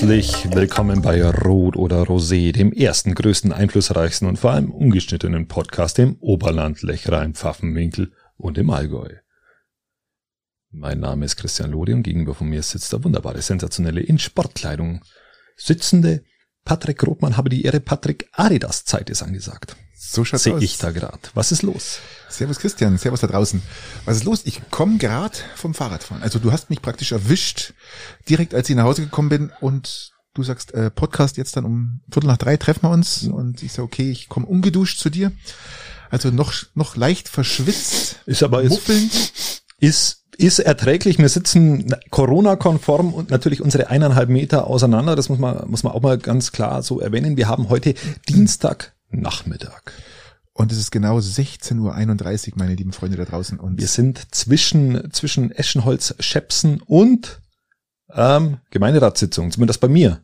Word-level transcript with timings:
Herzlich 0.00 0.50
willkommen 0.54 1.02
bei 1.02 1.22
Rot 1.22 1.76
oder 1.76 2.04
Rosé, 2.04 2.52
dem 2.52 2.72
ersten, 2.72 3.14
größten, 3.14 3.52
einflussreichsten 3.52 4.26
und 4.26 4.38
vor 4.38 4.52
allem 4.52 4.70
ungeschnittenen 4.70 5.46
Podcast 5.46 5.98
im 5.98 6.16
Oberland, 6.20 6.80
Lechra, 6.80 7.22
im 7.22 7.34
Pfaffenwinkel 7.34 8.10
und 8.38 8.56
im 8.56 8.70
Allgäu. 8.70 9.16
Mein 10.70 11.00
Name 11.00 11.26
ist 11.26 11.36
Christian 11.36 11.72
Lodi 11.72 11.92
und 11.92 12.02
gegenüber 12.02 12.34
von 12.34 12.48
mir 12.48 12.62
sitzt 12.62 12.94
der 12.94 13.04
wunderbare, 13.04 13.42
sensationelle, 13.42 14.00
in 14.00 14.18
Sportkleidung 14.18 15.04
sitzende 15.54 16.24
Patrick 16.64 17.06
Rothmann. 17.06 17.36
Habe 17.36 17.50
die 17.50 17.64
Ehre, 17.64 17.80
Patrick 17.80 18.26
Adidas 18.32 18.86
Zeit 18.86 19.10
ist 19.10 19.22
angesagt. 19.22 19.76
So 20.02 20.24
schaut's 20.24 20.44
Sehe 20.44 20.58
ich 20.60 20.78
da 20.78 20.92
gerade. 20.92 21.18
Was 21.34 21.52
ist 21.52 21.60
los? 21.60 21.98
Servus 22.30 22.58
Christian, 22.58 22.96
servus 22.96 23.20
da 23.20 23.26
draußen. 23.26 23.60
Was 24.06 24.16
ist 24.16 24.24
los? 24.24 24.40
Ich 24.44 24.62
komme 24.70 24.96
gerade 24.96 25.36
vom 25.56 25.74
Fahrradfahren. 25.74 26.22
Also 26.22 26.38
du 26.38 26.52
hast 26.52 26.70
mich 26.70 26.80
praktisch 26.80 27.12
erwischt, 27.12 27.74
direkt 28.26 28.54
als 28.54 28.70
ich 28.70 28.76
nach 28.76 28.84
Hause 28.84 29.02
gekommen 29.02 29.28
bin 29.28 29.52
und 29.60 30.12
du 30.32 30.42
sagst, 30.42 30.72
äh, 30.72 30.90
Podcast 30.90 31.36
jetzt 31.36 31.54
dann 31.58 31.66
um 31.66 32.00
Viertel 32.10 32.28
nach 32.28 32.38
drei 32.38 32.56
treffen 32.56 32.84
wir 32.84 32.90
uns 32.90 33.24
und 33.24 33.62
ich 33.62 33.72
sage, 33.72 33.82
okay, 33.84 34.10
ich 34.10 34.30
komme 34.30 34.46
ungeduscht 34.46 34.98
zu 34.98 35.10
dir. 35.10 35.32
Also 36.08 36.30
noch, 36.30 36.54
noch 36.74 36.96
leicht 36.96 37.28
verschwitzt, 37.28 38.20
Ist 38.24 38.42
aber 38.42 38.62
ist, 38.62 38.70
muffelnd. 38.70 39.12
ist, 39.80 40.24
ist 40.38 40.60
erträglich. 40.60 41.18
Wir 41.18 41.28
sitzen 41.28 41.94
Corona-konform 42.10 43.12
und 43.12 43.28
natürlich 43.28 43.60
unsere 43.60 43.90
eineinhalb 43.90 44.30
Meter 44.30 44.66
auseinander. 44.66 45.14
Das 45.14 45.28
muss 45.28 45.38
man, 45.38 45.68
muss 45.70 45.82
man 45.82 45.92
auch 45.92 46.00
mal 46.00 46.16
ganz 46.16 46.52
klar 46.52 46.82
so 46.82 47.00
erwähnen. 47.00 47.36
Wir 47.36 47.48
haben 47.48 47.68
heute 47.68 47.94
Dienstag 48.30 48.94
Nachmittag. 49.10 49.92
Und 50.52 50.72
es 50.72 50.78
ist 50.78 50.90
genau 50.90 51.18
16.31 51.18 52.48
Uhr, 52.48 52.52
meine 52.56 52.74
lieben 52.74 52.92
Freunde 52.92 53.16
da 53.16 53.24
draußen. 53.24 53.58
Und 53.58 53.78
Wir 53.78 53.86
sind 53.86 54.34
zwischen, 54.34 55.10
zwischen 55.12 55.52
Eschenholz, 55.52 56.14
Schepsen 56.20 56.82
und 56.82 57.40
ähm, 58.12 58.58
Gemeinderatssitzung, 58.70 59.50
zumindest 59.52 59.80
bei 59.80 59.88
mir. 59.88 60.20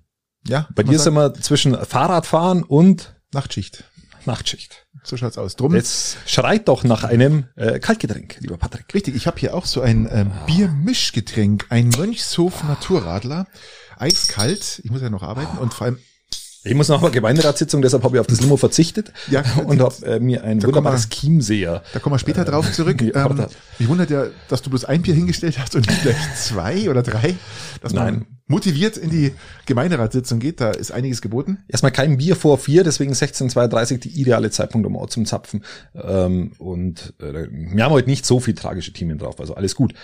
ja, 0.46 0.68
Bei 0.74 0.82
dir 0.82 0.98
sind 0.98 1.14
wir 1.14 1.32
zwischen 1.34 1.74
Fahrradfahren 1.74 2.64
und 2.64 3.14
Nachtschicht. 3.32 3.84
Nachtschicht. 4.26 4.86
So 5.04 5.16
schaut's 5.16 5.38
aus. 5.38 5.54
Drum 5.54 5.74
Jetzt 5.74 6.16
schreit 6.26 6.66
doch 6.68 6.82
nach 6.82 7.04
einem 7.04 7.44
äh, 7.54 7.78
Kaltgetränk, 7.78 8.38
lieber 8.40 8.56
Patrick. 8.56 8.92
Richtig, 8.92 9.14
ich 9.14 9.28
habe 9.28 9.38
hier 9.38 9.54
auch 9.54 9.64
so 9.64 9.80
ein 9.80 10.08
ähm, 10.10 10.32
Biermischgetränk, 10.46 11.66
ein 11.70 11.90
Mönchshof 11.90 12.64
Naturradler, 12.64 13.46
eiskalt. 13.96 14.80
Ich 14.82 14.90
muss 14.90 15.00
ja 15.00 15.10
noch 15.10 15.22
arbeiten 15.22 15.58
und 15.58 15.72
vor 15.72 15.86
allem 15.86 15.98
Ich 16.66 16.74
muss 16.74 16.88
noch 16.88 17.00
mal 17.00 17.12
Gemeinderatssitzung, 17.12 17.80
deshalb 17.80 18.02
habe 18.02 18.16
ich 18.16 18.20
auf 18.20 18.26
das 18.26 18.40
Limo 18.40 18.56
verzichtet 18.56 19.12
Ja, 19.30 19.44
und 19.64 19.80
habe 19.80 19.94
äh, 20.04 20.18
mir 20.18 20.42
ein 20.42 20.60
wunderbares 20.62 21.08
Chiemseer. 21.08 21.82
da 21.92 21.98
kommen 22.00 22.14
wir 22.14 22.18
später 22.18 22.44
drauf 22.44 22.72
zurück. 22.72 23.00
ähm, 23.14 23.46
mich 23.78 23.88
wundert 23.88 24.10
ja, 24.10 24.26
dass 24.48 24.62
du 24.62 24.70
bloß 24.70 24.84
ein 24.84 25.02
Bier 25.02 25.14
hingestellt 25.14 25.58
hast 25.60 25.76
und 25.76 25.86
nicht 25.86 26.02
gleich 26.02 26.16
zwei 26.34 26.90
oder 26.90 27.02
drei. 27.02 27.36
Dass 27.80 27.92
man 27.94 28.04
Nein. 28.04 28.26
motiviert 28.48 28.96
in 28.96 29.10
die 29.10 29.32
Gemeinderatssitzung 29.66 30.40
geht, 30.40 30.60
da 30.60 30.70
ist 30.70 30.90
einiges 30.90 31.22
geboten. 31.22 31.58
Erstmal 31.68 31.92
kein 31.92 32.16
Bier 32.16 32.34
vor 32.34 32.58
vier, 32.58 32.82
deswegen 32.82 33.12
16.32 33.12 33.98
die 33.98 34.20
ideale 34.20 34.50
Zeitpunkt, 34.50 34.88
um 34.88 34.96
auch 34.96 35.06
zum 35.06 35.24
Zapfen. 35.24 35.64
Ähm, 35.94 36.52
und 36.58 37.14
äh, 37.20 37.46
wir 37.50 37.84
haben 37.84 37.92
heute 37.92 38.10
nicht 38.10 38.26
so 38.26 38.40
viel 38.40 38.54
tragische 38.54 38.92
Themen 38.92 39.18
drauf, 39.18 39.38
also 39.38 39.54
alles 39.54 39.76
gut. 39.76 39.94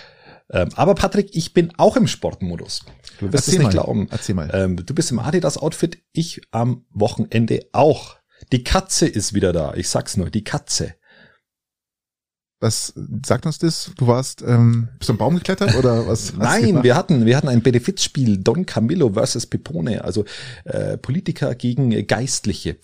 Ähm, 0.51 0.69
aber 0.75 0.95
Patrick, 0.95 1.35
ich 1.35 1.53
bin 1.53 1.71
auch 1.77 1.95
im 1.95 2.07
Sportmodus. 2.07 2.81
Du 3.19 3.31
wirst 3.31 3.47
Erzähl 3.47 3.53
es 3.53 3.57
nicht 3.59 3.63
mal. 3.63 3.71
glauben. 3.71 4.07
Erzähl 4.11 4.35
mal. 4.35 4.49
Ähm, 4.53 4.75
du 4.75 4.93
bist 4.93 5.11
im 5.11 5.19
Adidas-Outfit, 5.19 5.99
ich 6.11 6.41
am 6.51 6.85
Wochenende 6.91 7.65
auch. 7.71 8.17
Die 8.51 8.63
Katze 8.63 9.07
ist 9.07 9.33
wieder 9.33 9.53
da. 9.53 9.73
Ich 9.75 9.89
sag's 9.89 10.17
nur, 10.17 10.29
die 10.29 10.43
Katze. 10.43 10.95
Was 12.59 12.93
sagt 13.25 13.45
uns 13.45 13.57
das? 13.57 13.91
Du 13.97 14.07
warst, 14.07 14.41
ähm, 14.41 14.87
bist 14.97 15.09
du 15.09 15.13
am 15.13 15.17
Baum 15.17 15.35
geklettert 15.35 15.75
oder 15.75 16.07
was? 16.07 16.33
Nein, 16.37 16.81
wir 16.81 16.95
hatten, 16.95 17.25
wir 17.25 17.35
hatten 17.35 17.49
ein 17.49 17.61
Benefizspiel 17.61 18.37
Don 18.37 18.65
Camillo 18.65 19.11
versus 19.13 19.45
Pepone, 19.47 20.01
also 20.03 20.23
äh, 20.63 20.97
Politiker 20.97 21.55
gegen 21.55 22.07
Geistliche. 22.07 22.77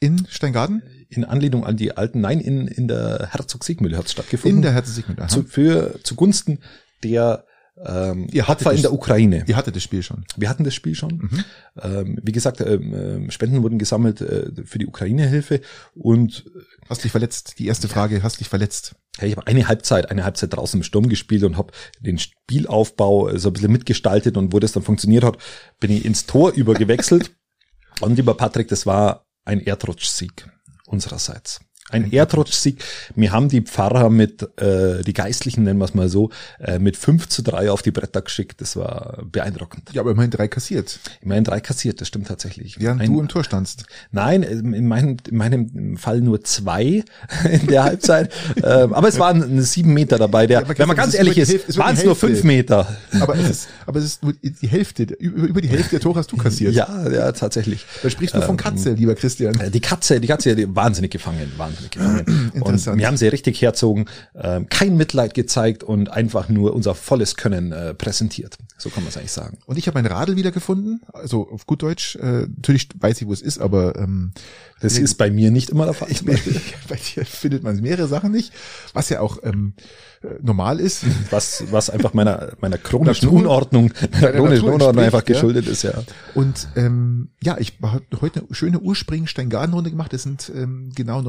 in 0.00 0.26
Steingarten? 0.30 0.82
In 1.10 1.24
Anlehnung 1.26 1.64
an 1.66 1.76
die 1.76 1.94
alten, 1.96 2.20
nein, 2.22 2.40
in, 2.40 2.68
in 2.68 2.88
der 2.88 3.28
Herzog-Siegmühle 3.32 3.98
hat 3.98 4.06
es 4.06 4.12
stattgefunden. 4.12 4.58
In 4.58 4.62
der 4.62 4.72
Herzog-Sigmund. 4.72 5.20
aha. 5.20 5.28
zu, 5.28 5.44
für 5.44 6.00
zugunsten 6.04 6.60
der 7.02 7.44
ähm, 7.86 8.26
Ihr 8.32 8.48
hattet 8.48 8.66
Opfer 8.66 8.76
in 8.76 8.82
der 8.82 8.92
Ukraine. 8.92 9.44
Ihr 9.46 9.56
hattet 9.56 9.76
das 9.76 9.84
Spiel 9.84 10.02
schon. 10.02 10.24
Wir 10.36 10.48
hatten 10.48 10.64
das 10.64 10.74
Spiel 10.74 10.96
schon. 10.96 11.12
Mhm. 11.30 11.44
Ähm, 11.80 12.18
wie 12.24 12.32
gesagt, 12.32 12.60
ähm, 12.60 12.92
ähm, 12.92 13.30
Spenden 13.30 13.62
wurden 13.62 13.78
gesammelt 13.78 14.20
äh, 14.20 14.50
für 14.64 14.80
die 14.80 14.86
Ukraine-Hilfe 14.88 15.60
und 15.94 16.44
Hast 16.88 17.04
dich 17.04 17.12
verletzt? 17.12 17.58
Die 17.58 17.66
erste 17.66 17.86
Frage, 17.86 18.22
hast 18.22 18.40
dich 18.40 18.48
verletzt? 18.48 18.94
hey, 19.18 19.30
ich 19.30 19.36
habe 19.36 19.46
eine 19.46 19.66
Halbzeit, 19.66 20.10
eine 20.10 20.24
Halbzeit 20.24 20.54
draußen 20.54 20.78
im 20.78 20.84
Sturm 20.84 21.08
gespielt 21.08 21.42
und 21.42 21.56
habe 21.56 21.72
den 22.00 22.18
Spielaufbau 22.18 23.28
äh, 23.28 23.38
so 23.38 23.50
ein 23.50 23.52
bisschen 23.52 23.72
mitgestaltet 23.72 24.36
und 24.36 24.52
wo 24.52 24.60
das 24.60 24.72
dann 24.72 24.82
funktioniert 24.82 25.24
hat, 25.24 25.38
bin 25.80 25.90
ich 25.90 26.04
ins 26.04 26.26
Tor 26.26 26.52
übergewechselt. 26.52 27.36
und 28.00 28.16
lieber 28.16 28.34
Patrick, 28.34 28.68
das 28.68 28.86
war 28.86 29.26
ein 29.44 29.60
Erdrutschsieg 29.60 30.48
unsererseits. 30.86 31.60
Ein 31.90 32.12
Erdrutschsieg. 32.12 32.84
Wir 33.14 33.32
haben 33.32 33.48
die 33.48 33.62
Pfarrer 33.62 34.10
mit, 34.10 34.42
äh, 34.60 35.02
die 35.02 35.14
Geistlichen 35.14 35.64
nennen 35.64 35.78
wir 35.78 35.86
es 35.86 35.94
mal 35.94 36.08
so, 36.10 36.30
äh, 36.60 36.78
mit 36.78 36.96
5 36.98 37.28
zu 37.28 37.42
3 37.42 37.70
auf 37.70 37.80
die 37.80 37.90
Bretter 37.90 38.20
geschickt. 38.20 38.60
Das 38.60 38.76
war 38.76 39.22
beeindruckend. 39.30 39.90
Ja, 39.94 40.02
aber 40.02 40.10
immerhin 40.10 40.30
drei 40.30 40.48
kassiert, 40.48 40.98
Immerhin 41.22 41.44
drei 41.44 41.60
kassiert, 41.60 42.00
das 42.00 42.08
stimmt 42.08 42.26
tatsächlich. 42.28 42.78
während 42.78 43.00
Ein- 43.00 43.12
du 43.12 43.20
im 43.20 43.28
Tor 43.28 43.42
standst. 43.42 43.84
Nein, 44.12 44.42
in 44.42 44.86
meinem, 44.86 45.16
in 45.30 45.36
meinem 45.36 45.96
Fall 45.96 46.20
nur 46.20 46.44
zwei 46.44 47.04
in 47.50 47.66
der 47.68 47.84
Halbzeit. 47.84 48.32
ähm, 48.56 48.92
aber 48.92 49.08
es 49.08 49.18
waren 49.18 49.62
sieben 49.62 49.94
Meter 49.94 50.18
dabei. 50.18 50.46
Der, 50.46 50.60
Ja, 50.62 50.68
wenn 50.78 50.88
man 50.88 50.96
ganz 50.96 51.14
ehrlich 51.14 51.38
ist, 51.38 51.50
ist 51.52 51.78
waren 51.78 51.94
es 51.96 52.04
nur 52.04 52.16
fünf 52.16 52.44
Meter. 52.44 52.86
Aber 53.20 53.34
es 53.34 53.48
ist, 53.48 53.68
aber 53.86 53.98
es 53.98 54.04
ist 54.04 54.22
nur 54.22 54.34
die 54.34 54.68
Hälfte, 54.68 55.04
über, 55.04 55.60
die 55.62 55.68
Hälfte 55.68 55.90
der 55.92 56.00
Tore 56.00 56.18
hast 56.18 56.30
du 56.32 56.36
kassiert. 56.36 56.74
Ja, 56.74 57.08
ja, 57.08 57.32
tatsächlich. 57.32 57.86
Da 58.02 58.10
sprichst 58.10 58.34
du 58.34 58.42
von 58.42 58.56
Katze, 58.58 58.92
lieber 58.92 59.14
Christian. 59.14 59.58
Äh, 59.58 59.70
Die 59.70 59.80
Katze, 59.80 60.20
die 60.20 60.26
Katze, 60.28 60.54
die 60.54 60.74
wahnsinnig 60.76 61.10
gefangen, 61.12 61.50
wahnsinnig 61.56 61.77
gefangen. 61.90 62.50
Interessant. 62.54 62.94
Und 62.94 63.00
wir 63.00 63.06
haben 63.06 63.16
sie 63.16 63.28
richtig 63.28 63.60
herzogen, 63.62 64.06
ähm, 64.34 64.68
kein 64.68 64.96
Mitleid 64.96 65.34
gezeigt 65.34 65.82
und 65.82 66.10
einfach 66.10 66.48
nur 66.48 66.74
unser 66.74 66.94
volles 66.94 67.36
Können 67.36 67.72
äh, 67.72 67.94
präsentiert. 67.94 68.58
So 68.76 68.90
kann 68.90 69.02
man 69.02 69.10
es 69.10 69.16
eigentlich 69.16 69.32
sagen. 69.32 69.58
Und 69.66 69.76
ich 69.76 69.86
habe 69.88 70.00
mein 70.00 70.10
Radl 70.10 70.36
wiedergefunden, 70.36 71.00
also 71.12 71.48
auf 71.50 71.66
gut 71.66 71.82
Deutsch. 71.82 72.16
Äh, 72.16 72.46
natürlich 72.54 72.88
weiß 72.98 73.20
ich, 73.20 73.26
wo 73.26 73.32
es 73.32 73.42
ist, 73.42 73.58
aber 73.58 73.96
ähm, 73.96 74.32
Das 74.80 74.98
ist 74.98 75.16
bei 75.16 75.30
mir 75.30 75.50
nicht 75.50 75.70
immer 75.70 75.84
der 75.84 75.94
Fall. 75.94 76.08
ich, 76.10 76.24
bei 76.88 76.96
dir 76.96 77.24
findet 77.24 77.62
man 77.62 77.80
mehrere 77.80 78.06
Sachen 78.06 78.30
nicht, 78.30 78.52
was 78.92 79.08
ja 79.08 79.20
auch 79.20 79.38
ähm, 79.42 79.74
äh, 80.22 80.28
normal 80.42 80.80
ist. 80.80 81.04
was, 81.30 81.64
was 81.70 81.90
einfach 81.90 82.14
meiner, 82.14 82.52
meiner 82.60 82.78
chronischen 82.78 83.26
Natur- 83.26 83.40
Unordnung, 83.40 83.92
meiner 84.12 84.32
chronischen 84.32 84.68
Unordnung 84.68 85.04
einfach 85.04 85.26
ja. 85.26 85.34
geschuldet 85.34 85.66
ist, 85.66 85.82
ja. 85.82 85.94
Und 86.34 86.68
ähm, 86.76 87.30
ja, 87.42 87.56
ich 87.58 87.74
habe 87.82 88.02
heute 88.20 88.40
eine 88.40 88.54
schöne 88.54 88.80
Urspringen-Steingarten-Runde 88.80 89.90
gemacht. 89.90 90.12
Das 90.12 90.22
sind 90.22 90.50
ähm, 90.54 90.90
genau 90.94 91.20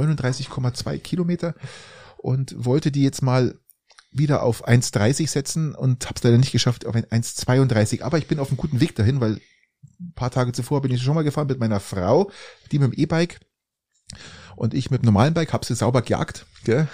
39,2 0.47 0.99
Kilometer 0.99 1.55
und 2.17 2.53
wollte 2.57 2.91
die 2.91 3.03
jetzt 3.03 3.21
mal 3.21 3.57
wieder 4.11 4.43
auf 4.43 4.67
1,30 4.67 5.27
setzen 5.27 5.75
und 5.75 6.05
habe 6.05 6.15
es 6.17 6.23
leider 6.23 6.37
nicht 6.37 6.51
geschafft 6.51 6.85
auf 6.85 6.95
ein 6.95 7.05
1,32. 7.05 8.01
Aber 8.01 8.17
ich 8.17 8.27
bin 8.27 8.39
auf 8.39 8.49
einem 8.49 8.57
guten 8.57 8.79
Weg 8.79 8.95
dahin, 8.95 9.21
weil 9.21 9.39
ein 9.99 10.13
paar 10.15 10.31
Tage 10.31 10.51
zuvor 10.51 10.81
bin 10.81 10.91
ich 10.91 11.01
schon 11.01 11.15
mal 11.15 11.23
gefahren 11.23 11.47
mit 11.47 11.59
meiner 11.59 11.79
Frau, 11.79 12.31
die 12.71 12.79
mit 12.79 12.91
dem 12.91 12.99
E-Bike 12.99 13.39
und 14.55 14.73
ich 14.73 14.91
mit 14.91 15.03
dem 15.03 15.05
normalen 15.05 15.33
Bike, 15.33 15.53
habe 15.53 15.65
sie 15.65 15.75
sauber 15.75 16.01
gejagt. 16.01 16.45
Gell? 16.63 16.87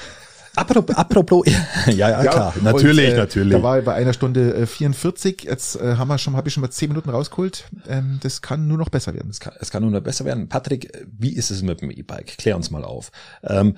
Apropos, 0.55 0.95
apropos 0.95 1.45
ja, 1.87 2.09
ja, 2.09 2.21
klar, 2.21 2.53
und, 2.55 2.63
natürlich, 2.63 3.09
äh, 3.09 3.17
natürlich. 3.17 3.53
Da 3.53 3.63
war 3.63 3.81
bei 3.81 3.93
einer 3.93 4.13
Stunde 4.13 4.53
äh, 4.53 4.65
44. 4.65 5.43
Jetzt 5.43 5.75
äh, 5.75 5.95
haben 5.95 6.07
wir 6.07 6.17
schon, 6.17 6.35
habe 6.35 6.47
ich 6.47 6.53
schon 6.53 6.61
mal 6.61 6.69
10 6.69 6.89
Minuten 6.89 7.09
rausgeholt. 7.09 7.65
Ähm, 7.87 8.19
das 8.21 8.41
kann 8.41 8.67
nur 8.67 8.77
noch 8.77 8.89
besser 8.89 9.13
werden. 9.13 9.29
es, 9.29 9.39
kann, 9.39 9.53
es 9.59 9.71
kann 9.71 9.83
nur 9.83 9.91
noch 9.91 10.01
besser 10.01 10.25
werden. 10.25 10.49
Patrick, 10.49 10.91
wie 11.11 11.33
ist 11.33 11.51
es 11.51 11.61
mit 11.61 11.81
dem 11.81 11.91
E-Bike? 11.91 12.37
Klär 12.37 12.55
uns 12.55 12.71
mal 12.71 12.83
auf. 12.83 13.11
Ähm, 13.43 13.75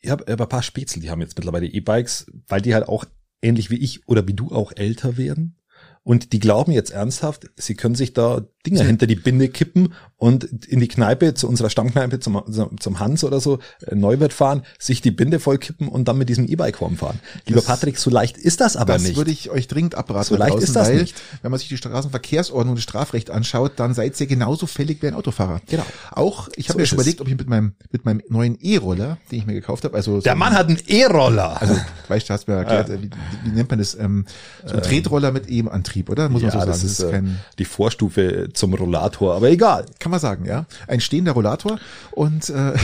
ich 0.00 0.10
habe 0.10 0.24
hab 0.30 0.40
ein 0.40 0.48
paar 0.48 0.62
Spätzle, 0.62 1.00
die 1.00 1.10
haben 1.10 1.20
jetzt 1.20 1.36
mittlerweile 1.36 1.66
E-Bikes, 1.66 2.26
weil 2.48 2.60
die 2.60 2.74
halt 2.74 2.88
auch 2.88 3.04
ähnlich 3.40 3.70
wie 3.70 3.78
ich 3.78 4.08
oder 4.08 4.26
wie 4.26 4.34
du 4.34 4.50
auch 4.50 4.72
älter 4.74 5.16
werden. 5.16 5.58
Und 6.04 6.32
die 6.32 6.40
glauben 6.40 6.72
jetzt 6.72 6.90
ernsthaft, 6.90 7.50
sie 7.56 7.74
können 7.74 7.94
sich 7.94 8.12
da 8.12 8.42
Dinger 8.66 8.84
hinter 8.84 9.06
die 9.08 9.16
Binde 9.16 9.48
kippen 9.48 9.92
und 10.18 10.44
in 10.68 10.78
die 10.78 10.86
Kneipe, 10.86 11.34
zu 11.34 11.48
unserer 11.48 11.68
Stammkneipe, 11.68 12.20
zum, 12.20 12.42
zum 12.78 13.00
Hans 13.00 13.24
oder 13.24 13.40
so, 13.40 13.58
äh, 13.86 13.96
Neuwirt 13.96 14.32
fahren, 14.32 14.62
sich 14.78 15.00
die 15.00 15.10
Binde 15.10 15.40
voll 15.40 15.58
kippen 15.58 15.88
und 15.88 16.06
dann 16.06 16.16
mit 16.16 16.28
diesem 16.28 16.46
E-Bike 16.46 16.80
rumfahren. 16.80 17.18
Lieber 17.46 17.56
Das- 17.60 17.66
Patrick, 17.66 17.98
so 17.98 18.08
leicht 18.08 18.36
ist 18.38 18.60
das 18.60 18.76
aber 18.76 18.92
das 18.92 19.02
nicht. 19.02 19.16
würde 19.16 19.32
ich 19.32 19.50
euch 19.50 19.66
dringend 19.66 19.96
abraten. 19.96 20.24
So 20.28 20.36
leicht 20.36 20.52
draußen, 20.52 20.64
ist 20.64 20.76
das 20.76 20.88
weil, 20.88 21.00
nicht. 21.00 21.16
Wenn 21.42 21.50
man 21.50 21.58
sich 21.58 21.68
die 21.68 21.76
Straßenverkehrsordnung 21.76 22.70
und 22.70 22.76
das 22.76 22.84
Strafrecht 22.84 23.30
anschaut, 23.30 23.72
dann 23.76 23.94
seid 23.94 24.20
ihr 24.20 24.26
genauso 24.28 24.66
fällig 24.66 25.02
wie 25.02 25.08
ein 25.08 25.14
Autofahrer. 25.14 25.60
Genau. 25.68 25.84
Auch, 26.12 26.48
ich 26.54 26.68
habe 26.68 26.74
So 26.74 26.78
mir 26.78 26.82
ist 26.84 26.88
schon 26.90 26.96
überlegt, 26.98 27.20
ob 27.20 27.26
ich 27.28 27.36
mit 27.36 27.48
meinem, 27.48 27.72
mit 27.90 28.04
meinem 28.04 28.22
neuen 28.28 28.58
E-Roller, 28.60 29.18
den 29.32 29.38
ich 29.40 29.46
mir 29.46 29.54
gekauft 29.54 29.82
habe, 29.84 29.96
also 29.96 30.16
so 30.16 30.20
Der 30.20 30.36
Mann 30.36 30.52
hat 30.52 30.68
einen 30.68 30.78
E-Roller. 30.86 31.60
also, 31.60 31.76
weißt 32.06 32.28
du, 32.28 32.32
hast 32.34 32.46
mir 32.46 32.54
erklärt, 32.54 32.90
äh, 32.90 33.02
wie, 33.02 33.10
wie 33.44 33.50
nennt 33.50 33.70
man 33.70 33.80
das, 33.80 33.96
ähm, 33.96 34.24
so 34.64 34.74
ein 34.76 34.82
Tretroller 34.82 35.32
mit 35.32 35.50
E-Antrieb, 35.50 36.08
oder? 36.10 36.28
Muss 36.28 36.42
man 36.42 36.52
so 36.52 36.58
ja, 36.58 36.64
sagen. 36.64 36.70
das 36.70 36.84
ist, 36.84 37.00
äh, 37.00 37.10
kein, 37.10 37.40
die 37.58 37.64
Vorstufe 37.64 38.50
zum 38.54 38.74
Rollator, 38.74 39.34
aber 39.34 39.50
egal. 39.50 39.86
kann 39.98 40.10
man 40.10 40.20
sagen, 40.20 40.44
ja. 40.44 40.66
Ein 40.86 41.00
stehender 41.00 41.32
Rollator 41.32 41.78
und 42.12 42.48
äh, 42.50 42.72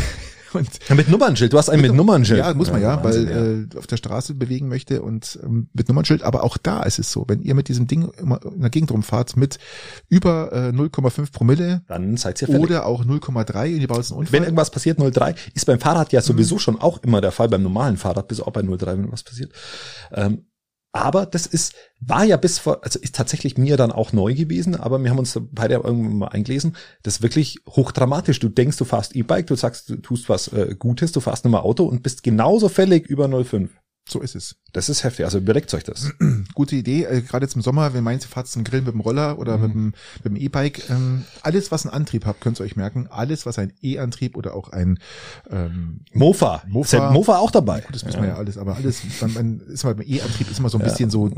Und 0.55 0.67
Ja, 0.89 0.95
mit 0.95 1.11
Nummernschild, 1.11 1.53
du 1.53 1.59
hast 1.59 1.69
einen 1.69 1.83
mit, 1.83 1.93
Nummernschild. 1.93 2.39
ja, 2.39 2.55
muss 2.55 2.71
man 2.71 2.81
ja, 2.81 3.05
Wahnsinn, 3.05 3.29
weil 3.29 3.69
Äh, 3.75 3.79
auf 3.79 3.87
der 3.87 3.99
Straße 3.99 4.33
bewegen 4.35 4.69
möchte 4.69 5.03
und 5.03 5.39
ähm, 5.43 5.69
mit 5.75 5.89
Nummernschild. 5.89 6.23
Aber 6.23 6.43
auch 6.43 6.57
da 6.57 6.85
ist 6.85 6.99
es 6.99 7.13
so, 7.13 7.27
wenn 7.29 7.43
ihr 7.43 7.55
mit 7.55 7.69
diesem 7.69 7.87
Ding 7.87 8.11
immer 8.17 8.41
in 8.43 8.63
der 8.63 8.71
Gegend 8.71 8.91
rumfahrt 8.91 9.37
mit 9.37 9.59
über 10.09 10.51
äh, 10.53 10.69
0,5 10.71 11.33
Promille 11.33 11.83
Dann 11.87 12.17
seid 12.17 12.41
ihr 12.41 12.49
fällig. 12.49 12.63
oder 12.63 12.87
auch 12.87 13.05
0,3 13.05 13.75
und 13.75 13.81
ihr 13.83 13.89
baut 13.89 13.99
einen 14.11 14.19
Unfall. 14.21 14.33
Wenn 14.33 14.45
irgendwas 14.45 14.71
passiert, 14.71 14.99
0,3, 14.99 15.35
ist 15.53 15.67
beim 15.67 15.81
Fahrrad 15.81 16.13
ja 16.15 16.23
sowieso 16.23 16.59
schon 16.59 16.81
auch 16.81 17.03
immer 17.03 17.21
der 17.21 17.33
Fall, 17.33 17.51
beim 17.51 17.63
normalen 17.63 17.99
Fahrrad 17.99 18.27
bis 18.29 18.41
auch 18.41 18.51
bei 18.53 18.63
0,3, 18.63 18.87
wenn 18.87 19.13
was 19.13 19.25
passiert. 19.25 19.53
Ähm, 20.13 20.47
aber 20.93 21.27
das 21.27 21.47
ist, 21.47 21.75
war 22.01 22.25
ja 22.25 22.37
bis 22.37 22.59
vor, 22.59 22.83
also 22.83 22.99
ist 22.99 23.15
tatsächlich 23.15 23.59
mir 23.59 23.77
dann 23.77 23.93
auch 23.93 24.13
neu 24.13 24.35
gewesen, 24.35 24.75
aber 24.75 25.03
wir 25.03 25.11
haben 25.11 25.19
uns 25.19 25.39
beide 25.53 25.75
irgendwann 25.75 26.19
mal 26.19 26.29
eingelesen, 26.29 26.77
das 27.03 27.17
ist 27.17 27.23
wirklich 27.23 27.59
hochdramatisch. 27.69 28.41
Du 28.41 28.49
denkst, 28.49 28.79
du 28.79 28.85
fährst 28.85 29.15
E-Bike, 29.15 29.47
du 29.47 29.55
sagst, 29.55 29.91
du 29.91 29.97
tust 29.97 30.29
was 30.29 30.49
äh, 30.49 30.75
Gutes, 30.79 31.13
du 31.13 31.21
fährst 31.21 31.45
nochmal 31.45 31.63
Auto 31.63 31.85
und 31.85 32.03
bist 32.03 32.23
genauso 32.23 32.69
fällig 32.69 33.07
über 33.07 33.27
0,5. 33.27 33.69
So 34.11 34.21
ist 34.21 34.35
es. 34.35 34.57
Das 34.73 34.89
ist 34.89 35.05
heftig, 35.05 35.25
also 35.25 35.39
überlegt 35.39 35.73
euch 35.75 35.85
das. 35.85 36.11
Gute 36.55 36.77
Idee, 36.77 37.05
äh, 37.05 37.23
gerade 37.23 37.45
jetzt 37.45 37.57
im 37.57 37.63
Sommer, 37.63 37.95
wenn 37.95 38.05
meinst, 38.05 38.27
ihr 38.27 38.29
fahrt 38.29 38.49
zum 38.49 38.65
Grill 38.65 38.83
mit 38.83 38.93
dem 38.93 39.01
Roller 39.01 39.39
oder 39.39 39.59
mit 39.59 39.73
dem 39.73 39.95
mit 40.23 40.25
dem 40.25 40.37
E-Bike, 40.37 40.91
ähm, 40.91 41.25
alles 41.43 41.71
was 41.71 41.87
einen 41.87 41.95
Antrieb 41.95 42.25
hat, 42.27 42.41
könnt 42.41 42.61
ihr 42.61 42.65
euch 42.65 42.77
merken, 42.77 43.07
alles 43.11 43.47
was 43.47 43.59
ein 43.59 43.73
E-Antrieb 43.83 44.37
oder 44.37 44.55
auch 44.55 44.71
ein 44.71 44.99
ähm, 45.51 46.01
Mofa. 46.13 46.63
Mofa. 46.69 46.87
Ist 46.87 46.93
ja 46.93 47.11
Mofa 47.11 47.39
auch 47.39 47.51
dabei. 47.51 47.83
das 47.93 48.05
wissen 48.05 48.21
wir 48.21 48.29
ja 48.29 48.37
alles, 48.37 48.59
aber 48.59 48.77
alles, 48.77 49.03
man, 49.21 49.35
man 49.35 49.61
ist 49.61 49.85
mal 49.85 49.95
beim 49.95 50.07
E-Antrieb 50.07 50.51
ist 50.51 50.59
immer 50.59 50.69
so 50.69 50.79
ein 50.79 50.85
bisschen 50.85 51.11
so, 51.11 51.31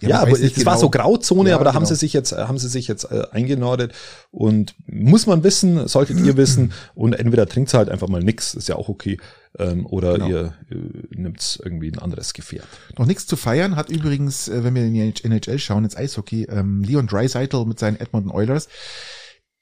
Ja, 0.00 0.08
man 0.08 0.18
aber 0.18 0.32
es 0.32 0.40
nicht 0.40 0.64
war 0.64 0.74
genau. 0.74 0.80
so 0.80 0.90
Grauzone, 0.90 1.50
Ja, 1.50 1.56
aber 1.56 1.64
da 1.64 1.74
haben 1.74 1.84
genau. 1.84 1.94
sie 1.94 1.96
sich 1.96 2.12
jetzt, 2.12 2.32
äh, 2.32 2.36
haben 2.36 2.58
sie 2.58 2.68
sich 2.68 2.88
jetzt 2.88 3.04
äh, 3.10 3.24
eingenordet 3.30 3.92
und 4.30 4.74
muss 4.86 5.26
man 5.26 5.44
wissen, 5.44 5.86
solltet 5.88 6.20
ihr 6.20 6.36
wissen 6.36 6.72
und 6.94 7.14
entweder 7.14 7.46
trinkt 7.46 7.72
halt 7.74 7.88
einfach 7.88 8.08
mal 8.08 8.22
nix, 8.22 8.54
ist 8.54 8.68
ja 8.68 8.76
auch 8.76 8.88
okay, 8.88 9.18
ähm, 9.58 9.86
oder 9.86 10.14
Genau. 10.14 10.28
ihr 10.28 10.54
äh, 10.70 10.74
nimmt 11.10 11.60
irgendwie 11.62 11.90
ein 11.90 11.98
anderes 11.98 12.32
Gefährt. 12.32 12.66
Noch 12.98 13.06
nichts 13.06 13.26
zu 13.26 13.36
feiern 13.36 13.76
hat 13.76 13.90
übrigens, 13.90 14.48
äh, 14.48 14.64
wenn 14.64 14.74
wir 14.74 14.84
in 14.84 14.94
die 14.94 15.24
NHL 15.24 15.58
schauen, 15.58 15.84
ins 15.84 15.96
Eishockey, 15.96 16.44
ähm, 16.44 16.82
Leon 16.82 17.06
Draisaitl 17.06 17.64
mit 17.66 17.78
seinen 17.78 18.00
Edmonton 18.00 18.30
Oilers. 18.32 18.68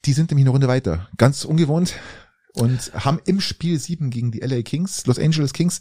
Die 0.05 0.13
sind 0.13 0.31
nämlich 0.31 0.45
eine 0.45 0.51
Runde 0.51 0.69
weiter. 0.69 1.09
Ganz 1.17 1.45
ungewohnt. 1.45 1.95
Und 2.55 2.93
haben 2.95 3.21
im 3.27 3.41
Spiel 3.41 3.79
7 3.79 4.11
gegen 4.11 4.33
die 4.33 4.41
LA 4.41 4.63
Kings, 4.63 5.07
Los 5.07 5.19
Angeles 5.19 5.53
Kings, 5.53 5.79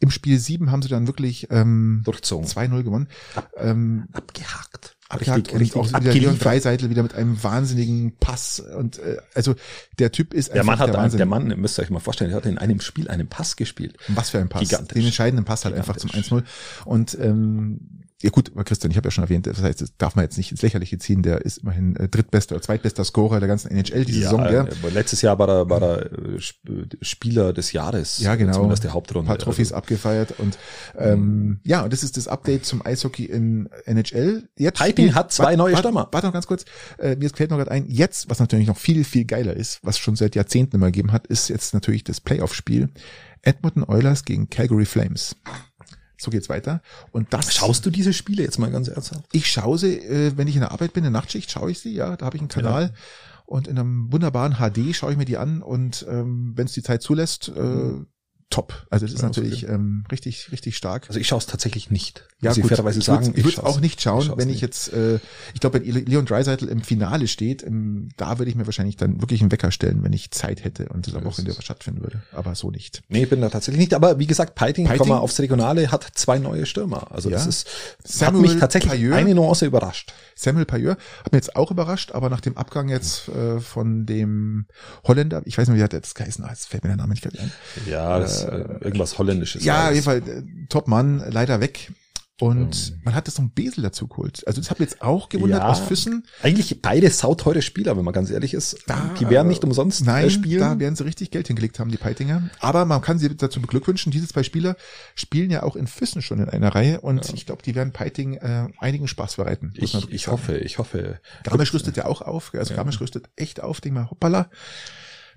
im 0.00 0.10
Spiel 0.10 0.38
7 0.38 0.70
haben 0.70 0.82
sie 0.82 0.88
dann 0.88 1.06
wirklich 1.06 1.46
ähm, 1.50 2.02
Durchzogen. 2.04 2.46
2-0 2.46 2.82
gewonnen. 2.82 3.08
Ähm, 3.56 4.08
Abgehakt. 4.12 4.96
Abgehakt 5.14 5.38
Richtig, 5.38 5.54
und 5.54 5.60
richtig 5.60 5.80
auch 5.96 6.00
wieder 6.00 6.12
Leon. 6.12 6.38
Dreiseitel 6.38 6.90
wieder 6.90 7.02
mit 7.02 7.14
einem 7.14 7.42
wahnsinnigen 7.42 8.12
Pass. 8.18 8.60
Und 8.60 8.98
äh, 8.98 9.16
also 9.34 9.54
der 9.98 10.12
Typ 10.12 10.34
ist 10.34 10.54
Der 10.54 10.64
Mann 10.64 10.78
hat, 10.78 10.88
der 10.88 10.96
Wahnsinn. 10.96 11.18
der 11.18 11.26
Mann, 11.26 11.48
müsst 11.60 11.78
ihr 11.78 11.82
euch 11.82 11.90
mal 11.90 12.00
vorstellen, 12.00 12.30
der 12.30 12.36
hat 12.36 12.46
in 12.46 12.58
einem 12.58 12.80
Spiel 12.80 13.08
einen 13.08 13.28
Pass 13.28 13.56
gespielt. 13.56 13.96
Was 14.08 14.30
für 14.30 14.38
ein 14.38 14.48
Pass. 14.48 14.62
Gigantisch. 14.62 14.94
Den 14.94 15.06
entscheidenden 15.06 15.44
Pass 15.44 15.64
halt 15.64 15.74
einfach 15.74 15.96
zum 15.96 16.10
Gigantisch. 16.10 16.32
1-0. 16.32 16.84
Und 16.84 17.18
ähm, 17.20 18.03
ja 18.22 18.30
gut, 18.30 18.52
Christian, 18.64 18.90
ich 18.90 18.96
habe 18.96 19.08
ja 19.08 19.10
schon 19.10 19.24
erwähnt, 19.24 19.46
das 19.46 19.60
heißt, 19.60 19.82
das 19.82 19.96
darf 19.98 20.14
man 20.16 20.24
jetzt 20.24 20.38
nicht 20.38 20.50
ins 20.50 20.62
Lächerliche 20.62 20.96
ziehen, 20.98 21.22
der 21.22 21.42
ist 21.42 21.58
immerhin 21.58 21.94
äh, 21.96 22.08
drittbester 22.08 22.54
oder 22.54 22.62
zweitbester 22.62 23.04
Scorer 23.04 23.38
der 23.40 23.48
ganzen 23.48 23.70
NHL 23.70 24.04
diese 24.06 24.20
Saison, 24.22 24.44
gell? 24.44 24.60
aber 24.60 24.90
letztes 24.92 25.20
Jahr 25.20 25.38
war 25.38 25.48
er, 25.48 25.68
war 25.68 25.82
er 25.82 26.12
äh, 26.12 26.36
Sp- 26.40 26.88
Spieler 27.02 27.52
des 27.52 27.72
Jahres. 27.72 28.18
Ja, 28.20 28.34
genau. 28.36 28.52
Zumindest 28.54 28.84
der 28.84 28.94
Hauptrunde. 28.94 29.26
Ein 29.26 29.36
paar 29.36 29.38
Trophys 29.38 29.72
abgefeiert 29.72 30.38
und 30.38 30.56
ähm, 30.96 31.60
ja, 31.64 31.82
und 31.82 31.92
das 31.92 32.02
ist 32.02 32.16
das 32.16 32.28
Update 32.28 32.64
zum 32.64 32.84
Eishockey 32.86 33.24
in 33.26 33.68
NHL. 33.84 34.48
Jetzt 34.58 34.78
Piping 34.78 35.06
spielt- 35.06 35.14
hat 35.16 35.32
zwei 35.32 35.44
wart- 35.44 35.56
neue 35.58 35.76
Stürmer. 35.76 36.08
Warte 36.10 36.26
noch 36.28 36.32
ganz 36.32 36.46
kurz, 36.46 36.64
äh, 36.98 37.16
mir 37.16 37.28
fällt 37.30 37.50
noch 37.50 37.58
gerade 37.58 37.72
ein, 37.72 37.86
jetzt, 37.88 38.30
was 38.30 38.38
natürlich 38.38 38.68
noch 38.68 38.78
viel, 38.78 39.04
viel 39.04 39.24
geiler 39.26 39.54
ist, 39.54 39.80
was 39.82 39.98
schon 39.98 40.16
seit 40.16 40.34
Jahrzehnten 40.34 40.76
immer 40.76 40.86
gegeben 40.86 41.12
hat, 41.12 41.26
ist 41.26 41.48
jetzt 41.48 41.74
natürlich 41.74 42.04
das 42.04 42.20
Playoff-Spiel 42.20 42.88
Edmonton 43.42 43.84
Oilers 43.84 44.24
gegen 44.24 44.48
Calgary 44.48 44.86
Flames. 44.86 45.36
So 46.24 46.30
geht's 46.30 46.48
weiter. 46.48 46.80
Und 47.12 47.32
das 47.32 47.54
Schaust 47.54 47.84
du 47.86 47.90
diese 47.90 48.12
Spiele 48.12 48.42
jetzt 48.42 48.58
mal 48.58 48.70
ganz 48.70 48.88
ernsthaft? 48.88 49.24
Ich 49.32 49.50
schaue 49.50 49.78
sie, 49.78 49.98
äh, 49.98 50.32
wenn 50.36 50.48
ich 50.48 50.54
in 50.54 50.62
der 50.62 50.72
Arbeit 50.72 50.92
bin, 50.92 51.04
in 51.04 51.12
der 51.12 51.20
Nachtschicht 51.20 51.50
schaue 51.50 51.70
ich 51.70 51.78
sie, 51.78 51.94
ja, 51.94 52.16
da 52.16 52.26
habe 52.26 52.36
ich 52.36 52.42
einen 52.42 52.48
Kanal 52.48 52.94
und 53.46 53.68
in 53.68 53.78
einem 53.78 54.10
wunderbaren 54.12 54.54
HD 54.54 54.94
schaue 54.96 55.12
ich 55.12 55.18
mir 55.18 55.26
die 55.26 55.36
an 55.36 55.62
und 55.62 56.04
ähm, 56.08 56.52
wenn 56.56 56.66
es 56.66 56.72
die 56.72 56.82
Zeit 56.82 57.02
zulässt, 57.02 57.48
äh, 57.48 57.92
top. 58.50 58.86
Also 58.90 59.06
das 59.06 59.14
ist 59.14 59.20
Ja, 59.22 59.26
natürlich 59.28 59.68
ähm, 59.68 60.04
richtig, 60.12 60.52
richtig 60.52 60.76
stark. 60.76 61.06
Also 61.08 61.18
ich 61.18 61.26
schaue 61.26 61.38
es 61.38 61.46
tatsächlich 61.46 61.90
nicht. 61.90 62.24
Ja, 62.40 62.52
ich 62.52 62.60
gut, 62.60 62.68
fairerweise 62.68 62.98
ich 62.98 63.04
sagen. 63.04 63.32
ich 63.34 63.44
würde 63.44 63.56
es 63.56 63.58
auch 63.58 63.80
nicht 63.80 64.00
schauen, 64.02 64.22
ich 64.22 64.36
wenn 64.36 64.48
ich 64.48 64.56
nicht. 64.56 64.60
jetzt, 64.62 64.92
äh, 64.92 65.16
ich 65.54 65.60
glaube, 65.60 65.80
wenn 65.80 65.90
Le- 65.92 66.00
Leon 66.00 66.26
Dreiseitel 66.26 66.68
im 66.68 66.82
Finale 66.82 67.26
steht, 67.26 67.62
im, 67.62 68.10
da 68.16 68.38
würde 68.38 68.50
ich 68.50 68.56
mir 68.56 68.66
wahrscheinlich 68.66 68.96
dann 68.96 69.20
wirklich 69.20 69.40
einen 69.40 69.50
Wecker 69.50 69.70
stellen, 69.70 70.02
wenn 70.04 70.12
ich 70.12 70.30
Zeit 70.30 70.62
hätte 70.62 70.88
und 70.90 71.06
das 71.06 71.14
am 71.14 71.24
Wochenende 71.24 71.52
es. 71.58 71.64
stattfinden 71.64 72.02
würde. 72.02 72.22
Aber 72.32 72.54
so 72.54 72.70
nicht. 72.70 73.02
Nee, 73.08 73.26
bin 73.26 73.40
da 73.40 73.48
tatsächlich 73.48 73.80
nicht. 73.80 73.94
Aber 73.94 74.18
wie 74.18 74.26
gesagt, 74.26 74.58
komm 74.98 75.08
mal 75.08 75.18
aufs 75.18 75.40
Regionale, 75.40 75.90
hat 75.90 76.06
zwei 76.14 76.38
neue 76.38 76.66
Stürmer. 76.66 77.10
Also 77.12 77.30
Ja. 77.30 77.36
das 77.36 77.46
ist, 77.46 77.68
Samuel 78.04 78.44
hat 78.44 78.50
mich 78.52 78.60
tatsächlich 78.60 78.92
Payeur. 78.92 79.16
eine 79.16 79.34
Nuance 79.34 79.64
überrascht. 79.66 80.12
Samuel 80.36 80.66
Payeur 80.66 80.96
hat 81.24 81.32
mir 81.32 81.38
jetzt 81.38 81.56
auch 81.56 81.70
überrascht, 81.70 82.12
aber 82.12 82.28
nach 82.30 82.40
dem 82.40 82.56
Abgang 82.56 82.88
jetzt 82.88 83.28
äh, 83.28 83.60
von 83.60 84.06
dem 84.06 84.66
Holländer, 85.04 85.42
ich 85.44 85.56
weiß 85.56 85.68
nicht, 85.68 85.78
wie 85.78 85.82
hat 85.82 85.92
der 85.92 86.00
das 86.00 86.14
geheißen, 86.14 86.44
ah, 86.44 86.50
jetzt 86.50 86.68
fällt 86.68 86.84
mir 86.84 86.88
der 86.88 86.96
Name 86.98 87.12
nicht 87.14 87.22
gerade 87.22 87.38
ein. 87.40 87.52
Ja, 87.86 88.18
das, 88.18 88.33
äh, 88.42 88.64
irgendwas 88.80 89.18
Holländisches. 89.18 89.64
Ja, 89.64 89.86
auf 89.88 89.92
jeden 89.92 90.04
Fall, 90.04 90.18
äh, 90.18 90.42
Top-Mann, 90.68 91.22
leider 91.30 91.60
weg. 91.60 91.92
Und 92.40 92.98
man 93.04 93.14
hat 93.14 93.28
das 93.28 93.38
noch 93.38 93.44
ein 93.44 93.52
Besel 93.54 93.82
dazu 93.82 94.08
geholt. 94.08 94.42
Also 94.48 94.60
das 94.60 94.68
hat 94.68 94.80
mich 94.80 94.90
jetzt 94.90 95.02
auch 95.02 95.28
gewundert 95.28 95.60
Ja. 95.62 95.68
aus 95.68 95.78
Füssen. 95.78 96.26
Eigentlich 96.42 96.82
beide 96.82 97.08
sauteure 97.08 97.62
Spieler, 97.62 97.96
wenn 97.96 98.04
man 98.04 98.12
ganz 98.12 98.28
ehrlich 98.28 98.54
ist. 98.54 98.76
Da, 98.88 99.14
die 99.20 99.30
werden 99.30 99.46
nicht 99.46 99.62
umsonst 99.62 100.04
Nein, 100.04 100.26
äh, 100.26 100.30
spielen. 100.30 100.58
da 100.58 100.76
werden 100.80 100.96
sie 100.96 101.04
richtig 101.04 101.30
Geld 101.30 101.46
hingelegt 101.46 101.78
haben, 101.78 101.92
die 101.92 101.96
Peitinger. 101.96 102.50
Aber 102.58 102.86
man 102.86 103.00
kann 103.02 103.20
sie 103.20 103.36
dazu 103.36 103.60
beglückwünschen. 103.60 104.10
Diese 104.10 104.26
zwei 104.26 104.42
Spieler 104.42 104.74
spielen 105.14 105.48
ja 105.52 105.62
auch 105.62 105.76
in 105.76 105.86
Füssen 105.86 106.22
schon 106.22 106.40
in 106.40 106.48
einer 106.48 106.74
Reihe 106.74 107.00
und 107.02 107.32
ich 107.34 107.46
glaube, 107.46 107.62
die 107.62 107.76
werden 107.76 107.92
Peiting 107.92 108.34
äh, 108.34 108.66
einigen 108.80 109.06
Spaß 109.06 109.36
bereiten. 109.36 109.72
ich, 109.76 109.94
ich 110.10 110.26
hoffe, 110.26 110.58
ich 110.58 110.78
hoffe. 110.78 111.20
Garmisch 111.44 111.72
rüstet 111.72 111.96
ja 111.96 112.06
auch 112.06 112.20
auf. 112.20 112.52
Also 112.52 112.74
Garmisch 112.74 113.00
rüstet 113.00 113.26
echt 113.36 113.62
auf. 113.62 113.80
Denk 113.80 113.94
mal, 113.94 114.10
hoppala. 114.10 114.50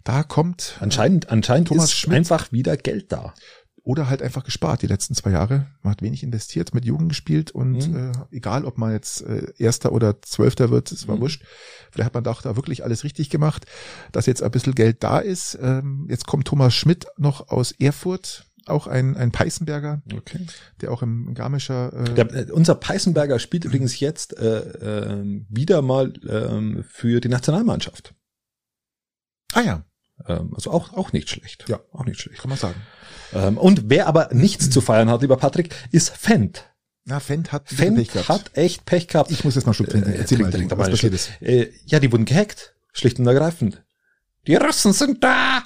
Da 0.07 0.23
kommt 0.23 0.77
Anscheinend, 0.79 1.29
anscheinend 1.29 1.67
Thomas 1.67 1.85
ist 1.85 1.97
Schmidt. 1.97 2.15
einfach 2.17 2.51
wieder 2.53 2.77
Geld 2.77 3.11
da. 3.11 3.33
oder 3.83 4.09
halt 4.09 4.21
einfach 4.21 4.43
gespart 4.43 4.81
die 4.81 4.87
letzten 4.87 5.15
zwei 5.15 5.31
Jahre. 5.31 5.67
Man 5.81 5.91
hat 5.91 6.01
wenig 6.01 6.21
investiert, 6.23 6.73
mit 6.73 6.83
Jugend 6.85 7.09
gespielt 7.09 7.51
und 7.51 7.89
Mhm. 7.89 8.11
äh, 8.31 8.35
egal, 8.35 8.63
ob 8.65 8.77
man 8.77 8.91
jetzt 8.91 9.21
äh, 9.21 9.51
Erster 9.57 9.91
oder 9.93 10.21
Zwölfter 10.21 10.69
wird, 10.71 10.91
es 10.91 11.07
war 11.09 11.15
Mhm. 11.17 11.21
wurscht. 11.21 11.43
Vielleicht 11.91 12.05
hat 12.07 12.13
man 12.13 12.23
doch 12.25 12.41
da 12.41 12.55
wirklich 12.57 12.83
alles 12.85 13.03
richtig 13.05 13.29
gemacht, 13.29 13.65
dass 14.13 14.25
jetzt 14.25 14.43
ein 14.43 14.51
bisschen 14.51 14.75
Geld 14.75 15.03
da 15.03 15.19
ist. 15.19 15.57
Ähm, 15.61 16.05
jetzt 16.09 16.25
kommt 16.27 16.47
Thomas 16.47 16.73
Schmidt 16.73 17.05
noch 17.17 17.47
aus 17.49 17.71
Erfurt, 17.73 18.45
auch 18.65 18.87
ein, 18.87 19.15
ein 19.17 19.31
Peißenberger, 19.31 20.01
Okay. 20.13 20.45
der 20.81 20.91
auch 20.91 21.01
im 21.01 21.33
Garmischer 21.33 21.93
äh, 21.93 22.13
Der, 22.13 22.33
äh, 22.33 22.51
unser 22.51 22.75
Peißenberger 22.75 23.39
spielt 23.39 23.63
übrigens 23.65 23.99
jetzt 24.01 24.37
äh, 24.37 24.59
ähm, 25.19 25.45
wieder 25.49 25.81
mal 25.81 26.11
ähm, 26.29 26.83
für 26.89 27.19
die 27.21 27.29
Nationalmannschaft. 27.29 28.13
Ah 29.53 29.61
ja, 29.61 29.85
also 30.25 30.71
auch, 30.71 30.93
auch 30.93 31.13
nicht 31.13 31.29
schlecht. 31.29 31.65
Ja. 31.67 31.79
Auch 31.91 32.05
nicht 32.05 32.19
schlecht. 32.19 32.41
kann 32.41 32.49
man 32.49 32.57
sagen. 32.57 32.81
Ähm, 33.33 33.57
und 33.57 33.89
wer 33.89 34.07
aber 34.07 34.29
nichts 34.31 34.69
zu 34.69 34.81
feiern 34.81 35.09
hat, 35.09 35.21
lieber 35.21 35.37
Patrick, 35.37 35.73
ist 35.91 36.09
Fendt. 36.09 36.65
Na, 37.05 37.19
Fendt 37.19 37.51
hat 37.51 37.65
bisschen 37.65 37.95
Pech 37.95 38.11
Fendt 38.11 38.25
gehabt. 38.27 38.29
hat 38.49 38.57
echt 38.57 38.85
Pech 38.85 39.07
gehabt. 39.07 39.31
Ich 39.31 39.43
muss 39.43 39.55
jetzt 39.55 39.65
mal 39.65 39.73
Schluck 39.73 39.89
trinken. 39.89 40.11
Äh, 40.11 40.17
Erzähl 40.17 40.39
mal, 40.39 40.51
trink, 40.51 40.71
was 40.75 40.89
passiert 40.89 41.13
ist. 41.13 41.29
Äh, 41.41 41.71
ja, 41.85 41.99
die 41.99 42.11
wurden 42.11 42.25
gehackt. 42.25 42.73
Schlicht 42.93 43.19
und 43.19 43.27
ergreifend. 43.27 43.83
Die 44.47 44.55
Russen 44.55 44.93
sind 44.93 45.23
da. 45.23 45.63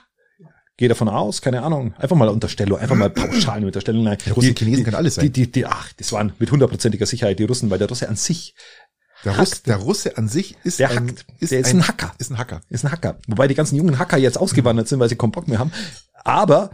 Geh 0.77 0.87
davon 0.87 1.09
aus, 1.09 1.41
keine 1.41 1.61
Ahnung. 1.61 1.93
Einfach 1.97 2.15
mal 2.15 2.27
Unterstellung, 2.29 2.79
einfach 2.79 2.95
mal 2.95 3.09
pauschal 3.09 3.57
eine 3.57 3.67
Unterstellung. 3.67 4.03
Nein, 4.03 4.17
Die 4.25 4.31
Russen, 4.31 4.55
Chinesen 4.55 4.83
kann 4.83 4.95
alles 4.95 5.15
sein. 5.15 5.25
Die, 5.25 5.31
die, 5.31 5.51
die, 5.51 5.65
ach, 5.65 5.93
das 5.93 6.11
waren 6.11 6.33
mit 6.39 6.49
hundertprozentiger 6.51 7.05
Sicherheit 7.05 7.37
die 7.37 7.43
Russen, 7.43 7.69
weil 7.69 7.77
der 7.77 7.87
Russe 7.87 8.09
an 8.09 8.15
sich 8.15 8.55
Der, 9.23 9.37
Russ, 9.37 9.63
der 9.63 9.75
Russe 9.77 10.17
an 10.17 10.27
sich 10.27 10.57
ist 10.63 10.79
Der 10.79 10.89
ein, 10.89 11.09
hackt. 11.09 11.25
ist 11.39 11.51
Der 11.51 11.59
ist 11.59 11.73
ein 11.73 11.87
Hacker. 11.87 12.11
Ist 12.17 12.31
ein 12.31 12.37
Hacker. 12.37 12.61
ist 12.69 12.83
ein 12.85 12.91
Hacker. 12.91 13.17
Wobei 13.27 13.47
die 13.47 13.55
ganzen 13.55 13.75
jungen 13.75 13.99
Hacker 13.99 14.17
jetzt 14.17 14.37
ausgewandert 14.37 14.87
sind, 14.87 14.99
weil 14.99 15.09
sie 15.09 15.15
keinen 15.15 15.31
Bock 15.31 15.47
mehr 15.47 15.59
haben. 15.59 15.71
Aber 16.23 16.71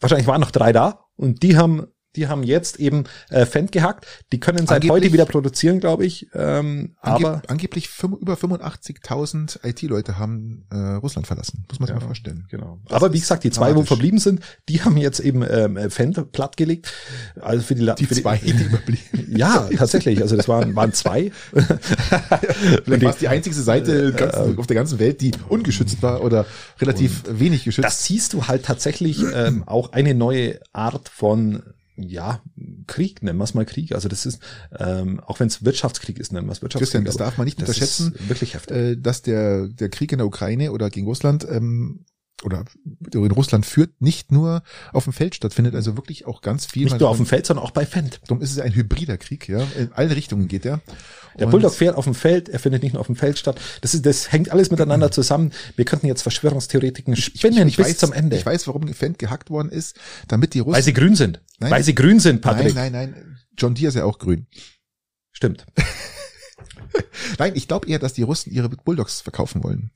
wahrscheinlich 0.00 0.26
waren 0.26 0.40
noch 0.40 0.50
drei 0.52 0.72
da 0.72 1.06
und 1.16 1.42
die 1.42 1.56
haben 1.56 1.88
die 2.18 2.28
haben 2.28 2.42
jetzt 2.42 2.78
eben 2.80 3.04
äh, 3.30 3.46
Fendt 3.46 3.72
gehackt. 3.72 4.06
Die 4.32 4.40
können 4.40 4.66
seit 4.66 4.82
Angeblich- 4.82 4.90
heute 4.90 5.12
wieder 5.14 5.24
produzieren, 5.24 5.80
glaube 5.80 6.04
ich. 6.04 6.28
Ähm, 6.34 6.96
Angeb 7.00 7.26
aber 7.26 7.42
angeblich 7.48 7.88
über 8.20 8.34
85.000 8.34 9.60
IT-Leute 9.64 10.18
haben 10.18 10.66
äh, 10.70 10.76
Russland 10.76 11.26
verlassen. 11.26 11.64
Muss 11.68 11.78
man 11.78 11.86
sich 11.86 11.94
Ja. 11.94 12.00
mal 12.00 12.06
vorstellen. 12.06 12.46
Genau. 12.50 12.80
Das 12.86 12.96
Aber 12.96 13.12
wie 13.12 13.20
gesagt, 13.20 13.44
die 13.44 13.50
zwei, 13.50 13.68
wo 13.68 13.72
dramatisch. 13.74 13.88
verblieben 13.88 14.18
sind, 14.18 14.40
die 14.68 14.82
haben 14.82 14.96
jetzt 14.96 15.20
eben 15.20 15.42
ähm, 15.48 15.90
Fendt 15.90 16.32
plattgelegt. 16.32 16.92
Also 17.40 17.62
für 17.64 17.74
die, 17.74 17.82
La- 17.82 17.94
Die 17.94 18.06
für 18.06 18.14
zwei, 18.14 18.36
die 18.38 18.50
überblieben. 18.50 18.98
Ja, 19.38 19.68
tatsächlich. 19.76 20.20
Also 20.22 20.36
das 20.36 20.48
waren, 20.48 20.74
waren 20.74 20.92
zwei. 20.92 21.30
Vielleicht 22.84 23.02
war 23.04 23.10
es 23.10 23.18
die 23.18 23.28
einzige 23.28 23.54
Seite 23.54 24.12
ganzen, 24.12 24.58
auf 24.58 24.66
der 24.66 24.74
ganzen 24.76 24.98
Welt, 24.98 25.20
die 25.20 25.32
ungeschützt 25.48 26.02
war 26.02 26.22
oder 26.22 26.46
relativ 26.80 27.22
wenig 27.28 27.64
geschützt. 27.64 27.84
Das 27.86 28.04
siehst 28.04 28.32
du 28.32 28.46
halt 28.48 28.64
tatsächlich 28.64 29.22
ähm, 29.34 29.62
auch 29.66 29.92
eine 29.92 30.14
neue 30.14 30.60
Art 30.72 31.08
von 31.08 31.62
ja, 31.98 32.42
Krieg, 32.86 33.22
nennen 33.22 33.38
wir 33.38 33.44
es 33.44 33.54
mal 33.54 33.66
Krieg. 33.66 33.92
Also 33.92 34.08
das 34.08 34.26
ist, 34.26 34.40
ähm, 34.78 35.20
auch 35.20 35.40
wenn 35.40 35.48
es 35.48 35.64
Wirtschaftskrieg 35.64 36.18
ist, 36.18 36.32
nennen 36.32 36.46
wir 36.46 36.52
es 36.52 36.62
Wirtschaftskrieg. 36.62 37.04
Christian, 37.04 37.04
das 37.04 37.16
darf 37.16 37.38
man 37.38 37.44
nicht 37.44 37.60
das 37.60 37.68
unterschätzen, 37.68 38.14
wirklich 38.28 38.54
heftig. 38.54 38.76
äh, 38.76 38.96
dass 38.96 39.22
der, 39.22 39.68
der 39.68 39.88
Krieg 39.88 40.12
in 40.12 40.18
der 40.18 40.26
Ukraine 40.26 40.72
oder 40.72 40.90
gegen 40.90 41.06
Russland 41.06 41.46
ähm, 41.48 42.04
oder 42.44 42.64
in 43.12 43.32
Russland 43.32 43.66
führt, 43.66 44.00
nicht 44.00 44.30
nur 44.30 44.62
auf 44.92 45.04
dem 45.04 45.12
Feld 45.12 45.34
stattfindet, 45.34 45.74
also 45.74 45.96
wirklich 45.96 46.26
auch 46.26 46.40
ganz 46.40 46.66
viel. 46.66 46.84
Nicht 46.84 47.00
nur 47.00 47.08
auf 47.08 47.16
dem 47.16 47.26
Feld, 47.26 47.46
sondern 47.46 47.64
auch 47.64 47.72
bei 47.72 47.84
Fendt. 47.84 48.20
Darum 48.28 48.40
ist 48.40 48.52
es 48.52 48.60
ein 48.60 48.74
hybrider 48.74 49.16
Krieg, 49.16 49.48
ja. 49.48 49.66
In 49.76 49.92
alle 49.92 50.14
Richtungen 50.14 50.46
geht 50.46 50.64
er. 50.64 50.80
Der 51.38 51.46
Bulldog 51.46 51.74
fährt 51.74 51.96
auf 51.96 52.04
dem 52.04 52.14
Feld, 52.14 52.48
er 52.48 52.58
findet 52.58 52.82
nicht 52.82 52.92
nur 52.92 53.00
auf 53.00 53.06
dem 53.06 53.16
Feld 53.16 53.38
statt. 53.38 53.60
Das 53.80 53.94
ist, 53.94 54.06
das 54.06 54.32
hängt 54.32 54.50
alles 54.50 54.70
miteinander 54.70 55.10
zusammen. 55.10 55.52
Wir 55.76 55.84
könnten 55.84 56.06
jetzt 56.06 56.22
Verschwörungstheoretiken 56.22 57.16
spinnen 57.16 57.66
ich, 57.68 57.72
ich 57.72 57.76
bis 57.76 57.86
weiß, 57.86 57.98
zum 57.98 58.12
Ende. 58.12 58.36
Ich 58.36 58.46
weiß, 58.46 58.66
warum 58.66 58.86
Fendt 58.88 59.18
gehackt 59.18 59.50
worden 59.50 59.70
ist, 59.70 59.96
damit 60.26 60.54
die 60.54 60.60
Russen. 60.60 60.74
Weil 60.74 60.82
sie 60.82 60.92
grün 60.92 61.14
sind. 61.16 61.40
Nein. 61.58 61.70
Weil 61.70 61.82
sie 61.82 61.94
grün 61.94 62.20
sind, 62.20 62.40
Patrick. 62.40 62.74
Nein, 62.74 62.92
nein, 62.92 63.10
nein. 63.10 63.38
John 63.56 63.74
Deere 63.74 63.88
ist 63.88 63.94
ja 63.94 64.04
auch 64.04 64.18
grün. 64.18 64.46
Stimmt. 65.32 65.66
Nein, 67.38 67.52
ich 67.54 67.68
glaube 67.68 67.88
eher, 67.88 67.98
dass 67.98 68.12
die 68.12 68.22
Russen 68.22 68.52
ihre 68.52 68.68
Bulldogs 68.68 69.20
verkaufen 69.20 69.62
wollen. 69.62 69.90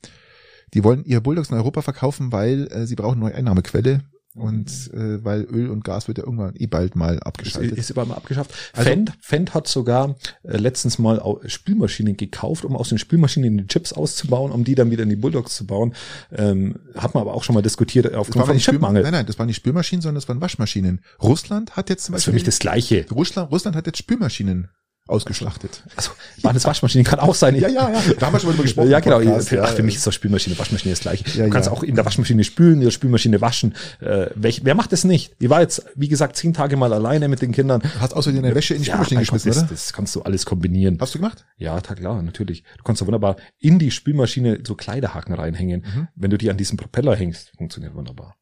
Die 0.73 0.83
wollen 0.83 1.03
ihre 1.05 1.21
Bulldogs 1.21 1.49
in 1.49 1.55
Europa 1.55 1.81
verkaufen, 1.81 2.31
weil 2.31 2.67
äh, 2.71 2.85
sie 2.85 2.95
brauchen 2.95 3.15
eine 3.15 3.25
neue 3.25 3.35
Einnahmequelle. 3.35 4.01
Und 4.35 4.91
äh, 4.93 5.23
weil 5.23 5.43
Öl 5.43 5.69
und 5.69 5.83
Gas 5.83 6.07
wird 6.07 6.17
ja 6.17 6.23
irgendwann 6.23 6.55
eh 6.55 6.65
bald 6.65 6.95
mal 6.95 7.15
Ist, 7.15 7.21
abgeschaltet. 7.25 7.77
ist 7.77 7.89
überall 7.91 8.07
mal 8.07 8.15
abgeschafft. 8.15 8.51
Also- 8.73 8.89
Fendt, 8.89 9.13
Fendt 9.21 9.53
hat 9.53 9.67
sogar 9.67 10.15
äh, 10.43 10.57
letztens 10.57 10.97
mal 10.97 11.19
au- 11.19 11.39
Spülmaschinen 11.45 12.17
gekauft, 12.17 12.65
um 12.65 12.75
aus 12.75 12.89
den 12.89 12.97
Spülmaschinen 12.97 13.57
die 13.59 13.67
Chips 13.67 13.93
auszubauen, 13.93 14.51
um 14.51 14.63
die 14.63 14.73
dann 14.75 14.89
wieder 14.89 15.03
in 15.03 15.09
die 15.09 15.15
Bulldogs 15.15 15.55
zu 15.55 15.67
bauen. 15.67 15.93
Ähm, 16.31 16.79
hat 16.95 17.13
man 17.13 17.21
aber 17.21 17.35
auch 17.35 17.43
schon 17.43 17.53
mal 17.53 17.61
diskutiert 17.61 18.05
das 18.05 18.13
aufgrund 18.15 18.47
von 18.47 18.57
Chipmangel. 18.57 19.03
nein, 19.03 19.11
nein, 19.11 19.25
das 19.27 19.37
waren 19.37 19.47
nicht 19.47 19.57
Spülmaschinen, 19.57 20.01
sondern 20.01 20.15
das 20.15 20.27
waren 20.27 20.41
Waschmaschinen. 20.41 21.01
Russland 21.21 21.75
hat 21.75 21.89
jetzt 21.91 22.05
zum 22.05 22.13
Das 22.13 22.21
ist 22.21 22.25
für 22.25 22.31
Beispiel 22.31 22.33
mich 22.33 22.43
das 22.45 22.59
Gleiche. 22.59 23.05
Russland, 23.11 23.51
Russland 23.51 23.75
hat 23.75 23.85
jetzt 23.85 23.99
Spülmaschinen 23.99 24.69
ausgeschlachtet. 25.07 25.83
Also, 25.95 26.11
waren 26.41 26.53
das 26.53 26.63
Waschmaschinen? 26.63 27.03
Kann 27.03 27.19
auch 27.19 27.35
sein. 27.35 27.55
Ja, 27.55 27.67
ja, 27.67 27.89
ja. 27.89 28.01
Da 28.17 28.27
haben 28.27 28.33
wir 28.33 28.39
schon 28.39 28.49
mal 28.49 28.53
drüber 28.53 28.63
gesprochen. 28.63 28.89
Ja, 28.89 28.99
genau. 29.01 29.17
Podcast, 29.17 29.49
für, 29.49 29.55
ja. 29.57 29.63
ach, 29.63 29.73
für 29.73 29.83
mich 29.83 29.95
ist 29.95 30.07
doch 30.07 30.13
Spülmaschine, 30.13 30.57
Waschmaschine 30.57 30.93
das 30.93 31.01
gleiche. 31.01 31.25
Ja, 31.37 31.45
du 31.45 31.49
kannst 31.49 31.67
ja. 31.67 31.73
auch 31.73 31.83
in 31.83 31.95
der 31.95 32.05
Waschmaschine 32.05 32.43
spülen, 32.43 32.75
in 32.75 32.81
der 32.81 32.91
Spülmaschine 32.91 33.41
waschen. 33.41 33.75
Äh, 33.99 34.27
welch, 34.35 34.61
wer 34.63 34.75
macht 34.75 34.93
das 34.93 35.03
nicht? 35.03 35.35
Ich 35.39 35.49
war 35.49 35.59
jetzt, 35.59 35.85
wie 35.95 36.07
gesagt, 36.07 36.37
zehn 36.37 36.53
Tage 36.53 36.77
mal 36.77 36.93
alleine 36.93 37.27
mit 37.27 37.41
den 37.41 37.51
Kindern. 37.51 37.81
Du 37.81 37.99
hast 37.99 38.13
außerdem 38.13 38.41
deine 38.41 38.55
Wäsche 38.55 38.75
in 38.75 38.81
die 38.81 38.87
Ja, 38.87 38.93
Spülmaschine 38.93 39.19
mein 39.19 39.25
Gott, 39.25 39.33
geschmissen, 39.33 39.61
das, 39.61 39.69
oder? 39.69 39.71
das 39.71 39.93
kannst 39.93 40.15
du 40.15 40.21
alles 40.21 40.45
kombinieren. 40.45 40.97
Hast 41.01 41.13
du 41.15 41.19
gemacht? 41.19 41.45
Ja, 41.57 41.81
klar, 41.81 42.21
natürlich. 42.21 42.63
Du 42.77 42.83
kannst 42.83 43.01
da 43.01 43.05
wunderbar 43.05 43.35
in 43.59 43.79
die 43.79 43.91
Spülmaschine 43.91 44.59
so 44.65 44.75
Kleiderhaken 44.75 45.33
reinhängen. 45.33 45.81
Mhm. 45.81 46.07
Wenn 46.15 46.31
du 46.31 46.37
die 46.37 46.49
an 46.49 46.57
diesen 46.57 46.77
Propeller 46.77 47.15
hängst, 47.15 47.51
funktioniert 47.57 47.93
wunderbar. 47.93 48.35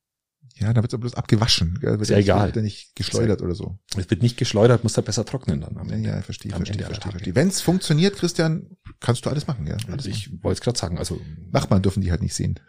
Ja, 0.61 0.71
da 0.73 0.81
wird 0.81 0.93
aber 0.93 1.01
bloß 1.01 1.15
abgewaschen. 1.15 1.79
Gell? 1.81 1.91
Wird 1.93 2.01
Ist 2.03 2.09
ja 2.09 2.17
nicht- 2.17 2.25
egal. 2.25 2.47
Wird 2.47 2.55
ja 2.57 2.61
nicht 2.61 2.95
geschleudert 2.95 3.41
oder 3.41 3.55
so. 3.55 3.79
Es 3.97 4.09
wird 4.09 4.21
nicht 4.21 4.37
geschleudert, 4.37 4.83
muss 4.83 4.93
da 4.93 5.01
besser 5.01 5.25
trocknen 5.25 5.61
dann 5.61 5.77
am 5.77 5.89
Ja, 5.89 5.95
Ende. 5.95 6.09
ja, 6.09 6.21
verstehe, 6.21 6.53
Am 6.53 6.63
verstehe, 6.65 6.85
verstehe, 6.85 7.11
verstehe. 7.11 7.35
Wenn 7.35 7.47
es 7.47 7.61
funktioniert, 7.61 8.15
Christian, 8.17 8.67
kannst 8.99 9.25
du 9.25 9.29
alles 9.29 9.47
machen? 9.47 9.67
Alles 9.71 9.85
Also 9.89 10.09
ich 10.09 10.31
wollte 10.43 10.59
es 10.59 10.61
gerade 10.61 10.77
sagen, 10.77 10.97
also 10.99 11.19
Nachbarn 11.51 11.81
dürfen 11.81 12.01
die 12.01 12.11
halt 12.11 12.21
nicht 12.21 12.35
sehen. 12.35 12.59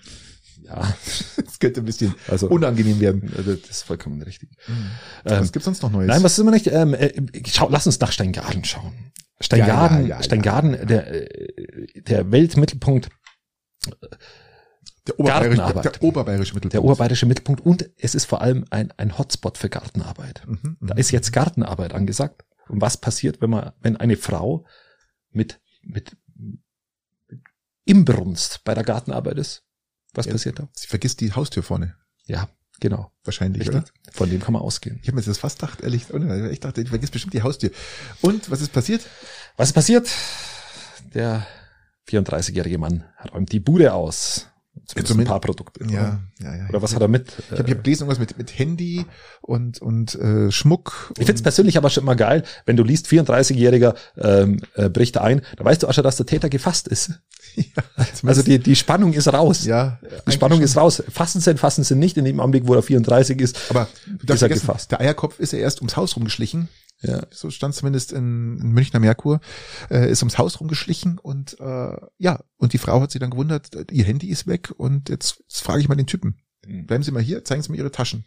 ja, 0.63 0.95
Das 1.45 1.59
könnte 1.59 1.81
ein 1.81 1.85
bisschen 1.85 2.15
also 2.29 2.49
unangenehm 2.49 2.99
werden. 3.01 3.31
also 3.37 3.55
das 3.55 3.69
ist 3.71 3.83
vollkommen 3.83 4.23
richtig. 4.23 4.51
Was 5.25 5.33
Ähm, 5.47 5.53
gibt's 5.53 5.65
sonst 5.67 5.83
noch 5.83 5.91
Neues? 5.91 6.09
Nein, 6.09 6.23
was 6.23 6.33
ist 6.33 6.39
immer 6.39 6.51
nicht? 6.53 6.69
Ähm, 6.69 6.95
äh, 6.95 7.13
schau, 7.47 7.69
lass 7.69 7.87
uns 7.87 8.01
nach 8.01 8.13
Steingaden 8.13 8.65
schauen. 8.65 9.13
Steingaden, 9.41 10.03
Ja, 10.03 10.09
ja, 10.09 10.17
ja, 10.17 10.23
Steingaden, 10.23 10.87
Der, 10.87 11.31
äh, 11.33 12.01
der 12.03 12.31
Weltmittelpunkt, 12.31 13.09
der, 15.07 15.19
oberbayerische, 15.19 15.81
der, 15.83 16.03
oberbayerische 16.03 16.55
Mittelpunkt. 16.55 16.75
der 16.75 16.85
oberbayerische 16.85 17.27
Mittelpunkt 17.27 17.67
und 17.67 17.91
es 17.99 18.15
ist 18.15 18.25
vor 18.27 18.41
allem 18.41 18.65
ein, 18.71 18.93
ein 18.97 19.19
Hotspot 19.19 19.59
für 19.59 19.69
Gartenarbeit. 19.69 20.43
Mhm, 20.47 20.77
Da 20.81 20.95
mhm. 20.95 21.01
ist 21.01 21.11
jetzt 21.11 21.33
Gartenarbeit 21.33 21.93
angesagt. 21.93 22.45
Und 22.69 22.81
was 22.81 22.97
passiert, 22.97 23.41
wenn 23.41 23.51
man, 23.51 23.73
wenn 23.81 23.97
eine 23.97 24.17
Frau 24.17 24.65
mit, 25.31 25.61
mit, 25.83 26.17
mit 26.37 26.63
Imbrunst 27.85 28.63
bei 28.65 28.75
der 28.75 28.85
Gartenarbeit 28.85 29.39
ist? 29.39 29.65
Was 30.15 30.27
Ja. 30.27 30.33
passiert 30.33 30.59
da? 30.59 30.69
Sie 30.75 30.87
vergisst 30.87 31.21
die 31.21 31.33
Haustür 31.33 31.63
vorne. 31.63 31.97
Ja, 32.27 32.49
genau. 32.81 33.11
Wahrscheinlich, 33.25 33.63
Richtig. 33.63 33.77
oder? 33.77 34.13
Von 34.13 34.31
dem 34.31 34.41
kann 34.41 34.53
man 34.53 34.63
ausgehen. 34.63 35.01
Ich 35.03 35.09
habe 35.09 35.17
mir 35.17 35.23
das 35.23 35.39
fast 35.39 35.59
gedacht, 35.59 35.81
ehrlich. 35.81 36.07
Ich 36.51 36.61
dachte, 36.61 36.81
ich 36.81 36.89
vergiss 36.91 37.11
bestimmt 37.11 37.35
die 37.35 37.43
Haustür. 37.43 37.71
Und 38.21 38.51
was 38.51 38.61
ist 38.61 38.73
passiert? 38.73 39.03
Was 39.57 39.71
ist 39.71 39.75
passiert? 39.75 40.09
Der 41.15 41.47
34-jährige 42.09 42.79
Mann 42.79 43.05
räumt 43.33 43.53
die 43.53 43.61
Bude 43.61 43.95
aus. 43.95 44.49
Zumindest 44.75 44.97
ein 44.97 45.05
zumindest- 45.07 45.29
paar 45.31 45.41
Produkte. 45.41 45.85
Ja, 45.87 46.21
ja, 46.41 46.57
ja. 46.57 46.69
Oder 46.71 46.81
was 46.83 46.95
hat 46.95 47.03
er 47.03 47.09
mit? 47.09 47.29
Ich 47.53 47.59
habe 47.59 47.71
hab 47.71 47.85
gelesen 47.85 48.03
irgendwas 48.05 48.19
mit, 48.19 48.37
mit 48.39 48.59
Handy 48.59 49.05
und, 49.43 49.81
und 49.83 50.15
äh, 50.17 50.51
Schmuck. 50.51 51.13
Ich 51.19 51.27
find's 51.27 51.43
persönlich 51.43 51.77
aber 51.77 51.91
schon 51.91 52.05
immer 52.05 52.17
geil, 52.17 52.43
wenn 52.65 52.77
du 52.77 52.83
liest, 52.83 53.07
34-Jähriger 53.07 53.95
ähm, 54.19 54.61
äh, 54.75 54.89
bricht 54.89 55.19
ein, 55.19 55.43
da 55.57 55.65
weißt 55.65 55.83
du 55.83 55.89
auch 55.89 55.93
schon, 55.93 56.05
dass 56.05 56.17
der 56.17 56.27
Täter 56.27 56.49
gefasst 56.49 56.89
ist. 56.89 57.13
Also 58.25 58.43
die, 58.43 58.59
die 58.59 58.77
Spannung 58.77 59.13
ist 59.13 59.29
raus. 59.31 59.65
ja, 59.67 59.99
Die 60.27 60.33
Spannung 60.33 60.63
ist 60.63 60.77
raus. 60.77 61.03
Fassen 61.11 61.41
sie 61.41 61.51
ihn, 61.51 61.59
fassen 61.59 61.85
sie 61.85 61.97
nicht 61.97 62.17
in 62.17 62.25
dem 62.25 62.41
Augenblick, 62.41 62.67
wo 62.67 62.75
er 62.75 62.83
34 62.83 63.41
ist. 63.41 63.59
Aber 63.71 63.89
Ist 64.27 64.43
er 64.43 64.49
gefasst. 64.49 64.91
der 64.93 65.01
Eierkopf 65.01 65.39
ist 65.39 65.53
ja 65.53 65.59
erst 65.59 65.81
ums 65.81 65.97
Haus 65.97 66.17
rumgeschlichen. 66.17 66.69
Ja. 67.03 67.23
So 67.31 67.51
stand 67.51 67.75
zumindest 67.75 68.13
in, 68.13 68.59
in 68.61 68.73
Münchner 68.73 69.01
Merkur. 69.01 69.41
Äh, 69.91 70.11
ist 70.11 70.23
ums 70.23 70.39
Haus 70.39 70.61
rumgeschlichen 70.61 71.19
und 71.19 71.59
äh, 71.61 71.97
ja, 72.19 72.41
und 72.59 72.73
die 72.73 72.79
Frau 72.79 73.01
hat 73.01 73.11
sich 73.11 73.21
dann 73.21 73.31
gewundert, 73.31 73.75
äh, 73.75 73.85
ihr 73.91 74.05
Handy 74.05 74.29
ist 74.29 74.47
weg 74.47 74.73
und 74.77 75.09
jetzt, 75.09 75.41
jetzt 75.41 75.63
frage 75.63 75.81
ich 75.81 75.89
mal 75.89 75.95
den 75.97 76.07
Typen. 76.07 76.37
Bleiben 76.67 77.03
Sie 77.03 77.11
mal 77.11 77.23
hier, 77.23 77.45
zeigen 77.45 77.63
Sie 77.63 77.73
mir 77.73 77.79
Ihre 77.79 77.91
Taschen. 77.91 78.25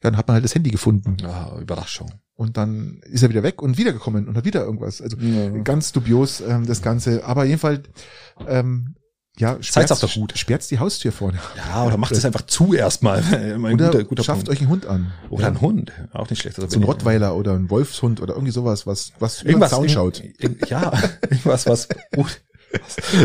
Dann 0.00 0.16
hat 0.16 0.28
man 0.28 0.34
halt 0.34 0.44
das 0.44 0.54
Handy 0.54 0.70
gefunden 0.70 1.16
Ah, 1.24 1.58
Überraschung. 1.60 2.12
und 2.34 2.56
dann 2.56 3.00
ist 3.04 3.22
er 3.22 3.30
wieder 3.30 3.42
weg 3.42 3.62
und 3.62 3.78
wiedergekommen 3.78 4.28
und 4.28 4.36
hat 4.36 4.44
wieder 4.44 4.64
irgendwas. 4.64 5.00
Also 5.00 5.16
Ja. 5.16 5.48
ganz 5.62 5.90
dubios 5.92 6.40
ähm, 6.40 6.66
das 6.66 6.82
Ganze. 6.82 7.24
Aber 7.24 7.44
jedenfalls, 7.46 7.88
ähm, 8.46 8.94
ja, 9.40 9.56
auch 9.56 10.00
doch 10.00 10.14
gut. 10.14 10.36
sperrt 10.36 10.68
die 10.70 10.78
Haustür 10.78 11.12
vorne. 11.12 11.38
Ja, 11.56 11.84
oder 11.84 11.96
macht 11.96 12.12
es 12.12 12.24
einfach 12.24 12.42
zu 12.42 12.74
erstmal. 12.74 13.18
Oder 13.58 13.90
guter, 13.90 14.04
guter 14.04 14.22
schafft 14.24 14.46
Punkt. 14.46 14.50
euch 14.50 14.60
einen 14.60 14.70
Hund 14.70 14.86
an. 14.86 15.12
Oder 15.30 15.46
ein 15.46 15.60
Hund. 15.60 15.92
Auch 16.12 16.28
nicht 16.30 16.40
schlecht. 16.42 16.58
Also 16.58 16.68
So 16.68 16.78
ein 16.80 16.84
Rottweiler 16.84 17.36
oder 17.36 17.52
ein 17.54 17.70
Wolfshund 17.70 18.20
oder 18.20 18.34
irgendwie 18.34 18.52
sowas, 18.52 18.86
was, 18.86 19.12
was 19.18 19.42
über 19.42 19.44
den 19.44 19.50
Irgendwas, 19.50 19.70
Zaun 19.70 19.88
schaut. 19.88 20.22
Ja, 20.68 20.92
irgendwas, 21.30 21.66
was, 21.66 21.88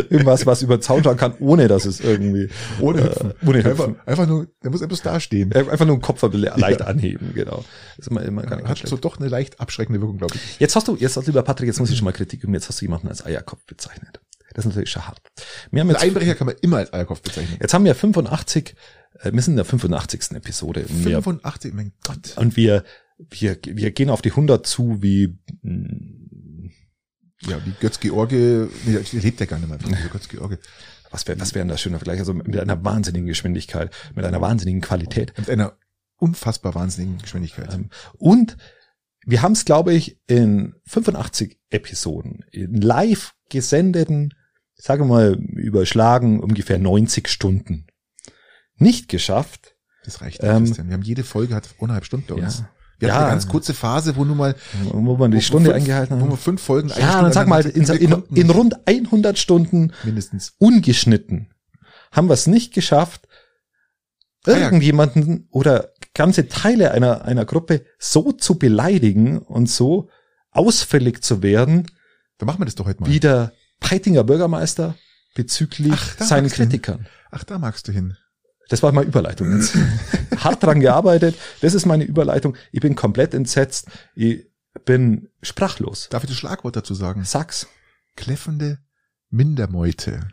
irgendwas, 0.10 0.46
was 0.46 0.62
über 0.62 0.78
den 0.78 0.82
Zaun 0.82 1.04
schauen 1.04 1.18
kann, 1.18 1.34
ohne 1.40 1.68
dass 1.68 1.86
es 1.86 2.00
irgendwie, 2.00 2.50
Ohne 2.80 3.02
äh, 3.02 3.34
ohne 3.46 3.58
Einfach, 3.60 3.72
Hüpfen. 3.72 3.96
einfach 4.06 4.28
nur, 4.28 4.48
der 4.64 4.72
muss 4.72 4.82
einfach 4.82 5.00
dastehen. 5.00 5.54
Einfach 5.54 5.86
nur 5.86 5.98
den 5.98 6.02
Kopf 6.02 6.22
leicht 6.32 6.82
anheben, 6.82 7.34
genau. 7.34 7.64
Das 7.98 8.08
ist 8.08 8.12
immer, 8.12 8.22
immer 8.24 8.44
gar 8.44 8.58
nicht 8.58 8.68
Hat 8.68 8.78
schlecht. 8.80 8.90
so 8.90 8.98
doch 8.98 9.20
eine 9.20 9.28
leicht 9.28 9.60
abschreckende 9.60 10.00
Wirkung, 10.02 10.18
glaube 10.18 10.36
ich. 10.36 10.60
Jetzt 10.60 10.76
hast 10.76 10.88
du, 10.88 10.96
jetzt 10.96 11.16
lieber 11.26 11.44
Patrick, 11.44 11.68
jetzt 11.68 11.80
muss 11.80 11.90
ich 11.90 11.98
schon 11.98 12.06
mal 12.06 12.14
Kritik 12.14 12.44
üben, 12.44 12.54
jetzt 12.54 12.70
hast 12.70 12.80
du 12.82 12.86
jemanden 12.86 13.08
als 13.08 13.26
Eierkopf 13.26 13.66
bezeichnet. 13.66 14.22
Das 14.54 14.66
ist 14.66 14.70
natürlich 14.70 14.90
schon 14.92 15.08
hart. 15.08 15.20
Wir 15.72 15.82
haben 15.82 15.90
Ein 15.90 15.96
jetzt, 15.96 16.04
Einbrecher 16.04 16.36
kann 16.36 16.48
man 16.48 16.56
immer 16.62 16.78
als 16.78 16.94
Eierkopf 16.94 17.22
bezeichnen. 17.22 17.58
jetzt 17.62 17.74
haben 17.74 17.86
wir 17.86 17.96
85, 17.96 18.76
äh, 19.22 19.32
wir 19.34 19.42
sind 19.42 19.54
in 19.54 19.58
der 19.58 19.66
85. 19.66 20.32
Episode 20.36 20.82
und 20.90 21.06
wir, 21.06 21.22
85, 21.22 21.74
mein 21.74 21.94
Gott. 22.04 22.38
und 22.38 22.56
wir, 22.58 22.84
wir, 23.18 23.58
wir 23.66 23.92
gehen 23.92 24.10
auf 24.10 24.22
die 24.22 24.32
100 24.32 24.66
zu 24.66 25.02
wie, 25.02 25.38
mh, 25.62 26.70
Ja, 27.48 27.60
wie 27.66 27.74
Götz-George, 27.80 28.70
nee, 28.86 29.00
lebt 29.20 29.40
ja 29.40 29.46
gar 29.46 29.60
nicht 29.60 29.70
mehr. 29.70 29.78
Götz-George. 30.12 30.60
was 31.12 31.28
wäre, 31.28 31.40
was 31.40 31.54
wäre 31.54 31.64
denn 31.64 31.70
das 31.70 31.82
schöner 31.82 31.98
Vergleich? 32.00 32.20
Also 32.20 32.34
mit 32.34 32.58
einer 32.58 32.84
wahnsinnigen 32.84 33.28
Geschwindigkeit, 33.28 33.92
mit 34.16 34.26
einer 34.26 34.42
wahnsinnigen 34.42 34.82
Qualität. 34.82 35.34
Mit 35.38 35.50
einer 35.50 35.78
unfassbar 36.18 36.74
wahnsinnigen 36.76 37.18
Geschwindigkeit. 37.18 37.74
Ähm, 37.74 37.90
Und 38.18 38.58
wir 39.26 39.42
haben 39.42 39.54
es, 39.54 39.66
glaube 39.66 39.94
ich, 39.94 40.20
in 40.28 40.76
85 40.86 41.58
Episoden, 41.70 42.44
in 42.52 42.76
live 42.82 43.34
gesendeten, 43.50 44.34
sage 44.84 45.06
mal, 45.06 45.34
überschlagen 45.56 46.40
ungefähr 46.42 46.78
90 46.80 47.28
Stunden, 47.30 47.88
nicht 48.76 49.08
geschafft. 49.08 49.76
Das 50.04 50.22
reicht, 50.22 50.44
ähm, 50.44 50.66
Christian. 50.66 50.88
Wir 50.88 50.94
haben 50.96 51.04
jede 51.04 51.24
Folge 51.24 51.56
hat 51.56 51.70
eineinhalb 51.80 52.06
Stunden 52.06 52.26
bei 52.28 52.36
uns. 52.36 52.60
Ja. 52.60 52.70
Wir 53.00 53.10
hatten 53.14 53.20
Ja. 53.22 53.26
eine 53.28 53.34
ganz 53.36 53.48
kurze 53.48 53.74
Phase, 53.74 54.16
wo 54.18 54.26
nur 54.26 54.36
mal 54.36 54.56
Wo 54.92 55.16
man 55.18 55.32
die 55.32 55.38
wo 55.38 55.42
Stunde 55.42 55.70
fünf, 55.72 55.82
eingehalten 55.82 56.20
wo 56.22 56.26
wir 56.26 56.32
hat. 56.34 56.40
fünf 56.40 56.62
Folgen 56.62 56.90
Ja, 56.90 56.96
Stunde 56.96 57.22
dann 57.24 57.32
sag 57.34 57.48
mal, 57.48 57.66
in, 57.66 57.84
in, 57.84 58.24
in 58.36 58.50
rund 58.50 58.76
100 58.88 59.38
Stunden 59.40 59.94
mindestens. 60.04 60.54
ungeschnitten 60.60 61.50
haben 62.12 62.28
wir 62.28 62.34
es 62.34 62.48
nicht 62.48 62.74
geschafft, 62.74 63.28
Ah 64.46 64.52
irgendjemanden 64.52 65.48
oder 65.52 65.92
ganze 66.14 66.50
Teile 66.50 66.92
einer, 66.92 67.24
einer 67.24 67.46
Gruppe 67.46 67.86
so 67.98 68.34
zu 68.34 68.60
beleidigen 68.60 69.38
und 69.40 69.70
so 69.70 70.10
ausfällig 70.52 71.24
zu 71.24 71.42
werden, 71.42 71.88
Dann 72.38 72.48
machen 72.48 72.60
wir 72.60 72.66
das 72.66 72.76
doch 72.76 72.86
heute 72.86 73.02
mal. 73.02 73.10
wie 73.10 73.22
der 73.22 73.54
Peitinger 73.84 74.24
Bürgermeister 74.24 74.96
bezüglich 75.36 75.94
Ach, 75.94 76.20
seinen 76.20 76.50
du 76.50 76.56
hin. 76.56 76.70
Kritikern. 76.70 77.08
Ach, 77.30 77.44
da 77.44 77.60
magst 77.60 77.88
du 77.88 77.92
hin. 77.92 78.18
Das 78.70 78.82
war 78.82 78.92
meine 78.92 79.08
Überleitung 79.08 79.56
jetzt. 79.56 79.76
Hart 80.38 80.64
dran 80.64 80.80
gearbeitet. 80.80 81.36
Das 81.62 81.74
ist 81.76 81.86
meine 81.86 82.06
Überleitung. 82.06 82.56
Ich 82.72 82.80
bin 82.80 82.96
komplett 82.96 83.34
entsetzt. 83.34 83.88
Ich 84.16 84.48
bin 84.86 85.30
sprachlos. 85.42 86.08
Darf 86.10 86.24
ich 86.24 86.30
das 86.30 86.38
Schlagwort 86.38 86.76
dazu 86.76 86.96
sagen? 86.96 87.24
Sag's. 87.26 87.68
Kläffende 88.16 88.80
Mindermeute. 89.30 90.28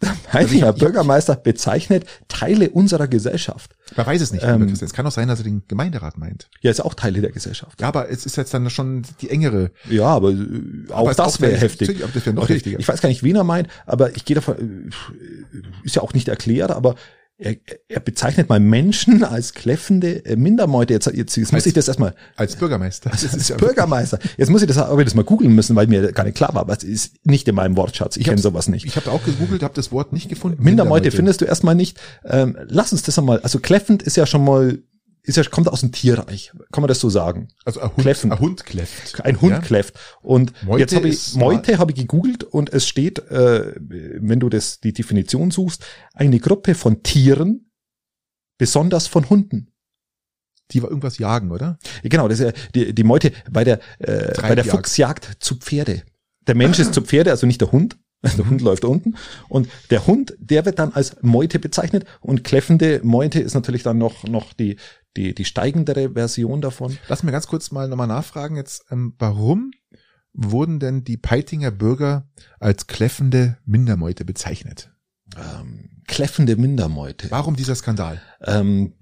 Peitinger 0.30 0.68
ich- 0.70 0.74
ich- 0.76 0.80
Bürgermeister 0.80 1.34
bezeichnet 1.36 2.04
Teile 2.28 2.70
unserer 2.70 3.08
Gesellschaft. 3.08 3.72
Man 3.96 4.06
weiß 4.06 4.20
es 4.20 4.32
nicht, 4.32 4.44
Ähm. 4.44 4.68
Es 4.68 4.92
kann 4.92 5.06
auch 5.06 5.10
sein, 5.12 5.28
dass 5.28 5.40
er 5.40 5.44
den 5.44 5.62
Gemeinderat 5.66 6.18
meint. 6.18 6.48
Ja, 6.60 6.70
ist 6.70 6.80
auch 6.80 6.94
Teile 6.94 7.20
der 7.20 7.32
Gesellschaft. 7.32 7.80
Ja, 7.80 7.88
aber 7.88 8.10
es 8.10 8.24
ist 8.26 8.36
jetzt 8.36 8.54
dann 8.54 8.68
schon 8.70 9.02
die 9.20 9.30
engere. 9.30 9.70
Ja, 9.88 10.06
aber 10.06 10.30
äh, 10.30 10.36
auch 10.90 11.00
Aber 11.08 11.14
das 11.14 11.40
wäre 11.40 11.52
der- 11.52 11.60
heftig. 11.60 12.02
aber 12.04 12.12
das 12.12 12.24
wäre 12.26 12.34
noch 12.36 12.44
Okay, 12.44 12.54
heftiger. 12.54 12.78
Ich 12.78 12.86
weiß 12.86 13.00
gar 13.00 13.08
nicht, 13.08 13.22
wen 13.22 13.36
er 13.36 13.44
meint, 13.44 13.68
aber 13.86 14.14
ich 14.16 14.24
gehe 14.24 14.34
davon, 14.36 14.90
äh, 14.92 15.84
ist 15.84 15.96
ja 15.96 16.02
auch 16.02 16.12
nicht 16.14 16.28
erklärt, 16.28 16.70
aber 16.70 16.94
er, 17.38 17.54
er 17.88 18.00
bezeichnet 18.00 18.48
mal 18.48 18.58
Menschen 18.58 19.22
als 19.22 19.54
kläffende 19.54 20.24
äh, 20.26 20.34
Mindermeute. 20.36 20.92
Jetzt, 20.94 21.06
jetzt, 21.06 21.36
jetzt 21.36 21.52
muss 21.52 21.54
Als- 21.54 21.66
ich 21.66 21.72
das 21.72 21.86
erstmal 21.86 22.14
Als 22.36 22.56
Bürgermeister. 22.56 23.10
Das 23.10 23.32
als 23.32 23.52
Bürgermeister. 23.56 24.18
Jetzt 24.36 24.50
muss 24.50 24.60
ich 24.62 24.68
das, 24.68 24.76
aber 24.78 25.04
das 25.04 25.14
mal 25.14 25.24
googeln 25.24 25.54
müssen, 25.54 25.76
weil 25.76 25.86
mir 25.86 26.10
gar 26.12 26.24
nicht 26.24 26.36
klar 26.36 26.52
war, 26.54 26.62
aber 26.62 26.76
es 26.76 26.82
ist 26.82 27.14
nicht 27.24 27.46
in 27.46 27.54
meinem 27.54 27.76
Wortschatz. 27.76 28.16
Ich, 28.16 28.24
kenne 28.24 28.38
sowas 28.38 28.68
nicht. 28.68 28.84
Ich 28.86 28.96
habe 28.96 29.10
auch 29.10 29.24
gegoogelt, 29.24 29.62
habe 29.62 29.74
das 29.74 29.92
Wort 29.92 30.12
nicht 30.12 30.28
gefunden. 30.28 30.62
Mindermeute 30.62 31.10
findest 31.12 31.40
du 31.40 31.44
erstmal 31.44 31.76
nicht. 31.76 31.98
Ähm, 32.24 32.56
lass 32.66 32.92
uns 32.92 33.02
das 33.02 33.18
einmal, 33.18 33.38
also 33.40 33.60
kläffend 33.60 34.02
ist 34.02 34.16
ja 34.16 34.26
schon 34.26 34.44
mal, 34.44 34.78
ist 35.22 35.36
ja, 35.36 35.44
kommt 35.44 35.68
aus 35.68 35.80
dem 35.80 35.92
Tierreich. 35.92 36.52
Kann 36.72 36.82
man 36.82 36.88
das 36.88 37.00
so 37.00 37.10
sagen? 37.10 37.48
Also 37.64 37.80
ein 37.80 37.90
Hund, 37.90 38.00
Kläffen. 38.00 38.32
ein 38.32 38.38
Hund 38.38 38.64
kläfft. 38.64 39.20
Ein 39.24 39.40
Hund 39.40 39.52
Ja? 39.52 39.60
kläfft. 39.60 39.98
Und 40.20 40.52
Meute 40.64 40.80
jetzt 40.80 40.94
habe 40.94 41.08
ich 41.08 41.34
Meute 41.34 41.78
habe 41.78 41.92
ich 41.92 41.96
gegoogelt 41.98 42.44
und 42.44 42.72
es 42.72 42.86
steht, 42.88 43.18
äh, 43.30 43.74
wenn 43.78 44.40
du 44.40 44.48
das 44.48 44.80
die 44.80 44.92
Definition 44.92 45.50
suchst, 45.50 45.84
eine 46.14 46.38
Gruppe 46.40 46.74
von 46.74 47.02
Tieren, 47.02 47.70
besonders 48.58 49.06
von 49.06 49.28
Hunden. 49.28 49.72
Die 50.70 50.82
war 50.82 50.90
irgendwas 50.90 51.18
jagen, 51.18 51.50
oder? 51.50 51.78
Genau, 52.02 52.28
das 52.28 52.40
ist 52.40 52.46
ja 52.46 52.52
die, 52.74 52.94
die 52.94 53.04
Meute 53.04 53.32
bei 53.50 53.64
der 53.64 53.80
äh, 53.98 54.34
bei 54.40 54.54
der. 54.54 54.64
Fuchsjagd 54.64 55.36
zu 55.40 55.56
Pferde. 55.56 56.02
Der 56.46 56.54
Mensch 56.54 56.78
ist 56.80 56.92
zu 56.94 57.02
Pferde, 57.02 57.30
also 57.30 57.46
nicht 57.46 57.60
der 57.60 57.72
Hund. 57.72 57.98
Der 58.22 58.48
Hund 58.48 58.60
läuft 58.62 58.84
unten 58.84 59.16
und 59.48 59.68
der 59.90 60.06
Hund, 60.06 60.36
der 60.40 60.64
wird 60.64 60.80
dann 60.80 60.92
als 60.92 61.22
Meute 61.22 61.60
bezeichnet 61.60 62.04
und 62.20 62.42
kläffende 62.42 63.00
Meute 63.04 63.40
ist 63.40 63.54
natürlich 63.54 63.84
dann 63.84 63.98
noch 63.98 64.24
noch 64.24 64.52
die 64.52 64.76
die 65.16 65.34
die 65.34 65.44
steigendere 65.44 66.10
Version 66.14 66.60
davon. 66.60 66.98
Lass 67.08 67.22
mir 67.22 67.30
ganz 67.30 67.46
kurz 67.46 67.70
mal 67.70 67.88
nochmal 67.88 68.08
nachfragen 68.08 68.56
jetzt, 68.56 68.86
ähm, 68.90 69.14
warum 69.18 69.70
wurden 70.32 70.80
denn 70.80 71.04
die 71.04 71.16
Peitinger 71.16 71.70
Bürger 71.70 72.28
als 72.58 72.86
kläffende 72.86 73.58
Mindermeute 73.64 74.24
bezeichnet? 74.24 74.92
Ähm, 75.36 76.02
kläffende 76.06 76.56
Mindermeute. 76.56 77.30
Warum 77.30 77.54
dieser 77.54 77.74
Skandal? 77.74 78.20
Ähm, 78.44 78.94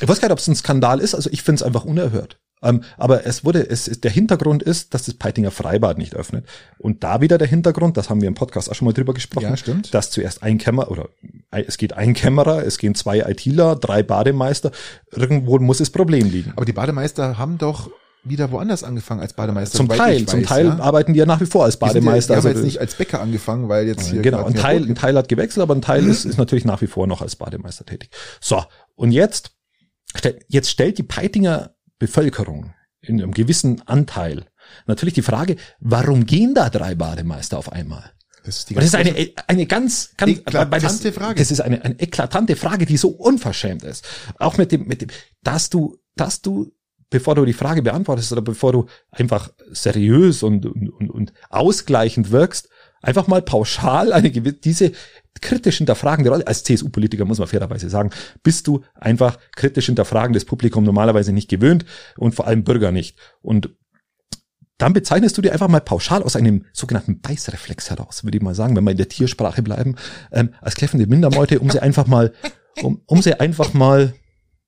ich 0.00 0.08
weiß 0.08 0.20
gar 0.20 0.28
nicht, 0.28 0.32
ob 0.32 0.38
es 0.38 0.48
ein 0.48 0.56
Skandal 0.56 1.00
ist, 1.00 1.14
also 1.14 1.30
ich 1.30 1.42
finde 1.42 1.60
es 1.60 1.62
einfach 1.62 1.84
unerhört. 1.84 2.40
Ähm, 2.64 2.82
aber 2.96 3.26
es 3.26 3.44
wurde, 3.44 3.68
es 3.68 3.86
ist, 3.86 4.04
der 4.04 4.10
Hintergrund 4.10 4.62
ist, 4.62 4.94
dass 4.94 5.04
das 5.04 5.14
Peitinger 5.14 5.50
Freibad 5.50 5.98
nicht 5.98 6.14
öffnet. 6.14 6.46
Und 6.78 7.04
da 7.04 7.20
wieder 7.20 7.38
der 7.38 7.46
Hintergrund, 7.46 7.96
das 7.96 8.10
haben 8.10 8.20
wir 8.20 8.28
im 8.28 8.34
Podcast 8.34 8.70
auch 8.70 8.74
schon 8.74 8.86
mal 8.86 8.92
drüber 8.92 9.14
gesprochen, 9.14 9.44
Ja, 9.44 9.56
stimmt. 9.56 9.92
dass 9.94 10.10
zuerst 10.10 10.42
ein 10.42 10.58
Kämmerer 10.58 10.90
oder 10.90 11.08
es 11.50 11.76
geht 11.76 11.92
ein 11.92 12.14
Kämmerer, 12.14 12.64
es 12.66 12.78
gehen 12.78 12.94
zwei 12.94 13.20
ITler, 13.20 13.76
drei 13.76 14.02
Bademeister. 14.02 14.72
Irgendwo 15.12 15.58
muss 15.58 15.78
das 15.78 15.90
Problem 15.90 16.28
liegen. 16.30 16.52
Aber 16.56 16.64
die 16.64 16.72
Bademeister 16.72 17.38
haben 17.38 17.58
doch 17.58 17.90
wieder 18.24 18.50
woanders 18.50 18.82
angefangen 18.84 19.20
als 19.20 19.34
Bademeister. 19.34 19.76
zum 19.76 19.88
Teil, 19.88 20.22
ich 20.22 20.26
zum 20.26 20.40
weiß, 20.40 20.48
Teil 20.48 20.66
ja? 20.66 20.78
arbeiten 20.78 21.12
die 21.12 21.18
ja 21.18 21.26
nach 21.26 21.40
wie 21.40 21.46
vor 21.46 21.64
als 21.64 21.74
Die 21.74 21.80
Bademeister. 21.80 22.34
Ja, 22.34 22.40
die 22.40 22.46
haben 22.46 22.48
also 22.48 22.58
jetzt 22.58 22.64
nicht 22.64 22.80
als 22.80 22.94
Bäcker 22.94 23.20
angefangen, 23.20 23.68
weil 23.68 23.86
jetzt 23.86 24.10
hier 24.10 24.22
genau, 24.22 24.44
ein 24.44 24.54
Teil, 24.54 24.82
ein. 24.82 24.94
Teil 24.94 25.16
hat 25.16 25.28
gewechselt, 25.28 25.62
aber 25.62 25.74
ein 25.74 25.82
Teil 25.82 26.06
ist, 26.08 26.24
ist 26.24 26.38
natürlich 26.38 26.64
nach 26.64 26.80
wie 26.80 26.86
vor 26.86 27.06
noch 27.06 27.20
als 27.20 27.36
Bademeister 27.36 27.84
tätig. 27.84 28.10
So, 28.40 28.62
und 28.94 29.12
jetzt, 29.12 29.52
jetzt 30.48 30.70
stellt 30.70 30.96
die 30.96 31.02
Peitinger 31.02 31.73
Bevölkerung 31.98 32.74
in 33.00 33.20
einem 33.20 33.32
gewissen 33.32 33.82
Anteil 33.86 34.46
natürlich 34.86 35.14
die 35.14 35.22
Frage, 35.22 35.56
warum 35.80 36.26
gehen 36.26 36.54
da 36.54 36.70
drei 36.70 36.94
Bademeister 36.94 37.58
auf 37.58 37.70
einmal? 37.72 38.12
Das 38.44 38.58
ist 38.58 38.70
die 38.70 38.74
das 38.74 38.84
ist 38.84 38.94
eine, 38.94 39.32
eine 39.46 39.66
ganz, 39.66 40.12
ganz 40.16 40.38
Eklatante 40.38 41.08
das, 41.08 41.14
Frage. 41.14 41.38
Das 41.38 41.50
ist 41.50 41.60
eine, 41.60 41.82
eine 41.82 41.98
eklatante 41.98 42.56
Frage, 42.56 42.84
die 42.84 42.98
so 42.98 43.08
unverschämt 43.08 43.82
ist. 43.82 44.06
Auch 44.38 44.58
mit 44.58 44.70
dem, 44.70 44.86
mit 44.86 45.00
dem, 45.00 45.08
dass 45.42 45.70
du, 45.70 45.98
dass 46.14 46.42
du, 46.42 46.70
bevor 47.08 47.34
du 47.36 47.46
die 47.46 47.54
Frage 47.54 47.82
beantwortest 47.82 48.32
oder 48.32 48.42
bevor 48.42 48.72
du 48.72 48.86
einfach 49.10 49.50
seriös 49.72 50.42
und, 50.42 50.66
und, 50.66 50.90
und, 50.90 51.10
und 51.10 51.32
ausgleichend 51.48 52.30
wirkst, 52.32 52.68
einfach 53.04 53.26
mal 53.26 53.42
pauschal 53.42 54.12
eine 54.12 54.30
gewisse, 54.30 54.56
diese 54.56 54.92
kritisch 55.40 55.78
hinterfragende 55.78 56.30
Rolle, 56.30 56.46
als 56.46 56.64
CSU-Politiker 56.64 57.24
muss 57.24 57.38
man 57.38 57.48
fairerweise 57.48 57.90
sagen, 57.90 58.10
bist 58.42 58.66
du 58.66 58.82
einfach 58.94 59.38
kritisch 59.56 59.86
hinterfragendes 59.86 60.44
Publikum 60.44 60.84
normalerweise 60.84 61.32
nicht 61.32 61.48
gewöhnt 61.48 61.84
und 62.16 62.34
vor 62.34 62.46
allem 62.46 62.64
Bürger 62.64 62.92
nicht. 62.92 63.18
Und 63.42 63.70
dann 64.78 64.92
bezeichnest 64.92 65.36
du 65.38 65.42
dir 65.42 65.52
einfach 65.52 65.68
mal 65.68 65.80
pauschal 65.80 66.22
aus 66.22 66.36
einem 66.36 66.64
sogenannten 66.72 67.20
Beißreflex 67.20 67.90
heraus, 67.90 68.24
würde 68.24 68.38
ich 68.38 68.42
mal 68.42 68.54
sagen, 68.54 68.74
wenn 68.76 68.84
wir 68.84 68.90
in 68.90 68.96
der 68.96 69.08
Tiersprache 69.08 69.62
bleiben, 69.62 69.96
ähm, 70.32 70.54
als 70.60 70.74
kläffende 70.74 71.06
Mindermeute, 71.06 71.60
um 71.60 71.70
sie 71.70 71.80
einfach 71.80 72.06
mal, 72.06 72.32
um, 72.82 73.02
um 73.06 73.22
sie 73.22 73.38
einfach 73.38 73.72
mal 73.72 74.14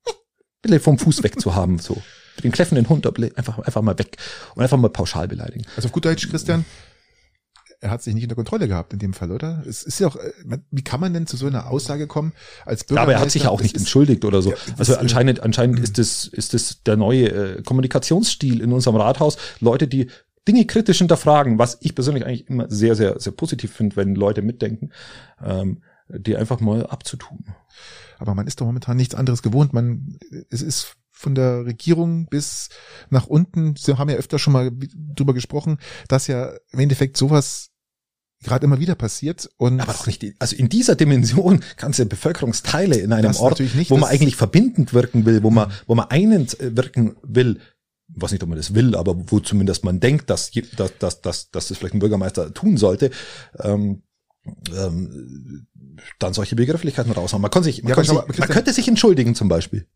ein 0.07 0.15
bisschen 0.63 0.81
vom 0.81 0.99
Fuß 0.99 1.23
wegzuhaben, 1.23 1.79
so. 1.79 2.01
Den 2.45 2.53
kläffenden 2.53 2.87
Hund 2.91 3.07
einfach, 3.07 3.59
einfach 3.61 3.81
mal 3.81 3.99
weg 3.99 4.19
und 4.55 4.63
einfach 4.63 4.77
mal 4.77 4.91
pauschal 4.91 5.27
beleidigen. 5.27 5.65
Also 5.75 5.89
auf 5.89 5.93
gut 5.93 6.05
Deutsch, 6.05 6.29
Christian, 6.29 6.67
er 7.81 7.91
hat 7.91 8.03
sich 8.03 8.15
nicht 8.15 8.25
unter 8.25 8.35
Kontrolle 8.35 8.69
gehabt 8.69 8.93
in 8.93 8.99
dem 8.99 9.13
Fall, 9.13 9.31
oder? 9.31 9.63
Es 9.69 9.83
ist 9.83 9.99
ja 10.01 10.09
auch, 10.09 10.17
äh, 10.17 10.33
wie 10.71 10.83
kann 10.83 11.01
man 11.01 11.13
denn 11.13 11.27
zu 11.27 11.37
so 11.37 11.47
einer 11.47 11.71
Aussage 11.71 12.07
kommen 12.07 12.33
als 12.65 12.81
Ja, 12.83 12.87
Bürgermeister? 12.89 13.03
aber 13.03 13.13
er 13.13 13.21
hat 13.21 13.31
sich 13.31 13.43
ja 13.45 13.51
auch 13.51 13.63
nicht 13.63 13.77
entschuldigt 13.77 14.25
oder 14.25 14.43
so. 14.43 14.51
Ja, 14.51 14.57
also 14.79 14.95
äh, 14.95 14.97
anscheinend, 14.97 15.41
anscheinend 15.41 15.81
ist 15.81 15.99
das, 15.99 16.27
ist 16.27 16.55
das 16.55 16.83
der 16.85 16.97
neue 16.97 17.29
äh, 17.29 17.63
Kommunikationsstil 17.63 18.61
in 18.61 18.73
unserem 18.73 18.97
Rathaus. 18.97 19.37
Leute, 19.61 19.89
die 19.89 20.09
Dinge 20.49 20.65
kritisch 20.65 20.99
hinterfragen, 20.99 21.59
was 21.59 21.79
ich 21.81 21.95
persönlich 21.95 22.25
eigentlich 22.25 22.49
immer 22.49 22.71
sehr, 22.71 22.95
sehr, 22.95 23.19
sehr 23.19 23.33
positiv 23.33 23.73
finde, 23.73 23.97
wenn 23.97 24.15
Leute 24.15 24.43
mitdenken, 24.43 24.91
ähm, 25.45 25.83
die 26.09 26.37
einfach 26.37 26.61
mal 26.61 26.87
abzutun. 26.87 27.47
Aber 28.19 28.35
man 28.35 28.47
ist 28.47 28.61
doch 28.61 28.67
momentan 28.67 28.97
nichts 28.97 29.15
anderes 29.15 29.43
gewohnt. 29.43 29.73
Man, 29.73 30.19
es 30.51 30.63
ist 30.63 30.97
von 31.19 31.35
der 31.35 31.65
Regierung 31.65 32.27
bis 32.27 32.69
nach 33.11 33.27
unten, 33.27 33.75
Sie 33.77 33.97
haben 33.97 34.11
ja 34.11 34.17
öfter 34.17 34.39
schon 34.39 34.53
mal 34.53 34.71
drüber 35.15 35.33
gesprochen, 35.35 35.79
dass 36.09 36.27
ja 36.27 36.53
im 36.73 36.79
Endeffekt 36.81 37.17
sowas 37.17 37.71
gerade 38.43 38.67
immer 38.67 38.79
wieder 38.79 38.95
passiert 38.95 39.49
und 39.57 39.81
Aber 39.81 39.95
auch 39.95 40.07
nicht, 40.07 40.21
die- 40.21 40.35
also 40.39 40.55
in 40.55 40.69
dieser 40.69 40.95
Dimension 40.95 41.65
ganze 41.79 42.05
Bevölkerungsteile 42.05 42.97
in 42.99 43.13
einem 43.13 43.35
Ort, 43.37 43.61
nicht, 43.61 43.91
wo 43.91 43.97
man 43.97 44.11
eigentlich 44.11 44.37
verbindend 44.37 44.93
wirken 44.93 45.25
will, 45.25 45.43
wo 45.43 45.51
man, 45.51 45.73
wo 45.87 45.95
man 45.95 46.07
einend 46.11 46.61
äh, 46.61 46.77
wirken 46.77 47.17
will, 47.23 47.61
was 48.09 48.33
nicht, 48.33 48.43
ob 48.43 48.51
man 48.51 48.59
das 48.59 48.75
will, 48.75 48.95
aber 48.95 49.17
wo 49.31 49.41
zumindest 49.41 49.85
man 49.85 50.01
denkt, 50.01 50.29
dass, 50.29 50.51
dass, 50.77 50.99
dass, 50.99 51.21
dass, 51.23 51.51
dass 51.51 51.69
das 51.69 51.79
vielleicht 51.79 51.95
ein 51.95 51.99
Bürgermeister 51.99 52.53
tun 52.53 52.77
sollte, 52.77 53.11
ähm, 53.59 54.03
ähm, 54.77 55.67
dann 56.19 56.35
solche 56.35 56.57
Begrifflichkeiten 56.57 57.13
raushauen. 57.13 57.41
Man, 57.43 57.51
kann 57.51 57.63
sich, 57.65 57.83
man, 57.83 57.89
Ja, 57.91 57.95
kann 57.97 58.05
sich, 58.05 58.15
man 58.39 58.49
könnte 58.49 58.73
sich 58.73 58.87
entschuldigen 58.87 59.35
zum 59.35 59.49
Beispiel. 59.49 59.87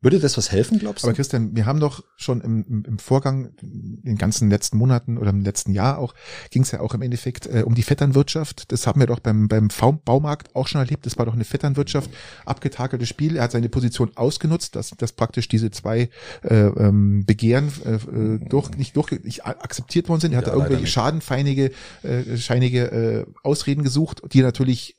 Würde 0.00 0.20
das 0.20 0.36
was 0.36 0.52
helfen, 0.52 0.78
glaubst 0.78 1.02
du? 1.02 1.08
Aber 1.08 1.16
Christian, 1.16 1.56
wir 1.56 1.66
haben 1.66 1.80
doch 1.80 2.04
schon 2.16 2.40
im, 2.40 2.84
im, 2.86 2.98
Vorgang, 3.00 3.50
in 3.60 4.02
den 4.04 4.16
ganzen 4.16 4.48
letzten 4.48 4.78
Monaten 4.78 5.18
oder 5.18 5.30
im 5.30 5.40
letzten 5.42 5.72
Jahr 5.72 5.98
auch, 5.98 6.14
ging 6.50 6.62
es 6.62 6.70
ja 6.70 6.78
auch 6.78 6.94
im 6.94 7.02
Endeffekt 7.02 7.46
äh, 7.46 7.64
um 7.64 7.74
die 7.74 7.82
Vetternwirtschaft. 7.82 8.70
Das 8.70 8.86
haben 8.86 9.00
wir 9.00 9.08
doch 9.08 9.18
beim, 9.18 9.48
beim 9.48 9.68
Baumarkt 10.04 10.54
auch 10.54 10.68
schon 10.68 10.80
erlebt. 10.80 11.04
Das 11.04 11.18
war 11.18 11.26
doch 11.26 11.34
eine 11.34 11.44
Vetternwirtschaft, 11.44 12.10
abgetakeltes 12.46 13.08
Spiel. 13.08 13.36
Er 13.36 13.42
hat 13.42 13.52
seine 13.52 13.68
Position 13.68 14.12
ausgenutzt, 14.14 14.76
dass, 14.76 14.90
dass 14.90 15.10
praktisch 15.10 15.48
diese 15.48 15.72
zwei 15.72 16.10
äh, 16.42 16.54
ähm, 16.54 17.24
Begehren 17.26 17.72
äh, 17.84 17.94
äh, 17.94 18.38
durch, 18.48 18.70
nicht 18.76 18.96
durch, 18.96 19.10
nicht 19.24 19.46
akzeptiert 19.46 20.08
worden 20.08 20.20
sind. 20.20 20.32
Er 20.32 20.38
hat 20.38 20.46
Ja, 20.46 20.52
da 20.52 20.58
irgendwelche 20.58 20.86
schadenfeinige, 20.86 21.72
äh, 22.04 22.36
scheinige 22.36 22.84
äh, 22.92 23.26
Ausreden 23.42 23.82
gesucht, 23.82 24.22
die 24.32 24.42
natürlich 24.42 24.94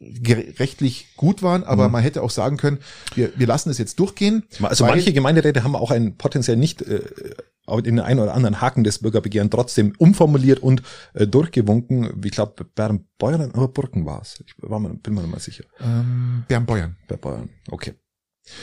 rechtlich 0.60 1.08
gut 1.16 1.42
waren, 1.42 1.64
aber 1.64 1.86
Mhm. 1.88 1.94
man 1.94 2.04
hätte 2.04 2.22
auch 2.22 2.32
sagen 2.32 2.58
können, 2.58 2.80
wir, 3.16 3.32
wir 3.38 3.48
lassen 3.48 3.70
es 3.70 3.78
jetzt 3.78 3.98
durchgehen. 4.00 4.44
Also 4.62 4.89
manche 4.90 5.14
Gemeinderäte 5.14 5.64
haben 5.64 5.76
auch 5.76 5.92
einen 5.92 6.18
potenziell 6.18 6.58
nicht 6.58 6.82
äh, 6.82 7.02
auch 7.66 7.82
den 7.82 8.00
einen 8.00 8.20
oder 8.20 8.34
anderen 8.34 8.62
Haken 8.62 8.84
des 8.84 9.00
Bürgerbegehren 9.00 9.50
trotzdem 9.50 9.94
umformuliert 9.98 10.60
und 10.60 10.82
äh, 11.14 11.28
durchgewunken. 11.28 12.22
Ich 12.24 12.32
glaube, 12.32 12.64
Bern 12.64 13.06
Beuern 13.18 13.52
oder 13.52 13.68
Burken 13.68 14.06
war 14.06 14.22
es. 14.22 14.44
Ich 14.46 14.56
war 14.58 14.80
mir, 14.80 14.90
bin 14.90 15.14
mir 15.14 15.22
nicht 15.22 15.32
mal 15.32 15.40
sicher. 15.40 15.66
Ähm, 15.80 16.46
Bernbeuern. 17.08 17.50
Okay. 17.70 17.94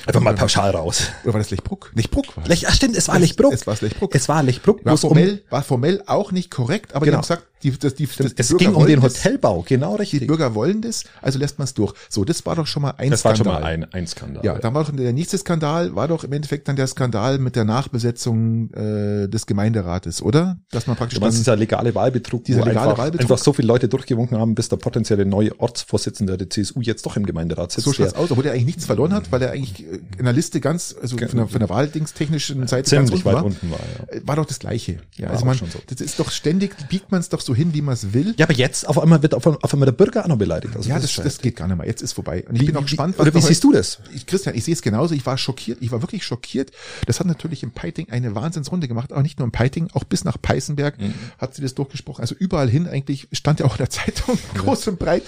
Einfach 0.06 0.20
mal 0.20 0.34
pauschal 0.34 0.70
raus. 0.70 1.04
Oder 1.24 1.34
war 1.34 1.40
das 1.40 1.50
Lechbruck? 1.50 1.90
Lechbruck 1.94 2.36
war 2.36 2.44
es. 2.44 2.48
Lech, 2.48 2.68
ach 2.68 2.74
stimmt, 2.74 2.96
es 2.96 3.08
war 3.08 3.16
Es- 3.16 3.20
Lechbruck. 3.22 3.52
es 3.52 3.66
war 3.66 3.76
Lechbruck. 3.80 4.14
Es 4.14 4.28
war 4.28 4.42
Lechbruck. 4.42 4.84
war 4.84 4.92
wo's 4.92 5.04
um- 5.04 5.10
formell, 5.10 5.42
war 5.50 5.62
formell 5.62 6.02
auch 6.06 6.32
nicht 6.32 6.50
korrekt, 6.50 6.94
aber 6.94 7.04
die 7.06 7.10
Genau. 7.10 7.18
haben 7.18 7.22
gesagt, 7.22 7.46
die, 7.62 7.70
das, 7.76 7.94
die, 7.94 8.06
das, 8.06 8.34
die 8.34 8.40
es 8.42 8.56
ging 8.58 8.74
um 8.74 8.86
den 8.86 9.00
das, 9.00 9.14
Hotelbau, 9.24 9.64
genau 9.66 9.94
Die 9.96 10.00
richtig. 10.02 10.26
Bürger 10.28 10.54
wollen 10.54 10.82
das, 10.82 11.04
also 11.22 11.38
lässt 11.38 11.58
man 11.58 11.64
es 11.64 11.72
durch. 11.74 11.94
So, 12.10 12.22
das 12.24 12.44
war 12.44 12.54
doch 12.54 12.66
schon 12.66 12.82
mal 12.82 12.94
ein 12.98 13.10
das 13.10 13.24
war 13.24 13.34
Skandal. 13.34 13.54
schon 13.54 13.62
mal 13.62 13.66
ein, 13.68 13.84
ein 13.92 14.06
Skandal. 14.06 14.44
Ja, 14.44 14.58
dann 14.58 14.74
war 14.74 14.84
doch 14.84 14.94
der 14.94 15.12
nächste 15.14 15.38
Skandal, 15.38 15.96
war 15.96 16.06
doch 16.06 16.22
im 16.22 16.32
Endeffekt 16.32 16.68
dann 16.68 16.76
der 16.76 16.86
Skandal 16.86 17.38
mit 17.38 17.56
der 17.56 17.64
Nachbesetzung 17.64 18.70
äh, 18.74 19.26
des 19.28 19.46
Gemeinderates, 19.46 20.20
oder? 20.22 20.58
Dass 20.70 20.86
man 20.86 20.96
praktisch 20.96 21.18
dann, 21.18 21.30
dieser 21.30 21.56
legale 21.56 21.94
Wahlbetrug, 21.94 22.44
Dieser 22.44 22.60
wo 22.60 22.66
legale 22.66 22.90
einfach, 22.90 22.98
Wahlbetrug? 23.02 23.30
einfach 23.30 23.42
so 23.42 23.52
viele 23.54 23.68
Leute 23.68 23.88
durchgewunken 23.88 24.38
haben, 24.38 24.54
bis 24.54 24.68
der 24.68 24.76
potenzielle 24.76 25.24
neue 25.24 25.58
Ortsvorsitzende 25.58 26.36
der 26.36 26.50
CSU 26.50 26.80
jetzt 26.82 27.06
doch 27.06 27.16
im 27.16 27.24
Gemeinderat 27.26 27.72
sitzt. 27.72 27.84
so 27.86 27.92
schaut's 27.92 28.14
aus, 28.14 28.30
obwohl 28.30 28.44
er 28.46 28.52
eigentlich 28.52 28.66
nichts 28.66 28.86
verloren 28.86 29.14
hat, 29.14 29.32
weil 29.32 29.40
er 29.42 29.52
eigentlich 29.52 29.66
ich 29.75 29.75
in 29.80 30.24
der 30.24 30.32
Liste 30.32 30.60
ganz, 30.60 30.94
also 31.00 31.16
von 31.18 31.28
der, 31.36 31.48
von 31.48 31.58
der 31.60 31.68
Wahldingstechnischen 31.68 32.66
Seite 32.66 32.88
Ziemlich 32.88 33.10
ganz 33.10 33.24
weit 33.24 33.34
war, 33.34 33.44
unten 33.44 33.70
war, 33.70 33.78
ja. 33.78 34.14
äh, 34.16 34.20
war 34.26 34.36
doch 34.36 34.46
das 34.46 34.58
Gleiche. 34.58 34.98
Ja, 35.16 35.28
also 35.28 35.44
man, 35.44 35.56
so. 35.56 35.66
das 35.86 36.00
ist 36.00 36.18
doch 36.20 36.30
ständig, 36.30 36.74
biegt 36.88 37.10
man 37.10 37.20
es 37.20 37.28
doch 37.28 37.40
so 37.40 37.54
hin, 37.54 37.74
wie 37.74 37.82
man 37.82 37.94
es 37.94 38.12
will. 38.12 38.34
Ja, 38.38 38.46
aber 38.46 38.54
jetzt 38.54 38.88
auf 38.88 38.98
einmal 38.98 39.22
wird 39.22 39.34
auf, 39.34 39.46
auf 39.46 39.72
einmal 39.72 39.86
der 39.86 39.92
Bürger 39.92 40.24
auch 40.24 40.28
noch 40.28 40.38
beleidigt. 40.38 40.76
Also 40.76 40.88
Ja, 40.88 40.96
ist 40.98 41.16
das, 41.18 41.24
das 41.24 41.38
geht 41.38 41.56
gar 41.56 41.66
nicht 41.68 41.76
mehr. 41.76 41.86
Jetzt 41.86 42.02
ist 42.02 42.12
vorbei. 42.12 42.44
Und 42.48 42.56
ich 42.56 42.62
Wie- 42.62 42.66
bin 42.66 42.76
auch 42.76 42.82
gespannt, 42.82 43.18
Oder 43.18 43.34
wie 43.34 43.40
siehst 43.40 43.62
du 43.64 43.72
das? 43.72 43.98
Ich, 44.14 44.26
Christian, 44.26 44.54
ich 44.54 44.64
sehe 44.64 44.74
es 44.74 44.82
genauso. 44.82 45.14
Ich 45.14 45.24
war 45.26 45.38
schockiert. 45.38 45.78
Ich 45.80 45.90
war 45.92 46.02
wirklich 46.02 46.24
schockiert. 46.24 46.70
Das 47.06 47.20
hat 47.20 47.26
natürlich 47.26 47.62
im 47.62 47.70
Peiting 47.70 48.10
eine 48.10 48.34
Wahnsinnsrunde 48.34 48.88
gemacht. 48.88 49.12
Aber 49.12 49.22
nicht 49.22 49.38
nur 49.38 49.44
im 49.46 49.52
Peiting, 49.52 49.88
auch 49.92 50.04
bis 50.04 50.24
nach 50.24 50.36
Peißenberg 50.40 50.98
Mhm. 51.00 51.14
hat 51.38 51.54
sie 51.54 51.62
das 51.62 51.74
durchgesprochen. 51.74 52.20
Also 52.22 52.34
überall 52.38 52.68
hin 52.68 52.86
eigentlich 52.88 53.28
stand 53.32 53.60
ja 53.60 53.66
auch 53.66 53.72
in 53.72 53.78
der 53.78 53.90
Zeitung 53.90 54.38
groß 54.54 54.88
und 54.88 54.98
breit. 54.98 55.22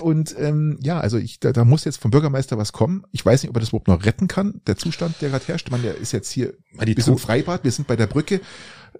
Und 0.00 0.34
ähm, 0.38 0.78
ja, 0.82 0.98
also 1.00 1.18
ich, 1.18 1.40
da, 1.40 1.52
da 1.52 1.64
muss 1.64 1.84
jetzt 1.84 1.98
vom 2.00 2.10
Bürgermeister 2.10 2.56
was 2.58 2.72
kommen. 2.72 3.04
Ich 3.12 3.24
weiß 3.24 3.42
nicht, 3.42 3.50
ob 3.50 3.56
er 3.56 3.60
das 3.60 3.70
überhaupt 3.70 3.88
noch 3.90 4.04
retten 4.04 4.28
kann. 4.28 4.60
Der 4.66 4.76
Zustand, 4.76 5.16
der 5.20 5.30
gerade 5.30 5.46
herrscht. 5.46 5.70
Man, 5.70 5.82
der 5.82 5.96
ist 5.96 6.12
jetzt 6.12 6.30
hier 6.30 6.54
die 6.86 6.94
zum 6.96 7.14
To- 7.14 7.18
Freibad. 7.18 7.64
Wir 7.64 7.70
sind 7.72 7.86
bei 7.88 7.96
der 7.96 8.06
Brücke 8.06 8.40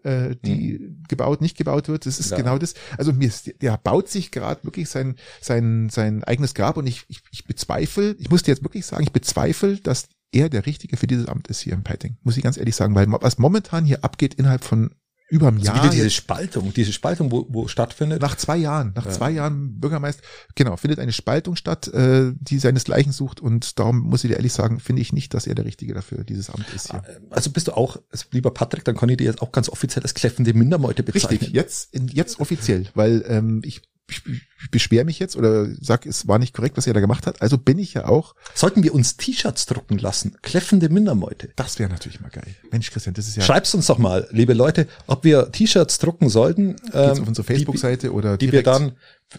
äh, 0.05 0.37
die 0.45 0.97
gebaut, 1.09 1.41
nicht 1.41 1.57
gebaut 1.57 1.89
wird. 1.89 2.07
Das 2.07 2.21
ist 2.21 2.31
Ja. 2.31 2.37
genau 2.37 2.59
das. 2.59 2.75
Also 2.97 3.13
mir 3.13 3.27
ist, 3.29 3.51
der 3.61 3.77
baut 3.79 4.09
sich 4.09 4.31
gerade 4.31 4.63
wirklich 4.65 4.89
sein, 4.89 5.17
sein, 5.41 5.89
sein 5.91 6.23
eigenes 6.25 6.55
Grab 6.55 6.77
und 6.77 6.87
ich, 6.87 7.05
ich, 7.09 7.23
ich 7.33 7.45
bezweifle, 7.45 8.15
ich 8.19 8.31
muss 8.31 8.43
dir 8.43 8.53
jetzt 8.53 8.63
wirklich 8.63 8.87
sagen, 8.87 9.03
ich 9.03 9.13
bezweifle, 9.13 9.77
dass 9.79 10.09
er 10.33 10.49
der 10.49 10.65
Richtige 10.67 10.97
für 10.97 11.09
dieses 11.09 11.27
Amt 11.27 11.49
ist 11.49 11.61
hier 11.61 11.73
im 11.73 11.83
Peiting. 11.83 12.17
Muss 12.23 12.37
ich 12.37 12.43
ganz 12.43 12.57
ehrlich 12.57 12.77
sagen, 12.77 12.95
weil 12.95 13.07
was 13.11 13.39
momentan 13.39 13.85
hier 13.85 14.05
abgeht 14.05 14.35
innerhalb 14.35 14.63
von 14.65 14.93
über 15.31 15.49
einem 15.49 15.59
Also 15.59 15.69
Jahr. 15.73 15.77
wieder 15.85 15.91
diese 15.93 16.11
Spaltung, 16.11 16.75
diese 16.75 16.93
Spaltung, 16.93 17.31
wo, 17.33 17.47
wo 17.49 17.69
stattfindet. 17.69 18.21
nach 18.21 18.37
zwei 18.37 18.57
Jahren, 18.57 18.93
nach 18.95 19.07
Ja. 19.07 19.11
zwei 19.13 19.31
Jahren 19.31 19.81
Bürgermeister, 19.81 20.23
genau, 20.55 20.77
findet 20.77 20.99
eine 20.99 21.13
Spaltung 21.13 21.57
statt, 21.57 21.89
äh, 21.89 22.33
die 22.39 22.59
seinesgleichen 22.59 23.13
sucht 23.13 23.41
und 23.41 23.79
darum 23.79 24.01
muss 24.01 24.25
ich 24.25 24.31
dir 24.31 24.37
ehrlich 24.37 24.53
sagen, 24.53 24.81
finde 24.81 25.03
ich 25.03 25.13
nicht, 25.13 25.33
dass 25.33 25.47
er 25.47 25.55
der 25.55 25.65
Richtige 25.65 25.95
dafür 25.95 26.25
dieses 26.25 26.51
Amt 26.51 26.67
ist 26.75 26.91
hier. 26.91 27.03
Also 27.31 27.51
bist 27.51 27.69
du 27.69 27.77
auch, 27.77 27.97
also 28.11 28.25
lieber 28.33 28.51
Patrick, 28.51 28.85
dann 28.85 28.97
kann 28.97 29.09
ich 29.09 29.17
dir 29.19 29.25
jetzt 29.25 29.41
auch 29.41 29.53
ganz 29.53 29.69
offiziell 29.69 30.03
als 30.03 30.15
kläffende 30.15 30.53
Mindermeute 30.53 31.03
bezeichnen. 31.03 31.31
Richtig, 31.39 31.55
jetzt, 31.55 31.91
jetzt 32.13 32.41
offiziell, 32.41 32.87
weil 32.95 33.25
ähm, 33.29 33.63
ich, 33.65 33.83
ich, 34.11 34.71
beschwere 34.71 35.05
mich 35.05 35.19
jetzt 35.19 35.37
oder 35.37 35.67
sag, 35.81 36.07
es 36.07 36.29
war 36.29 36.39
nicht 36.39 36.55
korrekt, 36.55 36.77
was 36.77 36.87
er 36.87 36.95
da 36.95 37.01
gemacht 37.01 37.27
hat. 37.27 37.41
Also 37.43 37.59
bin 37.59 37.79
ich 37.79 37.95
ja 37.95 38.07
auch. 38.07 38.35
Sollten 38.55 38.83
wir 38.83 38.95
uns 38.95 39.17
T-Shirts 39.17 39.67
drucken 39.67 39.99
lassen? 39.99 40.37
Kläffende 40.43 40.89
Mindermeute. 40.89 41.51
Das 41.57 41.79
wäre 41.79 41.91
natürlich 41.91 42.21
mal 42.21 42.31
geil. 42.31 42.55
Mensch, 42.71 42.91
Christian, 42.91 43.15
das 43.15 43.29
ist 43.29 43.37
ja 43.37 43.43
Schreib's 43.43 43.75
uns 43.75 43.87
doch 43.87 43.99
mal, 43.99 44.29
liebe 44.31 44.55
Leute, 44.55 44.87
ob 45.07 45.25
wir 45.25 45.51
T-Shirts 45.53 45.99
drucken 45.99 46.29
sollten. 46.29 46.77
geht's 46.77 46.95
ähm, 46.95 47.23
auf 47.23 47.29
unsere 47.29 47.45
Facebook-Seite 47.45 48.13
oder 48.13 48.37
Die 48.37 48.53
wir 48.53 48.63
dann, 48.63 48.93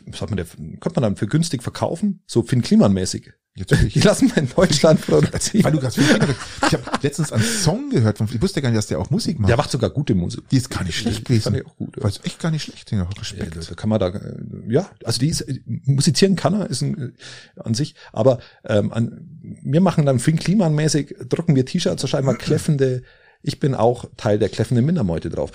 was 0.07 0.19
sagt 0.19 0.31
man, 0.31 0.37
der, 0.37 0.45
könnte 0.45 0.99
man 0.99 1.03
dann 1.03 1.15
für 1.15 1.27
günstig 1.27 1.63
verkaufen? 1.63 2.23
So 2.25 2.43
Finn 2.43 2.61
Kliman-mäßig. 2.61 3.31
Natürlich. 3.55 3.93
Die 3.93 3.99
lassen 3.99 4.29
wir 4.29 4.37
in 4.37 4.49
Deutschland 4.49 5.01
produzieren. 5.01 5.63
Weil 5.63 5.71
du 5.73 5.79
gerade 5.79 5.95
ich 5.99 6.73
habe 6.73 6.83
letztens 7.01 7.31
einen 7.31 7.43
Song 7.43 7.89
gehört 7.89 8.17
von, 8.17 8.27
ich 8.31 8.41
wusste 8.41 8.61
gar 8.61 8.69
nicht, 8.69 8.77
dass 8.77 8.87
der 8.87 8.99
auch 8.99 9.09
Musik 9.09 9.39
macht. 9.39 9.49
Der 9.49 9.57
macht 9.57 9.71
sogar 9.71 9.89
gute 9.89 10.15
Musik. 10.15 10.47
die 10.49 10.57
ist 10.57 10.69
gar 10.69 10.83
nicht 10.83 10.97
schlecht 10.97 11.27
Die 11.27 11.39
fand 11.39 11.55
gewesen. 11.55 11.55
ich 11.55 11.65
auch 11.65 11.75
gut. 11.77 12.01
War 12.01 12.09
jetzt 12.09 12.25
echt 12.25 12.39
gar 12.39 12.51
nicht 12.51 12.63
schlecht. 12.63 12.91
Ja, 12.91 12.99
Ja, 12.99 13.09
Respekt. 13.19 13.55
da, 13.55 13.59
da 13.61 13.75
kann 13.75 13.89
man 13.89 13.99
da, 13.99 14.07
äh, 14.09 14.35
ja, 14.69 14.89
also 15.03 15.19
die 15.19 15.29
ist, 15.29 15.45
musizieren 15.65 16.35
kann 16.35 16.53
er, 16.53 16.69
ist 16.69 16.81
ein, 16.81 17.13
äh, 17.57 17.59
an 17.59 17.73
sich, 17.73 17.95
aber 18.13 18.39
ähm, 18.65 18.91
an, 18.91 19.27
wir 19.41 19.81
machen 19.81 20.05
dann 20.05 20.19
Finn 20.19 20.37
Kliman 20.37 20.73
mäßig, 20.73 21.15
drucken 21.29 21.55
wir 21.55 21.65
T-Shirts, 21.65 22.01
da 22.01 22.07
schreiben 22.07 22.27
wir 22.27 22.35
kläffende, 22.35 23.03
ich 23.41 23.59
bin 23.59 23.73
auch 23.75 24.05
Teil 24.17 24.39
der 24.39 24.49
kläffenden 24.49 24.85
Mindermeute 24.85 25.29
drauf. 25.29 25.51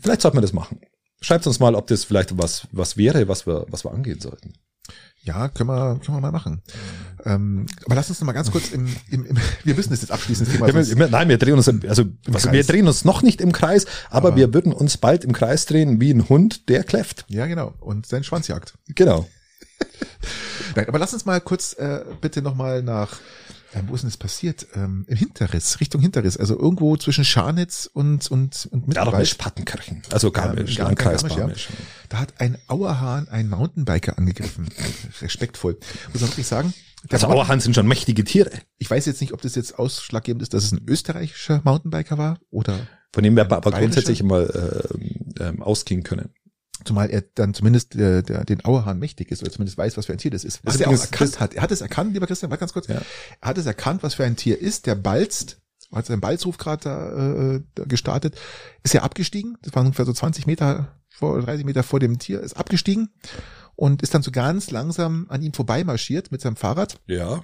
Vielleicht 0.00 0.20
sollten 0.20 0.36
wir 0.36 0.42
das 0.42 0.52
machen. 0.52 0.80
Schreibt 1.20 1.46
uns 1.46 1.58
mal, 1.58 1.74
ob 1.74 1.86
das 1.86 2.04
vielleicht 2.04 2.36
was, 2.36 2.68
was 2.70 2.96
wäre, 2.98 3.28
was 3.28 3.46
wir, 3.46 3.64
was 3.70 3.84
wir 3.84 3.92
angehen 3.92 4.20
sollten. 4.20 4.52
Ja, 5.24 5.48
können 5.48 5.68
wir, 5.70 5.98
können 6.04 6.16
wir 6.18 6.20
mal 6.20 6.30
machen. 6.32 6.60
Ähm, 7.24 7.64
aber 7.86 7.94
lass 7.94 8.10
uns 8.10 8.20
noch 8.20 8.26
mal 8.26 8.32
ganz 8.32 8.50
kurz 8.50 8.70
im, 8.70 8.86
im, 9.10 9.24
im 9.24 9.36
wir 9.64 9.74
müssen 9.74 9.90
das 9.90 10.02
jetzt 10.02 10.10
abschließen, 10.10 10.46
Thema. 10.46 10.68
Ja, 10.68 10.74
wir, 10.74 11.08
nein, 11.08 11.28
wir 11.30 11.38
drehen 11.38 11.54
uns, 11.54 11.66
im- 11.66 11.80
also, 11.88 12.04
also 12.32 12.52
wir 12.52 12.62
drehen 12.64 12.86
uns 12.86 13.04
noch 13.06 13.22
nicht 13.22 13.40
im 13.40 13.52
Kreis, 13.52 13.86
aber, 14.10 14.28
Aber- 14.28 14.36
wir 14.36 14.52
würden 14.52 14.72
uns 14.72 14.98
bald 14.98 15.24
im 15.24 15.32
Kreis 15.32 15.64
drehen 15.64 16.00
wie 16.00 16.10
ein 16.12 16.28
Hund, 16.28 16.68
der 16.68 16.84
kläfft. 16.84 17.24
ja, 17.28 17.46
genau. 17.46 17.72
Und 17.80 18.06
sein 18.06 18.22
Schwanz 18.24 18.48
jagt. 18.48 18.74
Genau. 18.94 19.26
Nein, 20.76 20.88
aber 20.88 20.98
lass 20.98 21.12
uns 21.14 21.24
mal 21.24 21.40
kurz 21.40 21.72
äh, 21.74 22.04
bitte 22.20 22.42
nochmal 22.42 22.82
nach, 22.82 23.16
ähm, 23.74 23.84
wo 23.88 23.94
ist 23.94 24.02
denn 24.02 24.10
das 24.10 24.16
passiert? 24.16 24.66
Ähm, 24.74 25.04
Im 25.08 25.16
Hinterriss, 25.16 25.80
Richtung 25.80 26.00
Hinterriss, 26.00 26.36
also 26.36 26.58
irgendwo 26.58 26.96
zwischen 26.96 27.24
Scharnitz 27.24 27.88
und, 27.92 28.30
und, 28.30 28.68
und 28.70 28.72
Ja, 28.72 28.76
doch 28.76 28.86
mit 28.86 28.88
Mittelwald. 28.88 29.28
Spattenkirchen. 29.28 30.02
Also 30.10 30.30
Garmisch, 30.30 30.76
Ja, 30.76 30.84
Landkreis 30.84 31.22
Garmisch, 31.22 31.32
ja. 31.36 31.38
Garmisch. 31.40 31.68
Da 32.14 32.20
hat 32.20 32.40
ein 32.40 32.56
Auerhahn 32.68 33.26
einen 33.26 33.48
Mountainbiker 33.48 34.16
angegriffen. 34.16 34.68
Respektvoll. 35.20 35.76
Muss 36.12 36.22
man 36.22 36.30
wirklich 36.30 36.46
sagen. 36.46 36.72
Der 37.10 37.14
Also 37.14 37.26
Auerhahn 37.26 37.58
sind 37.58 37.74
schon 37.74 37.88
mächtige 37.88 38.22
Tiere. 38.22 38.52
ich 38.78 38.88
weiß 38.88 39.06
jetzt 39.06 39.20
nicht, 39.20 39.32
ob 39.32 39.42
das 39.42 39.56
jetzt 39.56 39.80
ausschlaggebend 39.80 40.40
ist, 40.40 40.54
dass 40.54 40.62
es 40.62 40.70
ein 40.70 40.82
österreichischer 40.86 41.60
Mountainbiker 41.64 42.16
war 42.16 42.38
oder 42.50 42.86
Von 43.12 43.24
dem 43.24 43.34
wir 43.34 43.50
aber 43.50 43.68
grundsätzlich 43.68 44.22
mal 44.22 44.88
ähm, 44.94 45.34
ähm, 45.40 45.60
ausgehen 45.60 46.04
können. 46.04 46.28
zumal 46.84 47.10
er 47.10 47.22
dann 47.34 47.52
zumindest 47.52 47.94
der, 47.94 48.22
der, 48.22 48.44
den 48.44 48.64
Auerhahn 48.64 49.00
mächtig 49.00 49.32
ist 49.32 49.42
oder 49.42 49.50
zumindest 49.50 49.76
weiß, 49.76 49.96
was 49.96 50.06
für 50.06 50.12
ein 50.12 50.18
Tier 50.18 50.30
das 50.30 50.44
ist. 50.44 50.64
Was 50.64 50.74
Das 50.74 50.82
er 50.82 50.90
auch 50.90 51.00
erkannt 51.00 51.40
hat. 51.40 51.54
Er 51.54 51.62
hat 51.62 51.72
es 51.72 51.80
erkannt, 51.80 52.14
lieber 52.14 52.28
Christian, 52.28 52.48
warte 52.52 52.60
ganz 52.60 52.72
kurz. 52.72 52.86
Ja. 52.86 53.02
Er 53.40 53.48
hat 53.48 53.58
es 53.58 53.66
erkannt, 53.66 54.04
was 54.04 54.14
für 54.14 54.24
ein 54.24 54.36
Tier 54.36 54.60
ist. 54.60 54.86
Der 54.86 54.94
balzt, 54.94 55.60
hat 55.92 56.06
seinen 56.06 56.20
Balzruf 56.20 56.58
gerade 56.58 56.84
da, 56.84 57.54
äh, 57.56 57.60
da 57.74 57.84
gestartet, 57.86 58.36
ist 58.84 58.94
ja 58.94 59.02
abgestiegen. 59.02 59.58
Das 59.62 59.74
waren 59.74 59.86
ungefähr 59.86 60.04
so 60.04 60.12
20 60.12 60.46
Meter 60.46 60.94
vor, 61.14 61.40
30 61.40 61.64
Meter 61.64 61.82
vor 61.82 62.00
dem 62.00 62.18
Tier, 62.18 62.40
ist 62.40 62.56
abgestiegen 62.56 63.10
und 63.76 64.02
ist 64.02 64.14
dann 64.14 64.22
so 64.22 64.30
ganz 64.30 64.70
langsam 64.70 65.26
an 65.28 65.42
ihm 65.42 65.52
vorbei 65.52 65.84
marschiert 65.84 66.30
mit 66.32 66.40
seinem 66.40 66.56
Fahrrad 66.56 67.00
Ja. 67.06 67.42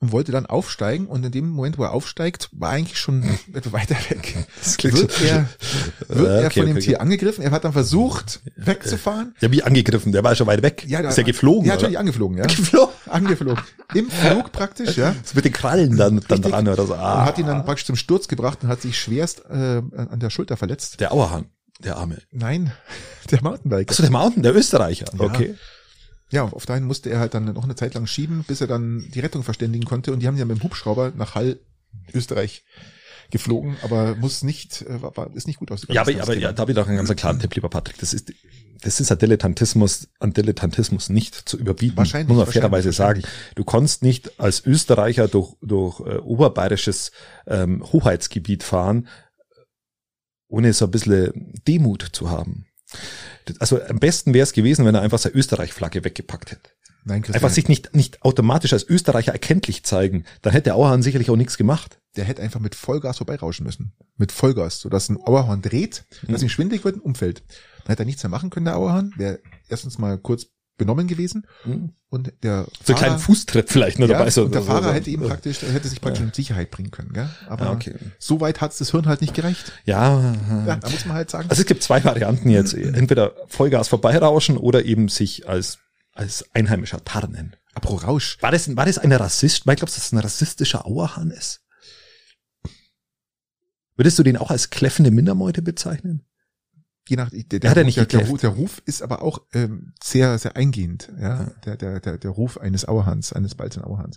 und 0.00 0.12
wollte 0.12 0.32
dann 0.32 0.46
aufsteigen 0.46 1.06
und 1.06 1.24
in 1.26 1.32
dem 1.32 1.48
Moment, 1.50 1.76
wo 1.78 1.84
er 1.84 1.92
aufsteigt, 1.92 2.48
war 2.52 2.70
eigentlich 2.70 2.98
schon 2.98 3.22
etwas 3.54 3.72
weiter 3.72 3.96
weg. 4.08 4.46
Wird 4.82 5.22
er, 5.22 5.48
wird 6.08 6.28
Äh, 6.28 6.40
er 6.40 6.46
okay, 6.46 6.60
von 6.60 6.66
dem 6.68 6.76
okay. 6.76 6.84
Tier 6.86 7.00
angegriffen? 7.00 7.42
Er 7.44 7.50
hat 7.50 7.64
dann 7.64 7.72
versucht, 7.74 8.40
wegzufahren. 8.56 9.34
Ja, 9.40 9.50
wie 9.52 9.62
angegriffen, 9.62 10.12
der 10.12 10.24
war 10.24 10.34
schon 10.34 10.46
weit 10.46 10.62
weg. 10.62 10.84
Ja, 10.86 11.00
ist 11.00 11.18
er 11.18 11.24
geflogen? 11.24 11.64
Ja, 11.66 11.72
oder? 11.74 11.82
natürlich 11.82 11.98
angeflogen, 11.98 12.38
ja. 12.38 12.44
Geflogen. 12.46 12.94
Angeflogen. 13.10 13.64
Im 13.94 14.08
Flug 14.10 14.52
praktisch, 14.52 14.96
ja. 14.96 15.14
Das 15.22 15.34
mit 15.34 15.44
den 15.44 15.52
Krallen 15.52 15.96
dann, 15.96 16.20
dann 16.20 16.38
Richtig. 16.38 16.52
dran 16.52 16.68
oder 16.68 16.86
so. 16.86 16.94
Und 16.94 17.00
Ah. 17.00 17.24
hat 17.24 17.38
ihn 17.38 17.46
dann 17.46 17.64
praktisch 17.64 17.86
zum 17.86 17.96
Sturz 17.96 18.28
gebracht 18.28 18.60
und 18.62 18.68
hat 18.68 18.80
sich 18.82 18.98
schwerst 19.00 19.44
äh, 19.50 19.82
an 19.92 20.20
der 20.20 20.30
Schulter 20.30 20.56
verletzt. 20.56 21.00
Der 21.00 21.12
Auerhahn, 21.12 21.46
der 21.82 21.96
Arme. 21.96 22.18
Nein, 22.30 22.72
der 23.30 23.42
Mountainbiker. 23.42 23.90
Achso, 23.90 24.02
der 24.02 24.12
Mountain, 24.12 24.42
der 24.42 24.54
Österreicher. 24.54 25.06
Ja. 25.12 25.20
Okay. 25.20 25.54
Ja, 26.32 26.44
auf 26.44 26.64
dahin 26.64 26.84
musste 26.84 27.10
er 27.10 27.18
halt 27.18 27.34
dann 27.34 27.52
noch 27.52 27.64
eine 27.64 27.74
Zeit 27.74 27.94
lang 27.94 28.06
schieben, 28.06 28.44
bis 28.46 28.60
er 28.60 28.68
dann 28.68 29.04
die 29.12 29.20
Rettung 29.20 29.42
verständigen 29.42 29.84
konnte. 29.84 30.12
Und 30.12 30.20
die 30.20 30.28
haben 30.28 30.36
ja 30.36 30.44
mit 30.44 30.58
dem 30.58 30.62
Hubschrauber 30.62 31.12
nach 31.16 31.34
Hall, 31.34 31.58
Österreich, 32.14 32.64
geflogen, 33.30 33.76
aber 33.82 34.16
muss 34.16 34.42
nicht, 34.42 34.82
äh, 34.82 35.00
war, 35.02 35.30
ist 35.34 35.46
nicht 35.46 35.58
gut 35.58 35.70
ausgegangen. 35.70 35.96
Ja, 35.96 36.02
aber, 36.02 36.22
aber 36.22 36.36
ja, 36.36 36.52
da 36.52 36.62
habe 36.62 36.72
ich 36.72 36.76
doch 36.76 36.86
einen 36.86 36.96
ganz 36.96 37.14
klaren 37.16 37.38
Tipp, 37.38 37.54
lieber 37.54 37.68
Patrick. 37.68 37.98
Das 37.98 38.12
ist, 38.12 38.32
das 38.82 39.00
ist 39.00 39.10
ein 39.10 39.18
Dilettantismus, 39.18 40.08
an 40.18 40.32
Dilettantismus 40.32 41.08
nicht 41.10 41.34
zu 41.34 41.56
überbieten. 41.56 41.96
Wahrscheinlich, 41.96 42.28
Muss 42.28 42.38
man 42.38 42.52
fairerweise 42.52 42.92
sagen. 42.92 43.22
Du 43.54 43.64
kannst 43.64 44.02
nicht 44.02 44.40
als 44.40 44.64
Österreicher 44.64 45.28
durch, 45.28 45.54
durch 45.62 46.00
äh, 46.00 46.16
oberbayerisches 46.16 47.12
ähm, 47.46 47.84
Hoheitsgebiet 47.92 48.62
fahren, 48.62 49.08
ohne 50.50 50.72
so 50.72 50.86
ein 50.86 50.90
bisschen 50.90 51.54
Demut 51.66 52.06
zu 52.12 52.30
haben. 52.30 52.66
Also 53.58 53.82
am 53.82 53.98
besten 53.98 54.34
wäre 54.34 54.42
es 54.42 54.52
gewesen, 54.52 54.84
wenn 54.84 54.94
er 54.94 55.02
einfach 55.02 55.18
seine 55.18 55.36
Österreich-Flagge 55.36 56.04
weggepackt 56.04 56.50
hätte. 56.50 56.70
Nein, 57.04 57.22
Christian, 57.22 57.36
Einfach 57.36 57.54
sich 57.54 57.68
nicht, 57.68 57.94
nicht 57.94 58.22
automatisch 58.22 58.72
als 58.72 58.86
Österreicher 58.86 59.32
erkenntlich 59.32 59.84
zeigen. 59.84 60.24
Dann 60.42 60.52
hätte 60.52 60.74
Auerhahn 60.74 61.02
sicherlich 61.02 61.30
auch 61.30 61.36
nichts 61.36 61.56
gemacht. 61.56 61.98
der 62.16 62.24
hätte 62.24 62.42
einfach 62.42 62.60
mit 62.60 62.74
Vollgas 62.74 63.18
vorbeirauschen 63.18 63.64
müssen. 63.64 63.92
Mit 64.16 64.32
Vollgas, 64.32 64.80
sodass 64.80 65.08
ein 65.08 65.16
Auerhahn 65.16 65.62
dreht, 65.62 66.04
dass 66.28 66.42
ihm 66.42 66.48
schwindelig 66.48 66.84
wird 66.84 66.96
und 66.96 67.02
umfällt. 67.02 67.42
Dann 67.84 67.92
hätte 67.92 68.02
er 68.02 68.06
nichts 68.06 68.22
mehr 68.22 68.30
machen 68.30 68.50
können, 68.50 68.66
der 68.66 68.76
Auerhahn. 68.76 69.12
Wäre 69.16 69.40
erstens 69.68 69.98
mal 69.98 70.18
kurz 70.18 70.48
benommen 70.80 71.06
gewesen 71.06 71.46
Mhm. 71.64 71.92
und 72.08 72.32
der 72.42 72.66
So 72.84 72.92
einen 72.94 72.98
kleinen 72.98 73.18
Fußtritt 73.20 73.70
vielleicht 73.70 74.00
nur 74.00 74.08
ja, 74.08 74.18
dabei. 74.18 74.30
So, 74.30 74.46
und 74.46 74.54
der 74.54 74.62
so- 74.62 74.66
Fahrer 74.66 74.82
so- 74.88 74.92
hätte 74.92 75.10
ihm 75.10 75.20
so- 75.22 75.28
praktisch, 75.28 75.62
hätte 75.62 75.86
sich 75.88 76.00
praktisch 76.00 76.22
in 76.24 76.32
Sicherheit 76.32 76.72
bringen 76.72 76.90
können, 76.90 77.12
gell? 77.12 77.28
Aber 77.48 77.66
Ja, 77.66 77.72
okay. 77.72 77.94
so 78.18 78.40
weit 78.40 78.60
hat's 78.60 78.78
das 78.78 78.90
Hirn 78.90 79.06
halt 79.06 79.20
nicht 79.20 79.34
gereicht. 79.34 79.70
Ja, 79.84 80.34
Ja, 80.66 80.76
da 80.76 80.90
muss 80.90 81.04
man 81.06 81.14
halt 81.16 81.30
sagen. 81.30 81.48
Also 81.48 81.60
es 81.62 81.66
gibt 81.68 81.84
zwei 81.84 82.02
Varianten 82.02 82.50
jetzt. 82.50 82.74
Entweder 82.74 83.32
Vollgas 83.46 83.86
vorbeirauschen 83.86 84.56
oder 84.56 84.84
eben 84.84 85.08
sich 85.08 85.48
als, 85.48 85.78
als 86.12 86.44
Einheimischer 86.54 87.04
tarnen. 87.04 87.54
Apro 87.74 87.94
Rausch. 87.94 88.36
War 88.40 88.50
das, 88.50 88.74
war 88.76 88.84
das 88.86 88.98
ein 88.98 89.12
Rassist? 89.12 89.66
Weil 89.66 89.76
glaubst 89.76 89.94
du, 89.96 90.00
dass 90.00 90.06
das 90.10 90.12
ein 90.12 90.18
rassistischer 90.18 90.86
Auerhahn 90.86 91.30
ist? 91.30 91.60
Würdest 93.96 94.18
du 94.18 94.22
den 94.22 94.36
auch 94.36 94.50
als 94.50 94.70
kläffende 94.70 95.10
Mindermeute 95.10 95.62
bezeichnen? 95.62 96.24
Je 97.10 97.16
nach, 97.16 97.28
der, 97.30 97.58
der, 97.58 97.70
Hat 97.70 97.76
er 97.76 97.82
nicht 97.82 97.96
der, 97.96 98.06
der, 98.06 98.22
der 98.22 98.50
Ruf 98.50 98.80
ist 98.86 99.02
aber 99.02 99.20
auch 99.22 99.40
ähm, 99.52 99.94
sehr, 100.00 100.38
sehr 100.38 100.54
eingehend, 100.54 101.10
ja. 101.20 101.42
Ja. 101.42 101.44
Der, 101.64 101.76
der, 101.76 101.98
der, 101.98 102.18
der 102.18 102.30
Ruf 102.30 102.56
eines 102.56 102.86
Auerhahns, 102.86 103.32
eines 103.32 103.56
Balzen 103.56 103.82
Auerhahns. 103.82 104.16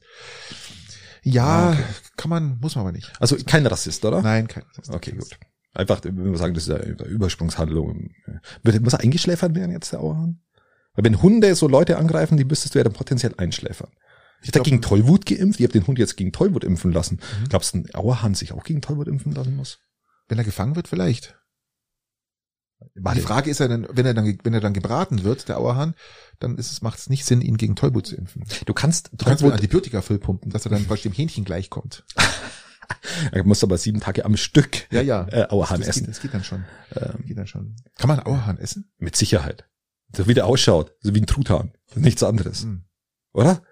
Ja, 1.24 1.70
Ah, 1.70 1.72
okay. 1.72 1.84
kann 2.18 2.30
man, 2.30 2.60
muss 2.62 2.76
man 2.76 2.84
aber 2.84 2.92
nicht. 2.92 3.12
Also 3.20 3.36
kein 3.44 3.66
Rassist, 3.66 4.06
oder? 4.06 4.22
Nein, 4.22 4.48
kein. 4.48 4.64
Okay, 4.90 5.14
gut. 5.14 5.40
Einfach, 5.74 6.04
wenn 6.04 6.24
wir 6.24 6.38
sagen, 6.38 6.54
das 6.54 6.68
ist 6.68 6.70
eine 6.70 7.06
Übersprungshandlung. 7.06 8.12
Wird, 8.62 8.80
muss 8.84 8.94
er 8.94 9.00
eingeschläfert 9.00 9.56
werden 9.56 9.72
jetzt, 9.72 9.92
der 9.92 10.02
Auerhahn? 10.02 10.42
Weil 10.94 11.06
wenn 11.06 11.20
Hunde 11.24 11.56
so 11.56 11.68
Leute 11.68 11.98
angreifen, 11.98 12.38
die 12.38 12.46
müsstest 12.46 12.76
du 12.76 12.80
ja 12.80 12.84
dann 12.84 12.94
potenziell 12.94 13.34
einschläfern. 13.38 13.90
Ich 14.44 14.50
habe 14.50 14.62
gegen 14.62 14.84
Tollwut 14.84 15.26
geimpft. 15.26 15.60
Ich 15.60 15.66
habe 15.66 15.74
den 15.74 15.88
Hund 15.88 15.98
jetzt 15.98 16.16
gegen 16.16 16.32
Tollwut 16.32 16.64
impfen 16.64 16.92
lassen. 16.92 17.16
Mhm. 17.16 17.50
Glaubst 17.50 17.74
du, 17.74 17.80
ein 17.80 17.96
Auerhahn 17.96 18.36
sich 18.36 18.52
auch 18.52 18.64
gegen 18.64 18.82
Tollwut 18.82 19.08
impfen 19.08 19.32
lassen 19.32 19.56
muss? 19.56 19.80
Wenn 20.28 20.38
er 20.38 20.44
gefangen 20.44 20.76
wird, 20.76 20.88
vielleicht. 20.88 21.40
Warte. 22.96 23.20
Die 23.20 23.26
Frage 23.26 23.50
ist 23.50 23.60
ja 23.60 23.68
dann, 23.68 23.88
wenn 23.92 24.06
er 24.06 24.14
dann, 24.14 24.38
wenn 24.44 24.54
er 24.54 24.60
dann 24.60 24.74
gebraten 24.74 25.24
wird, 25.24 25.50
der 25.50 25.58
Auerhahn, 25.58 25.96
dann 26.40 26.58
ist 26.58 26.72
es, 26.72 26.82
macht 26.82 27.00
es 27.00 27.10
nicht 27.10 27.26
Sinn, 27.26 27.42
ihn 27.42 27.58
gegen 27.58 27.76
Tollwut 27.76 28.08
zu 28.08 28.16
impfen. 28.16 28.44
Du 28.66 28.74
kannst, 28.74 29.10
du 29.14 29.26
kannst 29.26 29.44
mit 29.44 29.54
Antibiotika 29.54 30.02
vollpumpen, 30.02 30.52
dass 30.52 30.66
er 30.66 30.72
dann 30.72 30.86
bei 30.86 30.96
dem 30.96 31.12
Hähnchen 31.12 31.46
gleichkommt. 31.46 32.04
er 33.32 33.44
muss 33.44 33.64
aber 33.64 33.78
sieben 33.78 34.00
Tage 34.00 34.26
am 34.26 34.38
Stück 34.38 34.92
ja, 34.92 35.02
ja. 35.02 35.28
Äh, 35.30 35.48
Auerhahn 35.50 35.80
das, 35.80 35.88
das 35.88 35.98
essen. 35.98 36.06
Geht, 36.06 36.16
das 36.16 36.22
geht 36.22 36.34
dann 36.34 36.44
schon. 36.44 36.66
Ähm, 36.96 37.26
geht 37.26 37.38
dann 37.38 37.48
schon. 37.48 37.76
Kann 37.98 38.08
man 38.08 38.20
Auerhahn 38.20 38.58
essen? 38.58 38.92
Mit 38.98 39.16
Sicherheit. 39.16 39.66
So 40.16 40.28
wie 40.28 40.34
der 40.34 40.46
ausschaut, 40.46 40.96
so 41.00 41.14
wie 41.16 41.22
ein 41.22 41.26
Truthahn. 41.26 41.72
Nichts 41.96 42.24
anderes. 42.24 42.66
Mhm. 42.66 42.86
Oder? 43.34 43.64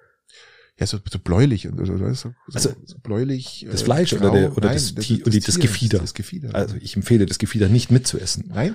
Ja, 0.81 0.87
so, 0.87 0.97
so 1.07 1.19
bläulich 1.19 1.67
und 1.67 1.77
so, 1.77 1.85
so, 1.85 2.13
so, 2.15 2.33
also, 2.51 2.71
so 2.85 2.97
bläulich. 3.03 3.67
Das 3.69 3.83
Fleisch 3.83 4.15
grau, 4.15 4.29
oder, 4.29 4.31
der, 4.31 4.57
oder 4.57 4.69
nein, 4.69 4.77
das, 4.77 4.95
das, 4.95 5.07
das, 5.07 5.19
das, 5.23 5.43
das 5.43 5.59
Gefieder. 5.59 5.99
Das, 5.99 6.15
Gefieder. 6.15 6.55
Also 6.55 6.75
ich 6.81 6.95
empfehle 6.95 7.27
das 7.27 7.37
Gefieder 7.37 7.69
nicht 7.69 7.91
mitzuessen. 7.91 8.45
Nein. 8.51 8.73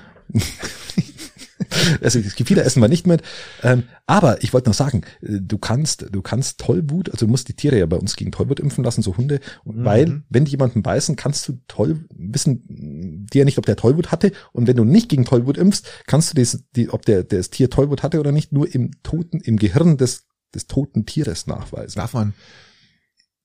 also 2.01 2.21
das 2.21 2.37
Gefieder 2.37 2.65
essen 2.65 2.81
wir 2.81 2.87
nicht 2.87 3.09
mit. 3.09 3.23
Ähm, 3.65 3.83
aber 4.07 4.41
ich 4.45 4.53
wollte 4.53 4.71
noch 4.71 4.75
sagen, 4.77 5.03
äh, 5.21 5.41
du 5.41 5.59
kannst, 5.59 6.07
du 6.13 6.23
kannst 6.23 6.61
Tollwut, 6.61 7.11
also 7.11 7.27
du 7.27 7.31
musst 7.31 7.49
die 7.49 7.55
Tiere 7.55 7.77
ja 7.77 7.87
bei 7.87 7.97
uns 7.97 8.15
gegen 8.15 8.31
Tollwut 8.31 8.61
impfen 8.61 8.85
lassen, 8.85 9.03
so 9.03 9.17
Hunde, 9.17 9.41
mhm. 9.65 9.85
weil 9.85 10.23
wenn 10.29 10.45
die 10.45 10.53
jemanden 10.53 10.85
beißen, 10.85 11.17
kannst 11.17 11.49
du 11.49 11.59
toll 11.67 12.05
wissen 12.17 13.27
die 13.33 13.39
ja 13.39 13.45
nicht, 13.45 13.59
ob 13.59 13.67
der 13.67 13.75
Tollwut 13.75 14.13
hatte. 14.13 14.31
Und 14.53 14.69
wenn 14.69 14.77
du 14.77 14.85
nicht 14.85 15.09
gegen 15.09 15.25
Tollwut 15.25 15.59
impfst, 15.59 15.89
kannst 16.07 16.31
du 16.31 16.41
das, 16.41 16.63
die, 16.77 16.89
ob 16.89 17.05
der 17.05 17.25
das 17.25 17.51
Tier 17.51 17.69
Tollwut 17.69 18.05
hatte 18.05 18.21
oder 18.21 18.31
nicht, 18.31 18.53
nur 18.53 18.73
im 18.73 18.93
Toten, 19.03 19.41
im 19.41 19.57
Gehirn 19.57 19.97
des 19.97 20.27
des 20.57 20.67
toten 20.67 21.07
Tieres 21.07 21.47
nachweisen. 21.47 21.97
Darf 21.97 22.15
man? 22.15 22.35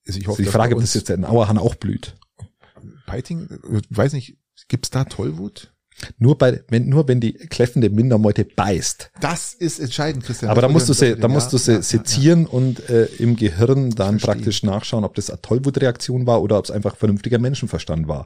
Also 0.08 0.19
ich 0.19 0.28
hoffe, 0.28 0.39
also 0.39 0.50
die 0.50 0.56
Frage, 0.56 0.76
ob 0.76 0.82
das 0.82 0.93
jetzt 0.93 1.10
in 1.10 1.26
Auerhahn 1.26 1.58
auch 1.58 1.76
blüht. 1.76 2.15
Piting, 3.06 3.47
weiß 3.89 4.13
nicht, 4.13 4.38
gibt's 4.67 4.89
da 4.89 5.04
Tollwut? 5.04 5.74
Nur 6.17 6.38
bei, 6.38 6.63
wenn, 6.69 6.89
nur 6.89 7.08
wenn 7.08 7.19
die 7.19 7.34
kläffende 7.34 7.89
Mindermeute 7.89 8.45
beißt. 8.45 9.12
Das 9.19 9.54
ist 9.54 9.80
entscheidend, 9.80 10.24
Christian. 10.24 10.50
Aber 10.50 10.62
da 10.62 10.69
musst 10.69 10.89
du 10.89 10.93
sie, 10.93 11.15
da 11.15 11.28
musst 11.28 11.54
du 11.54 11.58
sie 11.58 11.74
ja, 11.74 11.82
sezieren 11.82 12.43
ja. 12.43 12.50
und 12.50 12.89
äh, 12.89 13.06
im 13.19 13.36
Gehirn 13.36 13.91
dann 13.91 14.17
praktisch 14.17 14.63
nachschauen, 14.63 15.04
ob 15.04 15.13
das 15.15 15.30
eine 15.30 15.41
Tollwutreaktion 15.41 16.26
war 16.26 16.41
oder 16.41 16.58
ob 16.58 16.65
es 16.65 16.71
einfach 16.71 16.95
vernünftiger 16.95 17.38
Menschenverstand 17.38 18.08
war. 18.08 18.26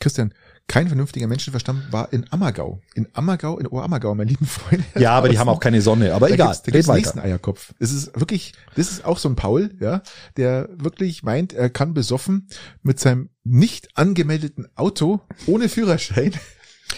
Christian, 0.00 0.32
kein 0.72 0.88
vernünftiger 0.88 1.26
Menschenverstand 1.26 1.92
war 1.92 2.10
in 2.14 2.24
Ammergau. 2.32 2.80
In 2.94 3.06
Ammergau, 3.12 3.58
in 3.58 3.66
Oberammergau, 3.66 4.14
mein 4.14 4.26
lieben 4.26 4.46
Freunde. 4.46 4.86
Ja, 4.98 5.10
aber 5.10 5.28
die 5.28 5.38
haben 5.38 5.50
auch 5.50 5.60
keine 5.60 5.82
Sonne, 5.82 6.14
aber 6.14 6.28
da 6.28 6.34
egal. 6.34 6.46
Gibt's, 6.46 6.62
da 6.62 6.72
gibt's 6.72 6.88
nächsten 6.88 7.18
Eierkopf. 7.18 7.74
Es 7.78 7.92
ist 7.92 8.18
wirklich, 8.18 8.54
das 8.74 8.90
ist 8.90 9.04
auch 9.04 9.18
so 9.18 9.28
ein 9.28 9.36
Paul, 9.36 9.74
ja, 9.80 10.00
der 10.38 10.70
wirklich 10.74 11.22
meint, 11.24 11.52
er 11.52 11.68
kann 11.68 11.92
besoffen 11.92 12.48
mit 12.82 12.98
seinem 12.98 13.28
nicht 13.44 13.98
angemeldeten 13.98 14.66
Auto 14.74 15.20
ohne 15.46 15.68
Führerschein 15.68 16.32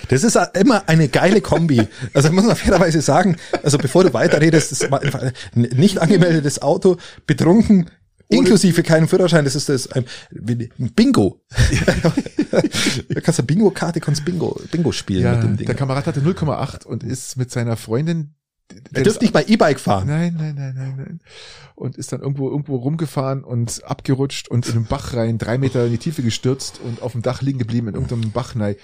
das 0.09 0.25
ist 0.25 0.39
immer 0.55 0.89
eine 0.89 1.09
geile 1.09 1.41
Kombi. 1.41 1.87
Also 2.13 2.31
muss 2.33 2.45
man 2.45 2.57
fairerweise 2.57 3.01
sagen, 3.01 3.37
also 3.63 3.79
bevor 3.79 4.05
du 4.05 4.13
weiterredest, 4.13 4.91
ein 4.93 5.33
nicht 5.55 5.99
angemeldetes 5.99 6.63
Auto, 6.63 6.97
betrunken, 7.27 7.91
Inklusive 8.29 8.83
keinen 8.83 9.09
Führerschein, 9.09 9.45
das 9.45 9.55
ist 9.55 9.69
das 9.69 9.91
ein, 9.93 10.05
Bingo. 10.31 11.43
da 13.09 13.21
kannst 13.21 13.39
du 13.39 13.43
Bingo-Karte, 13.43 14.01
kannst 14.01 14.25
Bingo, 14.25 14.61
Bingo 14.71 14.93
spielen 14.93 15.23
ja, 15.23 15.35
mit 15.35 15.43
dem 15.43 15.57
Ding. 15.57 15.67
Der 15.67 15.75
Kamerad 15.75 16.07
hatte 16.07 16.21
0,8 16.21 16.87
und 16.87 17.03
ist 17.03 17.37
mit 17.37 17.51
seiner 17.51 17.77
Freundin. 17.77 18.35
Er 18.93 19.03
dürfte 19.03 19.25
nicht 19.25 19.35
bei 19.35 19.45
E-Bike 19.45 19.79
fahren. 19.79 20.09
Nein, 20.09 20.35
nein, 20.39 20.55
nein, 20.55 20.75
nein, 20.75 20.95
nein. 20.97 21.21
Und 21.75 21.97
ist 21.97 22.13
dann 22.13 22.21
irgendwo, 22.21 22.49
irgendwo 22.49 22.77
rumgefahren 22.77 23.45
und 23.45 23.85
abgerutscht 23.85 24.49
und 24.49 24.67
in 24.67 24.75
den 24.75 24.85
Bach 24.87 25.15
rein, 25.15 25.39
drei 25.39 25.59
Meter 25.59 25.85
in 25.85 25.93
die 25.93 25.99
Tiefe 25.99 26.23
gestürzt 26.23 26.81
und 26.83 27.03
auf 27.03 27.13
dem 27.13 27.23
Dach 27.23 27.43
liegen 27.43 27.59
geblieben 27.59 27.89
in 27.89 27.95
irgendeinem 27.95 28.33
Bach. 28.33 28.55
Nein. 28.55 28.77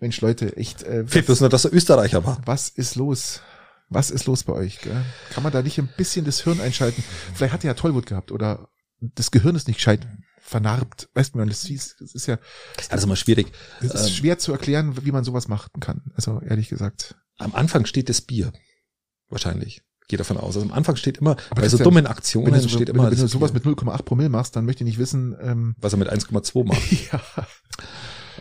Mensch, 0.00 0.20
Leute, 0.20 0.56
echt. 0.56 0.82
Äh, 0.82 1.06
Fehlt 1.06 1.26
bloß 1.26 1.40
nur, 1.40 1.48
dass 1.48 1.64
er 1.64 1.72
Österreicher 1.72 2.24
war. 2.24 2.40
Was 2.46 2.68
ist 2.68 2.96
los? 2.96 3.42
Was 3.88 4.10
ist 4.10 4.26
los 4.26 4.44
bei 4.44 4.52
euch? 4.52 4.80
Gell? 4.80 5.04
Kann 5.30 5.42
man 5.42 5.52
da 5.52 5.62
nicht 5.62 5.78
ein 5.78 5.88
bisschen 5.96 6.24
das 6.24 6.40
Hirn 6.40 6.60
einschalten? 6.60 7.02
Vielleicht 7.34 7.54
hat 7.54 7.64
er 7.64 7.68
ja 7.68 7.74
Tollwut 7.74 8.06
gehabt 8.06 8.32
oder 8.32 8.68
das 9.00 9.30
Gehirn 9.30 9.56
ist 9.56 9.68
nicht 9.68 9.76
gescheit 9.76 10.06
vernarbt. 10.40 11.08
Weißt 11.14 11.34
du, 11.34 11.38
man, 11.38 11.48
das 11.48 11.68
ist, 11.68 11.96
das 12.00 12.14
ist 12.14 12.26
ja. 12.26 12.38
Das 12.76 12.88
ist 12.88 13.04
immer 13.04 13.16
schwierig. 13.16 13.52
Es 13.80 13.94
ist 13.94 14.06
ähm, 14.06 14.12
schwer 14.12 14.38
zu 14.38 14.52
erklären, 14.52 15.04
wie 15.04 15.12
man 15.12 15.24
sowas 15.24 15.48
machen 15.48 15.80
kann. 15.80 16.02
Also 16.14 16.40
ehrlich 16.40 16.68
gesagt. 16.68 17.16
Am 17.38 17.54
Anfang 17.54 17.86
steht 17.86 18.08
das 18.08 18.22
Bier. 18.22 18.52
Wahrscheinlich. 19.28 19.82
Gehe 20.08 20.16
davon 20.16 20.38
aus. 20.38 20.56
Also 20.56 20.62
am 20.62 20.72
Anfang 20.72 20.96
steht 20.96 21.18
immer, 21.18 21.36
Aber 21.50 21.60
bei 21.60 21.68
so 21.68 21.76
dummen 21.76 22.06
Aktionen 22.06 22.52
wenn 22.52 22.62
du, 22.62 22.68
steht 22.68 22.88
wenn, 22.88 22.94
immer. 22.94 23.10
Wenn 23.10 23.18
du 23.18 23.28
sowas 23.28 23.52
mit 23.52 23.64
0,8 23.64 24.02
Promille 24.02 24.30
machst, 24.30 24.56
dann 24.56 24.64
möchte 24.64 24.82
ich 24.82 24.88
nicht 24.88 24.98
wissen, 24.98 25.36
ähm, 25.40 25.74
was 25.78 25.92
er 25.92 25.98
mit 25.98 26.10
1,2 26.10 26.64
macht. 26.64 26.80
ja. 27.12 27.20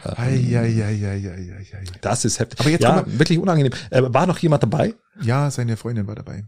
Ähm, 0.05 0.13
ei, 0.15 0.57
ei, 0.57 0.83
ei, 0.83 1.07
ei, 1.07 1.29
ei, 1.29 1.77
ei. 1.77 1.83
Das 1.99 2.23
ist 2.23 2.39
heftig. 2.39 2.59
Aber 2.61 2.69
jetzt 2.69 2.83
ja, 2.83 3.03
wirklich 3.05 3.37
unangenehm. 3.37 3.73
Äh, 3.89 4.01
war 4.05 4.27
noch 4.27 4.37
jemand 4.39 4.63
dabei? 4.63 4.95
Ja, 5.21 5.51
seine 5.51 5.75
Freundin 5.75 6.07
war 6.07 6.15
dabei. 6.15 6.45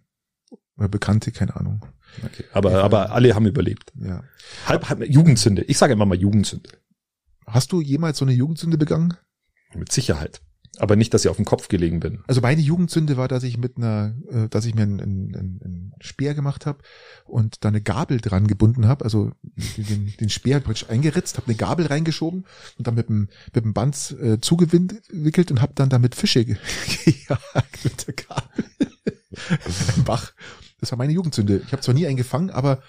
Oder 0.78 0.88
Bekannte, 0.88 1.34
keine 1.34 1.56
Ahnung. 1.58 1.86
Okay. 2.24 2.46
Aber, 2.54 2.72
ja. 2.72 2.82
aber 2.82 3.12
alle 3.12 3.36
haben 3.36 3.46
überlebt. 3.46 3.92
Ja. 4.00 4.24
Halb, 4.66 4.90
halb, 4.90 5.08
Jugendsünde. 5.08 5.64
Ich 5.64 5.78
sage 5.78 5.94
immer 5.94 6.06
mal 6.06 6.18
Jugendsünde. 6.18 6.70
Hast 7.46 7.72
du 7.72 7.82
jemals 7.82 8.18
so 8.18 8.26
eine 8.26 8.34
Jugendsünde 8.34 8.78
begangen? 8.78 9.16
Mit 9.74 9.92
Sicherheit. 9.92 10.42
Aber 10.78 10.96
nicht, 10.96 11.14
dass 11.14 11.26
ich 11.26 11.30
auf 11.30 11.36
dem 11.36 11.46
Kopf 11.46 11.68
gelegen 11.68 12.00
bin. 12.00 12.20
Also 12.28 12.42
meine 12.42 12.62
Jugendsünde 12.62 13.18
war, 13.18 13.28
dass 13.28 13.44
ich 13.44 13.58
mit 13.58 13.78
einer, 13.78 14.16
äh, 14.30 14.48
dass 14.50 14.66
ich 14.66 14.76
mir 14.76 14.84
einen, 14.84 15.02
einen, 15.02 15.36
einen 15.36 15.94
Speer 16.00 16.34
gemacht 16.34 16.66
habe 16.66 16.80
und 17.26 17.66
da 17.66 17.70
eine 17.70 17.82
Gabel 17.82 18.22
dran 18.22 18.48
gebunden 18.48 18.88
habe, 18.88 19.04
also 19.04 19.32
den, 19.78 20.14
den 20.20 20.30
Speer 20.30 20.60
praktisch 20.60 20.90
eingeritzt, 20.90 21.38
habe 21.38 21.48
eine 21.48 21.56
Gabel 21.56 21.88
reingeschoben 21.88 22.46
und 22.78 22.88
dann 22.88 22.96
mit 22.96 23.10
dem, 23.10 23.30
mit 23.54 23.66
dem 23.66 23.74
Band 23.74 24.16
äh, 24.22 24.40
zugewickelt 24.40 25.52
und 25.52 25.62
habe 25.62 25.74
dann 25.76 25.90
damit 25.90 26.16
Fische 26.16 26.46
gejagt 26.46 27.84
mit 27.84 28.08
der 28.08 28.14
Gabel. 28.14 28.66
Im 29.98 30.04
Bach. 30.04 30.34
Das 30.80 30.92
war 30.92 30.98
meine 30.98 31.14
Jugendsünde. 31.14 31.62
Ich 31.66 31.72
habe 31.72 31.82
zwar 31.82 31.94
nie 31.94 32.08
einen 32.08 32.18
gefangen, 32.18 32.50
aber 32.50 32.82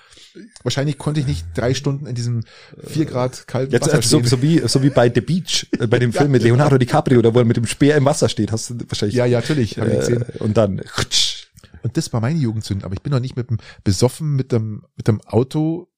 wahrscheinlich 0.62 0.98
konnte 0.98 1.20
ich 1.20 1.26
nicht 1.26 1.46
drei 1.54 1.74
Stunden 1.74 2.06
in 2.06 2.14
diesem 2.14 2.44
vier 2.86 3.04
Grad 3.04 3.48
kalten 3.48 3.72
Jetzt, 3.72 3.86
Wasser 3.86 3.96
also 3.96 4.18
stehen. 4.18 4.24
So, 4.24 4.36
so, 4.36 4.42
wie, 4.42 4.58
so 4.66 4.82
wie 4.82 4.90
bei 4.90 5.10
The 5.12 5.20
Beach, 5.20 5.66
äh, 5.78 5.86
bei 5.86 5.98
dem 5.98 6.12
Film 6.12 6.26
ja, 6.26 6.32
mit 6.32 6.42
Leonardo 6.42 6.78
DiCaprio, 6.78 7.20
da 7.22 7.34
wo 7.34 7.38
er 7.38 7.44
mit 7.44 7.56
dem 7.56 7.66
Speer 7.66 7.96
im 7.96 8.04
Wasser 8.04 8.28
steht, 8.28 8.52
hast 8.52 8.70
du 8.70 8.74
wahrscheinlich. 8.88 9.16
Ja, 9.16 9.26
ja, 9.26 9.40
natürlich. 9.40 9.78
Hab 9.78 9.88
ich 9.88 9.98
gesehen. 9.98 10.22
Äh, 10.22 10.38
und 10.38 10.56
dann. 10.56 10.82
Und 11.82 11.96
das 11.96 12.12
war 12.12 12.20
meine 12.20 12.38
Jugendsünde, 12.38 12.84
aber 12.84 12.94
ich 12.94 13.02
bin 13.02 13.12
noch 13.12 13.20
nicht 13.20 13.36
mit 13.36 13.50
dem 13.50 13.58
besoffen 13.84 14.36
mit 14.36 14.52
dem 14.52 14.84
mit 14.96 15.08
dem 15.08 15.20
Auto 15.22 15.89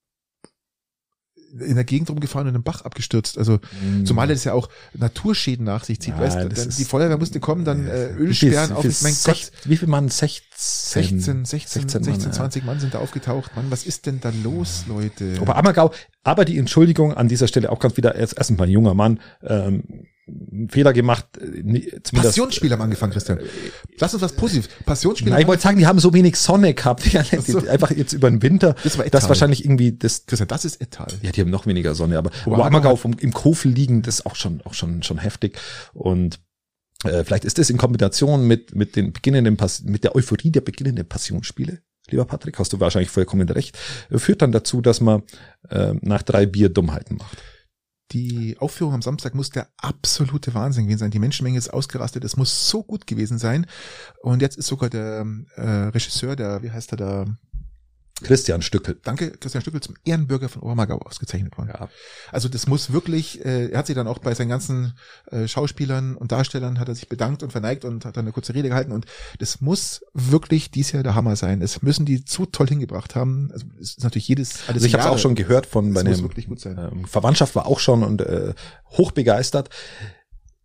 in 1.59 1.75
der 1.75 1.85
Gegend 1.85 2.09
rumgefahren 2.09 2.49
und 2.49 2.55
im 2.55 2.63
Bach 2.63 2.83
abgestürzt. 2.83 3.37
Also 3.39 3.57
mm. 3.57 4.05
zumal 4.05 4.29
das 4.29 4.45
ja 4.45 4.53
auch 4.55 4.69
Naturschäden 4.95 5.65
nach 5.65 5.85
sich 5.85 6.01
zieht. 6.01 6.15
Ja, 6.15 6.21
weißt, 6.21 6.37
dann, 6.37 6.49
die 6.51 6.85
Feuerwehr 6.85 7.19
musste 7.19 7.41
kommen, 7.41 7.65
dann 7.65 7.87
äh, 7.87 8.13
Ölsperren 8.13 8.73
auf. 8.73 8.85
Mein 9.03 9.17
Gott. 9.25 9.53
Wie 9.65 9.77
viel 9.77 9.89
Mann? 9.89 10.09
16? 10.09 10.43
16, 10.57 11.45
16, 11.45 11.89
16, 11.89 12.05
16 12.05 12.33
20 12.33 12.65
Mann 12.65 12.79
sind 12.79 12.95
da 12.95 12.99
aufgetaucht. 12.99 13.57
Mann, 13.57 13.67
was 13.71 13.85
ist 13.85 14.07
denn 14.07 14.21
da 14.21 14.33
los, 14.45 14.85
Leute? 14.87 15.39
Aber 15.41 15.57
Ammergau, 15.57 15.93
aber 16.23 16.45
die 16.45 16.57
Entschuldigung 16.59 17.15
an 17.15 17.29
dieser 17.29 17.49
Stelle 17.49 17.71
auch 17.71 17.81
ganz 17.81 17.97
wieder, 17.97 18.15
erst, 18.15 18.37
erstens 18.37 18.59
mal 18.59 18.65
ein 18.65 18.71
junger 18.71 18.95
Mann, 18.95 19.21
ähm, 19.43 20.07
Fehler 20.69 20.93
gemacht. 20.93 21.27
Äh, 21.39 21.99
Passionsspiele 22.13 22.75
haben 22.75 22.83
angefangen, 22.83 23.13
Christian. 23.13 23.39
Lass 23.99 24.15
uns 24.15 24.23
was 24.23 24.33
Positives. 24.33 24.69
Passionsspiele. 24.85 25.41
ich 25.41 25.47
wollte 25.47 25.63
sagen, 25.63 25.79
die 25.79 25.87
haben 25.87 25.99
so 25.99 26.13
wenig 26.15 26.37
Sonne 26.37 26.75
gehabt. 26.75 27.05
Die, 27.13 27.39
so. 27.41 27.67
Einfach 27.67 27.91
jetzt 27.91 28.13
über 28.13 28.31
den 28.31 28.43
Winter. 28.43 28.75
Das 28.83 28.99
war 28.99 29.05
Das 29.05 29.29
wahrscheinlich 29.29 29.65
irgendwie 29.65 29.93
das. 29.93 30.27
Christian, 30.27 30.49
das 30.49 30.65
ist 30.65 30.81
etal. 30.81 31.09
Ja, 31.23 31.33
die 31.33 31.41
haben 31.41 31.51
noch 31.51 31.67
weniger 31.67 31.95
Sonne, 31.95 32.19
aber 32.19 32.31
wow, 32.45 32.61
Ammergau 32.61 32.97
vom, 32.97 33.13
im 33.19 33.33
Kofel 33.33 33.73
liegen, 33.73 34.03
das 34.03 34.17
ist 34.17 34.27
auch 34.27 34.37
schon, 34.37 34.61
auch 34.63 34.75
schon, 34.75 35.03
schon 35.03 35.19
heftig. 35.19 35.59
Und 35.93 36.41
äh, 37.05 37.25
vielleicht 37.25 37.45
ist 37.45 37.59
das 37.59 37.71
in 37.71 37.79
Kombination 37.79 38.47
mit, 38.47 38.75
mit 38.75 38.97
den 38.97 39.13
beginnenden, 39.13 39.57
mit 39.85 40.05
der 40.05 40.15
Euphorie 40.15 40.51
der 40.51 40.61
beginnenden 40.61 41.07
Passionsspiele 41.07 41.83
lieber 42.11 42.25
Patrick, 42.25 42.59
hast 42.59 42.73
du 42.73 42.81
wahrscheinlich 42.81 43.11
vollkommen 43.11 43.49
recht, 43.49 43.79
führt 44.11 44.43
dann 44.43 44.53
dazu, 44.53 44.81
dass 44.81 45.01
man 45.01 45.23
äh, 45.69 45.95
nach 46.01 46.23
drei 46.23 46.47
Bier 46.47 46.69
Dummheiten 46.69 47.17
macht. 47.17 47.39
Die 48.13 48.57
Aufführung 48.59 48.95
am 48.95 49.03
Samstag 49.03 49.35
muss 49.35 49.51
der 49.51 49.69
absolute 49.79 50.53
Wahnsinn 50.55 50.85
gewesen 50.85 50.99
sein. 50.99 51.11
Die 51.11 51.19
Menschenmenge 51.19 51.57
ist 51.57 51.73
ausgerastet. 51.73 52.25
Es 52.25 52.37
muss 52.37 52.69
so 52.69 52.83
gut 52.83 53.07
gewesen 53.07 53.39
sein. 53.39 53.67
Und 54.21 54.43
jetzt 54.43 54.59
ist 54.59 54.67
sogar 54.67 54.91
der 54.91 55.27
äh, 55.57 55.63
Regisseur, 55.63 56.37
der, 56.37 56.63
wie 56.63 56.71
heißt 56.71 56.93
er 56.93 56.97
da, 56.97 57.27
Christian 58.21 58.63
Stückel. 58.63 58.99
Danke, 59.03 59.33
Christian 59.33 59.63
Stückel 59.63 59.81
zum 59.81 59.97
Ehrenbürger 60.05 60.49
von 60.49 60.63
Obermagau 60.63 60.99
ausgezeichnet 60.99 61.57
worden. 61.59 61.71
Ja. 61.73 61.89
Also 62.31 62.49
das 62.49 62.67
muss 62.67 62.93
wirklich, 62.93 63.45
äh, 63.45 63.69
er 63.69 63.79
hat 63.79 63.87
sich 63.87 63.97
dann 63.97 64.07
auch 64.07 64.19
bei 64.19 64.35
seinen 64.35 64.49
ganzen 64.49 64.95
äh, 65.31 65.49
Schauspielern 65.49 66.17
und 66.17 66.33
Darstellern 66.33 66.79
hat 66.79 66.89
er 66.89 66.95
sich 66.95 67.09
bedankt 67.09 67.43
und 67.43 67.51
verneigt 67.51 67.85
und 67.85 68.05
hat 68.05 68.17
dann 68.17 68.25
eine 68.25 68.33
kurze 68.33 68.55
Rede 68.55 68.69
gehalten 68.69 68.93
und 68.93 69.07
das 69.39 69.61
muss 69.61 70.05
wirklich 70.15 70.71
dies 70.71 70.93
Jahr 70.93 71.03
der 71.03 71.15
Hammer 71.15 71.37
sein. 71.37 71.63
Es 71.63 71.83
müssen 71.83 72.07
die 72.07 72.25
zu 72.25 72.47
toll 72.47 72.69
hingebracht 72.69 73.15
haben. 73.15 73.51
Also 73.53 73.67
es 73.81 73.91
ist 73.91 74.05
natürlich 74.05 74.29
jedes 74.29 74.69
alles 74.69 74.83
Also 74.83 74.87
ich 74.87 74.95
habe 74.95 75.05
es 75.05 75.11
auch 75.11 75.19
schon 75.19 75.35
gehört 75.35 75.67
von 75.67 75.91
meinem 75.91 76.31
ähm, 76.65 77.05
Verwandtschaft 77.07 77.55
war 77.55 77.67
auch 77.67 77.81
schon 77.81 78.03
und 78.03 78.21
äh, 78.21 78.55
hochbegeistert 78.91 79.71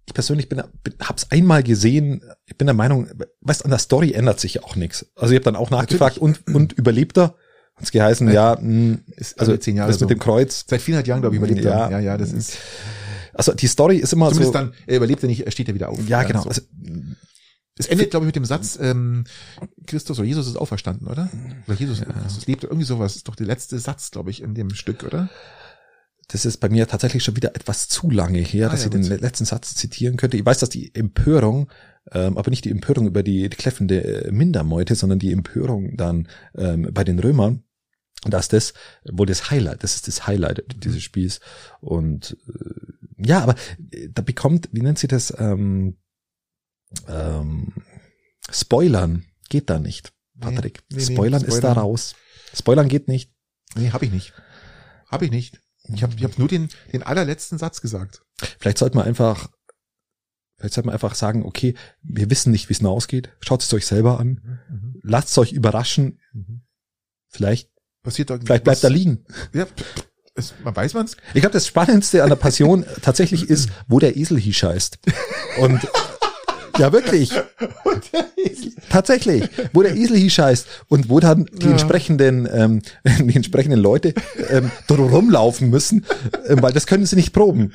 ich 0.07 0.13
persönlich 0.13 0.49
bin, 0.49 0.63
bin 0.83 0.93
hab's 1.01 1.27
einmal 1.31 1.61
gesehen, 1.63 2.21
ich 2.45 2.57
bin 2.57 2.65
der 2.67 2.73
Meinung, 2.73 3.07
weißt 3.41 3.63
an 3.65 3.69
der 3.71 3.79
Story 3.79 4.13
ändert 4.13 4.39
sich 4.39 4.55
ja 4.55 4.63
auch 4.63 4.75
nichts. 4.75 5.05
Also 5.15 5.33
ich 5.33 5.37
habe 5.37 5.43
dann 5.45 5.55
auch 5.55 5.69
nachgefragt 5.69 6.17
und 6.17 6.41
und 6.47 6.73
überlebt 6.73 7.17
er 7.17 7.35
Hat's 7.75 7.91
geheißen, 7.91 8.31
ja, 8.31 8.57
mh, 8.59 8.97
Ist 9.17 9.39
also 9.39 9.55
zehn 9.55 9.75
Jahre 9.75 9.91
das 9.91 9.99
mit 9.99 10.09
so. 10.09 10.15
dem 10.15 10.17
Kreuz. 10.19 10.65
Seit 10.67 10.81
400 10.81 11.05
Jahren, 11.07 11.21
glaube 11.21 11.35
ich, 11.35 11.39
überlebt 11.41 11.63
Ja. 11.63 11.85
er. 11.85 11.91
Ja, 11.91 11.99
ja, 11.99 12.17
das 12.17 12.31
ist, 12.31 12.57
Also 13.35 13.53
die 13.53 13.67
Story 13.67 13.97
ist 13.97 14.13
immer 14.13 14.29
zumindest 14.29 14.53
so. 14.53 14.59
dann, 14.59 14.73
er 14.87 14.97
überlebt 14.97 15.21
er 15.23 15.27
nicht, 15.27 15.45
er 15.45 15.51
steht 15.51 15.67
ja 15.67 15.75
wieder 15.75 15.89
auf. 15.89 15.99
ja, 16.09 16.23
genau. 16.23 16.41
so. 16.41 16.49
Also, 16.49 16.61
Es 17.77 17.85
endet, 17.85 18.09
glaube 18.09 18.25
ich, 18.25 18.27
mit 18.27 18.35
dem 18.35 18.45
Satz, 18.45 18.79
ähm, 18.81 19.25
Christus 19.85 20.17
oder 20.17 20.27
Jesus 20.27 20.47
ist 20.47 20.55
auferstanden, 20.55 21.07
oder? 21.07 21.29
Oder 21.67 21.77
Jesus, 21.77 21.99
Jesus 21.99 22.47
lebt, 22.47 22.63
irgendwie 22.63 22.85
sowas. 22.85 23.15
ist 23.15 23.27
doch 23.27 23.35
der 23.35 23.45
letzte 23.45 23.77
Satz, 23.77 24.09
glaube 24.09 24.31
ich, 24.31 24.41
in 24.41 24.55
dem 24.55 24.71
Stück, 24.71 25.03
oder? 25.03 25.29
Das 26.29 26.45
ist 26.45 26.57
bei 26.57 26.69
mir 26.69 26.87
tatsächlich 26.87 27.23
schon 27.23 27.35
wieder 27.35 27.55
etwas 27.55 27.87
zu 27.87 28.09
lange 28.09 28.39
her, 28.39 28.67
Ah, 28.67 28.71
dass 28.71 28.81
ja, 28.81 28.87
ich 28.87 28.91
den 28.91 29.07
gut. 29.09 29.21
letzten 29.21 29.45
Satz 29.45 29.75
zitieren 29.75 30.17
könnte. 30.17 30.37
Ich 30.37 30.45
weiß, 30.45 30.59
dass 30.59 30.69
die 30.69 30.93
Empörung, 30.93 31.69
ähm, 32.11 32.37
aber 32.37 32.49
nicht 32.49 32.65
die 32.65 32.71
Empörung 32.71 33.07
über 33.07 33.23
die, 33.23 33.49
die 33.49 33.55
kläffende 33.57 34.25
äh, 34.25 34.31
Mindermeute, 34.31 34.95
sondern 34.95 35.19
die 35.19 35.31
Empörung 35.31 35.95
dann 35.95 36.27
ähm, 36.55 36.89
bei 36.93 37.03
den 37.03 37.19
Römern, 37.19 37.63
dass 38.25 38.47
das 38.49 38.73
wohl 39.09 39.25
das 39.25 39.51
Highlight, 39.51 39.83
das 39.83 39.95
ist 39.95 40.07
das 40.07 40.27
Highlight 40.27 40.65
dieses 40.83 41.01
Spiels. 41.03 41.39
Und 41.79 42.35
äh, 42.49 43.25
ja, 43.25 43.41
aber 43.41 43.55
äh, 43.91 44.09
da 44.13 44.21
bekommt, 44.21 44.69
wie 44.73 44.81
nennt 44.81 44.99
sie 44.99 45.07
das, 45.07 45.33
ähm, 45.39 45.97
ähm, 47.07 47.73
Spoilern 48.49 49.25
geht 49.49 49.69
da 49.69 49.79
nicht, 49.79 50.13
Patrick. 50.39 50.83
Nee, 50.89 50.97
nee, 50.97 51.05
nee, 51.05 51.13
Spoilern 51.13 51.41
ist 51.43 51.53
da 51.55 51.57
Spoilern. 51.71 51.77
raus. 51.77 52.15
Spoilern 52.53 52.87
geht 52.87 53.07
nicht. 53.07 53.31
Nee, 53.75 53.91
habe 53.91 54.05
ich 54.05 54.11
nicht. 54.11 54.33
Habe 55.09 55.25
ich 55.25 55.31
nicht. 55.31 55.61
Ich 55.93 56.03
habe 56.03 56.13
ich 56.15 56.23
hab 56.23 56.37
nur 56.37 56.47
den, 56.47 56.69
den 56.91 57.03
allerletzten 57.03 57.57
Satz 57.57 57.81
gesagt. 57.81 58.21
Vielleicht 58.59 58.77
sollte 58.77 58.97
man 58.97 59.05
einfach, 59.05 59.49
vielleicht 60.57 60.75
sollte 60.75 60.87
man 60.87 60.93
einfach 60.93 61.15
sagen, 61.15 61.43
okay, 61.43 61.75
wir 62.01 62.29
wissen 62.29 62.51
nicht, 62.51 62.69
wie 62.69 62.73
es 62.73 62.83
ausgeht. 62.83 63.29
Schaut 63.41 63.63
es 63.63 63.73
euch 63.73 63.85
selber 63.85 64.19
an. 64.19 64.59
Lasst 65.03 65.29
es 65.29 65.37
euch 65.37 65.53
überraschen. 65.53 66.19
Vielleicht, 67.29 67.69
Passiert 68.03 68.29
vielleicht 68.29 68.63
bleibt 68.63 68.83
da 68.83 68.87
liegen. 68.87 69.25
Ja, 69.53 69.67
es, 70.35 70.53
man 70.63 70.75
weiß 70.75 70.93
man's. 70.93 71.17
Ich 71.33 71.41
glaube, 71.41 71.53
das 71.53 71.67
Spannendste 71.67 72.23
an 72.23 72.29
der 72.29 72.35
Passion 72.35 72.85
tatsächlich 73.01 73.49
ist, 73.49 73.69
wo 73.87 73.99
der 73.99 74.17
Esel 74.17 74.39
hier 74.39 74.53
scheißt. 74.53 74.99
Und 75.59 75.87
ja, 76.77 76.91
wirklich. 76.91 77.31
Tatsächlich, 78.89 79.49
wo 79.73 79.81
der 79.83 79.95
Esel 79.95 80.17
hier 80.17 80.29
scheißt 80.29 80.67
und 80.87 81.09
wo 81.09 81.19
dann 81.19 81.45
die 81.53 81.65
Ja. 81.65 81.71
entsprechenden, 81.71 82.47
ähm, 82.51 82.81
die 83.27 83.35
entsprechenden 83.35 83.79
Leute 83.79 84.13
ähm, 84.49 84.71
dort 84.87 84.99
rumlaufen 84.99 85.69
müssen, 85.69 86.05
ähm, 86.47 86.61
weil 86.61 86.73
das 86.73 86.87
können 86.87 87.05
sie 87.05 87.15
nicht 87.15 87.33
proben. 87.33 87.73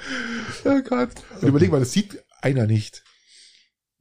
Oh 0.65 0.81
Gott. 0.89 1.11
Und 1.41 1.49
überleg 1.49 1.71
mal, 1.71 1.81
das 1.81 1.93
sieht 1.93 2.23
einer 2.41 2.67
nicht. 2.67 3.03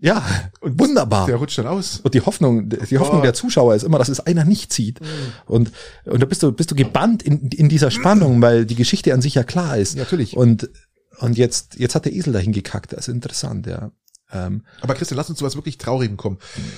Ja, 0.03 0.25
und 0.61 0.79
wunderbar. 0.79 1.27
Der 1.27 1.35
rutscht 1.35 1.59
dann 1.59 1.67
aus. 1.67 1.99
Und 2.01 2.15
die 2.15 2.21
Hoffnung, 2.21 2.69
die 2.69 2.97
Hoffnung 2.97 3.19
Oh. 3.19 3.23
der 3.23 3.35
Zuschauer 3.35 3.75
ist 3.75 3.83
immer, 3.83 3.99
dass 3.99 4.09
es 4.09 4.19
einer 4.19 4.45
nicht 4.45 4.73
sieht. 4.73 4.99
Und, 5.45 5.71
und 6.05 6.19
da 6.21 6.25
bist 6.25 6.41
du, 6.41 6.51
bist 6.51 6.71
du 6.71 6.75
gebannt 6.75 7.21
in, 7.21 7.49
in 7.49 7.69
dieser 7.69 7.91
Spannung, 7.91 8.41
weil 8.41 8.65
die 8.65 8.73
Geschichte 8.73 9.13
an 9.13 9.21
sich 9.21 9.35
ja 9.35 9.43
klar 9.43 9.77
ist. 9.77 9.95
Natürlich. 9.97 10.35
Und, 10.35 10.71
und 11.19 11.37
jetzt, 11.37 11.75
jetzt 11.77 11.93
hat 11.93 12.05
der 12.05 12.13
Esel 12.13 12.33
dahin 12.33 12.51
gekackt. 12.51 12.93
Das 12.93 13.07
ist 13.07 13.13
interessant, 13.13 13.67
ja. 13.67 13.91
Ähm, 14.31 14.63
Aber 14.81 14.93
Christian, 14.95 15.17
lass 15.17 15.29
uns 15.29 15.39
zu 15.39 15.45
was 15.45 15.55
wirklich 15.55 15.77
Traurigem 15.77 16.17
kommen. 16.17 16.37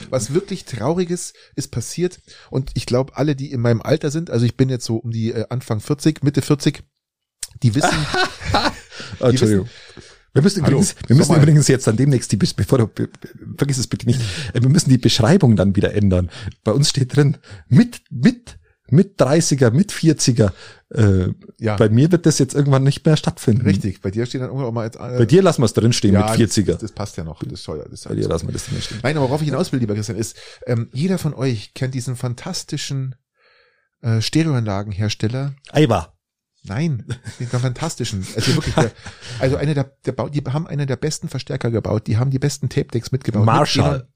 Was 0.09 0.33
wirklich 0.33 0.65
Trauriges 0.65 1.33
ist 1.55 1.71
passiert 1.71 2.19
und 2.49 2.71
ich 2.73 2.85
glaube, 2.85 3.15
alle, 3.15 3.35
die 3.35 3.51
in 3.51 3.61
meinem 3.61 3.81
Alter 3.81 4.11
sind, 4.11 4.29
also 4.29 4.45
ich 4.45 4.57
bin 4.57 4.69
jetzt 4.69 4.85
so 4.85 4.97
um 4.97 5.11
die 5.11 5.31
äh, 5.31 5.45
Anfang 5.49 5.79
40, 5.79 6.23
Mitte 6.23 6.41
40, 6.41 6.83
die 7.61 7.75
wissen, 7.75 7.89
oh, 9.19 9.25
Entschuldigung. 9.25 9.69
Wir 10.33 10.41
müssen 10.41 10.63
Hallo, 10.63 10.77
übrigens, 10.77 10.95
wir 11.07 11.15
müssen 11.15 11.35
übrigens 11.35 11.67
jetzt 11.67 11.85
dann 11.85 11.95
demnächst 11.95 12.31
die, 12.31 12.37
bevor 12.37 12.79
du, 12.79 12.89
vergiss 13.55 13.77
es 13.77 13.87
bitte 13.87 14.07
nicht, 14.07 14.19
äh, 14.53 14.61
wir 14.61 14.69
müssen 14.69 14.89
die 14.89 14.97
Beschreibung 14.97 15.55
dann 15.55 15.75
wieder 15.75 15.93
ändern. 15.93 16.31
Bei 16.63 16.71
uns 16.71 16.89
steht 16.89 17.15
drin, 17.15 17.37
mit, 17.67 18.01
mit, 18.09 18.57
mit 18.93 19.19
30er, 19.19 19.71
mit 19.71 19.91
40er. 19.91 20.51
Äh, 20.93 21.29
ja, 21.59 21.75
Bei 21.75 21.89
mir 21.89 22.11
wird 22.11 22.25
das 22.25 22.39
jetzt 22.39 22.53
irgendwann 22.53 22.83
nicht 22.83 23.05
mehr 23.05 23.17
stattfinden. 23.17 23.63
richtig, 23.63 24.01
bei 24.01 24.11
dir 24.11 24.25
steht 24.25 24.41
dann 24.41 24.49
irgendwann 24.49 24.67
auch 24.67 24.71
mal, 24.71 24.85
äh, 24.85 25.17
Bei 25.17 25.25
dir 25.25 25.41
lassen 25.41 25.61
wir 25.61 25.65
es 25.65 25.73
drinstehen 25.73 26.13
ja, 26.13 26.29
mit 26.29 26.49
40er. 26.49 26.65
Das, 26.65 26.77
das 26.79 26.91
passt 26.91 27.17
ja 27.17 27.23
noch, 27.23 27.43
das 27.43 27.53
ist 27.53 27.63
teuer. 27.63 27.83
Das 27.83 28.01
ist 28.01 28.07
Bei 28.07 28.15
dir 28.15 28.27
lassen 28.27 28.47
wir 28.47 28.53
das 28.53 28.65
drin 28.65 28.81
stehen. 28.81 28.99
Nein, 29.01 29.17
aber 29.17 29.27
worauf 29.27 29.41
ich 29.41 29.47
hinaus 29.47 29.71
will, 29.71 29.79
lieber 29.79 29.95
Christian, 29.95 30.17
ist, 30.17 30.37
ähm, 30.67 30.89
jeder 30.93 31.17
von 31.17 31.33
euch 31.33 31.73
kennt 31.73 31.93
diesen 31.95 32.15
fantastischen 32.15 33.15
äh, 34.01 34.21
Stereoanlagenhersteller. 34.21 35.55
Aiwa. 35.71 36.13
Nein, 36.65 37.03
den 37.39 37.47
fantastischen. 37.47 38.25
Also 38.35 38.55
wirklich, 38.55 38.75
der, 38.75 38.91
also 39.39 39.57
eine 39.57 39.73
der, 39.73 39.91
der 40.05 40.13
Bau, 40.13 40.29
die 40.29 40.41
haben 40.41 40.67
einen 40.67 40.87
der 40.87 40.95
besten 40.95 41.27
Verstärker 41.27 41.71
gebaut. 41.71 42.07
Die 42.07 42.17
haben 42.17 42.31
die 42.31 42.39
besten 42.39 42.69
Tape 42.69 42.87
Decks 42.87 43.11
mitgebaut. 43.11 43.45
Marshall. 43.45 44.07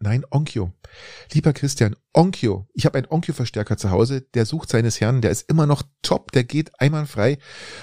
Nein, 0.00 0.24
Onkyo. 0.30 0.72
Lieber 1.32 1.52
Christian, 1.52 1.96
Onkyo. 2.12 2.68
Ich 2.74 2.86
habe 2.86 2.98
einen 2.98 3.08
Onkyo-Verstärker 3.08 3.76
zu 3.76 3.90
Hause, 3.90 4.22
der 4.34 4.46
sucht 4.46 4.70
seines 4.70 5.00
Herrn, 5.00 5.20
der 5.20 5.30
ist 5.30 5.48
immer 5.50 5.66
noch 5.66 5.82
top, 6.02 6.32
der 6.32 6.44
geht 6.44 6.80
einwandfrei. 6.80 7.38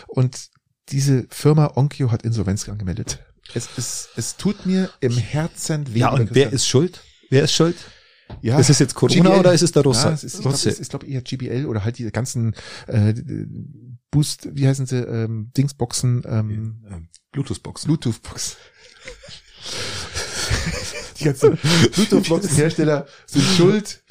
Und 0.07 0.49
diese 0.89 1.27
Firma 1.29 1.73
Onkyo 1.75 2.11
hat 2.11 2.23
Insolvenz 2.23 2.67
angemeldet. 2.69 3.19
Es, 3.53 3.69
es, 3.77 4.09
es 4.15 4.37
tut 4.37 4.65
mir 4.65 4.89
im 5.01 5.15
Herzen 5.15 5.93
weh. 5.93 5.99
Ja, 5.99 6.09
und 6.09 6.33
wer 6.33 6.51
ist 6.51 6.67
schuld? 6.67 7.01
Wer 7.29 7.43
ist 7.43 7.53
schuld? 7.53 7.75
ja, 8.41 8.59
Ist 8.59 8.69
es 8.69 8.79
jetzt 8.79 8.95
Corona 8.95 9.29
GBL? 9.29 9.39
oder 9.39 9.53
ist 9.53 9.61
es 9.61 9.71
der 9.71 9.83
Russe? 9.83 10.07
Ja, 10.07 10.13
es 10.13 10.23
ist, 10.23 10.35
ich 10.35 10.41
glaube 10.89 11.05
glaub 11.05 11.13
eher 11.13 11.21
GBL 11.21 11.65
oder 11.65 11.83
halt 11.83 11.97
die 11.97 12.09
ganzen 12.11 12.55
äh, 12.87 13.13
Boost, 14.11 14.49
wie 14.53 14.67
heißen 14.67 14.85
sie, 14.85 14.97
ähm, 14.97 15.51
Dingsboxen, 15.55 16.23
ähm, 16.25 17.09
Bluetooth-Boxen. 17.31 17.87
Bluetooth-Box. 17.87 18.57
die 21.19 21.23
ganzen 21.25 21.57
Bluetooth-Boxen-Hersteller 21.93 23.07
sind 23.25 23.45
schuld, 23.57 24.03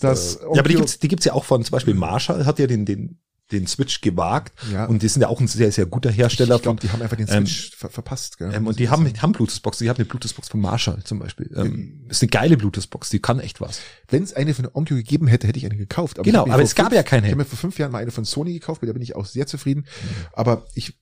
dass 0.00 0.38
Ja, 0.42 0.48
aber 0.60 0.68
die 0.68 0.74
gibt's, 0.76 0.98
die 0.98 1.08
gibt's 1.08 1.24
ja 1.24 1.32
auch 1.32 1.44
von, 1.44 1.64
zum 1.64 1.72
Beispiel 1.72 1.94
Marshall 1.94 2.46
hat 2.46 2.58
ja 2.58 2.66
den, 2.66 2.84
den, 2.86 3.18
den 3.52 3.66
Switch 3.66 4.00
gewagt. 4.00 4.52
Ja. 4.72 4.84
Und 4.86 5.02
die 5.02 5.08
sind 5.08 5.22
ja 5.22 5.28
auch 5.28 5.40
ein 5.40 5.48
sehr, 5.48 5.72
sehr 5.72 5.84
guter 5.86 6.10
Hersteller. 6.10 6.56
ich 6.56 6.62
glaube, 6.62 6.80
die 6.80 6.90
haben 6.90 7.02
einfach 7.02 7.16
den 7.16 7.26
Ähm, 7.28 7.46
Switch 7.46 7.76
ver 7.76 7.90
verpasst. 7.90 8.38
Gell? 8.38 8.52
ähm, 8.54 8.66
und 8.68 8.78
die 8.78 8.88
haben, 8.88 9.10
haben 9.20 9.32
Bluetooth-Boxen. 9.32 9.84
Die 9.84 9.90
haben 9.90 9.96
eine 9.96 10.04
Bluetooth-Box 10.04 10.48
von 10.48 10.60
Marshall 10.60 11.02
zum 11.02 11.18
Beispiel. 11.18 11.50
Ähm, 11.56 12.06
ist 12.08 12.22
eine 12.22 12.28
geile 12.28 12.56
Bluetooth-Box. 12.56 13.10
Die 13.10 13.18
kann 13.18 13.40
echt 13.40 13.60
was. 13.60 13.80
Wenn 14.08 14.22
es 14.22 14.34
eine 14.34 14.54
von 14.54 14.68
Onkyo 14.72 14.96
gegeben 14.96 15.26
hätte, 15.26 15.48
hätte 15.48 15.58
ich 15.58 15.66
eine 15.66 15.76
gekauft. 15.76 16.18
Aber 16.20 16.24
Genau, 16.26 16.44
aber 16.46 16.62
es 16.62 16.74
gab 16.76 16.86
fünf- 16.86 16.96
ja 16.96 17.02
keine. 17.02 17.26
Ich 17.26 17.32
habe 17.32 17.42
mir 17.42 17.48
vor 17.48 17.58
fünf 17.58 17.76
Jahren 17.78 17.90
mal 17.90 17.98
eine 17.98 18.12
von 18.12 18.24
Sony 18.24 18.52
gekauft, 18.52 18.82
mit 18.82 18.88
der 18.88 18.92
bin 18.94 19.02
ich 19.02 19.16
auch 19.16 19.26
sehr 19.26 19.46
zufrieden. 19.48 19.80
Mhm. 19.80 20.26
Aber 20.32 20.66
ich, 20.74 20.94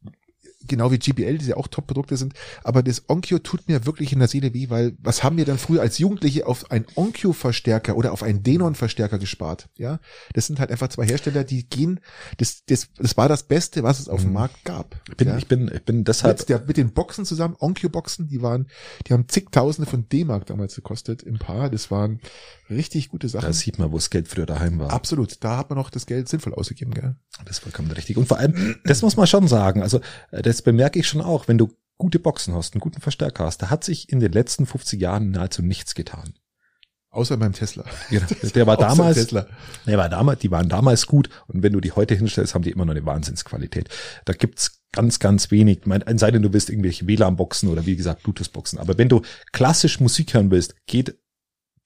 genau 0.69 0.91
wie 0.91 0.99
GBL, 0.99 1.39
die 1.39 1.47
ja 1.47 1.57
auch 1.57 1.69
Top-Produkte 1.69 2.17
sind, 2.17 2.35
aber 2.63 2.83
das 2.83 3.05
Onkyo 3.09 3.39
tut 3.39 3.69
mir 3.69 3.87
wirklich 3.87 4.13
in 4.13 4.19
der 4.19 4.29
Seele 4.29 4.55
weh, 4.55 4.71
weil 4.71 4.97
was 4.99 5.23
haben 5.23 5.37
wir 5.37 5.45
dann 5.45 5.59
früher 5.59 5.81
als 5.81 5.99
Jugendliche 5.99 6.47
auf 6.47 6.71
einen 6.71 6.87
Onkyo-Verstärker 6.95 7.97
oder 7.97 8.13
auf 8.13 8.23
einen 8.23 8.43
Denon-Verstärker 8.43 9.19
gespart? 9.19 9.69
Ja, 9.77 10.01
das 10.35 10.47
sind 10.47 10.61
halt 10.61 10.71
einfach 10.71 10.89
zwei 10.89 11.07
Hersteller, 11.07 11.45
die 11.45 11.69
gehen, 11.69 12.01
das, 12.37 12.65
das, 12.67 12.89
das 12.97 13.17
war 13.17 13.29
das 13.29 13.45
Beste, 13.45 13.83
was 13.83 14.01
es 14.01 14.09
auf 14.09 14.23
dem 14.23 14.33
Markt 14.33 14.65
gab. 14.65 14.95
Mhm. 14.95 15.01
Ich 15.09 15.17
bin, 15.17 15.29
ja? 15.29 15.39
ich 15.39 15.49
bin, 15.49 15.71
ich 15.73 15.85
bin 15.85 16.05
deshalb, 16.05 16.39
mit, 16.39 16.49
der, 16.49 16.61
mit 16.67 16.77
den 16.77 16.93
Boxen 16.93 17.25
zusammen, 17.25 17.57
Onkyo-Boxen, 17.59 18.29
die 18.29 18.43
waren, 18.43 18.69
die 19.07 19.13
haben 19.13 19.29
zigtausende 19.29 19.91
von 19.91 20.09
D-Mark 20.09 20.47
damals 20.47 20.75
gekostet 20.75 21.23
im 21.23 21.39
Paar. 21.39 21.71
Das 21.71 21.91
waren 21.91 22.21
richtig 22.71 23.09
gute 23.09 23.29
Sachen. 23.29 23.47
da 23.47 23.53
sieht 23.53 23.79
man, 23.79 23.91
wo 23.93 23.97
das 23.97 24.11
Geld 24.11 24.29
früher 24.29 24.47
daheim 24.47 24.79
war. 24.79 24.93
Absolut, 24.93 25.43
da 25.43 25.57
hat 25.57 25.71
man 25.71 25.79
noch 25.79 25.91
das 25.91 26.07
Geld 26.07 26.29
sinnvoll 26.29 26.55
ausgegeben, 26.55 26.93
gell? 26.93 27.17
Das 27.45 27.57
ist 27.57 27.63
vollkommen 27.63 27.91
richtig. 27.91 28.17
Und 28.17 28.27
vor 28.27 28.39
allem, 28.39 28.77
das 28.85 29.03
muss 29.03 29.17
man 29.17 29.27
schon 29.27 29.49
sagen. 29.49 29.83
Also, 29.83 30.01
äh, 30.31 30.43
das 30.59 30.63
bemerke 30.63 30.99
ich 30.99 31.07
schon 31.07 31.21
auch, 31.21 31.47
wenn 31.47 31.57
du 31.57 31.71
gute 31.99 32.19
Boxen 32.19 32.53
hast, 32.53 32.75
einen 32.75 32.81
guten 32.81 33.01
Verstärker 33.01 33.45
hast, 33.45 33.63
da 33.63 33.71
hat 33.71 33.85
sich 33.85 34.09
in 34.09 34.19
den 34.19 34.33
letzten 34.33 34.67
50 34.67 35.01
Jahren 35.01 35.31
nahezu 35.31 35.63
nichts 35.63 35.95
getan. 35.95 36.35
Außer 37.11 37.37
beim 37.37 37.53
Tesla. 37.53 37.85
Genau. 38.11 38.27
Der 38.55 38.67
war 38.67 38.77
damals, 38.77 39.17
Tesla. 39.17 39.47
der 39.87 39.97
war 39.97 40.09
damals, 40.09 40.41
die 40.41 40.51
waren 40.51 40.69
damals 40.69 41.07
gut 41.07 41.31
und 41.47 41.63
wenn 41.63 41.73
du 41.73 41.81
die 41.81 41.93
heute 41.93 42.15
hinstellst, 42.15 42.55
haben 42.55 42.63
die 42.63 42.71
immer 42.71 42.85
noch 42.85 42.93
eine 42.93 43.07
Wahnsinnsqualität. 43.07 43.89
Da 44.25 44.33
gibt's 44.33 44.83
ganz, 44.93 45.21
ganz 45.21 45.51
wenig. 45.51 45.83
Es 45.87 46.21
sei 46.21 46.31
denn, 46.33 46.43
du 46.43 46.53
willst 46.53 46.71
irgendwelche 46.71 47.07
WLAN-Boxen 47.07 47.69
oder 47.69 47.87
wie 47.87 47.97
gesagt 47.97 48.25
Bluetooth-Boxen. 48.25 48.79
Aber 48.79 48.99
wenn 48.99 49.09
du 49.09 49.23
klassisch 49.53 50.01
Musik 50.01 50.35
hören 50.35 50.51
willst, 50.51 50.75
geht, 50.87 51.17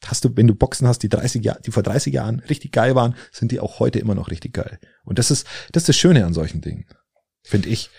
hast 0.05 0.25
du, 0.25 0.37
wenn 0.37 0.49
du 0.49 0.55
Boxen 0.55 0.89
hast, 0.89 1.03
die 1.03 1.09
30 1.09 1.45
Jahre, 1.45 1.61
die 1.61 1.71
vor 1.71 1.83
30 1.83 2.13
Jahren 2.13 2.41
richtig 2.41 2.73
geil 2.73 2.95
waren, 2.95 3.15
sind 3.31 3.53
die 3.53 3.61
auch 3.61 3.79
heute 3.79 4.01
immer 4.01 4.17
noch 4.17 4.31
richtig 4.31 4.55
geil. 4.55 4.81
Und 5.05 5.19
das 5.19 5.31
ist, 5.31 5.47
das 5.71 5.83
ist 5.83 5.91
das 5.91 5.97
Schöne 5.97 6.25
an 6.25 6.35
solchen 6.35 6.63
Dingen. 6.63 6.87
Finde 7.45 7.69
ich. 7.69 7.91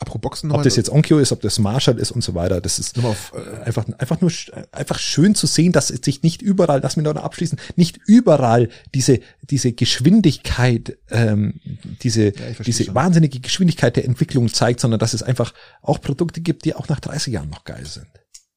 Apropos 0.00 0.22
Boxen 0.22 0.50
Ob 0.50 0.62
das 0.62 0.76
jetzt 0.76 0.88
Onkyo 0.90 1.18
ist, 1.18 1.30
ob 1.30 1.42
das 1.42 1.58
Marshall 1.58 1.98
ist 1.98 2.10
und 2.10 2.24
so 2.24 2.34
weiter, 2.34 2.62
das 2.62 2.78
ist 2.78 2.96
nochmal 2.96 3.12
auf, 3.12 3.34
äh, 3.34 3.64
einfach, 3.64 3.84
einfach 3.98 4.22
nur, 4.22 4.32
einfach 4.72 4.98
schön 4.98 5.34
zu 5.34 5.46
sehen, 5.46 5.72
dass 5.72 5.90
es 5.90 6.00
sich 6.02 6.22
nicht 6.22 6.40
überall, 6.40 6.80
lass 6.82 6.96
mich 6.96 7.04
noch 7.04 7.14
abschließen, 7.16 7.60
nicht 7.76 7.98
überall 8.06 8.70
diese, 8.94 9.20
diese 9.42 9.74
Geschwindigkeit, 9.74 10.96
ähm, 11.10 11.60
diese, 12.02 12.32
verstehe 12.32 12.64
diese 12.64 12.84
schon. 12.84 12.94
wahnsinnige 12.94 13.40
Geschwindigkeit 13.40 13.94
der 13.94 14.06
Entwicklung 14.06 14.50
zeigt, 14.50 14.80
sondern 14.80 14.98
dass 14.98 15.12
es 15.12 15.22
einfach 15.22 15.52
auch 15.82 16.00
Produkte 16.00 16.40
gibt, 16.40 16.64
die 16.64 16.74
auch 16.74 16.88
nach 16.88 17.00
30 17.00 17.34
Jahren 17.34 17.50
noch 17.50 17.64
geil 17.64 17.84
sind. 17.84 18.06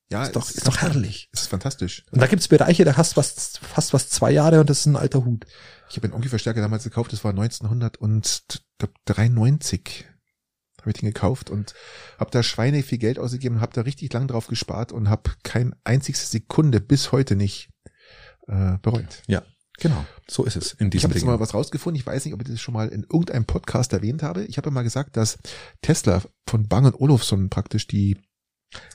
ja, 0.09 0.23
Ist 0.23 0.37
doch, 0.37 0.49
es 0.49 0.55
ist 0.55 0.65
doch 0.65 0.77
herrlich. 0.77 1.27
Ist 1.33 1.49
fantastisch. 1.49 2.05
Und 2.11 2.21
da 2.21 2.27
gibt's 2.27 2.47
Bereiche, 2.47 2.85
da 2.85 2.95
hast 2.95 3.17
was, 3.17 3.59
fast 3.61 3.93
was 3.93 4.07
zwei 4.07 4.31
Jahre 4.31 4.61
und 4.61 4.69
das 4.69 4.79
ist 4.79 4.85
ein 4.85 4.95
alter 4.95 5.25
Hut. 5.25 5.45
Ich 5.89 5.97
habe 5.97 6.05
einen 6.05 6.13
Onkel-Verstärker 6.13 6.61
damals 6.61 6.85
gekauft, 6.85 7.11
das 7.11 7.25
war 7.25 7.31
1993. 7.31 10.05
Habe 10.83 10.91
ich 10.91 10.99
den 10.99 11.07
gekauft 11.07 11.49
und 11.49 11.73
habe 12.19 12.29
da 12.31 12.43
Schweine 12.43 12.83
viel 12.83 12.97
Geld 12.97 13.17
ausgegeben, 13.19 13.61
habe 13.61 13.73
da 13.73 13.81
richtig 13.81 14.11
lang 14.13 14.27
drauf 14.27 14.47
gespart 14.47 14.91
und 14.91 15.09
habe 15.09 15.31
kein 15.43 15.73
einzigste 15.83 16.27
Sekunde 16.27 16.81
bis 16.81 17.11
heute 17.11 17.35
nicht 17.35 17.69
äh, 18.47 18.77
bereut. 18.81 19.23
Ja. 19.27 19.43
Genau, 19.79 20.05
so 20.29 20.43
ist 20.45 20.55
es 20.55 20.73
in 20.73 20.87
Ich 20.87 20.91
diesem 20.91 21.05
habe 21.05 21.13
jetzt 21.15 21.23
Ding. 21.23 21.29
mal 21.31 21.39
was 21.39 21.53
rausgefunden. 21.53 21.99
Ich 21.99 22.05
weiß 22.05 22.25
nicht, 22.25 22.33
ob 22.35 22.41
ich 22.41 22.47
das 22.47 22.61
schon 22.61 22.75
mal 22.75 22.89
in 22.89 23.03
irgendeinem 23.03 23.45
Podcast 23.45 23.91
erwähnt 23.91 24.21
habe. 24.21 24.43
Ich 24.45 24.57
habe 24.57 24.69
ja 24.69 24.71
mal 24.71 24.83
gesagt, 24.83 25.17
dass 25.17 25.39
Tesla 25.81 26.21
von 26.47 26.67
Bang 26.67 26.93
Olufsen 26.93 27.49
praktisch 27.49 27.87
die, 27.87 28.17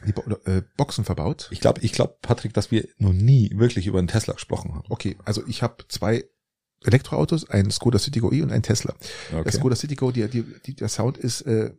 die 0.07 0.13
Bo 0.13 0.23
äh, 0.45 0.63
Boxen 0.77 1.05
verbaut. 1.05 1.49
Ich 1.51 1.61
glaube, 1.61 1.81
ich 1.81 1.93
glaube, 1.93 2.19
Patrick, 2.23 2.55
dass 2.55 2.71
wir 2.71 2.87
noch 2.99 3.13
nie 3.13 3.51
wirklich 3.57 3.87
über 3.87 3.99
einen 3.99 4.09
Tesla 4.09 4.35
gesprochen 4.35 4.75
haben. 4.75 4.87
Okay, 4.89 5.17
also 5.25 5.43
ich 5.49 5.63
habe 5.63 5.85
zwei 5.89 6.25
Elektroautos, 6.85 7.49
ein 7.51 7.71
Skoda 7.71 7.99
Citigo 7.99 8.33
E 8.33 8.43
und 8.43 8.53
ein 8.53 8.63
Tesla. 8.63 8.95
Der 9.31 9.41
Okay. 9.41 9.53
Skoda 9.53 9.77
Citigo, 9.77 10.11
die, 10.11 10.29
die, 10.29 10.45
die, 10.65 10.75
der 10.75 10.89
Sound 10.89 11.19
ist 11.19 11.43
äh, 11.43 11.73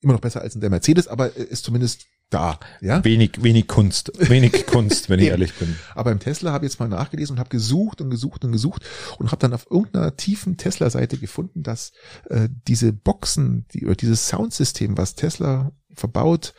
immer 0.00 0.14
noch 0.14 0.20
besser 0.20 0.40
als 0.40 0.54
in 0.54 0.60
der 0.60 0.70
Mercedes, 0.70 1.08
aber 1.08 1.36
äh, 1.36 1.44
ist 1.44 1.64
zumindest 1.64 2.06
da. 2.30 2.58
Ja. 2.80 3.02
Wenig, 3.04 3.42
wenig 3.42 3.66
Kunst, 3.68 4.12
wenig 4.28 4.66
Kunst, 4.66 5.08
wenn 5.08 5.18
ich 5.20 5.28
ehrlich 5.28 5.54
bin. 5.54 5.76
Aber 5.94 6.12
im 6.12 6.18
Tesla 6.18 6.52
habe 6.52 6.66
ich 6.66 6.72
jetzt 6.72 6.80
mal 6.80 6.88
nachgelesen 6.88 7.34
und 7.34 7.40
habe 7.40 7.48
gesucht 7.48 8.00
und 8.00 8.10
gesucht 8.10 8.44
und 8.44 8.52
gesucht 8.52 8.84
und 9.18 9.30
habe 9.30 9.40
dann 9.40 9.54
auf 9.54 9.66
irgendeiner 9.70 10.16
tiefen 10.16 10.56
Tesla-Seite 10.56 11.16
gefunden, 11.16 11.62
dass 11.62 11.92
äh, 12.28 12.48
diese 12.66 12.92
Boxen, 12.92 13.66
die, 13.72 13.86
oder 13.86 13.94
dieses 13.94 14.28
Soundsystem, 14.28 14.98
was 14.98 15.14
Tesla 15.14 15.72
verbaut 15.94 16.54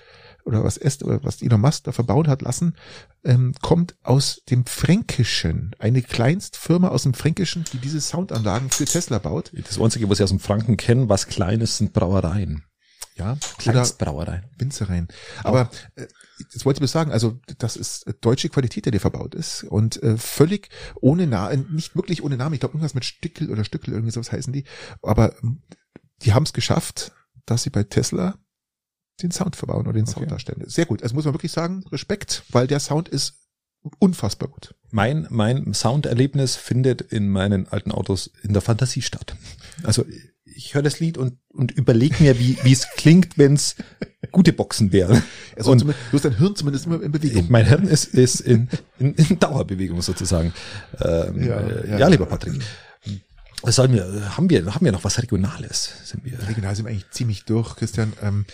oder 0.49 0.63
was 0.63 0.77
es, 0.77 1.01
oder 1.03 1.23
was 1.23 1.41
Elon 1.41 1.61
Musk 1.61 1.83
da 1.83 1.91
verbaut 1.91 2.27
hat 2.27 2.41
lassen, 2.41 2.75
ähm, 3.23 3.53
kommt 3.61 3.95
aus 4.01 4.41
dem 4.49 4.65
Fränkischen. 4.65 5.75
Eine 5.77 6.01
Kleinstfirma 6.01 6.87
aus 6.87 7.03
dem 7.03 7.13
Fränkischen, 7.13 7.65
die 7.71 7.77
diese 7.77 8.01
Soundanlagen 8.01 8.71
für 8.71 8.85
Tesla 8.85 9.19
baut. 9.19 9.51
Das 9.53 9.79
Einzige, 9.79 10.09
was 10.09 10.19
ich 10.19 10.23
aus 10.23 10.31
dem 10.31 10.39
Franken 10.39 10.75
kenne, 10.75 11.07
was 11.07 11.27
Kleines 11.27 11.77
sind 11.77 11.93
Brauereien. 11.93 12.63
Ja. 13.15 13.37
Kleinstbrauereien. 13.57 14.45
Winzereien. 14.57 15.07
Aber 15.43 15.69
äh, 15.95 16.07
das 16.53 16.65
wollte 16.65 16.77
ich 16.77 16.81
bloß 16.81 16.91
sagen, 16.91 17.11
also 17.11 17.39
das 17.59 17.75
ist 17.75 18.07
äh, 18.07 18.13
deutsche 18.19 18.49
Qualität, 18.49 18.85
der 18.85 18.91
dir 18.91 19.01
verbaut 19.01 19.35
ist 19.35 19.63
und 19.63 20.01
äh, 20.01 20.17
völlig 20.17 20.69
ohne 20.99 21.27
Namen, 21.27 21.67
nicht 21.71 21.95
wirklich 21.95 22.23
ohne 22.23 22.37
Namen. 22.37 22.53
Ich 22.53 22.61
glaube 22.61 22.73
irgendwas 22.73 22.95
mit 22.95 23.05
Stickel 23.05 23.51
oder 23.51 23.65
Stückel, 23.65 23.93
irgendwie 23.93 24.11
sowas 24.11 24.31
heißen 24.31 24.53
die. 24.53 24.63
Aber 25.03 25.35
ähm, 25.43 25.61
die 26.23 26.33
haben 26.33 26.43
es 26.43 26.53
geschafft, 26.53 27.11
dass 27.45 27.63
sie 27.63 27.69
bei 27.69 27.83
Tesla 27.83 28.37
den 29.21 29.31
Sound 29.31 29.55
verbauen 29.55 29.81
oder 29.81 29.93
den 29.93 30.05
Sound 30.05 30.17
Okay. 30.23 30.29
darstellen. 30.29 30.63
Sehr 30.67 30.85
gut. 30.85 31.03
Also 31.03 31.15
muss 31.15 31.25
man 31.25 31.33
wirklich 31.33 31.51
sagen, 31.51 31.83
Respekt, 31.91 32.43
weil 32.49 32.67
der 32.67 32.79
Sound 32.79 33.09
ist 33.09 33.35
unfassbar 33.99 34.49
gut. 34.49 34.75
Mein, 34.91 35.27
mein 35.29 35.73
Sounderlebnis 35.73 36.55
findet 36.55 37.01
in 37.01 37.29
meinen 37.29 37.67
alten 37.67 37.91
Autos 37.91 38.29
in 38.43 38.53
der 38.53 38.61
Fantasie 38.61 39.01
statt. 39.01 39.35
Also 39.83 40.05
ich 40.43 40.73
höre 40.73 40.81
das 40.81 40.99
Lied 40.99 41.17
und, 41.17 41.37
und 41.49 41.71
überlege 41.71 42.21
mir, 42.21 42.37
wie 42.39 42.57
wie 42.63 42.73
es 42.73 42.87
klingt, 42.97 43.37
wenn 43.37 43.53
es 43.53 43.75
gute 44.31 44.51
Boxen 44.51 44.91
wären. 44.91 45.23
Also 45.55 45.71
Und- 45.71 45.83
du 45.83 45.93
hast 46.11 46.25
dein 46.25 46.37
Hirn 46.37 46.55
zumindest 46.55 46.87
immer 46.87 47.01
in 47.01 47.11
Bewegung. 47.11 47.45
Mein 47.49 47.65
Hirn 47.67 47.87
ist, 47.87 48.05
ist 48.13 48.41
in, 48.41 48.67
in, 48.97 49.13
in 49.13 49.39
Dauerbewegung 49.39 50.01
sozusagen. 50.01 50.53
Ähm, 50.99 51.41
Ja, 51.43 51.61
ja, 51.61 51.85
ja. 51.85 51.97
ja, 51.99 52.07
lieber 52.07 52.25
Patrick. 52.25 52.61
Was 53.61 53.75
sollen 53.75 53.91
wir, 53.91 54.37
haben 54.37 54.49
wir, 54.49 54.73
haben 54.73 54.85
wir 54.85 54.91
noch 54.93 55.03
was 55.03 55.21
Regionales? 55.21 55.91
Sind 56.05 56.23
wir, 56.23 56.47
Regional 56.47 56.75
sind 56.75 56.85
wir 56.85 56.91
eigentlich 56.91 57.09
ziemlich 57.11 57.43
durch, 57.43 57.75
Christian. 57.75 58.13
Ähm, 58.21 58.45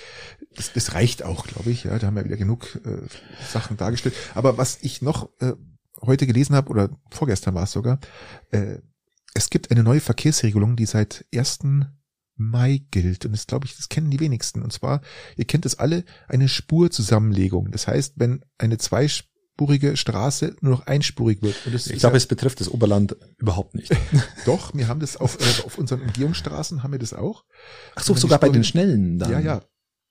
das, 0.56 0.74
das 0.74 0.94
reicht 0.94 1.24
auch, 1.24 1.46
glaube 1.48 1.70
ich. 1.72 1.84
Ja, 1.86 1.98
da 2.00 2.08
haben 2.08 2.16
wir 2.16 2.26
wieder 2.26 2.38
genug 2.38 2.80
äh, 2.86 3.02
Sachen 3.48 3.78
dargestellt. 3.78 4.16
Aber 4.34 4.58
was 4.58 4.78
ich 4.82 5.02
noch 5.02 5.30
äh, 5.40 5.54
heute 6.02 6.28
gelesen 6.28 6.56
habe, 6.56 6.70
oder 6.70 6.90
vorgestern 7.12 7.56
war 7.56 7.64
es 7.64 7.72
sogar, 7.72 8.00
äh, 8.52 8.78
es 9.34 9.50
gibt 9.50 9.70
eine 9.72 9.84
neue 9.84 10.00
Verkehrsregelung, 10.02 10.76
die 10.76 10.86
seit 10.86 11.26
1. 11.36 11.60
Mai 12.38 12.82
gilt. 12.92 13.26
Und 13.26 13.32
das 13.34 13.48
glaube 13.48 13.66
ich, 13.66 13.76
das 13.78 13.88
kennen 13.90 14.10
die 14.12 14.20
wenigsten. 14.20 14.62
Und 14.62 14.72
zwar, 14.74 15.02
ihr 15.38 15.46
kennt 15.46 15.66
es 15.66 15.80
alle, 15.80 16.04
eine 16.28 16.48
Spurzusammenlegung. 16.50 17.72
Das 17.72 17.88
heißt, 17.88 18.14
wenn 18.18 18.44
eine 18.58 18.78
zweispurige 18.78 19.96
Straße 19.98 20.56
nur 20.62 20.72
noch 20.72 20.86
einspurig 20.88 21.42
wird. 21.42 21.56
Ich 21.66 22.00
glaube, 22.00 22.16
ja- 22.16 22.18
es 22.18 22.28
betrifft 22.28 22.60
das 22.60 22.70
Oberland 22.70 23.16
überhaupt 23.38 23.74
nicht. 23.76 23.92
doch, 24.46 24.74
wir 24.74 24.88
haben 24.88 25.00
das 25.00 25.16
auf, 25.18 25.38
äh, 25.40 25.64
auf 25.66 25.78
unseren 25.78 26.02
Umgehungsstraßen 26.02 26.84
haben 26.84 26.92
wir 26.92 27.00
das 27.00 27.14
auch. 27.14 27.46
Ach 27.96 28.04
so, 28.04 28.14
sogar 28.16 28.40
bei 28.40 28.48
Spur- 28.48 28.54
den 28.54 28.64
Schnellen 28.64 29.18
dann. 29.20 29.32
Ja, 29.32 29.40
ja. 29.40 29.62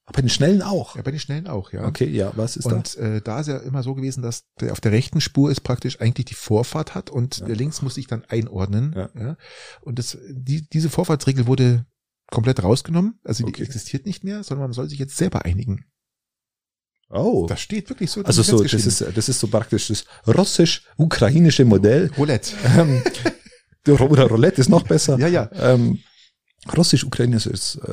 Ach, 0.06 0.12
Bei 0.12 0.20
den 0.20 0.28
Schnellen 0.28 0.60
auch. 0.60 0.96
Ja, 0.96 1.02
bei 1.02 1.10
den 1.12 1.20
Schnellen 1.20 1.46
auch, 1.46 1.72
ja. 1.72 1.86
Okay, 1.86 2.06
ja, 2.10 2.32
was 2.36 2.56
ist 2.56 2.66
Und 2.66 2.96
äh, 2.98 3.22
da 3.22 3.40
ist 3.40 3.46
ja 3.46 3.56
immer 3.58 3.82
so 3.82 3.94
gewesen, 3.94 4.22
dass 4.22 4.44
der 4.60 4.72
auf 4.72 4.80
der 4.80 4.92
rechten 4.92 5.20
Spur 5.22 5.50
ist 5.50 5.60
praktisch 5.62 6.00
eigentlich 6.00 6.26
die 6.26 6.34
Vorfahrt 6.34 6.94
hat 6.94 7.08
und 7.10 7.38
Ja. 7.38 7.46
der 7.46 7.56
links 7.56 7.80
muss 7.80 7.94
sich 7.94 8.06
dann 8.06 8.22
einordnen. 8.28 8.92
Ja. 8.94 9.08
Ja. 9.18 9.36
Und 9.80 9.98
das, 9.98 10.18
die, 10.28 10.68
diese 10.68 10.90
Vorfahrtsregel 10.90 11.46
wurde 11.46 11.86
komplett 12.30 12.62
rausgenommen. 12.62 13.18
Also 13.24 13.44
die 13.44 13.50
Okay. 13.50 13.62
existiert 13.62 14.04
nicht 14.04 14.24
mehr, 14.24 14.42
sondern 14.44 14.66
man 14.68 14.72
soll 14.74 14.88
sich 14.90 14.98
jetzt 14.98 15.16
selber 15.16 15.44
einigen. 15.46 15.86
da? 17.08 17.20
Oh. 17.20 17.46
Das 17.46 17.60
steht 17.60 17.88
wirklich 17.88 18.10
so. 18.10 18.22
Also 18.24 18.42
so, 18.42 18.62
das 18.62 18.72
ist, 18.74 19.00
das 19.14 19.28
ist 19.28 19.40
so 19.40 19.46
praktisch 19.48 19.88
das 19.88 20.04
russisch-ukrainische 20.26 21.64
Modell. 21.64 22.10
Roulette. 22.18 22.52
Ähm, 22.76 23.02
oder 23.88 24.24
Roulette 24.28 24.60
ist 24.60 24.68
noch 24.68 24.82
besser. 24.82 25.18
Ja, 25.18 25.28
ja. 25.28 25.50
Ähm, 25.52 26.00
Russisch-ukrainisches 26.76 27.76
äh, 27.76 27.90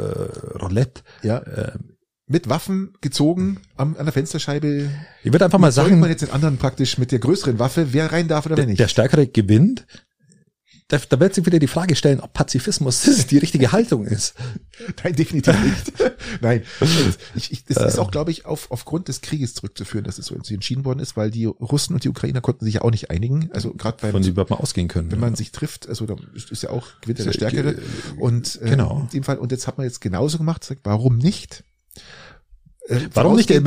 Roulette. 0.60 1.04
Ja. 1.24 1.42
Ähm, 1.46 1.91
Mit 2.32 2.50
Waffen 2.50 2.94
gezogen 3.02 3.60
am, 3.78 3.96
an 3.98 4.06
der 4.06 4.14
Fensterscheibe. 4.14 4.90
ich 5.24 5.32
würde 5.34 5.46
einfach 5.46 5.60
mal 5.60 5.72
sagen, 5.72 6.00
man 6.00 6.10
jetzt 6.10 6.22
den 6.22 6.32
anderen 6.32 6.58
praktisch 6.58 6.98
mit 6.98 7.12
der 7.12 7.20
größeren 7.20 7.60
Waffe, 7.60 7.94
wer 7.94 8.12
rein 8.12 8.28
darf 8.28 8.46
oder 8.46 8.58
wer 8.58 8.66
nicht. 8.66 8.80
der 8.80 8.88
Stärkere 8.88 9.28
gewinnt. 9.28 9.86
Da, 10.88 10.98
da 11.08 11.22
wird 11.22 11.34
sich 11.34 11.46
wieder 11.46 11.58
die 11.60 11.68
Frage 11.68 11.96
stellen, 11.96 12.20
ob 12.20 12.34
Pazifismus 12.34 13.26
die 13.30 13.38
richtige 13.38 13.72
Haltung 13.72 14.06
ist. 14.06 14.34
Nein, 15.02 15.16
definitiv 15.16 15.56
nicht. 15.64 15.94
Nein. 16.42 16.64
Ich, 17.34 17.52
ich, 17.54 17.64
das 17.64 17.78
ist 17.78 17.94
Ähm. 17.96 18.00
auch, 18.02 18.12
glaube 18.12 18.32
ich, 18.32 18.46
auf, 18.46 18.70
aufgrund 18.72 19.08
des 19.08 19.22
Krieges 19.22 19.54
zurückzuführen, 19.54 20.04
dass 20.04 20.18
es 20.20 20.26
so 20.26 20.36
entschieden 20.36 20.84
worden 20.84 21.00
ist, 21.00 21.16
weil 21.16 21.32
die 21.32 21.46
Russen 21.46 21.94
und 21.94 22.04
die 22.04 22.10
Ukrainer 22.10 22.42
konnten 22.42 22.66
sich 22.66 22.74
ja 22.76 22.82
auch 22.82 22.92
nicht 22.92 23.10
einigen. 23.10 23.50
Also 23.54 23.74
gerade 23.74 24.00
beim 24.02 24.12
Von 24.12 24.22
die 24.22 24.30
überhaupt 24.32 24.50
mal 24.52 24.58
ausgehen 24.58 24.90
können. 24.90 25.10
wenn 25.14 25.20
man 25.22 25.36
sich 25.36 25.52
trifft, 25.54 25.88
also 25.88 26.06
da 26.06 26.16
ist 26.34 26.62
ja 26.64 26.72
auch 26.72 26.88
gewinnt 27.00 27.20
ja 27.20 27.26
der 27.26 27.34
Stärkere. 27.34 27.76
Und 28.18 28.60
äh, 28.62 28.70
Genau. 28.72 29.00
in 29.04 29.10
dem 29.10 29.24
Fall, 29.24 29.38
und 29.38 29.54
jetzt 29.54 29.68
hat 29.68 29.78
man 29.78 29.86
jetzt 29.88 30.02
genauso 30.02 30.40
gemacht, 30.40 30.62
sagt, 30.66 30.82
warum 30.84 31.18
nicht? 31.18 31.64
Äh, 32.88 33.00
Warum 33.14 33.36
nicht? 33.36 33.52
Äh, 33.52 33.62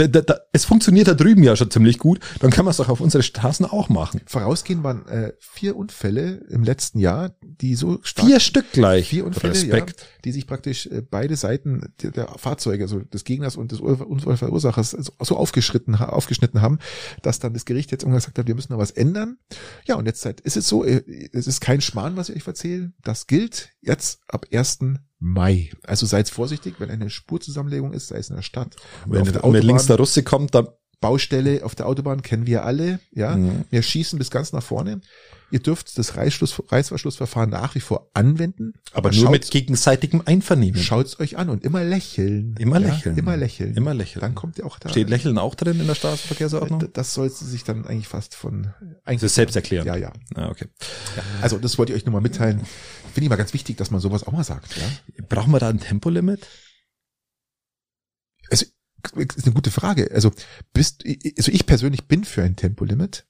es 0.53 0.65
funktioniert 0.65 1.07
da 1.07 1.15
drüben 1.15 1.45
ja 1.45 1.55
schon 1.55 1.71
ziemlich 1.71 1.99
gut. 1.99 2.19
Dann 2.41 2.51
kann 2.51 2.65
man 2.65 2.73
es 2.73 2.79
doch 2.79 2.89
auf 2.89 3.01
unsere 3.01 3.23
Straßen 3.23 3.65
auch 3.65 3.89
machen. 3.89 4.21
Vorausgehend 4.27 4.83
waren 4.83 5.07
äh, 5.07 5.33
vier 5.39 5.77
Unfälle 5.77 6.45
im 6.51 6.65
letzten 6.65 6.99
Jahr, 6.99 7.31
die 7.41 7.77
so 7.77 8.01
stark 8.03 8.27
Vier 8.27 8.41
Stück 8.41 8.73
gleich. 8.73 9.09
vier 9.09 9.25
Unfälle, 9.25 9.53
Respekt. 9.55 10.01
ja, 10.01 10.07
die 10.25 10.33
sich 10.33 10.49
praktisch 10.49 10.87
äh, 10.87 11.01
beide 11.09 11.37
Seiten 11.37 11.93
der, 12.03 12.11
der 12.11 12.27
Fahrzeuge, 12.39 12.83
also 12.85 12.99
des 13.01 13.23
Gegners 13.23 13.55
und 13.57 13.71
des 13.71 13.81
Ur- 13.81 14.05
Unfallverursachers, 14.07 14.91
so, 14.91 15.37
ha- 15.37 16.09
aufgeschnitten 16.09 16.61
haben, 16.61 16.79
dass 17.23 17.39
dann 17.39 17.55
das 17.55 17.65
Gericht 17.67 17.93
jetzt 17.93 18.03
irgendwann 18.03 18.19
gesagt 18.19 18.39
hat, 18.41 18.49
wir 18.49 18.57
müssen 18.57 18.73
da 18.73 18.79
was 18.79 18.91
ändern. 18.91 19.39
Ja, 19.87 19.95
und 19.95 20.07
jetzt 20.07 20.27
ist 20.27 20.57
es 20.57 20.69
so, 20.69 20.85
äh, 20.85 21.03
es 21.33 21.47
ist 21.47 21.61
kein 21.61 21.81
Schmarrn, 21.81 22.17
was 22.17 22.31
ich 22.31 22.37
euch 22.43 22.47
erzähle. 22.49 22.93
Das 23.01 23.29
gilt 23.29 23.71
jetzt 23.81 24.19
ab 24.27 24.47
1. 24.53 24.81
Mai. 25.25 25.71
Also 25.83 26.05
seid 26.05 26.29
vorsichtig, 26.29 26.75
wenn 26.79 26.91
eine 26.91 27.09
Spurzusammenlegung 27.09 27.95
ist, 27.95 28.09
sei 28.09 28.19
es 28.19 28.29
in 28.29 28.37
der 28.37 28.43
Stadt 28.43 28.77
Wenn, 29.07 29.27
wenn 29.27 29.63
links 29.63 29.87
der 29.87 29.97
Russe 29.97 30.23
kommt, 30.23 30.55
dann 30.55 30.69
Baustelle 31.09 31.65
auf 31.65 31.75
der 31.75 31.87
Autobahn 31.87 32.23
kennen 32.23 32.47
wir 32.47 32.65
alle, 32.65 32.99
ja. 33.13 33.37
Mhm. 33.37 33.65
Wir 33.71 33.83
schießen 33.83 34.19
bis 34.19 34.31
ganz 34.31 34.53
nach 34.53 34.63
vorne. 34.63 35.01
Ihr 35.51 35.61
dürft 35.61 35.99
das 35.99 36.17
Reißschluss, 36.17 36.61
Reißverschlussverfahren 36.73 37.51
nach 37.51 37.75
wie 37.75 37.81
vor 37.81 38.11
anwenden. 38.15 38.73
aber 38.93 39.13
nur 39.13 39.31
mit 39.31 39.51
gegenseitigem 39.51 40.23
Einvernehmen. 40.25 40.81
Schaut's 40.81 41.21
euch 41.21 41.37
an 41.37 41.49
und 41.51 41.63
immer 41.63 41.85
lächeln. 41.85 42.57
Immer 42.59 42.81
Ja, 42.81 42.89
lächeln. 42.89 43.19
immer 43.19 43.37
lächeln. 43.37 43.77
Immer 43.77 43.93
lächeln. 43.95 44.21
Dann 44.23 44.35
kommt 44.35 44.59
ihr 44.59 44.65
auch 44.67 44.79
da. 44.79 44.89
Steht 44.89 45.11
Lächeln 45.11 45.37
auch 45.39 45.55
drin 45.55 45.79
in 45.79 45.87
der 45.87 45.95
Straßenverkehrsordnung? 45.95 46.81
D- 46.81 46.89
Das 46.93 47.13
sollte 47.15 47.45
sich 47.45 47.63
dann 47.63 47.87
eigentlich 47.87 48.09
fast 48.09 48.35
von 48.35 48.73
Das 49.05 49.23
ist 49.23 49.35
selbsterklärend. 49.35 49.87
Ja, 49.87 49.97
ja. 49.97 50.13
Ah, 50.35 50.49
okay. 50.49 50.67
ja. 51.17 51.23
Also 51.43 51.59
das 51.59 51.77
wollte 51.79 51.93
ich 51.93 51.99
euch 51.99 52.07
nur 52.07 52.15
mal 52.15 52.23
mitteilen. 52.23 52.61
Finde 53.13 53.25
ich 53.25 53.29
mal 53.29 53.37
ganz 53.37 53.53
wichtig, 53.53 53.77
dass 53.77 53.91
man 53.93 54.01
sowas 54.01 54.27
auch 54.27 54.33
mal 54.33 54.43
sagt. 54.45 54.77
Ja? 54.79 55.25
Brauchen 55.29 55.53
wir 55.53 55.61
da 55.61 55.69
ein 55.69 55.79
Tempolimit? 55.79 56.47
Also 58.51 58.67
ist 59.13 59.45
eine 59.45 59.55
gute 59.55 59.71
Frage. 59.71 60.11
Also 60.13 60.33
bist, 60.73 61.05
also 61.39 61.53
ich 61.53 61.67
persönlich 61.67 62.07
bin 62.07 62.25
für 62.25 62.43
ein 62.43 62.57
Tempolimit, 62.57 63.27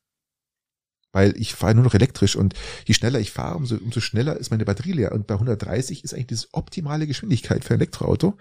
weil 1.15 1.41
ich 1.41 1.55
fahre 1.55 1.75
nur 1.77 1.85
noch 1.85 1.95
elektrisch 1.95 2.35
und 2.35 2.55
je 2.87 2.93
schneller 2.93 3.21
ich 3.21 3.31
fahre, 3.31 3.57
umso, 3.57 3.77
umso 3.77 4.01
schneller 4.01 4.37
ist 4.37 4.51
meine 4.51 4.65
Batterie 4.65 4.93
leer. 4.93 5.13
Und 5.13 5.29
bei 5.29 5.35
130 5.35 6.03
ist 6.03 6.13
eigentlich 6.13 6.27
das 6.27 6.49
optimale 6.53 7.07
Geschwindigkeit 7.07 7.65
für 7.65 7.75
ein 7.75 7.81
Elektroauto. 7.81 8.37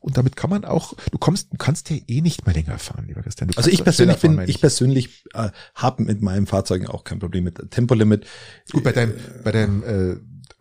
Und 0.00 0.16
damit 0.16 0.34
kann 0.34 0.50
man 0.50 0.64
auch, 0.64 0.94
du 1.12 1.18
kommst, 1.18 1.52
du 1.52 1.56
kannst 1.56 1.88
ja 1.88 1.96
eh 2.08 2.20
nicht 2.20 2.44
mehr 2.44 2.54
länger 2.54 2.78
fahren, 2.78 3.06
lieber 3.06 3.22
Christian. 3.22 3.50
Also 3.54 3.70
ich 3.70 3.84
persönlich 3.84 4.18
bin, 4.18 4.34
meine 4.34 4.50
ich 4.50 4.60
persönlich 4.60 5.24
äh, 5.34 5.50
habe 5.76 6.02
mit 6.02 6.20
meinen 6.20 6.46
Fahrzeugen 6.46 6.88
auch 6.88 7.04
kein 7.04 7.20
Problem 7.20 7.44
mit 7.44 7.70
Tempolimit. 7.70 8.26
Gut, 8.72 8.82
bei 8.82 8.92
deinem, 8.92 9.14
bei 9.44 9.52
deinem 9.52 9.82
äh, 9.84 10.16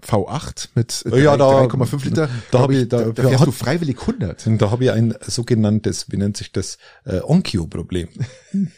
V8 0.05 0.69
mit 0.75 1.03
äh, 1.11 1.23
Ja, 1.23 1.35
da- 1.37 1.63
3,5 1.63 2.05
Liter, 2.05 2.29
da 2.51 2.59
hab 2.59 2.71
ich- 2.71 2.87
da, 2.87 3.05
da- 3.05 3.11
da 3.11 3.29
fährst 3.29 3.45
du 3.47 3.51
freiwillig 3.51 3.97
100. 4.05 4.45
Und 4.47 4.61
da 4.61 4.71
habe 4.71 4.85
ich 4.85 4.91
ein 4.91 5.15
sogenanntes, 5.25 6.11
wie 6.11 6.17
nennt 6.17 6.37
sich 6.37 6.51
das, 6.51 6.77
äh, 7.05 7.19
Onkyo-Problem. 7.21 8.09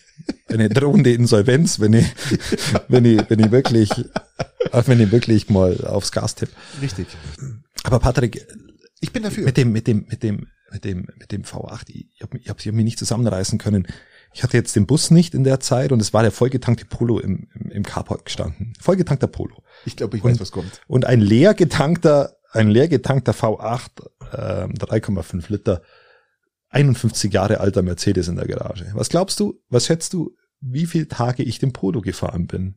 Eine 0.48 0.70
drohende 0.70 1.14
Insolvenz, 1.14 1.80
wenn 1.80 1.94
ich, 1.94 2.06
wenn 2.88 3.06
ich, 3.06 3.22
wenn 3.30 3.40
ich 3.40 3.52
wirklich, 3.52 3.92
äh, 3.92 4.84
wenn 4.86 5.00
ich 5.00 5.12
wirklich 5.12 5.50
mal 5.50 5.86
aufs 5.86 6.12
Gas 6.12 6.36
tippe. 6.36 6.52
Richtig. 6.82 7.08
Aber 7.84 8.00
Patrick, 8.00 8.46
Ich 9.00 9.12
bin 9.14 9.24
dafür. 9.24 9.46
mit 9.46 9.58
dem, 9.58 9.72
mit 9.72 9.86
dem, 9.88 10.06
mit 10.10 10.24
dem, 10.24 10.48
mit 10.72 10.84
dem, 10.86 11.08
mit 11.20 11.32
dem 11.32 11.44
V8, 11.44 11.84
ich 11.90 12.22
habe 12.24 12.38
ich 12.40 12.50
hab, 12.50 12.60
ich 12.60 12.68
hab 12.68 12.74
mich 12.74 12.84
nicht 12.86 12.98
zusammenreißen 13.00 13.60
können. 13.60 13.88
Ich 14.34 14.44
hatte 14.44 14.58
jetzt 14.58 14.76
den 14.76 14.86
Bus 14.88 15.12
nicht 15.12 15.34
in 15.34 15.44
der 15.44 15.60
Zeit 15.60 15.92
und 15.92 16.02
es 16.02 16.14
war 16.14 16.24
der 16.24 16.32
vollgetankte 16.32 16.86
Polo 16.86 17.20
im, 17.20 17.48
im, 17.54 17.72
im 17.72 17.84
Carport 17.84 18.26
gestanden. 18.26 18.74
Vollgetankter 18.80 19.28
Polo. 19.28 19.64
Ich 19.88 19.96
glaube, 19.96 20.18
ich 20.18 20.24
Und- 20.24 20.32
weiß, 20.32 20.40
was 20.42 20.52
kommt. 20.52 20.82
Und 20.88 21.06
ein 21.06 21.22
leer 21.22 21.54
getankter, 21.54 22.36
ein 22.52 22.68
leer 22.70 22.88
getankter 22.90 23.32
V8, 23.34 24.04
ähm, 24.38 24.74
3,5 24.78 25.50
Liter, 25.50 25.82
51 26.70 27.32
Jahre 27.34 27.62
alter 27.62 27.82
Mercedes 27.82 28.28
in 28.28 28.36
der 28.36 28.48
Garage. 28.48 28.86
Was 28.94 29.08
glaubst 29.10 29.40
du, 29.40 29.62
was 29.70 29.86
schätzt 29.86 30.12
du, 30.14 30.36
wie 30.60 30.86
viele 30.86 31.08
Tage 31.08 31.44
ich 31.44 31.60
den 31.60 31.72
Polo 31.72 32.02
gefahren 32.02 32.48
bin? 32.48 32.76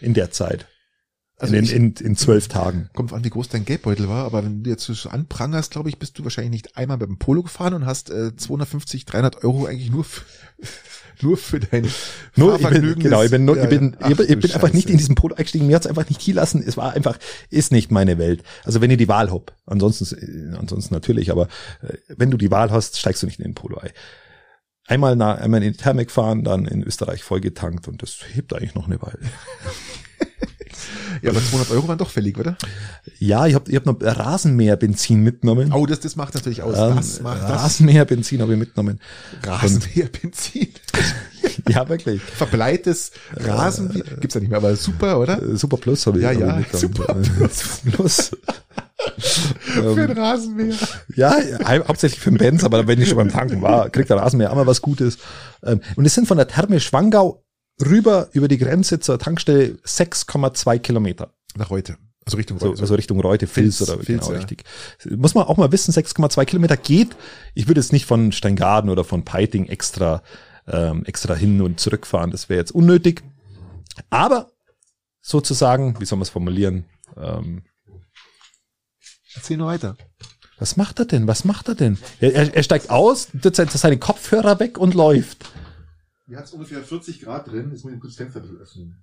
In 0.00 0.14
der 0.14 0.32
Zeit. 0.32 0.66
Also 1.42 1.54
in, 1.56 1.64
ich- 1.64 1.72
in, 1.74 1.92
in 1.94 2.16
zwölf 2.16 2.48
Tagen. 2.48 2.88
Kommt 2.94 3.12
an, 3.12 3.24
wie 3.24 3.30
groß 3.30 3.48
dein 3.48 3.64
Geldbeutel 3.64 4.08
war, 4.08 4.24
aber 4.24 4.44
wenn 4.44 4.62
du 4.62 4.70
jetzt 4.70 4.84
so 4.84 5.08
anprangerst, 5.08 5.72
glaube 5.72 5.88
ich, 5.88 5.98
bist 5.98 6.18
du 6.18 6.24
wahrscheinlich 6.24 6.52
nicht 6.52 6.76
einmal 6.76 6.96
mit 6.98 7.08
dem 7.08 7.18
Polo 7.18 7.42
gefahren 7.42 7.74
und 7.74 7.84
hast 7.86 8.10
äh, 8.10 8.34
250, 8.36 9.04
300 9.06 9.44
Euro 9.44 9.66
eigentlich 9.66 9.90
nur 9.90 10.04
für, 10.04 10.22
nur 11.20 11.36
für 11.36 11.58
dein 11.60 11.86
Nur, 12.36 12.60
ich 12.60 12.66
bin, 12.68 12.98
genau, 12.98 13.22
ich 13.22 13.30
bin, 13.30 13.44
nur, 13.44 13.56
Ja, 13.56 13.64
ich 13.64 13.70
bin, 13.70 13.96
ach 14.00 14.10
ich 14.10 14.16
bin, 14.16 14.26
ich 14.30 14.38
bin 14.40 14.52
einfach 14.52 14.72
nicht 14.72 14.88
in 14.88 14.96
diesen 14.98 15.14
Polo 15.16 15.34
eingestiegen. 15.34 15.66
Mir 15.66 15.76
hat's 15.76 15.86
einfach 15.86 16.08
nicht 16.08 16.20
hier 16.20 16.34
lassen. 16.34 16.62
Es 16.66 16.76
war 16.76 16.92
einfach, 16.92 17.18
ist 17.50 17.72
nicht 17.72 17.90
meine 17.90 18.18
Welt. 18.18 18.42
Also 18.64 18.80
wenn 18.80 18.90
ihr 18.90 18.96
die 18.96 19.08
Wahl 19.08 19.30
habt, 19.32 19.52
ansonsten, 19.66 20.52
äh, 20.52 20.56
ansonsten 20.56 20.94
natürlich, 20.94 21.30
aber 21.32 21.48
äh, 21.82 21.96
wenn 22.16 22.30
du 22.30 22.36
die 22.36 22.50
Wahl 22.52 22.70
hast, 22.70 22.98
steigst 22.98 23.22
du 23.22 23.26
nicht 23.26 23.38
in 23.40 23.44
den 23.44 23.54
Polo 23.54 23.78
ein. 23.78 23.90
Einmal, 24.86 25.14
nach, 25.16 25.38
einmal 25.40 25.62
in 25.62 25.72
die 25.72 25.78
Thermik 25.78 26.10
fahren, 26.10 26.42
dann 26.44 26.66
in 26.66 26.82
Österreich 26.82 27.22
vollgetankt 27.22 27.86
und 27.88 28.02
das 28.02 28.18
hebt 28.32 28.52
eigentlich 28.54 28.74
noch 28.74 28.86
eine 28.86 29.00
Weile. 29.02 29.18
Ja, 31.22 31.30
aber 31.30 31.40
200 31.40 31.70
Euro 31.70 31.88
waren 31.88 31.98
doch 31.98 32.10
fällig, 32.10 32.38
oder? 32.38 32.56
Ja, 33.18 33.46
ich 33.46 33.54
habe 33.54 33.70
ich 33.70 33.76
hab 33.76 33.86
noch 33.86 33.96
Rasenmäherbenzin 34.00 35.20
mitgenommen. 35.20 35.72
Oh, 35.72 35.86
das, 35.86 36.00
das 36.00 36.16
macht 36.16 36.34
natürlich 36.34 36.62
aus. 36.62 36.76
Ähm, 36.78 36.96
das 36.96 37.20
macht 37.20 37.42
Rasenmäherbenzin 37.42 38.40
habe 38.42 38.52
ich 38.54 38.58
mitgenommen. 38.58 39.00
Rasenmäherbenzin. 39.44 40.68
Ja, 41.68 41.88
wirklich. 41.88 42.20
Verbleites 42.22 43.10
Rasen, 43.36 44.02
gibt's 44.20 44.34
ja 44.34 44.40
nicht 44.40 44.50
mehr, 44.50 44.58
aber 44.58 44.74
super, 44.76 45.18
oder? 45.18 45.42
Äh, 45.42 45.56
Super 45.56 45.76
Plus 45.76 46.06
habe 46.06 46.18
ich, 46.18 46.24
Ja, 46.24 46.30
ja, 46.32 46.60
ich. 46.60 46.68
Super 46.78 47.16
Super 47.22 47.48
Plus. 47.90 48.30
Für 49.66 50.02
ein 50.02 50.12
Rasenmäher. 50.16 50.74
Ja, 51.16 51.36
hau- 51.66 51.88
hauptsächlich 51.88 52.20
für 52.20 52.30
den 52.30 52.38
Benz, 52.38 52.62
aber 52.62 52.86
wenn 52.86 53.00
ich 53.00 53.08
schon 53.08 53.18
beim 53.18 53.28
Tanken 53.30 53.60
war, 53.60 53.90
kriegt 53.90 54.08
der 54.10 54.18
Rasenmäher 54.18 54.52
auch 54.52 54.56
mal 54.56 54.66
was 54.66 54.80
Gutes. 54.80 55.18
Ähm, 55.64 55.80
Und 55.96 56.04
es 56.06 56.14
sind 56.14 56.28
von 56.28 56.36
der 56.36 56.46
Therme 56.46 56.78
Schwangau 56.78 57.41
rüber 57.84 58.28
über 58.32 58.48
die 58.48 58.58
Grenze 58.58 59.00
zur 59.00 59.18
Tankstelle 59.18 59.78
6,2 59.86 60.78
Kilometer. 60.78 61.32
Nach 61.56 61.70
heute. 61.70 61.96
Also 62.24 62.36
Richtung 62.36 62.58
So, 62.58 62.70
heute. 62.70 62.80
also 62.80 62.94
Richtung 62.94 63.20
Reute, 63.20 63.46
Filz, 63.46 63.78
Filz, 63.78 63.90
oder 63.90 64.02
Filz, 64.02 64.20
genau 64.26 64.32
ja. 64.32 64.38
richtig. 64.38 64.64
Muss 65.10 65.34
man 65.34 65.44
auch 65.44 65.56
mal 65.56 65.72
wissen, 65.72 65.92
6,2 65.92 66.44
Kilometer 66.44 66.76
geht. 66.76 67.16
Ich 67.54 67.66
würde 67.66 67.80
jetzt 67.80 67.92
nicht 67.92 68.06
von 68.06 68.30
Steingaden 68.32 68.90
oder 68.90 69.02
von 69.04 69.24
Peiting 69.24 69.66
extra, 69.66 70.22
ähm, 70.68 71.04
extra 71.04 71.34
hin 71.34 71.60
und 71.60 71.80
zurückfahren. 71.80 72.30
Das 72.30 72.48
wäre 72.48 72.60
jetzt 72.60 72.70
unnötig. 72.72 73.22
Aber 74.10 74.52
sozusagen, 75.20 75.98
wie 76.00 76.04
soll 76.04 76.18
man 76.18 76.22
es 76.22 76.30
formulieren? 76.30 76.84
Ähm, 77.16 77.62
Erzähl 79.34 79.56
nur 79.56 79.66
weiter. 79.68 79.96
was 80.58 80.76
macht 80.76 80.98
er 81.00 81.06
denn? 81.06 81.26
Was 81.26 81.44
macht 81.44 81.68
er 81.68 81.74
denn? 81.74 81.98
Er, 82.20 82.34
er, 82.34 82.54
er 82.54 82.62
steigt 82.62 82.90
aus, 82.90 83.28
tut 83.42 83.56
seine 83.56 83.98
Kopfhörer 83.98 84.60
weg 84.60 84.78
und 84.78 84.94
läuft. 84.94 85.50
Hier 86.26 86.38
hat 86.38 86.44
es 86.44 86.52
ungefähr 86.52 86.82
40 86.82 87.20
Grad 87.20 87.48
drin. 87.48 87.70
Jetzt 87.72 87.84
muss 87.84 87.92
ich 87.92 88.00
kurz 88.00 88.16
das 88.16 88.32
Fenster 88.32 88.40
öffnen. 88.60 89.02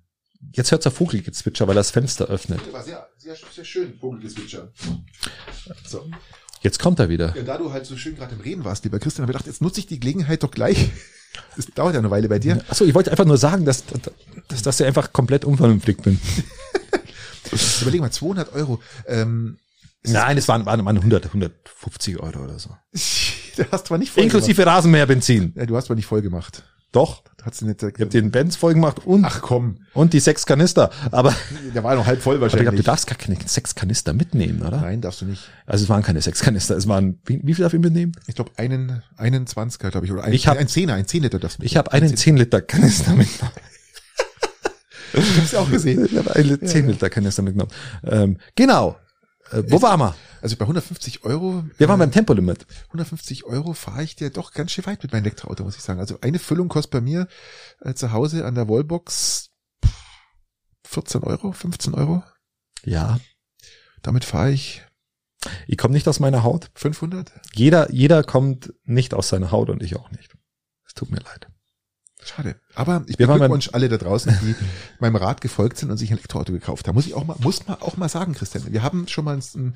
Jetzt 0.52 0.72
hört 0.72 0.84
er 0.86 0.90
Vogelgezwitscher, 0.90 1.68
weil 1.68 1.74
er 1.76 1.80
das 1.80 1.90
Fenster 1.90 2.26
öffnet. 2.26 2.60
War 2.72 2.82
sehr, 2.82 3.06
sehr, 3.18 3.36
sehr 3.52 3.64
schön, 3.64 3.98
Vogelgezwitscher. 3.98 4.72
So. 5.86 6.08
Jetzt 6.62 6.78
kommt 6.78 6.98
er 6.98 7.08
wieder. 7.08 7.36
Ja, 7.36 7.42
da 7.42 7.58
du 7.58 7.72
halt 7.72 7.86
so 7.86 7.96
schön 7.96 8.16
gerade 8.16 8.34
im 8.34 8.40
Reden 8.40 8.64
warst, 8.64 8.84
lieber 8.84 8.98
Christian, 8.98 9.22
habe 9.22 9.32
ich 9.32 9.36
gedacht, 9.36 9.46
jetzt 9.46 9.60
nutze 9.60 9.80
ich 9.80 9.86
die 9.86 10.00
Gelegenheit 10.00 10.42
doch 10.42 10.50
gleich. 10.50 10.90
Das 11.54 11.66
dauert 11.66 11.94
ja 11.94 12.00
eine 12.00 12.10
Weile 12.10 12.28
bei 12.28 12.40
dir. 12.40 12.60
Achso, 12.68 12.84
ich 12.84 12.92
wollte 12.92 13.12
einfach 13.12 13.24
nur 13.24 13.38
sagen, 13.38 13.64
dass, 13.64 13.84
dass, 14.48 14.62
dass 14.62 14.80
ich 14.80 14.86
einfach 14.86 15.12
komplett 15.12 15.44
unvernünftig 15.44 16.02
bin. 16.02 16.20
Überleg 17.82 18.00
mal, 18.00 18.10
200 18.10 18.52
Euro. 18.52 18.82
Ähm, 19.06 19.56
Nein, 20.02 20.38
es 20.38 20.48
waren, 20.48 20.66
waren, 20.66 20.84
waren 20.84 20.96
100, 20.96 21.26
150 21.26 22.18
Euro 22.18 22.44
oder 22.44 22.58
so. 22.58 22.70
du 23.56 23.64
hast 23.70 23.86
zwar 23.86 23.98
nicht 23.98 24.10
voll 24.10 24.24
Inklusive 24.24 24.66
Rasenmäherbenzin. 24.66 25.52
Ja, 25.54 25.66
du 25.66 25.76
hast 25.76 25.86
zwar 25.86 25.94
nicht 25.94 26.06
voll 26.06 26.20
gemacht. 26.20 26.64
Doch. 26.92 27.22
Hat's 27.42 27.62
nicht, 27.62 27.82
Ich 27.82 27.94
habe 28.00 28.06
den 28.06 28.30
Benz 28.30 28.56
voll 28.56 28.74
gemacht 28.74 29.06
und, 29.06 29.24
Ach 29.24 29.40
komm, 29.40 29.78
und 29.94 30.12
die 30.12 30.20
sechs 30.20 30.44
Kanister. 30.44 30.90
Aber, 31.10 31.34
der 31.74 31.82
war 31.84 31.94
noch 31.94 32.04
halb 32.06 32.20
voll 32.20 32.36
aber 32.36 32.46
ich 32.46 32.52
glaube, 32.52 32.64
wahrscheinlich. 32.66 32.84
du 32.84 32.90
darfst 32.90 33.06
gar 33.06 33.16
keine 33.16 33.36
sechs 33.46 33.74
Kanister 33.74 34.12
mitnehmen, 34.12 34.60
oder? 34.62 34.80
Nein, 34.80 35.00
darfst 35.00 35.20
du 35.22 35.24
nicht. 35.26 35.48
Also 35.66 35.84
es 35.84 35.88
waren 35.88 36.02
keine 36.02 36.20
sechs 36.20 36.40
Kanister. 36.42 36.76
Es 36.76 36.86
waren, 36.88 37.18
wie, 37.24 37.40
wie 37.44 37.54
viel 37.54 37.62
darf 37.62 37.72
ich 37.72 37.80
mitnehmen? 37.80 38.12
Ich 38.26 38.34
glaube, 38.34 38.50
einen, 38.56 39.02
einen 39.16 39.46
20er, 39.46 39.90
glaube 39.90 40.04
ich, 40.06 40.12
oder 40.12 40.24
ein, 40.24 40.32
Ich 40.32 40.48
hab- 40.48 40.58
ein 40.58 40.68
Zehner, 40.68 40.94
ein 40.94 41.06
10 41.06 41.22
Liter 41.22 41.38
darfst 41.38 41.60
du 41.60 41.64
Ich 41.64 41.76
habe 41.76 41.92
einen 41.92 42.14
10 42.16 42.36
Liter 42.36 42.60
Kanister 42.60 43.12
mitgenommen. 43.14 43.54
Ich 45.12 45.38
hab's 45.38 45.50
ja 45.52 45.58
auch 45.58 45.70
gesehen. 45.70 46.04
Ich 46.04 46.16
habe 46.16 46.34
einen 46.36 46.64
10 46.64 46.86
Liter 46.86 47.10
Kanister 47.10 47.42
mitgenommen. 47.42 47.72
Ähm, 48.04 48.36
genau. 48.54 48.96
Äh, 49.50 49.64
wo 49.68 49.82
waren 49.82 50.00
wir? 50.00 50.16
Also 50.42 50.56
bei 50.56 50.64
150 50.64 51.24
Euro, 51.24 51.64
Wir 51.76 51.88
waren 51.88 51.98
beim 51.98 52.12
Tempolimit. 52.12 52.66
150 52.86 53.44
Euro 53.44 53.74
fahre 53.74 54.02
ich 54.02 54.16
dir 54.16 54.30
doch 54.30 54.52
ganz 54.52 54.72
schön 54.72 54.86
weit 54.86 55.02
mit 55.02 55.12
meinem 55.12 55.24
Elektroauto, 55.24 55.64
muss 55.64 55.76
ich 55.76 55.82
sagen. 55.82 56.00
Also 56.00 56.18
eine 56.20 56.38
Füllung 56.38 56.68
kostet 56.68 56.92
bei 56.92 57.00
mir 57.00 57.28
äh, 57.80 57.94
zu 57.94 58.12
Hause 58.12 58.46
an 58.46 58.54
der 58.54 58.68
Wallbox 58.68 59.50
14 60.84 61.22
Euro, 61.22 61.52
15 61.52 61.94
Euro. 61.94 62.22
Ja. 62.84 63.20
Damit 64.02 64.24
fahre 64.24 64.50
ich 64.50 64.82
Ich 65.66 65.78
komme 65.78 65.94
nicht 65.94 66.08
aus 66.08 66.20
meiner 66.20 66.42
Haut. 66.42 66.70
500. 66.74 67.32
Jeder, 67.54 67.90
jeder 67.92 68.22
kommt 68.22 68.72
nicht 68.84 69.14
aus 69.14 69.28
seiner 69.28 69.50
Haut 69.50 69.70
und 69.70 69.82
ich 69.82 69.96
auch 69.96 70.10
nicht. 70.10 70.34
Es 70.86 70.94
tut 70.94 71.10
mir 71.10 71.20
leid. 71.20 71.48
Schade. 72.24 72.56
Aber 72.74 73.02
ich 73.06 73.18
Wir 73.18 73.28
waren 73.28 73.38
beglückwunsch 73.38 73.70
alle 73.72 73.88
da 73.88 73.96
draußen, 73.96 74.36
die 74.42 74.54
meinem 75.00 75.16
Rat 75.16 75.40
gefolgt 75.40 75.78
sind 75.78 75.90
und 75.90 75.96
sich 75.96 76.10
ein 76.10 76.18
Elektroauto 76.18 76.52
gekauft 76.52 76.86
haben. 76.86 76.94
Muss 76.94 77.06
ich 77.06 77.14
auch 77.14 77.24
mal, 77.24 77.36
muss 77.40 77.66
man 77.66 77.80
auch 77.80 77.96
mal 77.96 78.08
sagen, 78.08 78.34
Christian. 78.34 78.64
Wir 78.70 78.82
haben 78.82 79.08
schon 79.08 79.24
mal 79.24 79.36
ein, 79.36 79.74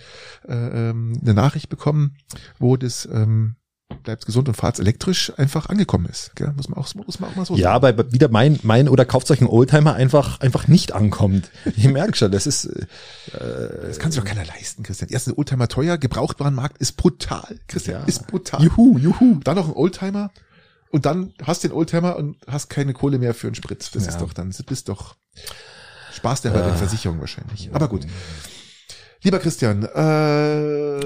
äh, 0.49 0.53
ähm, 0.91 1.19
eine 1.23 1.35
Nachricht 1.35 1.69
bekommen, 1.69 2.17
wo 2.59 2.77
das 2.77 3.09
ähm, 3.11 3.57
bleibt 4.03 4.27
gesund 4.27 4.49
und 4.49 4.55
fahrt's 4.55 4.79
elektrisch 4.81 5.33
einfach 5.37 5.69
angekommen 5.69 6.07
ist. 6.07 6.35
Gell? 6.37 6.53
Muss 6.57 6.69
man 6.69 6.79
auch, 6.79 6.93
muss 6.95 7.21
man 7.21 7.31
auch 7.31 7.37
mal 7.37 7.45
so 7.47 7.55
Ja, 7.57 7.73
aber 7.73 8.13
wieder 8.13 8.29
mein, 8.29 8.59
mein 8.63 8.89
oder 8.89 9.05
kauft 9.05 9.31
euch 9.31 9.41
einen 9.41 9.49
Oldtimer 9.49 9.95
einfach, 9.95 10.41
einfach 10.41 10.69
nicht 10.69 10.93
ankommt. 10.93 11.51
Ich 11.77 11.89
merke 11.89 12.17
schon, 12.17 12.33
das 12.33 12.47
ist, 12.47 12.65
äh, 12.67 12.87
Das 13.33 13.99
kann 13.99 14.11
sich 14.13 14.21
doch 14.21 14.29
keiner 14.29 14.45
leisten, 14.45 14.83
Christian. 14.83 15.11
Erstens, 15.11 15.37
Oldtimer 15.39 15.69
teuer, 15.69 15.97
Gebrauchtwarenmarkt 15.99 16.79
ist 16.79 16.97
brutal, 16.97 17.59
Christian, 17.69 18.01
Ja. 18.01 18.07
ist 18.07 18.27
brutal. 18.27 18.63
juhu, 18.63 18.99
juhu. 18.99 19.41
Dann 19.45 19.57
noch 19.57 19.69
ein 19.69 19.75
Oldtimer 19.75 20.31
und 20.95 21.07
dann 21.07 21.35
hast 21.43 21.65
du 21.65 21.69
den 21.69 21.77
Oldtimer 21.77 22.15
und 22.17 22.37
hast 22.47 22.71
keine 22.71 22.93
Kohle 22.93 23.19
mehr 23.19 23.35
für 23.35 23.49
einen 23.49 23.57
Sprit. 23.57 23.81
Das 23.95 24.05
Ja. 24.05 24.11
ist 24.13 24.21
doch 24.21 24.33
dann, 24.33 24.51
das 24.51 24.63
bist 24.63 24.89
doch, 24.89 25.17
sparst 26.13 26.45
der 26.45 26.53
halt 26.53 26.69
in 26.69 26.77
Versicherung 26.77 27.19
wahrscheinlich. 27.19 27.69
Aber 27.73 27.89
gut. 27.89 28.07
Lieber 29.25 29.41
Christian, 29.41 29.83
äh, 29.85 29.89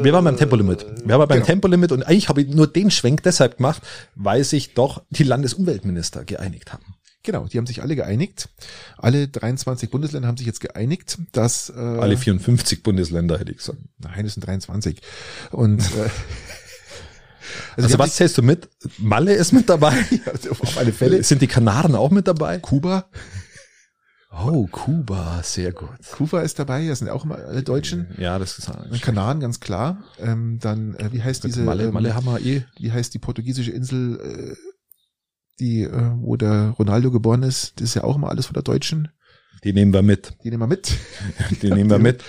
Wir 0.05 0.13
waren 0.13 0.25
beim 0.25 0.37
Tempolimit. 0.37 0.85
Wir 1.07 1.19
waren 1.19 1.29
beim 1.29 1.37
genau. 1.39 1.47
Tempolimit 1.47 1.93
und 1.93 2.03
eigentlich 2.03 2.29
habe 2.29 2.43
ich 2.43 2.49
nur 2.49 2.67
den 2.67 2.91
Schwenk 2.91 3.23
deshalb 3.23 3.57
gemacht, 3.57 3.81
weil 4.15 4.45
sich 4.45 4.75
doch 4.75 5.03
die 5.09 5.23
Landesumweltminister 5.23 6.25
geeinigt 6.25 6.73
haben. 6.73 6.85
Genau, 7.23 7.47
die 7.47 7.59
haben 7.59 7.67
sich 7.67 7.81
alle 7.83 7.97
geeinigt. 7.97 8.49
Alle 8.97 9.29
23 9.29 9.91
Bundesländer 9.91 10.29
haben 10.29 10.37
sich 10.37 10.47
jetzt 10.47 10.61
geeinigt, 10.61 11.19
dass 11.33 11.71
äh, 11.71 11.75
Alle 11.79 12.17
54 12.17 12.83
Bundesländer, 12.83 13.39
hätte 13.39 13.53
ich 13.53 13.59
gesagt. 13.59 13.79
nein, 13.99 14.27
es 14.27 14.35
sind 14.35 14.47
23. 14.47 15.01
Und 15.51 15.81
äh, 15.81 15.85
Also, 17.77 17.91
haben 17.91 17.99
was 17.99 18.17
zählst 18.17 18.39
du 18.39 18.43
mit? 18.43 18.69
Malle 18.99 19.35
ist 19.35 19.53
mit 19.53 19.69
dabei. 19.69 19.95
also 20.27 20.51
auf 20.51 20.79
alle 20.79 20.93
Fälle 20.93 21.23
Sind 21.23 21.43
die 21.43 21.47
Kanaren 21.47 21.95
auch 21.95 22.11
mit 22.11 22.27
dabei? 22.27 22.59
Kuba, 22.59 23.09
Oh, 24.31 24.67
Kuba, 24.71 25.43
sehr 25.43 25.73
gut. 25.73 25.89
Kuba 26.13 26.43
ist 26.43 26.59
dabei, 26.59 26.87
das 26.87 26.99
sind 26.99 27.09
auch 27.09 27.25
immer 27.25 27.37
alle 27.37 27.63
Deutschen. 27.63 28.09
Ja, 28.19 28.39
das 28.39 28.59
ist 28.59 28.71
Kanaren, 29.01 29.41
ganz 29.41 29.59
klar. 29.59 30.05
Ähm, 30.19 30.59
dann, 30.61 30.95
äh, 30.97 31.13
wie 31.13 31.23
heißt 31.23 31.45
diese, 31.45 31.63
Malle, 31.63 31.87
ähm, 31.87 31.95
Malle 31.95 32.15
haben 32.15 32.27
wir 32.27 32.41
eh. 32.41 32.65
wie 32.79 32.93
heißt 32.93 33.15
die 33.15 33.19
portugiesische 33.19 33.71
Insel, 33.71 34.21
äh, 34.21 34.57
die, 35.59 35.83
äh, 35.83 36.13
wo 36.17 36.37
der 36.37 36.75
Ronaldo 36.79 37.11
geboren 37.11 37.43
ist? 37.43 37.73
Das 37.77 37.89
ist 37.89 37.95
ja 37.95 38.05
auch 38.05 38.17
immer 38.17 38.29
alles 38.29 38.47
von 38.47 38.55
der 38.55 38.63
Deutschen. 38.63 39.09
Die 39.65 39.73
nehmen 39.73 39.93
wir 39.93 40.03
mit. 40.03 40.35
Die 40.45 40.51
nehmen 40.51 40.63
wir 40.63 40.69
mit. 40.69 40.93
Die 41.63 41.71
nehmen 41.71 41.91
wir 41.91 41.99
mit. 41.99 42.23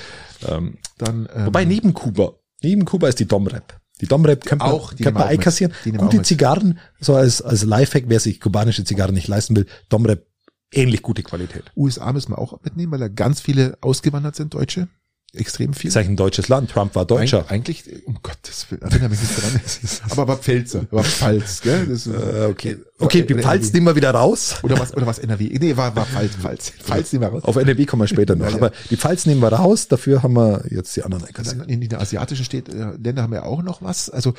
Ähm, 0.48 0.78
Dann, 0.98 1.28
ähm, 1.34 1.48
wobei 1.48 1.66
neben 1.66 1.94
Kuba, 1.94 2.34
neben 2.64 2.86
Kuba 2.86 3.10
ist 3.10 3.20
die 3.20 3.28
Domrep. 3.28 3.80
Die 4.02 4.08
Domrep 4.08 4.46
könnte 4.46 4.66
man, 4.66 4.74
auch, 4.74 4.94
die 4.94 5.04
könnte 5.04 5.20
man 5.20 5.28
einkassieren. 5.28 5.74
Die 5.86 5.92
Gute. 5.92 6.22
Zigarren, 6.22 6.80
so 7.00 7.16
als, 7.16 7.42
als 7.42 7.64
Lifehack, 7.64 8.06
wer 8.08 8.20
sich 8.20 8.40
kubanische 8.40 8.84
Zigarren 8.84 9.14
nicht 9.14 9.28
leisten 9.28 9.56
will, 9.56 9.66
Domrep, 9.90 10.26
ähnlich 10.72 11.02
gute 11.02 11.24
Qualität. 11.24 11.66
USA 11.76 12.14
müssen 12.14 12.32
wir 12.32 12.40
auch 12.40 12.62
mitnehmen, 12.64 12.92
weil 12.92 13.00
da 13.00 13.08
ganz 13.08 13.42
viele 13.42 13.78
ausgewandert 13.82 14.36
sind, 14.36 14.54
Deutsche. 14.54 14.88
Extrem 15.34 15.74
viel. 15.74 15.90
Ist 15.90 15.98
eigentlich 15.98 16.10
ein 16.10 16.16
deutsches 16.18 16.48
Land. 16.48 16.72
Trump 16.72 16.96
war 16.96 17.06
Deutscher. 17.06 17.42
Eig 17.46 17.52
eigentlich, 17.52 17.84
um 18.08 18.18
Gottes 18.24 18.66
Willen, 18.72 18.82
erinnere 18.82 19.10
mich 19.10 19.22
nicht 19.22 19.40
dran. 19.40 19.62
aber 20.10 20.28
war 20.28 20.38
Pfälzer, 20.38 20.88
war 20.92 21.04
Pfalz, 21.04 21.62
gell? 21.62 21.86
Das, 21.86 22.08
Äh, 22.08 22.48
okay. 22.50 22.78
Okay, 22.98 23.22
die 23.24 23.36
Pfalz 23.36 23.66
NRW. 23.66 23.74
nehmen 23.78 23.86
wir 23.88 23.96
wieder 23.96 24.12
raus. 24.12 24.56
Oder 24.64 24.80
was, 24.80 24.92
oder 24.96 25.06
was 25.06 25.20
NRW? 25.20 25.56
Nee, 25.60 25.78
war, 25.78 25.96
war 25.96 26.06
Pfalz, 26.08 26.36
Pfalz. 26.36 26.70
Pfalz 26.84 27.14
nehmen 27.14 27.26
wir 27.26 27.30
raus. 27.30 27.44
Auf 27.46 27.58
NRW 27.58 27.86
kommen 27.86 28.02
wir 28.02 28.08
später 28.08 28.36
noch. 28.38 28.46
Ja, 28.46 28.52
ja. 28.52 28.58
Aber 28.58 28.72
die 28.90 28.98
Pfalz 28.98 29.28
nehmen 29.28 29.42
wir 29.42 29.54
raus, 29.54 29.88
dafür 29.88 30.24
haben 30.24 30.34
wir 30.34 30.64
jetzt 30.70 30.96
die 30.96 31.04
anderen 31.04 31.24
einkassiert. 31.26 31.70
in 31.70 31.80
den 31.82 31.94
asiatischen 31.96 32.44
Städten, 32.46 32.72
äh, 32.82 32.96
Länder 32.98 33.22
haben 33.22 33.34
ja 33.34 33.44
auch 33.44 33.62
noch 33.62 33.84
was. 33.84 34.10
Also 34.10 34.34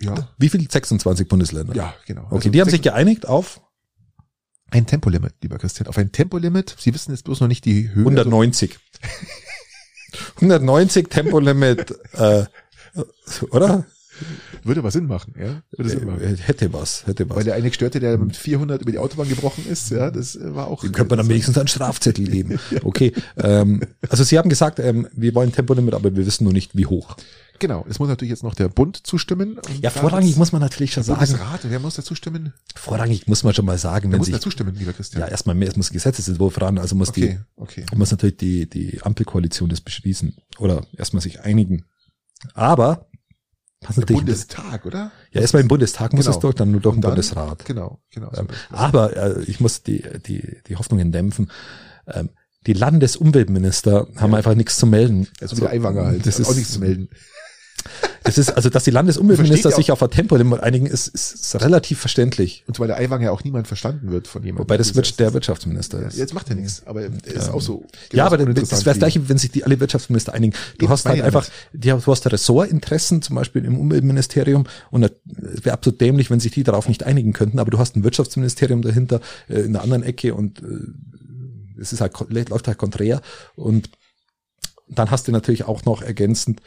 Ja, 0.00 0.28
Wie 0.38 0.48
viel? 0.48 0.68
26 0.70 1.28
Bundesländer. 1.28 1.74
ja, 1.74 1.94
genau. 2.06 2.22
Okay, 2.26 2.34
Also 2.36 2.50
die 2.50 2.60
haben 2.60 2.70
sich 2.70 2.82
geeinigt 2.82 3.26
auf 3.26 3.60
ein 4.70 4.86
Tempolimit, 4.86 5.34
lieber 5.42 5.58
Christian, 5.58 5.86
auf 5.86 5.98
ein 5.98 6.12
Tempolimit. 6.12 6.76
Sie 6.78 6.92
wissen 6.94 7.12
jetzt 7.12 7.24
bloß 7.24 7.40
noch 7.40 7.48
nicht 7.48 7.64
die 7.64 7.88
Höhe. 7.90 8.04
190. 8.04 8.78
190 10.36 11.08
Tempolimit, 11.08 11.94
äh, 12.12 12.44
oder? 13.50 13.86
Würde 14.64 14.80
aber 14.80 14.90
Sinn 14.90 15.06
machen, 15.06 15.34
ja. 15.38 15.62
Würde 15.76 15.90
Sinn 15.90 16.04
machen. 16.04 16.20
Äh, 16.20 16.36
Hätte 16.36 16.72
was, 16.72 17.06
hätte 17.06 17.28
was. 17.28 17.36
Weil 17.36 17.44
der 17.44 17.54
eine 17.54 17.68
gestörte, 17.68 18.00
der 18.00 18.18
mit 18.18 18.36
400 18.36 18.82
über 18.82 18.90
die 18.90 18.98
Autobahn 18.98 19.28
gebrochen 19.28 19.64
ist, 19.70 19.90
ja, 19.90 20.10
das 20.10 20.34
äh, 20.34 20.54
war 20.54 20.66
auch. 20.66 20.80
Dem 20.80 20.92
könnte 20.92 21.10
man 21.10 21.18
dann 21.18 21.28
wenigstens 21.28 21.56
einen 21.56 21.68
Strafzettel 21.68 22.26
geben. 22.26 22.58
Okay. 22.82 23.12
Ähm, 23.36 23.80
also 24.08 24.24
Sie 24.24 24.38
haben 24.38 24.48
gesagt, 24.48 24.78
ähm, 24.78 25.08
wir 25.12 25.34
wollen 25.34 25.52
Tempolimit, 25.52 25.94
aber 25.94 26.14
wir 26.14 26.26
wissen 26.26 26.44
nur 26.44 26.52
nicht, 26.52 26.76
wie 26.76 26.86
hoch. 26.86 27.16
Genau, 27.60 27.84
es 27.88 27.98
muss 27.98 28.08
natürlich 28.08 28.30
jetzt 28.30 28.42
noch 28.42 28.54
der 28.54 28.68
Bund 28.68 29.06
zustimmen. 29.06 29.58
Ja, 29.80 29.90
vorrangig 29.90 30.36
muss 30.36 30.52
man 30.52 30.60
natürlich 30.60 30.92
schon 30.92 31.04
der 31.04 31.16
sagen, 31.16 31.32
Bundesrat, 31.32 31.60
wer 31.64 31.80
muss 31.80 31.94
da 31.96 32.02
zustimmen? 32.02 32.52
vorrangig 32.74 33.26
muss 33.26 33.42
man 33.42 33.54
schon 33.54 33.64
mal 33.64 33.78
sagen, 33.78 34.10
Wer 34.12 34.18
muss 34.18 34.26
sich, 34.26 34.34
da 34.34 34.40
zustimmen, 34.40 34.74
lieber 34.76 34.92
Christian? 34.92 35.20
ja, 35.22 35.28
erstmal 35.28 35.54
mehr, 35.56 35.68
es 35.68 35.76
muss 35.76 35.90
Gesetzesentwurf 35.90 36.60
ran, 36.60 36.78
also 36.78 36.94
muss 36.94 37.08
okay, 37.08 37.40
okay. 37.56 37.84
die, 37.90 37.96
muss 37.96 38.10
natürlich 38.10 38.36
die, 38.36 38.68
die 38.68 39.02
Ampelkoalition 39.02 39.68
das 39.68 39.80
beschließen 39.80 40.36
oder 40.58 40.86
erstmal 40.96 41.20
sich 41.20 41.40
einigen. 41.40 41.84
Aber, 42.54 43.08
was 43.80 43.96
Der 43.96 44.02
natürlich, 44.02 44.22
Bundestag, 44.22 44.86
oder? 44.86 45.10
ja, 45.32 45.40
erstmal 45.40 45.62
im 45.62 45.68
Bundestag 45.68 46.12
muss 46.12 46.26
Genau. 46.26 46.36
es 46.36 46.40
durch, 46.40 46.54
dann 46.54 46.70
nur 46.70 46.80
durch 46.80 46.94
den 46.96 47.00
Bundesrat. 47.00 47.64
Genau, 47.64 48.00
genau. 48.10 48.30
so. 48.32 48.40
Ähm, 48.42 48.48
aber 48.70 49.16
äh, 49.16 49.42
ich 49.44 49.60
muss 49.60 49.82
die, 49.82 50.04
die, 50.26 50.58
die 50.66 50.76
Hoffnungen 50.76 51.10
dämpfen. 51.12 51.50
Ähm, 52.06 52.30
die 52.66 52.72
Landesumweltminister 52.72 54.08
haben 54.16 54.34
einfach 54.34 54.54
nichts 54.54 54.76
zu 54.78 54.86
melden. 54.86 55.28
Also 55.40 55.56
wie 55.56 55.60
der 55.60 55.70
Eiwanger 55.70 56.06
halt. 56.06 56.26
Das 56.26 56.38
ist 56.38 56.48
auch 56.48 56.54
nichts 56.54 56.72
zu 56.72 56.80
melden. 56.80 57.08
Das 58.24 58.36
ist, 58.36 58.50
also, 58.50 58.68
dass 58.68 58.84
die 58.84 58.90
Landesumweltminister 58.90 59.70
sich 59.70 59.90
auf 59.90 60.02
ein 60.02 60.10
Tempolimit 60.10 60.60
einigen, 60.60 60.86
ist, 60.86 61.08
ist, 61.08 61.54
relativ 61.62 61.98
verständlich. 61.98 62.64
Und 62.66 62.78
weil 62.78 62.88
der 62.88 62.98
Eiwanger 62.98 63.24
ja 63.24 63.30
auch 63.30 63.42
niemand 63.42 63.66
verstanden 63.66 64.10
wird 64.10 64.28
von 64.28 64.42
jemandem. 64.42 64.64
Wobei 64.64 64.76
das 64.76 64.94
wird 64.94 65.18
der 65.18 65.32
Wirtschaftsminister 65.32 66.00
ja, 66.00 66.08
ist. 66.08 66.18
Jetzt 66.18 66.34
macht 66.34 66.50
er 66.50 66.56
nichts, 66.56 66.82
aber 66.84 67.02
er 67.02 67.10
ist 67.24 67.48
auch 67.48 67.62
so. 67.62 67.86
Ja, 68.12 68.26
aber 68.26 68.36
das 68.36 68.70
wäre 68.70 68.84
das 68.84 68.98
gleiche, 68.98 69.28
wenn 69.28 69.38
sich 69.38 69.50
die 69.50 69.64
alle 69.64 69.80
Wirtschaftsminister 69.80 70.34
einigen. 70.34 70.54
Du 70.76 70.84
Eben, 70.84 70.92
hast 70.92 71.06
halt 71.06 71.22
einfach, 71.22 71.48
die, 71.72 71.88
du 71.88 72.06
hast 72.06 72.30
Ressortinteressen, 72.30 73.22
zum 73.22 73.36
Beispiel 73.36 73.64
im 73.64 73.78
Umweltministerium, 73.78 74.66
und 74.90 75.04
es 75.04 75.12
wäre 75.64 75.72
absolut 75.72 76.00
dämlich, 76.00 76.30
wenn 76.30 76.40
sich 76.40 76.52
die 76.52 76.64
darauf 76.64 76.88
nicht 76.88 77.04
einigen 77.04 77.32
könnten, 77.32 77.58
aber 77.58 77.70
du 77.70 77.78
hast 77.78 77.96
ein 77.96 78.04
Wirtschaftsministerium 78.04 78.82
dahinter, 78.82 79.20
äh, 79.48 79.60
in 79.60 79.72
der 79.72 79.82
anderen 79.82 80.02
Ecke, 80.02 80.34
und 80.34 80.60
äh, 80.60 81.80
es 81.80 81.92
ist 81.92 82.00
halt, 82.00 82.12
läuft 82.28 82.68
halt 82.68 82.78
konträr, 82.78 83.22
und 83.56 83.88
dann 84.88 85.10
hast 85.10 85.28
du 85.28 85.32
natürlich 85.32 85.64
auch 85.64 85.84
noch 85.84 86.02
ergänzend 86.02 86.60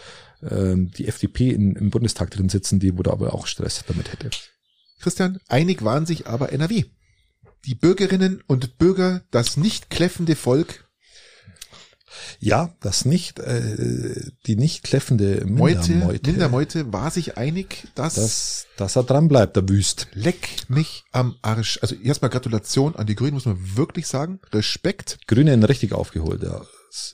ähm, 0.49 0.91
die 0.91 1.07
FDP 1.07 1.49
in, 1.49 1.75
im 1.75 1.89
Bundestag 1.89 2.31
drin 2.31 2.49
sitzen, 2.49 2.79
die 2.79 2.97
wo 2.97 3.03
da 3.03 3.11
aber 3.11 3.33
auch 3.33 3.47
Stress 3.47 3.83
damit 3.87 4.11
hätte. 4.11 4.29
Christian, 4.99 5.39
einig 5.47 5.83
waren 5.83 6.05
sich 6.05 6.27
aber 6.27 6.51
NRW. 6.51 6.85
Die 7.65 7.75
Bürgerinnen 7.75 8.43
und 8.47 8.77
Bürger, 8.77 9.23
das 9.31 9.57
nicht 9.57 9.89
kläffende 9.89 10.35
Volk, 10.35 10.85
Ja, 12.39 12.75
das 12.81 13.05
nicht, 13.05 13.39
äh, 13.39 14.31
die 14.45 14.55
nicht 14.55 14.83
kläffende 14.83 15.45
Meute, 15.45 15.91
Mindermeute, 15.91 16.31
Mindermeute, 16.31 16.93
war 16.93 17.11
sich 17.11 17.37
einig, 17.37 17.87
dass, 17.95 18.15
dass, 18.15 18.67
dass 18.77 18.95
er 18.95 19.03
dran 19.03 19.27
bleibt, 19.27 19.55
der 19.55 19.67
Wüst. 19.69 20.07
leck 20.13 20.49
mich 20.67 21.03
am 21.11 21.35
Arsch. 21.41 21.79
Also 21.81 21.95
erstmal 21.95 22.29
Gratulation 22.29 22.95
an 22.95 23.07
die 23.07 23.15
Grünen, 23.15 23.33
muss 23.33 23.45
man 23.45 23.57
wirklich 23.75 24.07
sagen. 24.07 24.39
Respekt. 24.51 25.19
Grünen 25.27 25.63
richtig 25.63 25.93
aufgeholt, 25.93 26.43
ja. 26.43 26.61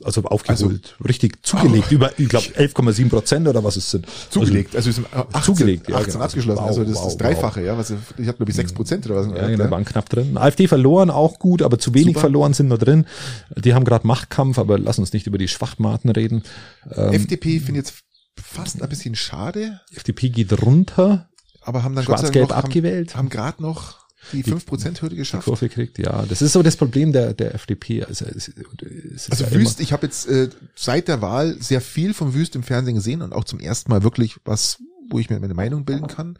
Also 0.03 0.23
aufgeholt, 0.23 0.95
richtig 1.07 1.45
zugelegt, 1.45 1.91
über, 1.91 2.11
ich 2.17 2.29
glaube, 2.29 2.47
11,7 2.47 3.09
Prozent 3.09 3.47
oder 3.47 3.63
was 3.63 3.75
es 3.75 3.91
sind. 3.91 4.07
Zugelegt. 4.31 4.75
Also, 4.75 4.89
ist 4.89 5.01
18, 5.13 5.43
zugelegt, 5.43 5.87
ja, 5.87 5.97
18 5.97 6.13
genau. 6.13 6.25
abgeschlossen. 6.25 6.61
Wow, 6.61 6.67
Also 6.67 6.83
das 6.83 6.95
wow, 6.95 7.01
ist 7.01 7.05
das 7.05 7.17
Dreifache, 7.17 7.63
ja. 7.63 7.77
Was, 7.77 7.91
ich 7.91 8.27
habe 8.27 8.37
glaube 8.37 8.49
ich 8.49 8.55
6 8.55 8.73
Prozent 8.73 9.05
oder 9.05 9.17
was. 9.17 9.27
Also, 9.27 9.37
ja, 9.37 9.47
genau, 9.47 9.69
waren 9.69 9.85
knapp 9.85 10.09
drin. 10.09 10.35
AfD 10.35 10.67
verloren, 10.67 11.11
auch 11.11 11.37
gut, 11.37 11.61
aber 11.61 11.77
zu 11.77 11.93
wenig 11.93 12.07
Super. 12.07 12.21
verloren 12.21 12.53
sind 12.53 12.69
noch 12.69 12.79
drin. 12.79 13.05
Die 13.55 13.75
haben 13.75 13.85
gerade 13.85 14.07
Machtkampf, 14.07 14.57
aber 14.57 14.79
lass 14.79 14.97
uns 14.97 15.13
nicht 15.13 15.27
über 15.27 15.37
die 15.37 15.47
Schwachmaten 15.47 16.09
reden. 16.09 16.41
Ähm, 16.91 17.13
FDP 17.13 17.59
finde 17.59 17.81
ich 17.81 17.87
jetzt 17.87 18.03
fast 18.41 18.81
ein 18.81 18.89
bisschen 18.89 19.15
schade, 19.15 19.81
FDP 19.93 20.29
geht 20.29 20.59
runter, 20.63 21.29
aber 21.61 21.83
haben 21.83 21.95
dann 21.95 22.05
schwarz-gelb 22.05 22.51
abgewählt. 22.51 23.11
haben, 23.11 23.19
haben 23.25 23.29
gerade 23.29 23.61
noch 23.61 24.06
die 24.33 24.43
5%-Hürde 24.43 25.09
die 25.09 25.15
geschafft. 25.17 25.45
Kurve 25.45 25.69
kriegt, 25.69 25.97
ja. 25.97 26.25
Das 26.25 26.41
ist 26.41 26.53
so 26.53 26.63
das 26.63 26.75
Problem 26.75 27.11
der, 27.11 27.33
der 27.33 27.55
FDP. 27.55 28.03
Also, 28.03 28.25
es, 28.25 28.47
es 28.47 29.31
Also 29.31 29.45
ja 29.45 29.51
Wüst, 29.51 29.79
ich 29.79 29.93
habe 29.93 30.05
jetzt 30.05 30.27
äh, 30.27 30.49
seit 30.75 31.07
der 31.07 31.21
Wahl 31.21 31.61
sehr 31.61 31.81
viel 31.81 32.13
vom 32.13 32.33
Wüst 32.33 32.55
im 32.55 32.63
Fernsehen 32.63 32.95
gesehen 32.95 33.21
und 33.21 33.33
auch 33.33 33.43
zum 33.43 33.59
ersten 33.59 33.89
Mal 33.91 34.03
wirklich 34.03 34.37
was, 34.45 34.77
wo 35.09 35.19
ich 35.19 35.29
mir 35.29 35.39
meine 35.39 35.53
Meinung 35.53 35.85
bilden 35.85 36.07
kann. 36.07 36.39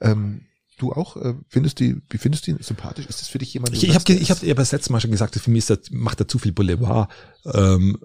Ähm, 0.00 0.42
du 0.78 0.92
auch? 0.92 1.16
Äh, 1.16 1.34
findest 1.48 1.80
du, 1.80 2.00
wie 2.10 2.18
findest 2.18 2.46
du 2.46 2.52
ihn 2.52 2.58
sympathisch? 2.60 3.06
Ist 3.06 3.20
das 3.20 3.28
für 3.28 3.38
dich 3.38 3.52
jemand? 3.54 3.74
Ich, 3.74 3.84
ich 3.84 3.94
habe 3.94 4.12
ich 4.12 4.30
hab 4.30 4.42
ja 4.42 4.54
das 4.54 4.72
letzte 4.72 4.92
Mal 4.92 5.00
schon 5.00 5.10
gesagt, 5.10 5.34
für 5.34 5.50
mich 5.50 5.60
ist 5.60 5.70
das, 5.70 5.90
macht 5.90 6.20
er 6.20 6.28
zu 6.28 6.38
viel 6.38 6.52
Boulevard. 6.52 7.10
Ähm, 7.52 7.98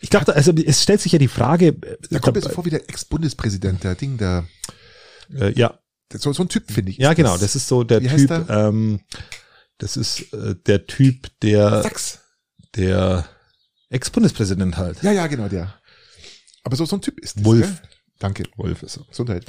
ich 0.00 0.10
glaube, 0.10 0.34
also 0.34 0.52
es 0.52 0.82
stellt 0.82 1.00
sich 1.00 1.12
ja 1.12 1.18
die 1.18 1.28
Frage, 1.28 1.68
äh, 1.68 1.96
da 2.10 2.18
kommt 2.18 2.42
so 2.42 2.48
vor 2.50 2.64
wie 2.64 2.70
der 2.70 2.88
Ex-Bundespräsident, 2.88 3.82
der 3.84 3.94
Ding, 3.94 4.18
der, 4.18 4.46
äh, 5.34 5.52
ja, 5.52 5.78
so, 6.12 6.32
so 6.32 6.42
ein 6.42 6.48
Typ 6.48 6.70
finde 6.70 6.90
ich. 6.92 6.98
ja 6.98 7.14
genau, 7.14 7.36
das 7.36 7.56
ist 7.56 7.68
so 7.68 7.82
der 7.84 8.00
Typ, 8.00 8.30
ähm, 8.48 9.00
das 9.78 9.96
ist 9.96 10.32
äh, 10.32 10.54
der 10.66 10.86
Typ, 10.86 11.28
der 11.42 11.82
Sachs. 11.82 12.20
der 12.76 13.26
Ex-Bundespräsident 13.90 14.76
halt. 14.76 15.02
Ja, 15.02 15.12
ja, 15.12 15.26
genau, 15.26 15.48
der. 15.48 15.74
Aber 16.64 16.76
so, 16.76 16.84
so 16.86 16.96
ein 16.96 17.02
Typ 17.02 17.20
ist 17.20 17.36
das, 17.38 17.44
Wolf. 17.44 17.66
Gell? 17.66 17.88
Danke. 18.18 18.44
Wolf 18.56 18.82
ist 18.82 18.96
er. 18.98 19.04
Gesundheit. 19.04 19.44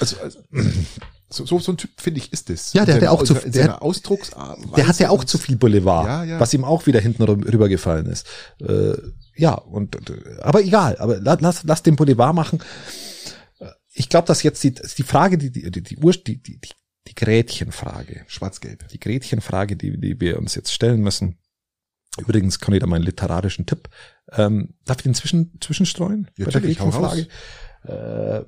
Also, 0.00 0.16
also 0.20 0.40
so, 1.30 1.46
so, 1.46 1.58
so 1.58 1.72
ein 1.72 1.76
Typ, 1.78 1.90
finde 1.96 2.18
ich, 2.20 2.32
ist 2.32 2.50
es. 2.50 2.72
Ja, 2.72 2.84
der 2.84 2.96
hat 2.96 3.02
ja 3.02 3.10
auch 3.10 3.22
zu- 3.22 3.34
in 3.34 3.52
der 3.52 3.80
Ausdrucksart. 3.82 4.58
Der 4.76 4.86
hat 4.88 4.98
ja 4.98 5.10
auch 5.10 5.24
zu 5.24 5.38
viel 5.38 5.56
Boulevard, 5.56 6.06
Ja, 6.06 6.24
ja. 6.24 6.40
was 6.40 6.52
ihm 6.52 6.64
auch 6.64 6.86
wieder 6.86 7.00
hinten 7.00 7.22
rü- 7.22 7.50
rübergefallen 7.52 8.06
ist. 8.06 8.26
Äh, 8.60 8.94
ja, 9.36 9.54
und 9.54 9.94
äh, 10.10 10.40
aber 10.40 10.62
egal, 10.62 10.96
aber 10.98 11.18
la- 11.20 11.38
lass, 11.40 11.62
lass 11.64 11.82
den 11.82 11.96
Boulevard 11.96 12.34
machen. 12.34 12.58
Ich 13.98 14.08
glaube, 14.08 14.26
dass 14.28 14.44
jetzt 14.44 14.62
die, 14.62 14.72
die 14.74 15.02
Frage, 15.02 15.38
die, 15.38 15.50
die, 15.50 15.70
die, 15.70 15.82
die, 15.82 15.96
die, 15.96 16.60
die, 17.06 17.14
Gretchenfrage, 17.16 18.24
Schwarz-Gelb. 18.28 18.86
die 18.88 19.00
Gretchenfrage, 19.00 19.74
die, 19.76 19.98
die 20.00 20.20
wir 20.20 20.38
uns 20.38 20.54
jetzt 20.54 20.72
stellen 20.72 21.00
müssen. 21.00 21.38
Übrigens 22.16 22.60
kann 22.60 22.74
ich 22.74 22.80
da 22.80 22.86
meinen 22.86 23.02
literarischen 23.02 23.66
Tipp. 23.66 23.88
Ähm, 24.32 24.74
darf 24.84 24.98
ich 24.98 25.02
den 25.02 25.14
zwischen, 25.14 25.58
zwischenstreuen? 25.60 26.30
Ja, 26.36 26.44
bei 26.44 26.52
der. 26.52 26.60
Gretchenfrage? 26.60 27.26
Äh, 27.84 28.44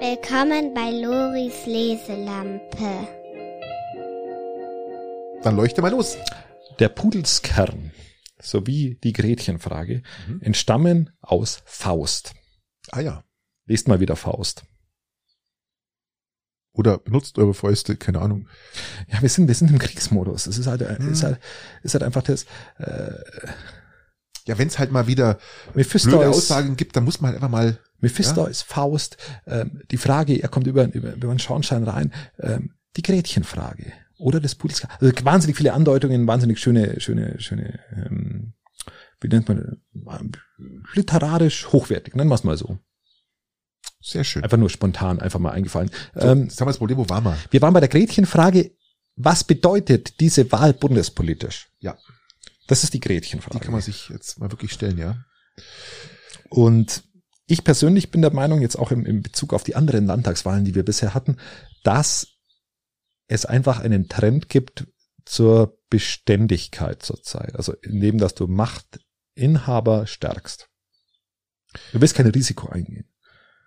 Willkommen 0.00 0.72
bei 0.74 0.90
Loris 0.90 1.66
Leselampe. 1.66 3.08
Dann 5.42 5.56
leuchte 5.56 5.82
mal 5.82 5.90
los. 5.90 6.16
Der 6.78 6.88
Pudelskern 6.88 7.92
sowie 8.40 8.98
die 9.04 9.12
Gretchenfrage 9.12 10.02
Mhm. 10.28 10.40
entstammen 10.42 11.10
aus 11.20 11.62
Faust. 11.66 12.32
Ah 12.90 13.00
ja. 13.00 13.24
Lest 13.66 13.88
mal 13.88 14.00
wieder 14.00 14.16
Faust. 14.16 14.64
Oder 16.72 16.98
benutzt 16.98 17.38
eure 17.38 17.54
Fäuste, 17.54 17.96
keine 17.96 18.20
Ahnung. 18.20 18.48
Ja, 19.08 19.22
wir 19.22 19.28
sind, 19.28 19.46
wir 19.46 19.54
sind 19.54 19.70
im 19.70 19.78
Kriegsmodus. 19.78 20.46
Es 20.48 20.58
ist 20.58 20.66
halt, 20.66 20.80
Hm. 20.80 21.12
ist 21.12 21.22
halt, 21.22 21.38
ist 21.82 21.94
halt 21.94 22.02
einfach 22.02 22.22
das, 22.22 22.44
äh, 22.78 23.12
Ja, 24.46 24.58
wenn 24.58 24.68
es 24.68 24.78
halt 24.78 24.90
mal 24.92 25.06
wieder 25.06 25.34
blöde 25.72 25.78
Mephistois, 25.78 26.26
Aussagen 26.26 26.76
gibt, 26.76 26.96
dann 26.96 27.04
muss 27.04 27.20
man 27.20 27.28
halt 27.30 27.36
einfach 27.36 27.48
mal. 27.48 27.78
Mephistois 28.00 28.62
Faust, 28.66 29.16
ähm, 29.46 29.80
die 29.90 29.96
Frage, 29.96 30.34
er 30.36 30.48
kommt 30.48 30.66
über, 30.66 30.84
über, 30.92 31.14
über 31.14 31.28
den 31.28 31.38
Schornstein 31.38 31.84
rein, 31.84 32.12
ähm, 32.40 32.74
die 32.96 33.02
Gretchenfrage. 33.02 33.92
Oder 34.18 34.40
das 34.40 34.54
Pudelskern. 34.54 34.90
Also 35.00 35.12
wahnsinnig 35.24 35.56
viele 35.56 35.72
Andeutungen, 35.72 36.26
wahnsinnig 36.26 36.58
schöne, 36.60 37.00
schöne, 37.00 37.40
schöne, 37.40 37.80
ähm, 37.96 38.52
wie 39.24 39.28
nennt 39.28 39.48
man, 39.48 39.58
äh, 39.58 40.62
literarisch 40.94 41.68
hochwertig, 41.72 42.14
nennen 42.14 42.28
wir 42.30 42.34
es 42.34 42.44
mal 42.44 42.56
so. 42.58 42.78
Sehr 44.00 44.22
schön. 44.22 44.44
Einfach 44.44 44.58
nur 44.58 44.68
spontan, 44.68 45.18
einfach 45.20 45.40
mal 45.40 45.52
eingefallen. 45.52 45.90
So, 46.14 46.20
Ähm, 46.20 46.42
jetzt 46.44 46.60
haben 46.60 46.66
wir 46.66 46.72
das 46.72 46.78
Problem, 46.78 46.98
wo 46.98 47.08
waren 47.08 47.24
wir? 47.24 47.36
Wir 47.50 47.62
waren 47.62 47.72
bei 47.72 47.80
der 47.80 47.88
Gretchenfrage. 47.88 48.72
Was 49.16 49.44
bedeutet 49.44 50.20
diese 50.20 50.50
Wahl 50.52 50.74
bundespolitisch? 50.74 51.68
Ja. 51.80 51.96
Das 52.66 52.84
ist 52.84 52.92
die 52.92 53.00
Die 53.00 53.08
Gretchenfrage. 53.08 53.60
kann 53.60 53.72
man 53.72 53.80
sich 53.80 54.08
jetzt 54.10 54.38
mal 54.38 54.50
wirklich 54.50 54.72
stellen, 54.72 54.98
ja. 54.98 55.24
Und 56.50 57.04
ich 57.46 57.64
persönlich 57.64 58.10
bin 58.10 58.20
der 58.22 58.32
Meinung, 58.32 58.60
jetzt 58.60 58.76
auch 58.76 58.90
im, 58.90 59.06
im 59.06 59.22
Bezug 59.22 59.54
auf 59.54 59.64
die 59.64 59.76
anderen 59.76 60.06
Landtagswahlen, 60.06 60.64
die 60.64 60.74
wir 60.74 60.84
bisher 60.84 61.14
hatten, 61.14 61.36
dass 61.82 62.26
es 63.26 63.46
einfach 63.46 63.80
einen 63.80 64.08
Trend 64.08 64.48
gibt 64.48 64.86
zur 65.24 65.78
Beständigkeit 65.88 67.02
zurzeit. 67.02 67.54
Also 67.56 67.72
indem, 67.82 68.18
dass 68.18 68.34
du 68.34 68.46
Machtinhaber 69.36 70.06
stärkst. 70.06 70.68
Du 71.92 72.00
willst 72.00 72.14
kein 72.14 72.26
Risiko 72.26 72.68
eingehen. 72.68 73.06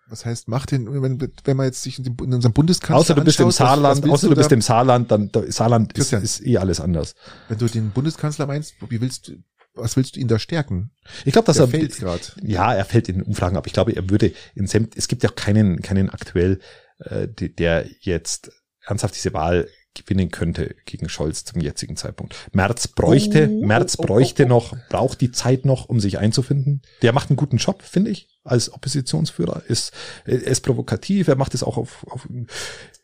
Was 0.09 0.25
heißt, 0.25 0.47
macht 0.47 0.71
den, 0.71 1.01
wenn, 1.03 1.19
wenn 1.43 1.57
man 1.57 1.65
jetzt 1.65 1.81
sich 1.83 1.97
in 1.97 2.05
dem- 2.05 2.15
in 2.23 2.33
unserem 2.33 2.53
Bundeskanzler 2.53 2.95
Außer 2.97 3.15
du 3.15 3.23
bist 3.25 3.39
im 3.41 3.47
anschaut, 3.47 3.59
was- 3.59 3.67
was 3.67 3.67
Saarland, 3.97 4.09
außer 4.09 4.29
du 4.29 4.35
bist 4.35 4.51
da, 4.51 4.55
im 4.55 4.61
Saarland, 4.61 5.11
dann 5.11 5.31
da, 5.33 5.51
Saarland 5.51 5.91
ist, 5.91 5.95
Christian. 5.95 6.23
ist 6.23 6.45
eh 6.45 6.57
alles 6.57 6.79
anders. 6.79 7.13
Wenn 7.49 7.57
du 7.57 7.65
den 7.67 7.91
Bundeskanzler 7.91 8.45
meinst, 8.47 8.75
wie 8.89 9.01
willst 9.01 9.27
du, 9.27 9.33
was 9.73 9.97
willst 9.97 10.15
du 10.15 10.21
ihn 10.21 10.29
da 10.29 10.39
stärken? 10.39 10.91
Ich 11.25 11.33
glaube, 11.33 11.45
dass 11.47 11.57
Der 11.57 11.65
er 11.65 11.69
fällt 11.69 11.97
grad. 11.97 12.37
Ja, 12.41 12.73
er 12.73 12.85
fällt 12.85 13.09
in 13.09 13.21
Umfragen 13.21 13.57
ab. 13.57 13.67
Ich 13.67 13.73
glaube, 13.73 13.93
er 13.97 14.09
würde 14.09 14.31
in 14.55 14.67
Semt, 14.67 14.95
es 14.95 15.09
gibt 15.09 15.23
ja 15.23 15.29
auch 15.29 15.35
keinen, 15.35 15.81
keinen 15.81 16.09
aktuell, 16.09 16.61
äh, 16.99 17.27
der 17.27 17.85
jetzt 17.99 18.49
ernsthaft 18.85 19.15
diese 19.15 19.33
Wahl 19.33 19.67
gewinnen 19.97 20.29
könnte 20.29 20.75
gegen 20.85 21.09
Scholz 21.09 21.45
zum 21.45 21.61
jetzigen 21.61 21.95
Zeitpunkt. 21.95 22.35
Merz 22.51 22.87
bräuchte, 22.87 23.49
Oh, 23.49 23.65
Merz 23.65 23.95
oh, 23.97 24.03
oh, 24.03 24.05
bräuchte 24.05 24.45
oh. 24.45 24.49
noch, 24.49 24.75
braucht 24.89 25.21
die 25.21 25.31
Zeit 25.31 25.65
noch, 25.65 25.89
um 25.89 25.99
sich 25.99 26.17
einzufinden. 26.19 26.81
Der 27.01 27.13
macht 27.13 27.29
einen 27.29 27.37
guten 27.37 27.57
Job, 27.57 27.81
finde 27.83 28.11
ich, 28.11 28.29
als 28.43 28.71
Oppositionsführer. 28.71 29.63
Ist, 29.67 29.91
er 30.25 30.41
ist 30.41 30.61
provokativ, 30.61 31.27
er 31.27 31.35
macht 31.35 31.53
es 31.53 31.63
auch 31.63 31.77
auf, 31.77 32.05
auf, 32.09 32.27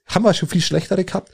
haben 0.05 0.23
wir 0.23 0.33
schon 0.33 0.49
viel 0.49 0.61
schlechtere 0.61 1.03
gehabt, 1.03 1.31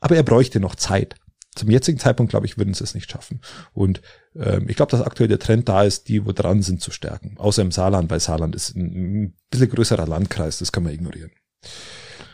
aber 0.00 0.16
er 0.16 0.22
bräuchte 0.22 0.60
noch 0.60 0.74
Zeit. 0.74 1.16
Zum 1.54 1.70
jetzigen 1.70 1.98
Zeitpunkt, 1.98 2.30
glaube 2.30 2.46
ich, 2.46 2.58
würden 2.58 2.74
sie 2.74 2.82
es 2.82 2.94
nicht 2.94 3.10
schaffen. 3.10 3.40
Und 3.72 4.02
ähm, 4.34 4.68
ich 4.68 4.74
glaube, 4.74 4.90
dass 4.90 5.02
aktuell 5.02 5.28
der 5.28 5.38
Trend 5.38 5.68
da 5.68 5.84
ist, 5.84 6.08
die, 6.08 6.26
wo 6.26 6.32
dran 6.32 6.62
sind, 6.62 6.80
zu 6.80 6.90
stärken. 6.90 7.36
Außer 7.38 7.62
im 7.62 7.70
Saarland, 7.70 8.10
weil 8.10 8.18
Saarland 8.18 8.56
ist 8.56 8.74
ein, 8.74 9.24
ein 9.24 9.34
bisschen 9.50 9.70
größerer 9.70 10.06
Landkreis, 10.06 10.58
das 10.58 10.72
kann 10.72 10.82
man 10.82 10.92
ignorieren. 10.92 11.30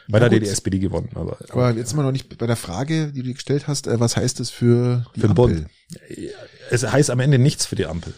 Weil 0.08 0.20
Na 0.20 0.28
da 0.28 0.34
hat 0.36 0.42
die 0.42 0.48
SPD 0.48 0.78
gewonnen. 0.78 1.10
Aber, 1.14 1.38
Aber 1.50 1.70
jetzt 1.72 1.90
sind 1.90 1.98
wir 1.98 2.02
noch 2.02 2.12
nicht 2.12 2.36
bei 2.38 2.46
der 2.46 2.56
Frage, 2.56 3.12
die 3.12 3.22
du 3.22 3.32
gestellt 3.32 3.66
hast, 3.68 3.86
äh, 3.86 4.00
was 4.00 4.16
heißt 4.16 4.40
es 4.40 4.50
für 4.50 5.04
die 5.14 5.20
Für 5.20 5.28
den 5.28 5.30
Ampel? 5.38 5.54
Bund. 5.54 5.66
es 6.70 6.82
heißt 6.90 7.10
am 7.10 7.20
Ende 7.20 7.38
nichts 7.38 7.66
für 7.66 7.76
die 7.76 7.86
Ampel. 7.86 8.12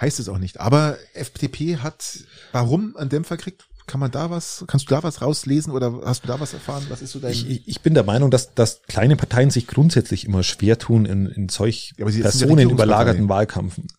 Heißt 0.00 0.18
es 0.20 0.28
auch 0.28 0.38
nicht. 0.38 0.58
Aber 0.60 0.96
FDP 1.14 1.76
hat, 1.78 2.18
warum 2.52 2.96
einen 2.96 3.10
Dämpfer 3.10 3.36
kriegt? 3.36 3.66
Kann 3.86 3.98
man 4.00 4.10
da 4.12 4.30
was, 4.30 4.64
kannst 4.68 4.88
du 4.90 4.94
da 4.94 5.02
was 5.02 5.20
rauslesen 5.22 5.72
oder 5.72 6.02
hast 6.04 6.22
du 6.24 6.28
da 6.28 6.38
was 6.38 6.52
erfahren? 6.54 6.84
Was 6.88 7.02
ist 7.02 7.12
so 7.12 7.18
dein, 7.18 7.32
Ich, 7.32 7.66
ich 7.66 7.80
bin 7.82 7.94
der 7.94 8.04
Meinung, 8.04 8.30
dass, 8.30 8.54
dass 8.54 8.82
kleine 8.82 9.16
Parteien 9.16 9.50
sich 9.50 9.66
grundsätzlich 9.66 10.24
immer 10.24 10.44
schwer 10.44 10.78
tun 10.78 11.04
in, 11.04 11.26
in 11.26 11.48
solch 11.48 11.92
Ja, 11.98 12.08
ja 12.08 12.12
ja 12.14 12.30
Wel- 12.30 12.48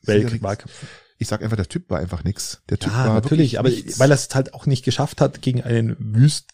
Regierungs- 0.07 0.41
Wahlkämpfen. 0.41 0.87
ich 1.19 1.27
sag 1.27 1.43
einfach, 1.43 1.57
der 1.57 1.67
Typ 1.67 1.89
war 1.89 1.99
einfach 1.99 2.23
nix. 2.23 2.61
Der 2.69 2.79
Typ 2.79 2.91
Ja, 2.93 3.07
war 3.07 3.13
natürlich, 3.13 3.59
aber 3.59 3.69
nichts. 3.69 3.99
weil 3.99 4.11
er 4.11 4.15
es 4.15 4.29
halt 4.33 4.53
auch 4.53 4.65
nicht 4.65 4.83
geschafft 4.85 5.19
hat, 5.21 5.41
gegen 5.41 5.61
einen 5.63 5.95
Wüst 5.99 6.49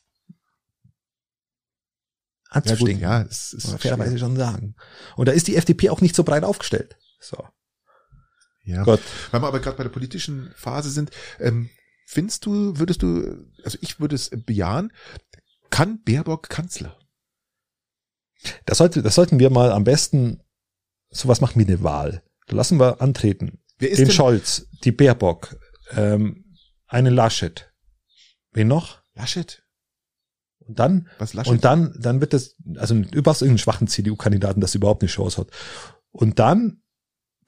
ja, 2.53 2.61
gut, 2.61 2.71
anzustehen. 2.71 2.99
ja, 2.99 3.21
es 3.21 3.53
muss 3.53 3.65
man 3.65 3.75
ist 3.75 3.81
fairerweise 3.81 4.19
schon 4.19 4.35
sagen. 4.35 4.75
Und 5.15 5.27
da 5.27 5.31
ist 5.31 5.47
die 5.47 5.55
FDP 5.55 5.89
auch 5.89 6.01
nicht 6.01 6.15
so 6.15 6.23
breit 6.23 6.43
aufgestellt. 6.43 6.97
So. 7.19 7.47
Ja. 8.63 8.83
Gott. 8.83 9.01
Weil 9.31 9.41
wir 9.41 9.47
aber 9.47 9.59
gerade 9.59 9.77
bei 9.77 9.83
der 9.83 9.89
politischen 9.89 10.51
Phase 10.55 10.89
sind, 10.89 11.11
ähm, 11.39 11.69
findest 12.05 12.45
du, 12.45 12.77
würdest 12.77 13.01
du, 13.01 13.45
also 13.63 13.77
ich 13.81 13.99
würde 13.99 14.15
es 14.15 14.29
bejahen, 14.29 14.91
kann 15.69 16.01
Baerbock 16.03 16.49
Kanzler? 16.49 16.97
Das, 18.65 18.77
sollte, 18.77 19.01
das 19.01 19.15
sollten 19.15 19.39
wir 19.39 19.49
mal 19.49 19.71
am 19.71 19.83
besten 19.83 20.41
sowas 21.09 21.41
machen 21.41 21.59
wie 21.59 21.67
eine 21.67 21.83
Wahl. 21.83 22.23
Da 22.47 22.55
lassen 22.55 22.79
wir 22.79 23.01
antreten. 23.01 23.59
Wer 23.77 23.95
Den 23.95 24.11
Scholz, 24.11 24.67
die 24.83 24.91
Baerbock, 24.91 25.57
ähm, 25.91 26.55
einen 26.87 27.13
Laschet. 27.13 27.71
Wen 28.51 28.67
noch? 28.67 29.01
Laschet? 29.13 29.63
Und 30.69 30.77
dann, 30.79 31.07
Was 31.17 31.33
Laschet? 31.33 31.51
und 31.51 31.65
dann, 31.65 31.95
dann 31.99 32.21
wird 32.21 32.33
das, 32.33 32.55
also 32.77 32.95
überhaupt 32.95 33.41
irgendeinen 33.41 33.57
schwachen 33.57 33.87
CDU-Kandidaten, 33.87 34.61
das 34.61 34.75
überhaupt 34.75 35.01
eine 35.01 35.09
Chance 35.09 35.37
hat. 35.41 35.47
Und 36.11 36.37
dann 36.39 36.81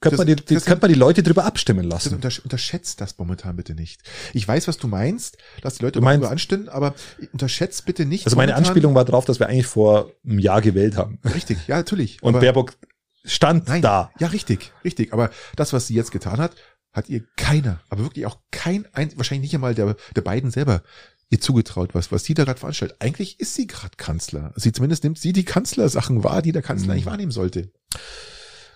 könnte 0.00 0.16
Das- 0.16 0.18
man 0.18 0.26
die, 0.26 0.34
die, 0.44 0.54
das- 0.54 0.64
könnte 0.64 0.82
man 0.82 0.92
die 0.92 0.98
Leute 0.98 1.22
drüber 1.22 1.44
abstimmen 1.44 1.88
Das 1.88 2.04
lassen. 2.06 2.16
untersch 2.16 2.40
unterschätzt 2.40 3.00
das 3.00 3.16
momentan 3.18 3.54
bitte 3.54 3.74
nicht. 3.76 4.02
Ich 4.32 4.46
weiß, 4.48 4.66
was 4.66 4.76
du 4.76 4.88
meinst, 4.88 5.38
lass 5.62 5.76
die 5.76 5.84
Leute 5.84 6.00
Du 6.00 6.04
meinst- 6.04 6.22
darüber 6.22 6.32
anstimmen, 6.32 6.68
aber 6.68 6.94
unterschätzt 7.32 7.86
bitte 7.86 8.04
nicht. 8.04 8.26
Also 8.26 8.36
meine 8.36 8.50
momentan- 8.50 8.68
Anspielung 8.70 8.94
war 8.96 9.04
drauf, 9.04 9.24
dass 9.24 9.38
wir 9.38 9.46
eigentlich 9.48 9.66
vor 9.68 10.10
einem 10.24 10.40
Jahr 10.40 10.60
gewählt 10.60 10.96
haben. 10.96 11.20
Richtig, 11.32 11.58
ja, 11.68 11.76
natürlich. 11.76 12.20
Und 12.22 12.40
Baerbock 12.40 12.74
stand 13.24 13.68
nein, 13.68 13.82
da. 13.82 14.10
Ja, 14.18 14.26
richtig, 14.26 14.72
richtig. 14.84 15.12
Aber 15.12 15.30
das, 15.54 15.72
was 15.72 15.86
sie 15.86 15.94
jetzt 15.94 16.10
getan 16.10 16.38
hat, 16.38 16.56
hat 16.92 17.08
ihr 17.08 17.22
keiner, 17.36 17.80
aber 17.88 18.02
wirklich 18.02 18.26
auch 18.26 18.38
kein, 18.50 18.86
ein, 18.92 19.16
wahrscheinlich 19.16 19.42
nicht 19.50 19.54
einmal 19.54 19.74
der, 19.76 19.94
der 20.16 20.20
beiden 20.22 20.50
selber 20.50 20.82
ihr 21.32 21.40
zugetraut, 21.40 21.94
was, 21.94 22.12
was 22.12 22.24
sie 22.24 22.34
da 22.34 22.44
gerade 22.44 22.60
veranstaltet. 22.60 22.96
Eigentlich 23.00 23.40
ist 23.40 23.54
sie 23.54 23.66
gerade 23.66 23.96
Kanzler. 23.96 24.52
Sie 24.56 24.70
zumindest 24.72 25.02
nimmt 25.02 25.18
sie 25.18 25.32
die 25.32 25.44
Kanzlersachen 25.44 26.22
wahr, 26.22 26.42
die 26.42 26.52
der 26.52 26.62
Kanzler 26.62 26.88
Mhm. 26.90 26.94
nicht 26.96 27.06
wahrnehmen 27.06 27.32
sollte. 27.32 27.70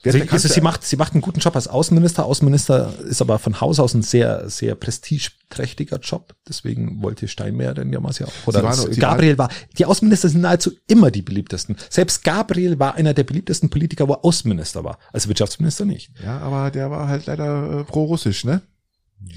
Also, 0.04 0.20
also 0.30 0.48
sie 0.48 0.61
macht, 0.61 0.84
sie 0.84 0.94
macht 0.96 1.14
einen 1.14 1.20
guten 1.20 1.40
Job 1.40 1.57
als 1.57 1.66
Außenminister. 1.66 2.24
Außenminister 2.24 2.94
ist 3.09 3.20
aber 3.20 3.40
von 3.40 3.61
Haus 3.61 3.80
aus 3.80 3.92
ein 3.92 4.02
sehr, 4.02 4.48
sehr 4.48 4.76
prestigeträchtiger 4.76 5.98
Job. 5.98 6.34
Deswegen 6.48 7.02
wollte 7.02 7.26
Steinmeier 7.26 7.74
denn 7.74 7.90
damals 7.90 8.20
ja 8.20 8.26
auch. 8.26 8.32
Oder 8.46 8.72
Sie 8.72 8.88
war 8.88 9.11
Gabriel 9.11 9.36
war, 9.36 9.48
die 9.78 9.84
Außenminister 9.84 10.28
sind 10.28 10.42
nahezu 10.42 10.70
immer 10.86 11.11
die 11.11 11.22
beliebtesten. 11.22 11.76
Selbst 11.90 12.22
Gabriel 12.22 12.78
war 12.78 12.94
einer 12.94 13.14
der 13.14 13.24
beliebtesten 13.24 13.68
Politiker, 13.68 14.07
wo 14.07 14.12
er 14.12 14.24
Außenminister 14.24 14.84
war. 14.84 14.98
Als 15.12 15.26
Wirtschaftsminister 15.26 15.84
nicht. 15.84 16.12
Ja, 16.22 16.38
aber 16.38 16.70
der 16.70 16.90
war 16.90 17.09
halt 17.09 17.26
leider 17.26 17.80
äh, 17.80 17.84
pro-russisch, 17.84 18.44
ne? 18.44 18.62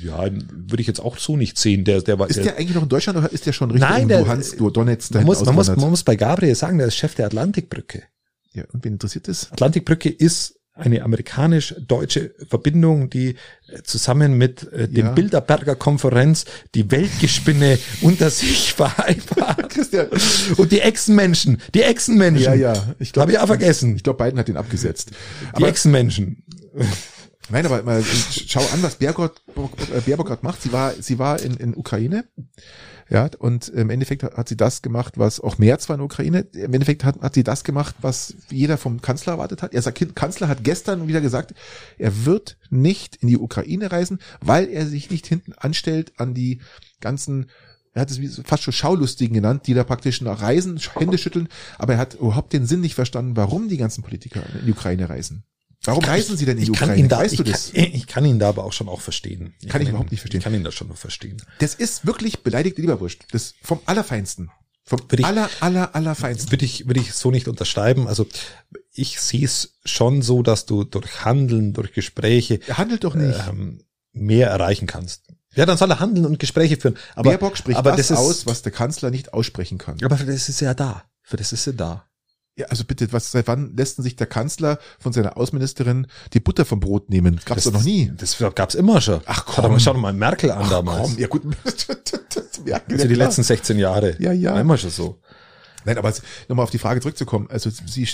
Ja, 0.04 0.26
würde 0.30 0.82
ich 0.82 0.88
jetzt 0.88 1.00
auch 1.00 1.18
so 1.18 1.38
nicht 1.38 1.58
sehen. 1.58 1.84
Der, 1.86 2.02
der 2.02 2.20
war, 2.20 2.30
Ist 2.30 2.38
der 2.44 2.58
eigentlich 2.58 2.76
noch 2.76 2.84
in 2.84 2.90
Deutschland 2.90 3.18
oder 3.18 3.32
ist 3.32 3.46
der 3.46 3.54
schon 3.54 3.72
richtig 3.72 3.90
Nein, 3.90 4.04
in 4.04 4.08
der- 4.10 4.20
Luhansk, 4.22 4.58
du 4.58 4.70
Donetsk 4.70 5.14
man 5.14 5.24
muss, 5.24 5.44
man 5.44 5.56
muss, 5.56 5.68
man 5.68 5.90
muss 5.90 6.04
bei 6.04 6.16
Gabriel 6.16 6.54
sagen, 6.56 6.78
der 6.78 6.88
ist 6.88 6.96
Chef 6.96 7.16
der 7.16 7.26
Atlantikbrücke. 7.28 8.04
Ja, 8.54 8.64
und 8.74 8.84
wen 8.84 8.94
interessiert 8.94 9.28
das? 9.28 9.52
Atlantikbrücke 9.52 10.10
ist 10.10 10.56
eine 10.74 11.02
amerikanisch-deutsche 11.04 12.34
Verbindung, 12.48 13.10
die 13.10 13.36
äh, 13.68 13.82
zusammen 13.84 14.34
mit 14.38 14.72
äh, 14.72 14.88
dem 14.88 15.08
Ja. 15.08 15.12
Bilderberger 15.12 15.76
Konferenz 15.76 16.46
die 16.74 16.90
Weltgespinne 16.90 17.78
unter 18.02 18.30
sich 18.30 18.74
vereinbart. 18.74 19.70
Christian. 19.70 20.08
Und 20.58 20.72
die 20.72 20.80
Echsenmenschen, 20.82 21.62
die 21.74 21.82
Echsenmenschen. 21.84 22.44
Ja, 22.44 22.54
ja. 22.54 22.96
Ich 23.00 23.12
Habe 23.18 23.32
ich 23.34 23.40
auch 23.40 23.48
vergessen. 23.48 23.96
Ich 23.98 24.04
glaube, 24.04 24.24
Biden 24.24 24.40
hat 24.40 24.48
den 24.48 24.58
abgesetzt. 24.58 25.12
die 25.12 25.56
Aber, 25.58 25.68
Echsenmenschen. 25.68 26.44
Nein, 27.50 27.66
aber 27.66 27.84
mal, 27.84 28.04
schau 28.04 28.62
an, 28.74 28.82
was 28.82 28.96
Baerbock, 28.96 29.36
äh, 29.96 30.02
Baerbock 30.02 30.28
gerade 30.28 30.46
macht. 30.46 30.62
Sie 30.62 30.72
war, 30.72 30.94
sie 30.94 31.20
war 31.20 31.40
in, 31.42 31.56
in 31.58 31.76
Ukraine. 31.76 32.26
Ja, 33.10 33.28
und 33.40 33.70
im 33.70 33.90
Endeffekt 33.90 34.24
hat 34.24 34.48
sie 34.48 34.58
das 34.58 34.84
gemacht, 34.84 35.18
was 35.18 35.40
auch 35.40 35.58
Merz 35.58 35.90
war 35.90 35.96
in 35.96 36.02
Ukraine. 36.02 36.42
Im 36.54 36.74
Endeffekt 36.74 37.04
hat, 37.04 37.20
hat 37.22 37.34
sie 37.34 37.44
das 37.44 37.64
gemacht, 37.64 37.96
was 38.02 38.36
jeder 38.52 38.78
vom 38.78 39.02
Kanzler 39.02 39.34
erwartet 39.34 39.64
hat. 39.64 39.74
Er 39.74 39.82
sagt, 39.82 40.16
Kanzler 40.16 40.48
hat 40.48 40.64
gestern 40.64 41.08
wieder 41.08 41.20
gesagt, 41.20 41.56
er 41.98 42.26
wird 42.26 42.58
nicht 42.70 43.16
in 43.16 43.28
die 43.28 43.38
Ukraine 43.38 43.92
reisen, 43.92 44.20
weil 44.42 44.70
er 44.70 44.86
sich 44.86 45.10
nicht 45.10 45.26
hinten 45.26 45.54
anstellt 45.54 46.14
an 46.18 46.36
die 46.36 46.62
ganzen 47.02 47.48
er 47.94 48.04
hat 48.04 48.12
es 48.12 48.42
fast 48.46 48.64
schon 48.64 48.72
Schaulustigen 48.72 49.34
genannt, 49.34 49.66
die 49.66 49.74
da 49.74 49.84
praktisch 49.84 50.22
nach 50.22 50.42
Reisen, 50.42 50.80
Hände 50.96 51.18
schütteln, 51.18 51.50
aber 51.80 51.94
er 51.94 52.00
hat 52.00 52.14
überhaupt 52.14 52.54
den 52.54 52.68
Sinn 52.68 52.82
nicht 52.82 52.94
verstanden, 52.94 53.36
warum 53.36 53.68
die 53.68 53.78
ganzen 53.78 54.04
Politiker 54.04 54.44
in 54.60 54.68
die 54.68 54.72
Ukraine 54.72 55.10
reisen. 55.10 55.44
Warum 55.84 56.04
reisen 56.04 56.36
sie 56.38 56.46
denn 56.46 56.58
in 56.58 56.66
die 56.66 56.72
Ich 56.72 56.78
kann 56.78 56.90
Ukraine? 56.90 57.04
ihn 57.06 57.10
da, 57.10 57.20
weißt 57.20 57.34
ich, 57.34 57.38
du 57.38 57.44
kann, 57.44 57.52
das? 57.54 57.72
ich 57.74 58.06
kann 58.08 58.26
ihn 58.26 58.38
da 58.40 58.50
aber 58.50 58.66
auch 58.66 58.74
schon 58.74 58.90
auch 58.90 59.00
verstehen. 59.02 59.54
Kann 59.70 59.82
ich 59.82 59.88
ihn, 59.88 59.92
überhaupt 59.92 60.12
nicht 60.12 60.20
verstehen. 60.20 60.40
Ich 60.40 60.44
kann 60.44 60.54
ihn 60.54 60.64
da 60.64 60.72
schon 60.72 60.90
noch 60.90 60.98
verstehen. 60.98 61.42
Das 61.60 61.74
ist 61.74 62.06
wirklich 62.06 62.44
beleidigte 62.44 62.82
Leberwurst. 62.82 63.20
Das 63.32 63.54
vom 63.64 63.80
Allerfeinsten. 63.86 64.52
Vom 64.84 65.00
Würde 65.08 65.22
ich- 65.22 65.26
aller, 65.26 65.50
aller, 65.62 65.96
allerfeinsten. 65.96 66.52
Würde 66.52 66.66
ich, 66.66 66.88
würde 66.88 67.00
ich 67.00 67.14
so 67.14 67.32
nicht 67.32 67.48
unterschreiben. 67.48 68.08
Also 68.08 68.26
ich 68.92 69.20
sehe 69.22 69.46
es 69.46 69.76
schon 69.86 70.22
so, 70.22 70.44
dass 70.44 70.66
du 70.66 70.84
durch 70.84 71.24
Handeln, 71.24 71.74
durch 71.74 71.94
Gespräche 71.94 72.60
Er 72.68 72.78
handelt 72.78 73.04
doch 73.04 73.16
nicht. 73.16 73.40
ähm, 73.48 73.84
mehr 74.12 74.50
erreichen 74.50 74.88
kannst. 74.88 75.28
Ja, 75.56 75.66
dann 75.66 75.78
soll 75.78 75.92
er 75.92 76.00
handeln 76.00 76.26
und 76.26 76.40
Gespräche 76.40 76.78
führen. 76.78 76.98
Aber, 77.16 77.30
Baerbock 77.30 77.56
spricht 77.58 77.78
aber 77.78 77.92
das, 77.92 78.12
ist, 78.12 78.18
aus, 78.18 78.46
was 78.46 78.62
der 78.64 78.72
Kanzler 78.72 79.12
nicht 79.12 79.34
aussprechen 79.34 79.78
kann. 79.78 79.98
aber 80.04 80.18
für 80.18 80.26
das 80.26 80.50
ist 80.50 80.62
er 80.62 80.76
da. 80.76 81.04
Für 81.24 81.38
das 81.38 81.54
ist 81.54 81.66
er 81.68 81.74
da. 81.74 82.09
Ja, 82.56 82.66
also 82.68 82.84
bitte, 82.84 83.12
was, 83.14 83.32
seit 83.32 83.48
wann 83.48 83.74
lässt 83.78 84.02
sich 84.04 84.18
der 84.18 84.28
Kanzler 84.28 84.80
von 85.00 85.14
seiner 85.14 85.38
Außenministerin 85.38 86.08
die 86.34 86.42
Butter 86.42 86.66
vom 86.66 86.82
Brot 86.82 87.10
nehmen? 87.10 87.38
Das 87.38 87.46
gab's 87.46 87.64
das, 87.64 87.72
doch 87.72 87.80
noch 87.80 87.86
nie. 87.86 88.12
Das 88.18 88.38
gab's 88.56 88.76
immer 88.76 89.00
schon. 89.00 89.22
Ach, 89.26 89.46
Schau 89.48 89.54
doch 89.62 89.64
mal, 89.64 89.68
komm. 89.70 89.80
schau 89.80 89.94
doch 89.94 90.00
mal 90.02 90.14
Merkel 90.14 90.52
an 90.52 90.64
Ach, 90.64 90.70
damals. 90.70 91.02
komm, 91.10 91.18
ja 91.20 91.28
gut. 91.28 91.44
das 91.64 91.88
merken 92.66 92.92
also 92.94 93.08
die 93.08 93.14
klar. 93.14 93.28
letzten 93.28 93.44
16 93.44 93.80
Jahre. 93.80 94.16
Ja, 94.20 94.34
ja. 94.34 94.60
Immer 94.60 94.78
schon 94.78 94.90
so. 94.90 95.20
Nein, 95.86 95.98
aber 95.98 96.14
nochmal 96.50 96.64
auf 96.64 96.70
die 96.72 96.80
Frage 96.80 97.00
zurückzukommen. 97.00 97.48
Also 97.50 97.70
sie 97.70 98.08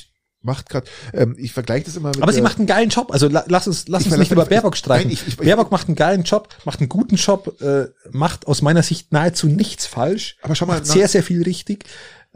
macht 0.44 0.70
gerade, 0.70 0.86
ähm, 1.14 1.36
ich 1.40 1.52
vergleiche 1.52 1.86
das 1.86 1.96
immer 1.96 2.10
mit 2.10 2.22
Aber 2.22 2.32
sie 2.32 2.42
macht 2.44 2.60
einen 2.60 2.68
geilen 2.68 2.90
Job. 2.90 3.12
Also 3.12 3.28
la, 3.28 3.44
lass 3.48 3.68
uns, 3.68 3.88
lass 3.88 4.06
uns 4.06 4.16
nicht 4.16 4.28
ich- 4.28 4.32
über 4.32 4.46
Baerbock 4.46 4.78
streiten. 4.78 5.08
nein, 5.08 5.14
ich- 5.14 5.28
ich- 5.28 5.38
Baerbock 5.38 5.72
macht 5.72 5.88
einen 5.88 5.96
geilen 5.96 6.22
Job, 6.22 6.50
macht 6.66 6.82
einen 6.82 6.90
guten 6.90 7.16
Job, 7.16 7.60
äh, 7.64 7.88
macht 8.12 8.46
aus 8.46 8.62
meiner 8.62 8.84
Sicht 8.84 9.12
nahezu 9.12 9.48
nichts 9.48 9.88
falsch. 9.88 10.38
Aber 10.44 10.54
schau 10.54 10.68
mal 10.68 10.74
macht 10.76 10.86
nach- 10.86 10.94
sehr, 10.94 11.08
sehr 11.08 11.24
viel 11.24 11.42
richtig. 11.42 11.86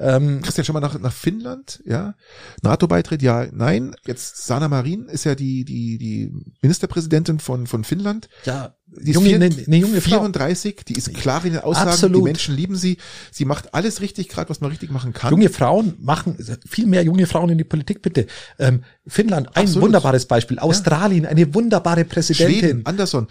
Ähm, 0.02 0.41
Christian, 0.41 0.64
schon 0.64 0.74
mal 0.74 0.80
nach, 0.80 0.97
nach 1.00 1.12
Finnland, 1.12 1.82
ja. 1.86 2.16
NATO-Beitritt, 2.62 3.22
ja, 3.22 3.47
nein. 3.52 3.95
Jetzt 4.06 4.45
Sanna 4.47 4.70
Marin 4.70 5.08
ist 5.10 5.26
ja 5.26 5.36
die, 5.36 5.66
die, 5.66 5.97
die 5.97 6.32
Ministerpräsidentin 6.62 7.39
von, 7.39 7.68
von 7.68 7.84
Finnland. 7.84 8.30
ja, 8.45 8.76
Die 8.88 9.10
ist 9.10 9.16
junge, 9.16 9.28
vier- 9.28 9.36
eine, 9.36 9.50
eine 9.68 9.76
junge 9.78 10.00
Frau. 10.00 10.20
34, 10.20 10.86
die 10.88 10.93
ist 10.93 11.14
klar 11.16 11.43
in 11.43 11.52
den 11.54 11.62
Aussagen, 11.62 11.89
Absolut. 11.89 12.18
die 12.22 12.24
Menschen 12.24 12.56
lieben 12.56 12.76
sie. 12.78 12.97
Sie 13.32 13.43
macht 13.43 13.74
alles 13.74 14.00
richtig, 14.00 14.30
gerade 14.30 14.50
was 14.50 14.62
man 14.62 14.70
richtig 14.72 14.89
machen 14.89 15.12
kann. 15.12 15.32
Junge 15.32 15.50
Frauen 15.50 15.95
machen 16.00 16.38
viel 16.68 16.88
mehr 16.88 17.04
junge 17.04 17.26
Frauen 17.28 17.50
in 17.50 17.58
die 17.58 17.64
Politik, 17.66 18.02
bitte. 18.02 18.26
Ähm, 18.58 18.84
Finnland, 19.06 19.47
ein 19.58 19.64
Absolut. 19.64 19.84
wunderbares 19.84 20.26
Beispiel. 20.28 20.60
Australien, 20.60 21.26
eine 21.26 21.54
wunderbare 21.54 22.06
Präsidentin. 22.06 22.60
Schweden, 22.60 22.86
Andersson, 22.86 23.28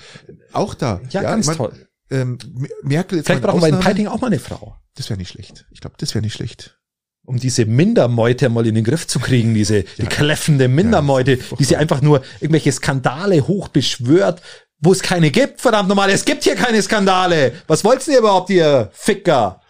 auch 0.52 0.74
da. 0.74 1.00
Ja, 1.10 1.22
ganz 1.22 1.46
man- 1.46 1.56
toll. 1.56 1.72
Ähm, 2.10 2.38
Merkel 2.82 3.18
jetzt 3.18 3.26
Vielleicht 3.26 3.42
brauchen 3.42 3.60
wir 3.60 3.68
in 3.68 3.74
Ausnahme. 3.74 3.84
Peiting 3.94 4.06
auch 4.06 4.20
mal 4.20 4.28
eine 4.28 4.38
Frau. 4.38 4.76
Das 4.96 5.10
wäre 5.10 5.18
nicht 5.18 5.30
schlecht. 5.30 5.66
Ich 5.70 5.80
glaube, 5.80 5.96
das 5.98 6.14
wäre 6.14 6.22
nicht 6.22 6.34
schlecht. 6.34 6.78
um 7.24 7.38
diese 7.38 7.66
Mindermeute 7.66 8.48
mal 8.48 8.66
in 8.66 8.74
den 8.74 8.84
Griff 8.84 9.06
zu 9.06 9.18
kriegen, 9.20 9.52
diese 9.54 9.82
die 9.82 10.06
kläffende 10.06 10.66
Mindermeute, 10.66 11.38
die 11.58 11.64
sie 11.64 11.76
einfach 11.76 12.00
nur 12.00 12.22
irgendwelche 12.40 12.72
Skandale 12.72 13.46
hochbeschwört, 13.46 14.40
wo 14.80 14.92
es 14.92 15.02
keine 15.02 15.30
gibt, 15.30 15.60
verdammt 15.60 15.90
nochmal, 15.90 16.08
es 16.08 16.24
gibt 16.24 16.44
hier 16.44 16.54
keine 16.54 16.80
Skandale. 16.80 17.52
Was 17.66 17.84
wollt's 17.84 18.06
denn 18.06 18.14
ihr 18.14 18.20
überhaupt, 18.20 18.48
ihr 18.48 18.90
Ficker? 18.94 19.60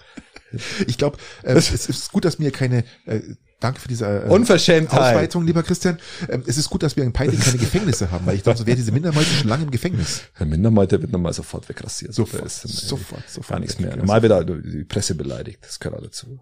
Ich 0.87 0.99
glaube, 0.99 1.19
äh, 1.43 1.55
es 1.55 1.71
ist 1.71 2.13
gut, 2.13 2.25
dass 2.25 2.39
mir 2.39 2.53
keine 2.53 2.85
äh, 3.07 3.21
Danke 3.61 3.81
für 3.81 3.89
diese 3.89 4.07
äh, 4.07 4.29
Unverschämtheit. 4.29 5.17
Ausweitung, 5.17 5.45
lieber 5.45 5.63
Christian. 5.65 5.99
Ähm, 6.29 6.45
es 6.47 6.59
ist 6.59 6.71
gut, 6.71 6.83
dass 6.85 6.97
wir 6.97 7.03
in 7.05 7.13
Peiting 7.13 7.41
keine 7.41 7.59
Gefängnisse 7.59 8.11
haben, 8.13 8.25
weil 8.27 8.37
ich 8.37 8.45
glaube, 8.45 8.59
so 8.59 8.67
wäre 8.67 8.77
diese 8.77 8.93
Mindermeute 8.93 9.27
schon 9.27 9.49
lange 9.49 9.65
im 9.65 9.71
Gefängnis. 9.73 10.23
Der 10.39 10.47
Mindermeute 10.47 11.01
wird 11.03 11.11
nochmal 11.11 11.33
sofort 11.33 11.69
wegrasiert. 11.69 12.15
Sofort, 12.15 12.45
ist, 12.45 12.65
äh, 12.65 12.69
sofort, 12.69 13.29
sofort 13.29 13.49
Gar 13.49 13.61
nichts 13.61 13.79
mehr. 13.81 13.97
Normal 13.97 14.23
wird 14.23 14.33
da 14.33 14.45
die 14.45 14.85
Presse 14.85 15.15
beleidigt. 15.17 15.59
Das 15.63 15.81
gehört 15.81 16.05
dazu. 16.05 16.39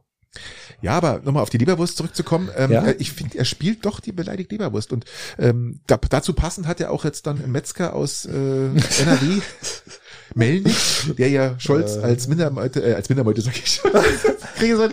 Ja, 0.82 0.92
aber 0.92 1.20
nochmal 1.24 1.42
auf 1.42 1.48
die 1.48 1.56
Leberwurst 1.56 1.96
zurückzukommen. 1.96 2.50
Ähm, 2.56 2.70
Ja. 2.70 2.84
äh, 2.86 2.96
Ich 2.98 3.12
finde, 3.12 3.38
er 3.38 3.46
spielt 3.46 3.86
doch 3.86 4.00
die 4.00 4.12
beleidigt 4.12 4.52
Leberwurst. 4.52 4.92
Und 4.92 5.06
ähm, 5.38 5.80
da, 5.86 5.96
dazu 5.96 6.34
passend 6.34 6.66
hat 6.66 6.80
er 6.82 6.90
auch 6.90 7.04
jetzt 7.06 7.26
dann 7.26 7.50
Metzger 7.50 7.94
aus 7.94 8.26
äh, 8.26 8.30
NRW, 8.30 9.40
Melnik, 10.36 10.74
der 11.18 11.28
ja 11.30 11.58
Scholz 11.58 11.96
als 11.96 12.28
Mindermeute, 12.28 12.82
äh, 12.82 12.94
als 12.94 13.08
Mindermeute 13.08 13.40
sag 13.40 13.56
ich 13.56 13.66
schon, 13.66 13.90
so 14.76 14.88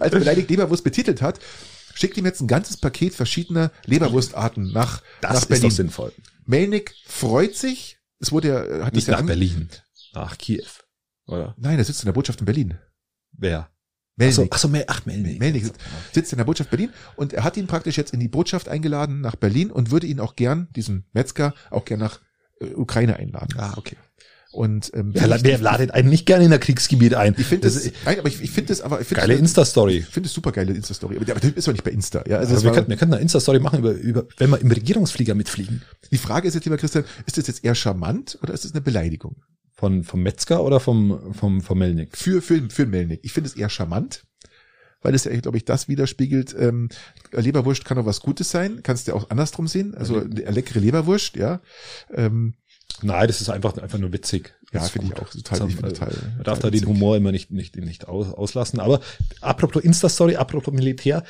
als 0.00 0.10
beleidigt 0.10 0.50
Leberwurst 0.50 0.84
betitelt 0.84 1.22
hat, 1.22 1.40
schickt 1.94 2.16
ihm 2.18 2.26
jetzt 2.26 2.40
ein 2.40 2.46
ganzes 2.48 2.76
Paket 2.76 3.14
verschiedener 3.14 3.70
Leberwurstarten 3.86 4.70
nach, 4.72 5.02
Das 5.20 5.32
nach 5.32 5.40
ist 5.42 5.48
Berlin. 5.48 5.62
doch 5.70 5.76
sinnvoll. 5.76 6.12
Melnik 6.44 6.94
freut 7.06 7.56
sich. 7.56 7.98
Es 8.20 8.32
wurde 8.32 8.48
ja, 8.48 8.62
äh, 8.64 8.82
hat 8.84 8.94
Nicht 8.94 9.08
das 9.08 9.12
ja 9.14 9.20
nach 9.20 9.26
Berlin. 9.26 9.68
Nach 10.14 10.36
Kiew. 10.38 10.62
Oder? 11.26 11.54
Nein, 11.58 11.78
er 11.78 11.84
sitzt 11.84 12.02
in 12.02 12.06
der 12.06 12.12
Botschaft 12.12 12.40
in 12.40 12.44
Berlin. 12.46 12.78
Wer? 13.32 13.70
Melnik. 14.16 14.34
Achso, 14.38 14.48
ach 14.50 14.58
so, 14.58 14.68
Mel- 14.68 14.84
ach, 14.88 15.06
Melnik. 15.06 15.38
Melnik 15.40 15.64
sitzt- 15.64 15.80
sitzt 16.12 16.32
in 16.32 16.36
der 16.38 16.44
Botschaft 16.44 16.68
Berlin 16.68 16.90
und 17.16 17.32
er 17.32 17.44
hat 17.44 17.56
ihn 17.56 17.66
praktisch 17.66 17.96
jetzt 17.96 18.12
in 18.12 18.20
die 18.20 18.28
Botschaft 18.28 18.68
eingeladen 18.68 19.22
nach 19.22 19.36
Berlin 19.36 19.70
und 19.70 19.90
würde 19.90 20.06
ihn 20.06 20.20
auch 20.20 20.36
gern, 20.36 20.68
diesen 20.76 21.06
Metzger, 21.14 21.54
auch 21.70 21.86
gern 21.86 22.00
nach 22.00 22.20
äh, 22.60 22.74
Ukraine 22.74 23.16
einladen. 23.16 23.54
Ah, 23.58 23.72
okay. 23.78 23.96
Und 24.52 24.90
ähm, 24.94 25.12
Wer, 25.14 25.42
wer 25.42 25.58
ladet 25.58 25.92
einen 25.92 26.10
nicht 26.10 26.26
gerne 26.26 26.44
in 26.44 26.52
ein 26.52 26.60
Kriegsgebiet 26.60 27.14
ein? 27.14 27.34
ich 27.38 27.46
finde 27.46 27.66
Das 27.66 27.82
das, 27.82 27.92
nein, 28.04 28.18
aber 28.18 28.28
ich, 28.28 28.42
ich 28.42 28.50
finde 28.50 28.68
das 28.68 28.82
aber 28.82 29.00
ich 29.00 29.06
finde 29.08 29.22
geile 29.22 29.34
Insta-Story. 29.34 29.96
ich 29.98 30.06
finde 30.06 30.26
es 30.26 30.34
super 30.34 30.52
geile 30.52 30.74
Insta-Story. 30.74 31.16
Aber 31.16 31.24
der, 31.24 31.34
aber 31.34 31.40
der 31.40 31.56
ist 31.56 31.66
doch 31.66 31.72
nicht 31.72 31.84
bei 31.84 31.90
Insta. 31.90 32.22
Ja, 32.28 32.36
also, 32.36 32.52
Also 32.54 32.64
wir 32.64 32.68
war, 32.70 32.74
könnten, 32.74 32.90
wir 32.90 32.96
könnten 32.98 33.14
eine 33.14 33.22
Insta-Story 33.22 33.60
machen 33.60 33.78
über, 33.78 33.92
über, 33.92 34.26
wenn 34.36 34.50
wir 34.50 34.60
im 34.60 34.70
Regierungsflieger 34.70 35.34
mitfliegen. 35.34 35.82
die 36.10 36.18
Frage 36.18 36.48
ist 36.48 36.54
jetzt, 36.54 36.64
lieber 36.64 36.76
Christian, 36.76 37.04
ist 37.26 37.38
das 37.38 37.46
jetzt 37.46 37.64
eher 37.64 37.74
charmant 37.74 38.38
oder 38.42 38.52
ist 38.52 38.64
das 38.66 38.72
eine 38.72 38.82
Beleidigung? 38.82 39.36
Von, 39.72 40.04
vom 40.04 40.22
Metzger 40.22 40.62
oder 40.62 40.80
vom, 40.80 41.32
vom, 41.32 41.62
vom 41.62 41.78
Melnik? 41.78 42.16
Für, 42.16 42.42
für, 42.42 42.60
für 42.68 42.84
Melnik. 42.86 43.20
Ich 43.22 43.32
finde 43.32 43.48
es 43.48 43.56
eher 43.56 43.70
charmant, 43.70 44.22
weil 45.00 45.14
es 45.14 45.24
ja, 45.24 45.34
glaube 45.40 45.56
ich, 45.56 45.64
das 45.64 45.88
widerspiegelt, 45.88 46.54
ähm, 46.58 46.90
Leberwurst 47.32 47.84
kann 47.86 47.96
auch 47.98 48.06
was 48.06 48.20
Gutes 48.20 48.50
sein, 48.50 48.80
kannst 48.82 49.08
du 49.08 49.12
ja 49.12 49.16
auch 49.16 49.30
andersrum 49.30 49.66
sehen. 49.66 49.94
Also 49.94 50.18
eine 50.20 50.50
leckere 50.50 50.78
Leberwurst, 50.78 51.36
ja. 51.36 51.60
Ähm, 52.12 52.54
Nein, 53.02 53.26
das 53.26 53.40
ist 53.40 53.48
einfach, 53.50 53.76
einfach 53.78 53.98
nur 53.98 54.12
witzig. 54.12 54.54
Ja, 54.72 54.80
Das 54.80 54.90
finde 54.90 55.08
ich 55.08 55.12
auch 55.14 55.28
total- 55.28 55.58
Das 55.58 55.68
ich 55.68 55.74
finde 55.76 55.88
haben- 55.88 55.94
total- 55.94 56.08
Man 56.08 56.30
total 56.38 56.44
darf 56.44 56.58
da 56.60 56.70
den. 56.70 56.86
Humor 56.86 57.16
immer 57.16 57.32
nicht, 57.32 57.50
nicht, 57.50 57.76
nicht 57.76 58.08
aus, 58.08 58.32
auslassen. 58.32 58.80
Aber 58.80 59.00
apropos 59.40 59.82
Insta-Story, 59.82 60.36
apropos 60.36 60.72
Militär. 60.72 61.24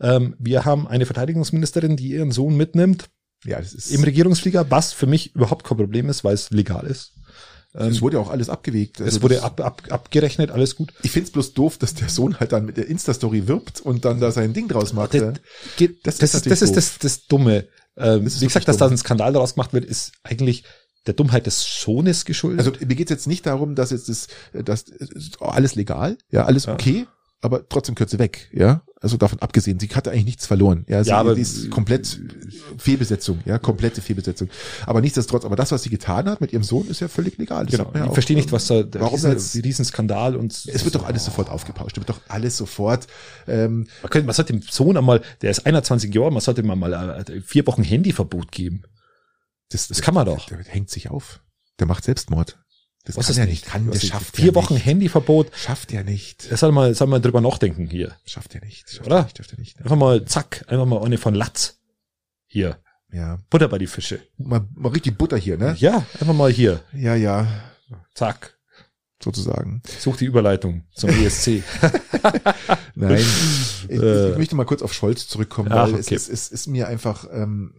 Ähm, 0.00 0.36
wir 0.38 0.64
haben 0.64 0.86
eine 0.86 1.06
Verteidigungsministerin, 1.06 1.96
die 1.96 2.08
ihren 2.12 2.30
Sohn 2.30 2.56
mitnimmt 2.56 3.08
ja, 3.44 3.58
das 3.60 3.72
ist, 3.72 3.90
im 3.92 4.02
Regierungsflieger, 4.02 4.68
was 4.70 4.92
für 4.92 5.06
mich 5.06 5.34
überhaupt 5.34 5.64
kein 5.64 5.76
Problem 5.78 6.08
ist, 6.08 6.24
weil 6.24 6.34
es 6.34 6.50
legal 6.50 6.86
ist. 6.86 7.12
Ähm, 7.74 7.88
es 7.92 8.00
wurde 8.02 8.16
ja 8.16 8.22
auch 8.22 8.30
alles 8.30 8.48
abgewegt. 8.48 9.00
Also 9.00 9.16
es 9.18 9.22
wurde 9.22 9.36
das- 9.36 9.44
ab, 9.44 9.60
ab, 9.60 9.82
abgerechnet, 9.90 10.50
alles 10.50 10.74
gut. 10.74 10.92
Ich 11.02 11.10
find's 11.12 11.30
bloß 11.30 11.52
doof, 11.54 11.78
dass 11.78 11.94
der 11.94 12.08
Sohn 12.08 12.40
halt 12.40 12.50
dann 12.52 12.64
mit 12.64 12.76
der 12.76 12.88
Insta-Story 12.88 13.46
wirbt 13.46 13.80
und 13.80 14.04
dann 14.04 14.20
da 14.20 14.32
sein 14.32 14.54
Ding 14.54 14.66
draus 14.68 14.92
macht. 14.92 15.14
Das, 15.14 15.20
ja. 15.20 15.32
geht, 15.76 16.04
Das 16.06 16.18
das, 16.18 16.34
ist 16.34 16.46
das 16.46 16.62
ist 16.62 16.76
das, 16.76 16.98
das 16.98 17.26
Dumme. 17.26 17.68
Ähm, 17.96 18.24
Das 18.24 18.34
ist 18.34 18.40
wie 18.40 18.46
gesagt, 18.46 18.54
wirklich 18.54 18.64
dass 18.66 18.76
da 18.78 18.86
dumm. 18.86 18.94
ein 18.94 18.98
Skandal 18.98 19.32
daraus 19.32 19.54
gemacht 19.54 19.72
wird, 19.72 19.84
ist 19.84 20.12
eigentlich 20.24 20.64
der 21.08 21.14
Dummheit 21.14 21.46
des 21.46 21.80
Sohnes 21.82 22.24
geschuldet. 22.24 22.60
Also 22.60 22.72
mir 22.86 22.94
geht's 22.94 23.10
jetzt 23.10 23.26
nicht 23.26 23.44
darum, 23.46 23.74
dass 23.74 23.90
jetzt 23.90 24.08
das, 24.08 24.28
das 24.52 24.82
ist 24.82 25.42
alles 25.42 25.74
legal, 25.74 26.16
ja, 26.30 26.44
alles 26.44 26.66
Ja. 26.66 26.74
okay, 26.74 27.06
aber 27.40 27.68
trotzdem 27.68 27.94
kürzt 27.96 28.12
sie 28.12 28.18
weg, 28.20 28.48
ja. 28.52 28.82
Also 29.00 29.16
davon 29.16 29.38
abgesehen, 29.38 29.78
sie 29.78 29.86
hatte 29.90 30.10
eigentlich 30.10 30.24
nichts 30.24 30.46
verloren. 30.46 30.84
Ja, 30.88 31.04
sie, 31.04 31.10
Ja, 31.10 31.18
aber- 31.18 31.36
ist 31.38 31.70
komplett 31.70 32.20
Fehlbesetzung, 32.78 33.38
ja, 33.44 33.58
komplette 33.58 34.00
Fehlbesetzung. 34.02 34.48
Aber 34.86 35.00
nichtsdestotrotz, 35.00 35.44
aber 35.44 35.54
das, 35.54 35.70
was 35.70 35.84
sie 35.84 35.88
getan 35.90 36.28
hat 36.28 36.40
mit 36.40 36.52
ihrem 36.52 36.64
Sohn, 36.64 36.88
ist 36.88 36.98
ja 37.00 37.06
völlig 37.06 37.38
legal. 37.38 37.64
Das 37.66 37.76
genau. 37.78 37.92
ja 37.94 38.06
ich 38.06 38.12
verstehe 38.12 38.36
nicht, 38.36 38.50
was 38.50 38.66
da 38.66 38.82
der 38.82 39.00
Warum 39.00 39.14
riesen, 39.14 39.30
jetzt- 39.30 39.54
Riesenskandal 39.54 40.34
und 40.36 40.52
Es 40.52 40.84
wird 40.84 40.96
doch 40.96 41.06
alles 41.06 41.24
sofort 41.24 41.48
aufgepauscht, 41.48 41.96
es 41.96 42.00
wird 42.00 42.08
doch 42.10 42.20
alles 42.28 42.56
sofort. 42.56 43.06
Ähm, 43.46 43.86
Man, 44.02 44.10
könnte, 44.10 44.26
man 44.26 44.34
sollte 44.34 44.52
dem 44.52 44.62
Sohn 44.62 44.96
einmal, 44.96 45.22
der 45.42 45.50
ist 45.52 45.64
21 45.64 46.12
Jahre, 46.12 46.32
man 46.32 46.40
sollte 46.40 46.62
ihm 46.62 46.66
mal 46.78 46.92
äh, 47.28 47.40
vier 47.42 47.66
Wochen 47.68 47.82
Handyverbot 47.84 48.50
geben. 48.52 48.82
Das, 49.70 49.88
Das 49.88 50.02
kann 50.02 50.14
man 50.14 50.26
doch. 50.26 50.46
Der, 50.46 50.58
hängt 50.64 50.90
sich 50.90 51.10
auf. 51.10 51.40
Der 51.78 51.86
macht 51.86 52.04
Selbstmord. 52.04 52.58
Das 53.04 53.16
Was 53.16 53.26
kann 53.26 53.32
ist 53.32 53.38
er 53.38 53.46
nicht? 53.46 53.64
Kann, 53.66 53.86
das 53.86 54.02
ist- 54.02 54.08
schafft 54.10 54.36
vier 54.36 54.48
er 54.48 54.54
Wochen 54.54 54.74
nicht. 54.74 54.84
Handyverbot. 54.86 55.50
Schafft 55.54 55.92
er 55.92 56.04
nicht. 56.04 56.46
Er 56.50 56.56
soll 56.56 56.72
mal, 56.72 56.94
soll 56.94 57.06
mal 57.06 57.20
drüber 57.20 57.40
nachdenken 57.40 57.86
hier. 57.88 58.14
Schafft 58.26 58.54
er 58.54 58.60
nicht. 58.64 58.90
Schafft 58.90 59.06
Oder? 59.06 59.16
Er 59.18 59.22
nicht, 59.24 59.36
schafft 59.38 59.52
er 59.52 59.58
nicht. 59.58 59.78
Einfach 59.80 59.96
mal, 59.96 60.24
zack, 60.26 60.64
einfach 60.68 60.84
mal 60.86 61.02
eine 61.04 61.16
von 61.18 61.34
Latz. 61.34 61.78
Hier. 62.46 62.78
Ja. 63.10 63.38
Butter 63.48 63.68
bei 63.68 63.78
die 63.78 63.86
Fische. 63.86 64.20
Mal, 64.36 64.66
mal 64.74 64.90
richtig 64.92 65.16
Butter 65.16 65.38
hier, 65.38 65.56
ne? 65.56 65.74
Ja, 65.78 66.04
einfach 66.20 66.34
mal 66.34 66.50
hier. 66.52 66.82
Ja, 66.92 67.14
ja. 67.14 67.46
Zack. 68.14 68.58
Sozusagen. 69.22 69.82
Such 69.98 70.16
die 70.18 70.26
Überleitung 70.26 70.84
zum 70.94 71.08
ESC. 71.10 71.62
Nein. 72.94 73.24
ich, 73.88 73.90
Äh. 73.90 74.30
ich 74.32 74.36
möchte 74.38 74.54
mal 74.56 74.64
kurz 74.66 74.82
auf 74.82 74.92
Scholz 74.92 75.26
zurückkommen, 75.28 75.70
Ach, 75.72 75.86
weil 75.86 75.94
okay. 75.94 76.14
es, 76.14 76.28
es, 76.28 76.28
es 76.28 76.48
ist 76.48 76.66
mir 76.66 76.86
einfach, 76.88 77.26
ähm, 77.32 77.74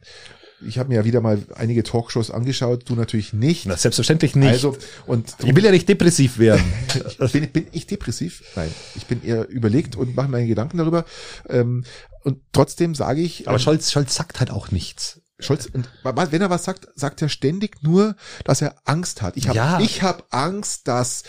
ich 0.66 0.78
habe 0.78 0.90
mir 0.90 0.96
ja 0.96 1.06
wieder 1.06 1.22
mal 1.22 1.42
einige 1.56 1.84
Talkshows 1.84 2.32
angeschaut, 2.32 2.84
du 2.88 2.96
natürlich 2.96 3.34
nicht. 3.34 3.66
Na, 3.66 3.78
selbstverständlich 3.78 4.36
nicht. 4.36 4.50
Also, 4.50 4.78
und 5.06 5.36
ich 5.44 5.56
will 5.56 5.64
ja 5.64 5.72
nicht 5.72 5.88
depressiv 5.88 6.38
werden. 6.40 6.64
bin, 7.32 7.50
bin 7.52 7.68
ich 7.72 7.88
depressiv? 7.88 8.44
Nein, 8.56 8.72
ich 8.96 9.06
bin 9.06 9.24
eher 9.24 9.48
überlegt 9.50 9.96
und 9.96 10.16
mache 10.16 10.28
mir 10.28 10.46
Gedanken 10.46 10.78
darüber. 10.78 11.06
Ähm, 11.48 11.84
und 12.24 12.42
trotzdem 12.52 12.96
sage 12.96 13.22
ich, 13.22 13.48
Aber 13.48 13.58
ähm, 13.58 13.62
Scholz, 13.64 13.92
Scholz 13.92 14.16
sagt 14.16 14.40
halt 14.40 14.52
auch 14.52 14.72
nichts. 14.72 15.22
Scholz, 15.42 15.70
wenn 15.72 16.42
er 16.42 16.50
was 16.50 16.66
sagt, 16.66 16.90
sagt 16.96 17.22
er 17.22 17.30
ständig 17.30 17.82
nur, 17.82 18.16
dass 18.44 18.62
er 18.62 18.76
Angst 18.84 19.22
hat. 19.22 19.38
Ich 19.38 19.48
habe 19.48 19.56
Ja. 19.58 19.80
ich 19.80 20.02
hab 20.04 20.28
Angst, 20.32 20.88
dass 20.90 21.24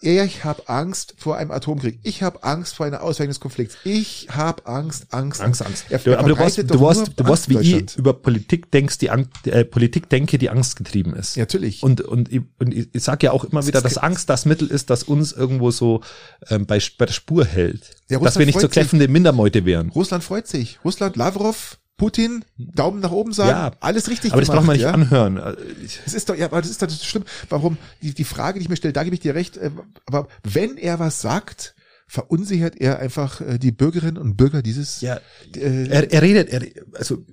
ich 0.00 0.44
habe 0.44 0.68
Angst 0.68 1.14
vor 1.18 1.36
einem 1.36 1.50
Atomkrieg. 1.50 1.98
Ich 2.02 2.22
habe 2.22 2.44
Angst 2.44 2.74
vor 2.74 2.86
einer 2.86 3.02
Ausweitung 3.02 3.30
des 3.30 3.40
Konflikts. 3.40 3.76
Ich 3.84 4.28
habe 4.30 4.66
Angst, 4.66 5.06
Angst, 5.10 5.40
Angst, 5.40 5.62
Angst. 5.62 5.86
Er, 5.88 5.98
Du, 5.98 6.10
er 6.10 6.18
aber 6.18 6.28
du 6.28 6.36
verbreitet 6.36 6.70
du 6.70 6.74
nur 6.78 6.92
du 6.92 7.24
Angst 7.24 7.48
wie 7.48 7.58
ich 7.58 7.96
über 7.96 8.12
Politik 8.12 8.70
denkst, 8.70 8.98
die 8.98 9.10
Ang 9.10 9.28
äh, 9.46 9.64
Politik 9.64 10.08
denke, 10.10 10.38
die 10.38 10.50
angstgetrieben 10.50 11.14
ist. 11.14 11.36
Natürlich. 11.36 11.82
Und, 11.82 12.02
und, 12.02 12.30
ich- 12.30 12.42
und 12.58 12.74
ich, 12.74 12.88
ich 12.92 13.02
sage 13.02 13.26
ja 13.26 13.32
auch 13.32 13.44
immer 13.44 13.66
wieder, 13.66 13.80
dass 13.80 13.96
Angst 13.98 14.28
das 14.28 14.44
Mittel 14.44 14.68
ist, 14.68 14.90
das 14.90 15.02
uns 15.02 15.32
irgendwo 15.32 15.70
so 15.70 16.02
ähm, 16.50 16.66
bei, 16.66 16.78
bei 16.98 17.06
der 17.06 17.12
Spur 17.14 17.44
hält. 17.44 17.96
Ja, 18.08 18.18
dass 18.18 18.38
wir 18.38 18.46
nicht 18.46 18.56
so 18.56 18.60
sich. 18.62 18.70
kläffende 18.72 19.08
Mindermeute 19.08 19.64
wären. 19.64 19.88
Russland 19.90 20.22
freut 20.22 20.46
sich. 20.46 20.78
Russland, 20.84 21.16
Lavrov, 21.16 21.78
Putin, 21.96 22.44
Daumen 22.58 23.00
nach 23.00 23.10
oben 23.10 23.32
sagen, 23.32 23.50
Ja. 23.50 23.72
alles 23.80 24.10
richtig 24.10 24.32
Aber 24.32 24.40
das 24.42 24.48
gemacht. 24.50 24.58
braucht 24.58 24.66
man 24.66 24.76
nicht 24.76 24.82
ja? 24.84 24.90
anhören. 24.92 25.36
Äh, 25.38 25.56
ich- 25.84 26.00
Das 26.04 26.12
ist 26.14 26.28
doch, 26.28 26.36
ja, 26.36 26.46
aber 26.46 26.60
das 26.60 26.70
ist 26.70 26.82
doch 26.82 26.86
das 26.86 27.04
schlimm. 27.04 27.24
Warum? 27.48 27.78
Die, 28.02 28.12
die 28.12 28.24
Frage, 28.24 28.58
die 28.58 28.64
ich 28.64 28.68
mir 28.68 28.76
stelle, 28.76 28.92
da 28.92 29.02
gebe 29.04 29.14
ich 29.14 29.20
dir 29.20 29.34
recht, 29.34 29.56
äh, 29.56 29.70
aber 30.04 30.28
wenn 30.42 30.76
er 30.76 30.98
was 30.98 31.20
sagt, 31.22 31.74
verunsichert 32.08 32.76
er 32.76 32.98
einfach 32.98 33.40
äh, 33.40 33.58
die 33.58 33.72
Bürgerinnen 33.72 34.18
und 34.18 34.36
Bürger 34.36 34.62
dieses, 34.62 35.00
Ja, 35.00 35.20
äh, 35.56 35.88
er, 35.88 36.12
er 36.12 36.22
redet, 36.22 36.50
er, 36.50 36.62
also 36.94 37.24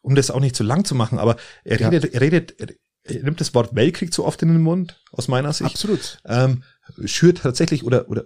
um 0.00 0.14
das 0.14 0.30
auch 0.30 0.40
nicht 0.40 0.56
zu 0.56 0.62
lang 0.62 0.84
zu 0.84 0.94
machen, 0.94 1.18
aber 1.18 1.36
er 1.64 1.80
Ja. 1.80 1.88
redet, 1.88 2.14
er 2.14 2.20
redet, 2.20 2.54
er, 2.60 2.68
er 3.02 3.22
nimmt 3.22 3.40
das 3.40 3.52
Wort 3.54 3.74
Weltkrieg 3.74 4.12
zu 4.14 4.24
oft 4.24 4.40
in 4.42 4.48
den 4.48 4.62
Mund, 4.62 5.02
aus 5.12 5.28
meiner 5.28 5.52
Sicht. 5.52 5.70
absolut. 5.70 6.20
ähm, 6.24 6.62
schürt 7.04 7.38
tatsächlich 7.42 7.84
oder, 7.84 8.08
oder 8.08 8.24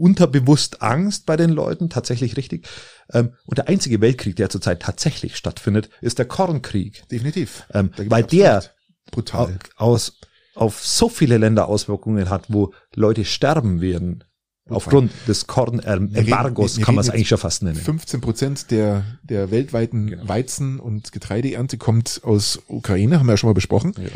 unterbewusst 0.00 0.82
Angst 0.82 1.26
bei 1.26 1.36
den 1.36 1.50
Leuten, 1.50 1.90
tatsächlich 1.90 2.36
richtig. 2.36 2.66
Ähm, 3.12 3.34
und 3.44 3.58
der 3.58 3.68
einzige 3.68 4.00
Weltkrieg, 4.00 4.36
der 4.36 4.50
zurzeit 4.50 4.80
tatsächlich 4.80 5.36
stattfindet, 5.36 5.90
ist 6.00 6.18
der 6.18 6.26
Kornkrieg. 6.26 7.08
Definitiv. 7.08 7.64
Ähm, 7.72 7.90
weil 7.96 8.24
der 8.24 8.64
brutal. 9.10 9.58
aus, 9.76 10.18
auf 10.54 10.84
so 10.84 11.08
viele 11.08 11.38
Länder 11.38 11.68
Auswirkungen 11.68 12.30
hat, 12.30 12.46
wo 12.48 12.72
Leute 12.94 13.24
sterben 13.24 13.80
werden. 13.80 14.24
Aufgrund 14.68 15.10
des 15.26 15.48
Kornembargos 15.48 16.80
kann 16.80 16.94
man 16.94 17.02
es 17.02 17.10
eigentlich 17.10 17.28
schon 17.28 17.38
fast 17.38 17.64
nennen. 17.64 17.74
15 17.74 18.20
Prozent 18.20 18.70
der, 18.70 19.04
der 19.24 19.50
weltweiten 19.50 20.06
Genau. 20.06 20.28
Weizen- 20.28 20.78
und 20.78 21.10
Getreideernte 21.10 21.76
kommt 21.76 22.20
aus 22.22 22.60
Ukraine, 22.68 23.18
haben 23.18 23.26
wir 23.26 23.32
ja 23.32 23.36
schon 23.36 23.48
mal 23.48 23.54
besprochen. 23.54 23.94
Ja. 23.98 24.10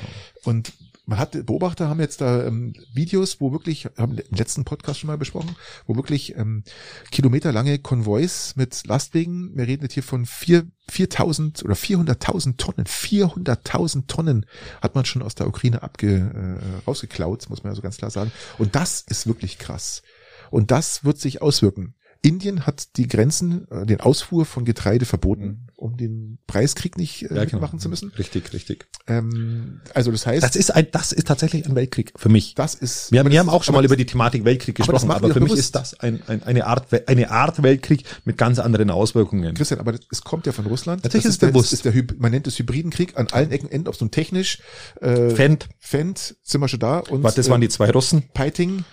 Und 0.45 0.73
man 1.07 1.19
hat, 1.19 1.33
Beobachter 1.47 1.89
haben 1.89 2.01
jetzt 2.01 2.21
da 2.21 2.47
ähm, 2.47 2.75
Videos, 2.93 3.41
wo 3.41 3.53
wirklich, 3.53 3.87
haben 3.97 4.17
im 4.19 4.37
letzten 4.37 4.65
Podcast 4.65 5.01
schon 5.01 5.09
mal 5.09 5.19
besprochen, 5.19 5.55
wo 5.87 5.97
wirklich 5.97 6.37
ähm, 6.37 6.65
kilometerlange 7.11 7.79
Konvois 7.79 8.55
mit 8.57 8.87
Lastwagen, 8.87 9.53
wir 9.55 9.67
reden 9.67 9.83
jetzt 9.83 9.95
hier 9.95 10.03
von 10.03 10.25
vier 10.25 10.67
4000 10.89 11.65
oder 11.65 11.75
400.000 11.75 12.57
Tonnen, 12.57 12.87
400.000 12.87 14.07
Tonnen 14.07 14.47
hat 14.83 14.95
man 14.95 15.05
schon 15.05 15.23
aus 15.23 15.35
der 15.35 15.47
Ukraine 15.47 15.83
abge, 15.83 16.61
äh, 16.61 16.85
rausgeklaut, 16.87 17.49
muss 17.49 17.63
man 17.63 17.73
ja 17.73 17.77
so 17.77 17.83
ganz 17.83 17.97
klar 17.97 18.11
sagen. 18.11 18.33
Und 18.59 18.75
das 18.75 19.01
ist 19.01 19.27
wirklich 19.27 19.59
krass. 19.59 20.03
Und 20.51 20.71
das 20.71 21.05
wird 21.05 21.19
sich 21.19 21.43
auswirken. 21.43 21.95
Indien 22.25 22.65
hat 22.67 22.97
die 22.97 23.07
Grenzen, 23.07 23.69
äh, 23.71 23.85
den 23.85 24.01
Ausfuhr 24.01 24.47
von 24.47 24.65
Getreide 24.65 25.05
verboten, 25.05 25.67
um 25.77 25.97
den 25.99 26.39
Preiskrieg 26.47 26.97
nicht 26.97 27.31
äh, 27.31 27.35
Ja, 27.37 27.45
genau. 27.45 27.61
machen 27.61 27.79
zu 27.79 27.89
müssen. 27.91 28.11
Richtig, 28.19 28.53
richtig. 28.55 28.87
Ähm, 29.07 29.83
also 29.93 30.11
das 30.11 30.27
heißt, 30.27 30.43
Das 30.43 30.57
ist 30.57 30.75
ein, 30.75 30.87
das 30.91 31.13
ist 31.13 31.27
tatsächlich 31.27 31.67
ein 31.67 31.75
Weltkrieg 31.75 32.15
für 32.17 32.31
mich. 32.31 32.55
das 32.55 32.75
ist. 32.75 33.13
Wir 33.13 33.19
haben, 33.21 33.27
aber 33.27 33.33
wir 33.33 33.41
haben 33.41 33.51
auch 33.51 33.63
schon 33.63 33.75
aber 33.75 33.83
mal 33.83 33.85
über 33.85 33.97
die 33.97 34.07
Thematik 34.07 34.45
Weltkrieg 34.47 34.81
aber 34.81 34.93
gesprochen, 34.93 35.11
aber, 35.11 35.29
wir 35.29 35.35
für 35.35 35.41
mich 35.41 35.51
bewusst. 35.51 35.61
ist 35.67 35.75
das 35.75 36.01
ein, 36.01 36.23
ein, 36.27 36.43
eine 36.43 36.67
Art, 36.67 37.09
eine 37.09 37.31
Art 37.31 37.63
Weltkrieg 37.63 38.05
mit 38.25 38.39
ganz 38.39 38.59
anderen 38.59 38.91
Auswirkungen. 38.91 39.55
Christian, 39.55 39.81
aber 39.81 39.95
es 40.11 40.23
kommt 40.23 40.47
ja 40.47 40.53
von 40.53 40.65
Russland. 40.67 41.05
Natürlich 41.05 41.25
das 41.25 41.35
ist 41.35 41.43
der, 41.43 41.49
bewusst. 41.49 41.75
Ist 41.75 41.85
der, 41.85 41.93
man 42.17 42.31
nennt 42.31 42.47
es 42.47 42.59
Hybridenkrieg 42.59 43.19
an 43.19 43.29
allen 43.33 43.51
Ecken, 43.51 43.71
Enden, 43.71 43.89
ob 43.89 43.97
so 43.97 44.07
ein 44.07 44.11
technisch, 44.11 44.61
äh, 45.03 45.29
Fendt, 45.31 45.69
Fendt, 45.79 46.37
sind 46.43 46.61
wir 46.63 46.69
schon 46.69 46.81
da 46.81 47.01
und 47.01 47.23
warte, 47.23 47.37
das 47.37 47.51
waren 47.51 47.61
äh, 47.61 47.67
die 47.67 47.71
zwei 47.71 47.91
Russen, 47.91 48.23
Peiting 48.33 48.85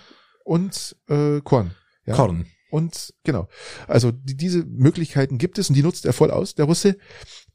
und 0.44 0.96
äh, 1.08 1.40
Korn. 1.40 1.70
Ja? 2.04 2.14
Korn. 2.14 2.46
Und 2.72 3.12
genau. 3.22 3.48
Also 3.86 4.12
die, 4.12 4.34
diese 4.34 4.64
Möglichkeiten 4.64 5.36
gibt 5.36 5.58
es 5.58 5.68
und 5.68 5.74
die 5.74 5.82
nutzt 5.82 6.06
er 6.06 6.14
voll 6.14 6.30
aus, 6.30 6.54
der 6.54 6.64
Russe. 6.64 6.96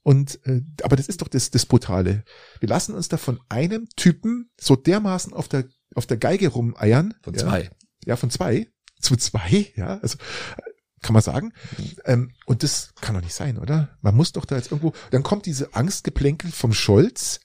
Und 0.04 0.40
äh, 0.46 0.62
aber 0.84 0.96
das 0.96 1.08
ist 1.08 1.24
doch 1.24 1.28
das, 1.28 1.50
das 1.50 1.66
Brutale. 1.66 2.24
Wir 2.60 2.70
lassen 2.70 2.94
uns 2.94 3.08
da 3.10 3.18
von 3.18 3.40
einem 3.50 3.90
Typen 3.96 4.52
so 4.62 4.76
dermaßen 4.76 5.34
auf 5.34 5.48
der 5.48 5.66
auf 5.96 6.06
der 6.06 6.18
Geige 6.18 6.50
rumeiern. 6.50 7.16
Von 7.24 7.34
ja, 7.34 7.40
zwei. 7.40 7.70
Ja, 8.06 8.16
von 8.16 8.30
zwei. 8.30 8.68
Zu 9.00 9.16
zwei, 9.16 9.72
ja. 9.76 9.98
Also 10.00 10.20
kann 11.02 11.14
man 11.14 11.24
sagen. 11.24 11.52
Ähm, 12.06 12.34
und 12.46 12.62
das 12.62 12.94
kann 13.02 13.16
doch 13.16 13.22
nicht 13.24 13.34
sein, 13.34 13.58
oder? 13.58 13.98
Man 14.02 14.16
muss 14.16 14.34
doch 14.34 14.46
da 14.46 14.56
jetzt 14.56 14.72
irgendwo. 14.72 14.94
Dann 15.10 15.24
kommt 15.24 15.48
diese 15.48 15.74
Angstgeplänkel 15.74 16.52
vom 16.52 16.74
Scholz, 16.74 17.40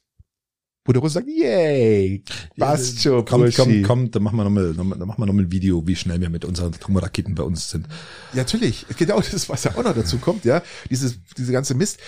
wo 0.84 0.92
der 0.92 1.00
Russe 1.00 1.14
sagt, 1.14 1.28
yay, 1.28 2.24
passt 2.58 3.00
schon, 3.02 3.24
Komm, 3.24 3.48
komm, 3.54 3.82
komm, 3.82 4.10
dann 4.10 4.22
machen 4.22 4.36
wir 4.36 4.44
nochmal, 4.44 4.72
noch 4.72 4.84
mal- 4.84 4.98
dann 4.98 5.06
machen 5.06 5.20
wir 5.22 5.26
noch 5.26 5.32
mal 5.32 5.42
ein 5.42 5.52
Video, 5.52 5.86
wie 5.86 5.94
schnell 5.96 6.20
wir 6.20 6.28
mit 6.28 6.44
unseren 6.44 6.74
Atomraketen 6.74 7.34
bei 7.34 7.42
uns 7.44 7.70
sind. 7.70 7.86
Ja, 8.32 8.38
natürlich. 8.38 8.86
Genau 8.96 9.20
das, 9.32 9.48
was 9.48 9.64
ja 9.64 9.76
auch 9.76 9.82
noch 9.84 9.94
dazu 9.94 10.18
kommt, 10.18 10.44
ja. 10.44 10.62
Dieses, 10.90 11.18
diese 11.36 11.52
ganze 11.52 11.74
Mist. 11.74 11.98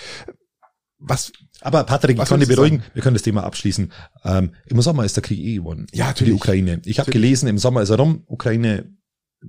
Was, 0.97 1.31
Aber 1.61 1.83
Patrick, 1.83 2.17
ich 2.17 2.25
kann 2.25 2.39
dich 2.39 2.49
beruhigen, 2.49 2.81
wir 2.93 3.01
können 3.03 3.15
das 3.15 3.21
Thema 3.23 3.43
abschließen. 3.43 3.91
Ähm, 4.23 4.51
Im 4.65 4.81
Sommer 4.81 5.03
ist 5.05 5.15
der 5.17 5.23
Krieg 5.23 5.39
eh 5.39 5.55
gewonnen. 5.55 5.87
Ja, 5.93 6.05
Für 6.05 6.09
natürlich. 6.11 6.31
Die 6.31 6.35
Ukraine. 6.35 6.81
Ich 6.85 6.99
habe 6.99 7.11
gelesen, 7.11 7.47
im 7.47 7.57
Sommer 7.57 7.81
ist 7.81 7.89
er 7.89 7.97
rum. 7.97 8.23
Ukraine 8.27 8.94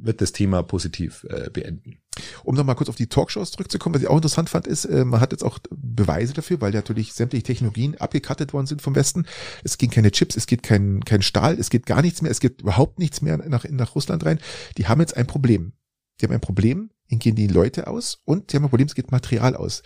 wird 0.03 0.21
das 0.21 0.33
Thema 0.33 0.63
positiv 0.63 1.27
äh, 1.29 1.51
beenden. 1.51 1.99
um 2.45 2.55
nochmal 2.55 2.77
kurz 2.77 2.89
auf 2.89 2.97
die 2.97 3.09
Talkshows 3.09 3.53
zurückzukommen, 3.53 3.95
was 3.95 4.03
ich 4.03 4.09
auch 4.09 4.17
interessant 4.17 4.49
fand, 4.49 4.67
ist, 4.67 4.85
äh, 4.85 5.05
man 5.05 5.21
hat 5.21 5.33
jetzt 5.33 5.45
auch 5.45 5.59
Beweise 5.71 6.33
dafür, 6.33 6.61
weil 6.61 6.73
natürlich 6.73 7.13
sämtliche 7.13 7.45
Technologien 7.45 7.97
abgekattet 7.97 8.53
worden 8.53 8.67
sind 8.67 8.83
vom 8.83 8.95
Westen. 8.95 9.27
Es 9.65 9.79
gehen 9.79 9.91
keine 9.91 10.11
Chips, 10.11 10.37
es 10.37 10.47
geht 10.47 10.63
kein, 10.63 11.05
kein 11.05 11.23
Stahl, 11.23 11.59
es 11.59 11.71
geht 11.71 11.87
gar 11.87 12.03
nichts 12.03 12.23
mehr, 12.23 12.31
es 12.31 12.41
geht 12.41 12.63
überhaupt 12.63 12.99
nichts 12.99 13.23
mehr 13.23 13.37
nach, 13.49 13.65
nach 13.69 13.95
Russland 13.95 14.25
rein. 14.25 14.39
Die 14.79 14.87
haben 14.87 15.01
jetzt 15.01 15.17
ein 15.17 15.27
Problem. 15.27 15.73
Die 16.21 16.27
haben 16.27 16.33
ein 16.33 16.41
Problem, 16.41 16.91
ihnen 17.09 17.19
gehen 17.19 17.37
die 17.37 17.47
Leute 17.47 17.87
aus 17.87 18.23
und 18.25 18.53
die 18.53 18.57
haben 18.57 18.65
ein 18.65 18.71
Problem, 18.71 18.89
es 18.89 18.95
geht 18.95 19.13
Material 19.13 19.55
aus. 19.55 19.83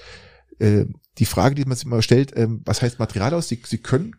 Äh, 0.59 0.87
die 1.19 1.27
Frage, 1.27 1.55
die 1.55 1.65
man 1.65 1.77
sich 1.77 1.87
immer 1.87 2.03
stellt, 2.03 2.37
ähm, 2.37 2.63
was 2.65 2.83
heißt 2.83 2.99
Material 2.99 3.35
aus? 3.35 3.49
Sie, 3.49 3.61
sie 3.65 3.79
können 3.79 4.17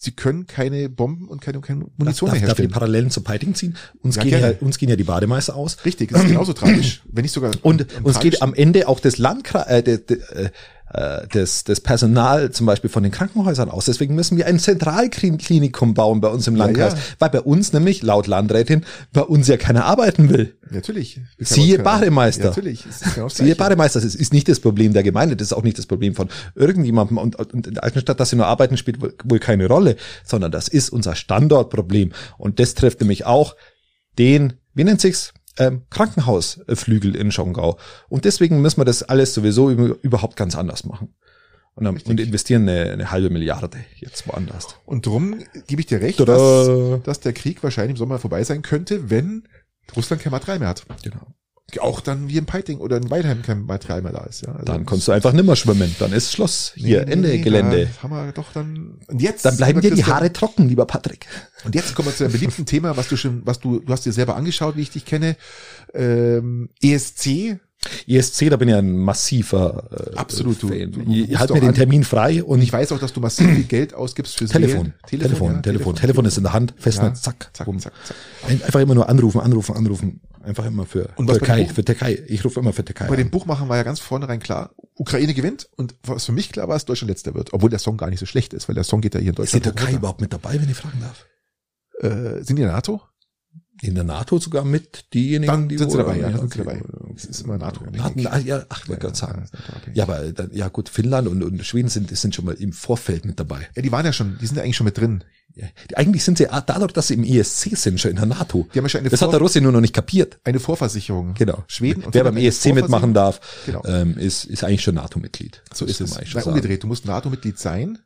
Sie 0.00 0.12
können 0.12 0.46
keine 0.46 0.88
Bomben 0.88 1.26
und 1.26 1.40
keine, 1.40 1.60
keine 1.60 1.86
Munition 1.96 1.98
darf, 1.98 2.06
mehr 2.06 2.18
darf 2.20 2.32
ich 2.32 2.40
die 2.40 2.46
herstellen. 2.46 2.70
Parallelen 2.70 3.10
zum 3.10 3.24
Piting 3.24 3.54
ziehen? 3.56 3.76
Uns, 4.00 4.14
Ja, 4.14 4.22
gehen 4.22 4.40
ja, 4.40 4.52
uns 4.60 4.78
gehen 4.78 4.88
ja 4.88 4.94
die 4.94 5.02
Bademeister 5.02 5.56
aus. 5.56 5.84
Richtig, 5.84 6.12
ist 6.12 6.26
genauso 6.28 6.52
tragisch. 6.52 7.02
Wenn 7.10 7.22
nicht 7.22 7.32
sogar 7.32 7.50
Und 7.62 7.82
uns 7.82 8.20
geht 8.20 8.34
tragischsten. 8.34 8.42
am 8.48 8.54
Ende 8.54 8.86
auch 8.86 9.00
das 9.00 9.18
Landkreis, 9.18 9.66
äh, 9.66 9.82
de, 9.82 9.98
de, 9.98 10.50
äh, 10.92 11.26
das, 11.32 11.64
das 11.64 11.80
Personal 11.80 12.50
zum 12.50 12.66
Beispiel 12.66 12.90
von 12.90 13.02
den 13.02 13.12
Krankenhäusern 13.12 13.70
aus. 13.70 13.86
Deswegen 13.86 14.14
müssen 14.14 14.36
wir 14.36 14.46
ein 14.46 14.58
Zentralklinikum 14.58 15.94
bauen 15.94 16.20
bei 16.20 16.28
uns 16.28 16.46
im 16.46 16.56
Ja, 16.56 16.64
Landkreis. 16.64 16.94
ja. 16.94 16.98
Weil 17.18 17.30
bei 17.30 17.40
uns 17.40 17.72
nämlich, 17.72 18.02
laut 18.02 18.26
Landrätin, 18.26 18.84
bei 19.12 19.22
uns 19.22 19.48
ja 19.48 19.56
keiner 19.56 19.84
arbeiten 19.84 20.30
will. 20.30 20.56
Natürlich. 20.70 21.20
Siehe 21.38 21.78
Bademeister. 21.78 22.44
Ja, 22.44 22.48
natürlich. 22.50 22.84
Genau 23.14 23.28
Siehe. 23.28 23.54
Bademeister, 23.54 24.00
das 24.00 24.14
ist 24.14 24.32
nicht 24.32 24.48
das 24.48 24.60
Problem 24.60 24.92
der 24.92 25.02
Gemeinde, 25.02 25.36
das 25.36 25.48
ist 25.48 25.52
auch 25.52 25.62
nicht 25.62 25.78
das 25.78 25.86
Problem 25.86 26.14
von 26.14 26.28
irgendjemandem. 26.54 27.18
Und, 27.18 27.36
und 27.36 27.66
in 27.66 27.74
der 27.74 27.84
Altenstadt, 27.84 28.20
dass 28.20 28.30
sie 28.30 28.36
nur 28.36 28.46
arbeiten, 28.46 28.76
spielt 28.76 29.00
wohl, 29.00 29.14
wohl 29.24 29.38
keine 29.38 29.66
Rolle, 29.66 29.96
sondern 30.24 30.50
das 30.52 30.68
ist 30.68 30.90
unser 30.90 31.14
Standortproblem. 31.14 32.12
Und 32.36 32.60
das 32.60 32.74
trifft 32.74 33.00
nämlich 33.00 33.26
auch 33.26 33.56
den, 34.18 34.54
wie 34.74 34.84
nennt 34.84 35.00
sich's? 35.00 35.32
Ähm, 35.58 35.82
Krankenhausflügel 35.90 37.16
in 37.16 37.32
Schongau. 37.32 37.78
Und 38.08 38.24
deswegen 38.24 38.62
müssen 38.62 38.80
wir 38.80 38.84
das 38.84 39.02
alles 39.02 39.34
sowieso 39.34 39.70
über, 39.70 39.96
überhaupt 40.02 40.36
ganz 40.36 40.56
anders 40.56 40.84
machen. 40.84 41.14
Und, 41.74 41.84
dann, 41.84 41.96
und 41.96 42.18
investieren 42.18 42.68
eine, 42.68 42.92
eine 42.92 43.10
halbe 43.12 43.30
Milliarde 43.30 43.78
jetzt 43.96 44.26
woanders. 44.26 44.66
Und 44.84 45.06
drum 45.06 45.38
gebe 45.68 45.80
ich 45.80 45.86
dir 45.86 46.00
recht, 46.00 46.18
dass, 46.20 47.02
dass 47.04 47.20
der 47.20 47.32
Krieg 47.32 47.62
wahrscheinlich 47.62 47.92
im 47.92 47.96
Sommer 47.96 48.18
vorbei 48.18 48.42
sein 48.42 48.62
könnte, 48.62 49.10
wenn 49.10 49.46
Russland 49.94 50.20
kein 50.22 50.32
Material 50.32 50.58
mehr 50.58 50.68
hat. 50.68 50.84
Genau. 51.04 51.34
Auch 51.80 52.00
dann 52.00 52.28
wie 52.30 52.38
in 52.38 52.46
Peiting 52.46 52.78
oder 52.78 52.96
in 52.96 53.10
Weidheim 53.10 53.42
kein 53.42 53.66
Material 53.66 54.00
mehr 54.00 54.12
da 54.12 54.24
ist. 54.24 54.40
Ja. 54.40 54.52
Also 54.52 54.64
Dann 54.64 54.86
kannst 54.86 55.06
du 55.06 55.12
einfach 55.12 55.34
nimmer 55.34 55.54
schwimmen. 55.54 55.94
Dann 55.98 56.12
ist 56.12 56.32
Schluss. 56.32 56.72
Hier, 56.74 57.06
Ende 57.06 57.38
Gelände. 57.40 57.90
Da 57.94 58.02
haben 58.02 58.26
wir 58.26 58.32
doch 58.32 58.52
dann. 58.54 58.94
Und 59.06 59.20
jetzt, 59.20 59.44
Dann 59.44 59.56
bleiben 59.58 59.82
dir 59.82 59.94
die 59.94 60.04
Haare 60.04 60.32
trocken, 60.32 60.66
lieber 60.66 60.86
Patrick. 60.86 61.26
Und 61.64 61.74
jetzt 61.74 61.94
kommen 61.94 62.08
wir 62.08 62.16
zu 62.16 62.24
einem 62.24 62.32
beliebten 62.32 62.64
Thema, 62.64 62.96
was 62.96 63.08
du 63.08 63.16
schon, 63.16 63.42
was 63.44 63.60
du, 63.60 63.80
du 63.80 63.92
hast 63.92 64.06
dir 64.06 64.12
selber 64.12 64.36
angeschaut, 64.36 64.76
wie 64.76 64.82
ich 64.82 64.90
dich 64.90 65.04
kenne. 65.04 65.36
Ähm, 65.92 66.70
ESC. 66.80 67.58
ESC, 68.06 68.50
da 68.50 68.56
bin 68.56 68.68
ich 68.68 68.74
ein 68.74 68.96
massiver 68.98 70.10
äh, 70.12 70.16
Absolut, 70.16 70.60
du- 70.62 70.68
Fan. 70.68 70.90
du- 70.92 71.38
halt 71.38 71.50
mir 71.50 71.60
den. 71.60 71.74
Termin 71.74 72.04
frei 72.04 72.42
und 72.42 72.60
ich 72.60 72.72
weiß 72.72 72.90
auch, 72.92 72.98
dass 72.98 73.12
du 73.12 73.20
massiv 73.20 73.46
viel 73.50 73.64
Geld 73.64 73.94
ausgibst 73.94 74.36
fürs 74.36 74.50
Telefon. 74.50 74.86
Wählen. 74.86 74.94
Telefon, 75.06 75.52
ja, 75.54 75.60
Telefon, 75.60 75.94
Telefon 75.94 76.24
ist 76.24 76.36
in 76.38 76.42
der 76.42 76.52
Hand, 76.52 76.74
Festnetz, 76.76 77.18
Ja, 77.18 77.22
zack, 77.32 77.50
zack, 77.52 77.66
zack, 77.80 77.80
zack. 77.80 78.16
Ein- 78.48 78.62
Einfach 78.62 78.80
immer 78.80 78.94
nur 78.94 79.08
anrufen, 79.08 79.40
anrufen, 79.40 79.76
anrufen. 79.76 80.20
Einfach 80.42 80.64
immer 80.66 80.86
für 80.86 81.10
Und 81.16 81.26
Türkei, 81.28 81.64
dem 81.64 81.74
für 81.74 81.84
Türkei. 81.84 82.18
Ich 82.26 82.44
rufe 82.44 82.58
immer 82.60 82.72
für 82.72 82.84
Türkei. 82.84 83.06
Bei 83.06 83.16
an. 83.16 83.30
Buchmachern 83.30 83.68
war 83.68 83.76
ja 83.76 83.82
ganz 83.82 84.00
vornherein 84.00 84.40
klar, 84.40 84.70
Ukraine 84.94 85.34
gewinnt 85.34 85.68
und 85.76 85.94
was 86.02 86.24
für 86.24 86.32
mich 86.32 86.50
klar 86.50 86.68
war, 86.68 86.76
ist 86.76 86.88
Deutschland 86.88 87.10
letzter 87.10 87.34
wird, 87.34 87.52
obwohl 87.52 87.70
der 87.70 87.78
Song 87.78 87.96
gar 87.96 88.08
nicht 88.08 88.20
so 88.20 88.26
schlecht 88.26 88.54
ist, 88.54 88.66
weil 88.68 88.74
der 88.74 88.84
Song 88.84 89.00
geht 89.00 89.14
ja 89.14 89.20
hier 89.20 89.30
in 89.36 89.42
Ist 89.42 89.52
die 89.52 89.58
Deutschland. 89.60 89.64
Türkei 89.64 89.84
runter. 89.84 89.98
überhaupt 89.98 90.20
mit 90.20 90.32
dabei, 90.32 90.54
wenn 90.60 90.68
ich 90.70 90.76
fragen 90.76 91.00
darf? 91.00 91.26
Äh, 92.00 92.42
sind 92.44 92.56
die 92.56 92.62
in 92.62 92.68
der 92.68 92.72
NATO? 92.72 93.02
In 93.80 93.94
der 93.94 94.04
NATO 94.04 94.38
sogar 94.38 94.64
mit 94.64 95.12
diejenigen, 95.14 95.50
Dann 95.52 95.68
die 95.68 95.78
sind 95.78 95.90
sie 95.92 95.98
dabei, 95.98 96.16
ja, 96.18 96.30
dann 96.30 96.40
sind 96.40 96.52
sie 96.54 96.60
okay. 96.62 96.80
dabei. 96.80 97.12
Es 97.14 97.24
ist 97.26 97.42
immer 97.42 97.58
NATO. 97.58 97.82
Hatten, 97.98 98.26
ah, 98.26 98.38
ja, 98.38 98.64
ach, 98.68 98.82
ich 98.82 98.88
wollte 98.88 99.02
gerade 99.02 99.16
sagen. 99.16 99.44
Ja, 99.86 99.92
Ja, 99.94 100.02
aber 100.04 100.32
dann, 100.32 100.50
ja 100.52 100.68
gut, 100.68 100.88
Finnland 100.88 101.28
und, 101.28 101.42
und 101.44 101.64
Schweden 101.64 101.88
sind, 101.88 102.16
sind 102.16 102.34
schon 102.34 102.44
mal 102.44 102.54
im 102.54 102.72
Vorfeld 102.72 103.24
mit 103.24 103.38
dabei. 103.38 103.68
ja, 103.76 103.82
die 103.82 103.92
waren 103.92 104.04
ja 104.04 104.12
schon, 104.12 104.36
die 104.40 104.46
sind 104.46 104.56
ja 104.56 104.62
eigentlich 104.64 104.76
schon 104.76 104.84
mit 104.86 104.98
drin. 104.98 105.22
Ja, 105.54 105.66
die- 105.90 105.96
eigentlich 105.96 106.24
sind 106.24 106.38
sie 106.38 106.48
ah, 106.48 106.60
dadurch, 106.60 106.92
dass 106.92 107.08
sie 107.08 107.14
im 107.14 107.24
ESC 107.24 107.76
sind, 107.76 108.00
schon 108.00 108.10
in 108.10 108.16
der 108.16 108.26
NATO. 108.26 108.66
Die 108.74 108.78
haben 108.78 108.84
ja 108.84 108.88
schon 108.88 109.00
eine, 109.00 109.10
Das 109.10 109.20
hat 109.22 109.26
Vor 109.26 109.32
der 109.32 109.40
Russe 109.40 109.60
nur 109.60 109.72
noch 109.72 109.80
nicht 109.80 109.94
kapiert. 109.94 110.38
eine 110.44 110.60
Vorversicherung. 110.60 111.34
Genau. 111.34 111.64
Schweden 111.68 112.02
und 112.04 112.14
Wer 112.14 112.24
beim 112.24 112.36
ESC 112.36 112.74
mitmachen 112.74 113.14
darf, 113.14 113.40
Genau. 113.66 113.82
ähm, 113.86 114.18
ist, 114.18 114.44
ist 114.44 114.64
eigentlich 114.64 114.82
schon 114.82 114.96
NATO-Mitglied. 114.96 115.62
So 115.72 115.84
ist 115.84 116.00
es. 116.00 116.16
eigentlich 116.16 116.34
Nein, 116.34 116.42
schon 116.42 116.52
umgedreht. 116.54 116.82
Du 116.82 116.86
musst 116.88 117.06
NATO-Mitglied 117.06 117.58
sein, 117.58 117.98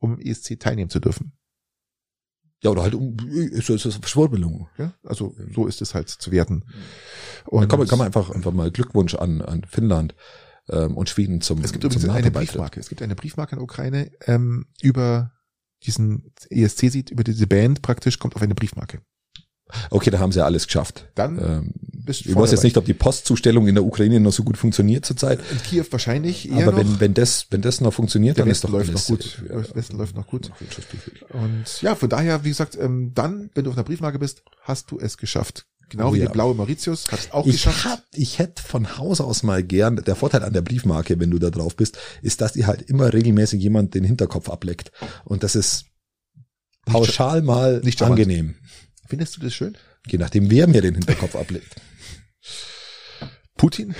um 0.00 0.18
im 0.18 0.26
ESC 0.26 0.58
teilnehmen 0.58 0.90
zu 0.90 1.00
dürfen. 1.00 1.32
Ja, 2.62 2.70
oder 2.70 2.82
halt 2.82 2.94
um, 2.94 3.16
ist, 3.28 3.70
ist, 3.70 3.86
ist 3.86 3.96
Verschwurbelung. 3.96 4.68
Ja? 4.76 4.92
Also 5.02 5.34
so 5.54 5.66
ist 5.66 5.80
es 5.80 5.94
halt 5.94 6.08
zu 6.08 6.30
werten. 6.30 6.64
Da 7.44 7.50
Und 7.52 7.68
kann 7.68 7.78
man, 7.78 7.88
kann 7.88 7.98
man 7.98 8.06
einfach, 8.06 8.30
einfach 8.30 8.52
mal 8.52 8.70
Glückwunsch 8.70 9.14
an, 9.14 9.40
an 9.40 9.64
Finnland 9.64 10.14
ähm, 10.68 10.96
und 10.96 11.08
Schweden 11.08 11.40
zum, 11.40 11.62
es 11.62 11.72
gibt 11.72 11.84
übrigens 11.84 12.08
eine. 12.08 12.30
Briefmarke. 12.30 12.78
Es 12.78 12.88
gibt 12.88 13.02
eine 13.02 13.14
Briefmarke 13.14 13.52
in 13.52 13.58
der 13.58 13.64
Ukraine 13.64 14.10
ähm, 14.26 14.66
über 14.82 15.32
diesen 15.84 16.34
ESC-Sieht, 16.50 17.10
über 17.10 17.24
diese 17.24 17.46
Band 17.46 17.80
praktisch, 17.80 18.18
kommt 18.18 18.36
auf 18.36 18.42
eine 18.42 18.54
Briefmarke. 18.54 19.00
Okay, 19.90 20.10
da 20.10 20.18
haben 20.18 20.32
sie 20.32 20.38
ja 20.40 20.44
alles 20.44 20.66
geschafft. 20.66 21.08
Dann 21.14 21.38
Ähm, 21.38 21.72
bist 22.04 22.24
du 22.24 22.30
ich 22.30 22.34
weiß 22.36 22.50
jetzt 22.50 22.60
dabei. 22.60 22.66
nicht, 22.68 22.76
ob 22.78 22.84
die 22.86 22.94
Postzustellung 22.94 23.68
in 23.68 23.74
der 23.74 23.84
Ukraine 23.84 24.20
noch 24.20 24.32
so 24.32 24.42
gut 24.42 24.56
funktioniert 24.56 25.04
zurzeit. 25.04 25.40
In 25.50 25.62
Kiew 25.62 25.84
wahrscheinlich 25.90 26.50
eher 26.50 26.68
Aber 26.68 26.72
noch. 26.72 26.78
wenn, 26.78 27.00
wenn 27.00 27.14
das, 27.14 27.46
wenn 27.50 27.62
das 27.62 27.80
noch 27.80 27.92
funktioniert, 27.92 28.36
Der 28.38 28.44
dann 28.44 28.50
ist 28.52 28.58
Westen 28.64 28.66
doch 28.68 28.78
läuft 28.78 28.90
alles, 28.90 29.08
noch 29.08 29.16
gut. 29.18 29.42
äh, 29.44 29.48
Der 29.48 29.74
Westen 29.76 29.96
läuft 29.98 30.16
noch 30.16 30.26
gut. 30.26 30.50
Und 31.30 31.82
ja, 31.82 31.94
von 31.94 32.08
daher, 32.08 32.44
wie 32.44 32.48
gesagt, 32.48 32.76
ähm, 32.80 33.12
dann, 33.14 33.50
wenn 33.54 33.64
du 33.64 33.70
auf 33.70 33.76
einer 33.76 33.84
Briefmarke 33.84 34.18
bist, 34.18 34.42
hast 34.62 34.90
du 34.90 34.98
es 34.98 35.16
geschafft. 35.16 35.66
Genau 35.88 36.10
Oh 36.10 36.14
wie 36.14 36.18
ja. 36.20 36.26
die 36.26 36.32
blaue 36.32 36.54
Mauritius, 36.54 37.10
hat 37.10 37.18
es 37.18 37.32
auch 37.32 37.44
Ich, 37.46 37.52
geschafft. 37.54 37.84
hab, 37.84 38.04
ich 38.14 38.38
hätte 38.38 38.62
von 38.62 38.96
Haus 38.96 39.20
aus 39.20 39.42
mal 39.42 39.62
gern, 39.64 39.96
der 39.96 40.14
Vorteil 40.14 40.44
an 40.44 40.52
der 40.52 40.62
Briefmarke, 40.62 41.18
wenn 41.18 41.32
du 41.32 41.40
da 41.40 41.50
drauf 41.50 41.74
bist, 41.74 41.98
ist, 42.22 42.40
dass 42.40 42.52
die 42.52 42.64
halt 42.66 42.82
immer 42.82 43.12
regelmäßig 43.12 43.60
jemand 43.60 43.94
den 43.94 44.04
Hinterkopf 44.04 44.48
ableckt. 44.50 44.92
Und 45.24 45.42
das 45.42 45.56
ist 45.56 45.86
pauschal 46.86 47.42
mal 47.42 47.80
nicht 47.84 48.00
angenehm. 48.02 48.54
Findest 49.10 49.36
du 49.36 49.40
das 49.40 49.52
schön? 49.52 49.76
Je 50.06 50.16
nachdem, 50.18 50.50
wer 50.50 50.66
mir 50.66 50.80
den 50.80 50.94
Hinterkopf 50.94 51.36
ablegt. 51.36 51.74
Putin? 53.58 53.94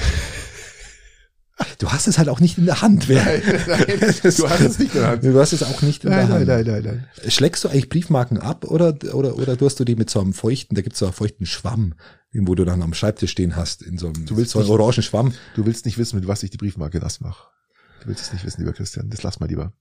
Du 1.78 1.90
hast 1.92 2.06
es 2.06 2.16
halt 2.16 2.28
auch 2.30 2.40
nicht 2.40 2.56
in 2.56 2.64
der 2.64 2.80
Hand. 2.80 3.06
Wer, 3.08 3.22
Nein, 3.22 3.42
nein, 3.66 3.84
du 4.22 4.48
hast 4.48 4.60
es 4.60 4.78
nicht 4.78 4.94
in 4.94 5.00
der 5.00 5.08
Hand. 5.08 5.24
Du 5.24 5.38
hast 5.38 5.52
es 5.52 5.62
auch 5.62 5.82
nicht 5.82 6.04
in 6.04 6.10
der 6.10 6.20
Nein, 6.20 6.32
Hand. 6.32 6.46
nein, 6.46 6.64
nein, 6.64 6.82
nein, 6.84 7.06
nein. 7.22 7.30
Schlägst 7.30 7.64
du 7.64 7.68
eigentlich 7.68 7.90
Briefmarken 7.90 8.38
ab 8.38 8.64
oder, 8.64 8.96
oder, 9.12 9.36
oder 9.36 9.58
tust 9.58 9.78
du 9.78 9.84
die 9.84 9.94
mit 9.96 10.08
so 10.08 10.20
einem 10.20 10.32
feuchten, 10.32 10.74
da 10.74 10.80
gibt's 10.80 10.98
so 11.00 11.04
einen 11.06 11.12
feuchten 11.14 11.44
Schwamm, 11.44 11.94
wo 12.32 12.54
du 12.54 12.64
dann 12.64 12.80
am 12.82 12.94
Schreibtisch 12.94 13.32
stehen 13.32 13.56
hast, 13.56 13.82
in 13.82 13.98
so 13.98 14.06
einem, 14.06 14.24
Du 14.24 14.36
willst 14.38 14.52
so 14.52 14.58
einem 14.60 14.68
nicht- 14.68 14.78
orangen 14.80 15.02
Schwamm. 15.02 15.34
Du 15.54 15.66
willst 15.66 15.84
nicht 15.84 15.98
wissen, 15.98 16.16
mit 16.18 16.26
was 16.28 16.42
ich 16.42 16.50
die 16.50 16.56
Briefmarke 16.56 16.98
nass 16.98 17.20
mache. 17.20 17.48
Du 18.02 18.08
willst 18.08 18.22
es 18.22 18.32
nicht 18.32 18.44
wissen, 18.46 18.62
lieber 18.62 18.72
Christian. 18.72 19.10
Das 19.10 19.22
lass 19.22 19.40
mal 19.40 19.46
lieber. 19.46 19.74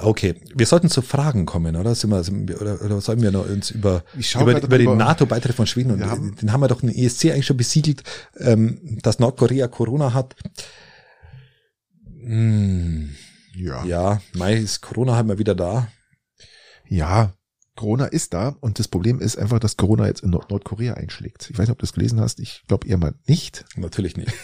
Okay, 0.00 0.36
wir 0.54 0.64
sollten 0.66 0.88
zu 0.88 1.02
Fragen 1.02 1.44
kommen, 1.44 1.76
oder? 1.76 1.94
Sind 1.94 2.10
wir, 2.10 2.60
oder, 2.62 2.80
oder 2.82 3.00
sollen 3.02 3.20
wir 3.20 3.30
noch 3.30 3.46
uns 3.48 3.70
über, 3.70 4.02
über, 4.40 4.62
über 4.62 4.78
den 4.78 4.96
NATO-Beitritt 4.96 5.54
von 5.54 5.66
Schweden 5.66 5.90
und 5.90 6.00
haben- 6.06 6.34
den 6.36 6.50
haben 6.52 6.60
wir 6.62 6.68
doch 6.68 6.82
in 6.82 6.88
ESC 6.88 7.26
eigentlich 7.30 7.44
schon 7.46 7.58
besiegelt, 7.58 8.02
ähm, 8.38 8.98
dass 9.02 9.18
Nordkorea 9.18 9.68
Corona 9.68 10.14
hat. 10.14 10.34
Hm, 12.24 13.10
Ja. 13.54 13.84
ja, 13.84 14.22
Mai 14.34 14.54
ist 14.54 14.80
Corona 14.80 15.16
halt 15.16 15.26
mal 15.26 15.38
wieder 15.38 15.54
da. 15.54 15.88
Ja, 16.88 17.34
Corona 17.76 18.06
ist 18.06 18.32
da 18.34 18.56
und 18.60 18.78
das 18.78 18.88
Problem 18.88 19.20
ist 19.20 19.36
einfach, 19.38 19.58
dass 19.58 19.76
Corona 19.76 20.06
jetzt 20.06 20.22
in 20.22 20.30
Nord 20.30 20.50
Nordkorea 20.50 20.94
einschlägt. 20.94 21.48
Ich 21.50 21.58
weiß 21.58 21.66
nicht, 21.68 21.72
ob 21.72 21.78
du 21.78 21.86
das 21.86 21.92
gelesen 21.94 22.20
hast. 22.20 22.38
Ich 22.40 22.62
glaube 22.68 22.86
eher 22.86 22.98
mal 22.98 23.14
nicht. 23.26 23.64
Natürlich 23.76 24.16
nicht. 24.16 24.32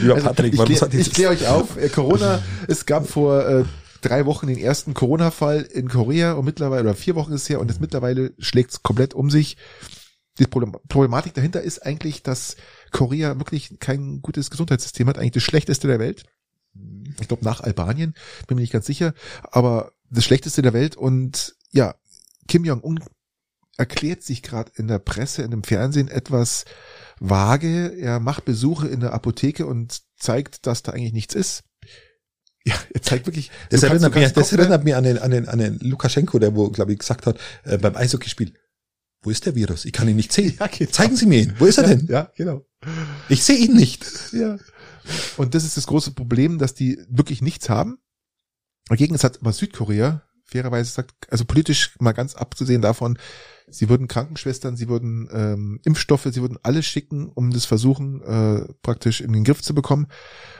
Lieber 0.00 0.14
Also, 0.16 0.26
Patrick, 0.26 0.52
ich 0.52 0.58
warum 0.58 0.72
klär- 0.72 0.80
hat 0.80 0.94
ich 0.94 1.12
kläre 1.12 1.32
euch 1.32 1.46
auf. 1.46 1.76
Äh, 1.76 1.88
Corona, 1.88 2.42
es 2.68 2.86
gab 2.86 3.08
vor 3.08 3.46
äh, 3.46 3.64
drei 4.02 4.26
Wochen 4.26 4.46
den 4.46 4.58
ersten 4.58 4.94
Corona-Fall 4.94 5.62
in 5.62 5.88
Korea 5.88 6.32
und 6.32 6.44
mittlerweile, 6.44 6.82
oder 6.82 6.94
vier 6.94 7.14
Wochen 7.14 7.32
ist 7.32 7.42
es 7.42 7.48
her 7.48 7.60
und 7.60 7.68
jetzt 7.68 7.80
mittlerweile 7.80 8.32
schlägt 8.38 8.72
es 8.72 8.82
komplett 8.82 9.14
um 9.14 9.30
sich. 9.30 9.56
Die 10.38 10.46
Problem- 10.46 10.76
Problematik 10.88 11.34
dahinter 11.34 11.62
ist 11.62 11.80
eigentlich, 11.84 12.22
dass 12.22 12.56
Korea 12.92 13.38
wirklich 13.38 13.78
kein 13.80 14.20
gutes 14.20 14.50
Gesundheitssystem 14.50 15.08
hat, 15.08 15.18
eigentlich 15.18 15.32
das 15.32 15.42
schlechteste 15.42 15.86
der 15.88 15.98
Welt. 15.98 16.24
Ich 17.20 17.28
glaube 17.28 17.44
nach 17.44 17.60
Albanien, 17.62 18.12
bin 18.46 18.56
mir 18.56 18.60
nicht 18.60 18.72
ganz 18.72 18.84
sicher, 18.86 19.14
aber 19.42 19.92
das 20.10 20.24
schlechteste 20.24 20.60
der 20.60 20.74
Welt 20.74 20.94
und 20.96 21.54
ja, 21.72 21.94
Kim 22.48 22.64
Jong-un 22.64 23.00
erklärt 23.78 24.22
sich 24.22 24.42
gerade 24.42 24.70
in 24.76 24.88
der 24.88 24.98
Presse, 24.98 25.42
in 25.42 25.50
dem 25.50 25.62
Fernsehen 25.64 26.08
etwas 26.08 26.64
vage. 27.20 27.96
Er 27.98 28.20
macht 28.20 28.44
Besuche 28.44 28.88
in 28.88 29.00
der 29.00 29.12
Apotheke 29.12 29.66
und 29.66 30.02
zeigt, 30.16 30.66
dass 30.66 30.82
da 30.82 30.92
eigentlich 30.92 31.12
nichts 31.12 31.34
ist. 31.34 31.64
Ja, 32.64 32.74
er 32.92 33.02
zeigt 33.02 33.26
wirklich. 33.26 33.50
Das 33.70 33.82
erinnert, 33.82 34.14
mich, 34.14 34.32
das 34.32 34.48
gucken, 34.48 34.58
erinnert 34.58 34.84
mich 34.84 34.94
an 34.96 35.04
den, 35.04 35.18
an 35.18 35.30
den, 35.30 35.48
an 35.48 35.58
den 35.58 35.78
Lukaschenko, 35.78 36.38
der 36.38 36.54
wo, 36.56 36.70
glaube 36.70 36.92
ich, 36.92 36.98
gesagt 36.98 37.26
hat, 37.26 37.38
äh, 37.64 37.78
beim 37.78 37.94
Eishockeyspiel, 37.94 38.54
wo 39.22 39.30
ist 39.30 39.46
der 39.46 39.54
Virus? 39.54 39.84
Ich 39.84 39.92
kann 39.92 40.08
ihn 40.08 40.16
nicht 40.16 40.32
sehen. 40.32 40.56
Ja, 40.60 40.66
genau. 40.66 40.90
Zeigen 40.90 41.16
Sie 41.16 41.26
mir 41.26 41.42
ihn. 41.42 41.54
Wo 41.58 41.66
ist 41.66 41.78
er 41.78 41.84
ja, 41.84 41.94
denn? 41.94 42.06
Ja, 42.08 42.32
genau. 42.36 42.66
Ich 43.28 43.44
sehe 43.44 43.56
ihn 43.56 43.74
nicht. 43.74 44.06
Ja. 44.32 44.58
Und 45.36 45.54
das 45.54 45.62
ist 45.62 45.76
das 45.76 45.86
große 45.86 46.10
Problem, 46.10 46.58
dass 46.58 46.74
die 46.74 46.98
wirklich 47.08 47.40
nichts 47.40 47.68
haben. 47.68 47.98
Dagegen 48.88 49.14
ist 49.14 49.22
hat 49.22 49.40
aber 49.40 49.52
Südkorea 49.52 50.26
fairerweise 50.46 50.90
sagt, 50.90 51.30
also 51.30 51.44
politisch 51.44 51.94
mal 52.00 52.12
ganz 52.12 52.34
abzusehen 52.34 52.82
davon, 52.82 53.18
sie 53.68 53.88
würden 53.88 54.08
Krankenschwestern, 54.08 54.76
sie 54.76 54.88
würden 54.88 55.28
ähm, 55.32 55.80
Impfstoffe, 55.84 56.28
sie 56.30 56.40
würden 56.40 56.58
alles 56.62 56.86
schicken, 56.86 57.28
um 57.28 57.50
das 57.50 57.64
versuchen 57.64 58.22
äh, 58.22 58.72
praktisch 58.82 59.20
in 59.20 59.32
den 59.32 59.44
Griff 59.44 59.62
zu 59.62 59.74
bekommen. 59.74 60.06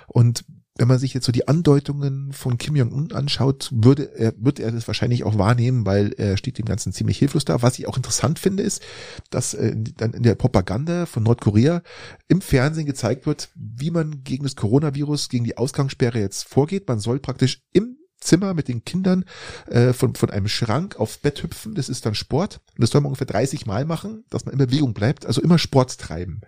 Und 0.07 0.45
wenn 0.79 0.89
man 0.89 0.99
sich 0.99 1.15
jetzt 1.15 1.25
so 1.25 1.33
die 1.33 1.49
Andeutungen 1.49 2.33
von 2.33 2.59
Kim 2.59 2.77
Jong-un 2.77 3.13
anschaut, 3.13 3.71
würde 3.73 4.15
er, 4.15 4.35
wird 4.37 4.61
er 4.61 4.73
das 4.73 4.87
wahrscheinlich 4.87 5.25
auch 5.25 5.39
wahrnehmen, 5.39 5.87
weil 5.87 6.13
er 6.19 6.37
steht 6.37 6.59
dem 6.59 6.67
Ganzen 6.67 6.93
ziemlich 6.93 7.19
hilflos 7.19 7.47
da. 7.47 7.63
Was 7.63 7.79
ich 7.79 7.89
auch 7.89 7.97
interessant 7.97 8.39
finde, 8.39 8.63
ist, 8.63 8.83
dass 9.31 9.55
äh, 9.55 9.75
dann 9.97 10.13
in 10.13 10.23
der 10.23 10.35
Propaganda 10.35 11.07
von 11.07 11.23
Nordkorea 11.23 11.83
im 12.29 12.43
Fernsehen 12.43 12.87
gezeigt 12.87 13.27
wird, 13.27 13.49
wie 13.55 13.91
man 13.91 14.23
gegen 14.23 14.45
das 14.45 14.57
Coronavirus, 14.57 15.31
gegen 15.31 15.45
die 15.45 15.57
Ausgangssperre 15.57 16.21
jetzt 16.21 16.47
vorgeht. 16.47 16.87
Man 16.89 16.99
soll 16.99 17.21
praktisch 17.21 17.63
im 17.73 17.97
Zimmer 18.27 18.55
mit 18.55 18.69
den 18.69 18.85
Kindern 18.85 19.25
äh, 19.71 19.93
von, 19.93 20.15
von 20.15 20.31
einem 20.31 20.49
Schrank 20.49 20.97
aufs 21.01 21.19
Bett 21.19 21.43
hüpfen. 21.43 21.75
Das 21.75 21.89
ist 21.89 22.05
dann 22.05 22.15
Sport. 22.15 22.61
Und 22.77 22.83
das 22.83 22.91
soll 22.91 23.01
man 23.01 23.07
ungefähr 23.09 23.27
30 23.27 23.67
Mal 23.67 23.85
machen, 23.85 24.25
dass 24.31 24.45
man 24.45 24.53
in 24.53 24.59
Bewegung 24.59 24.93
bleibt. 24.95 25.25
Also 25.27 25.41
immer 25.41 25.59
Sport 25.59 25.99
treiben. 25.99 26.41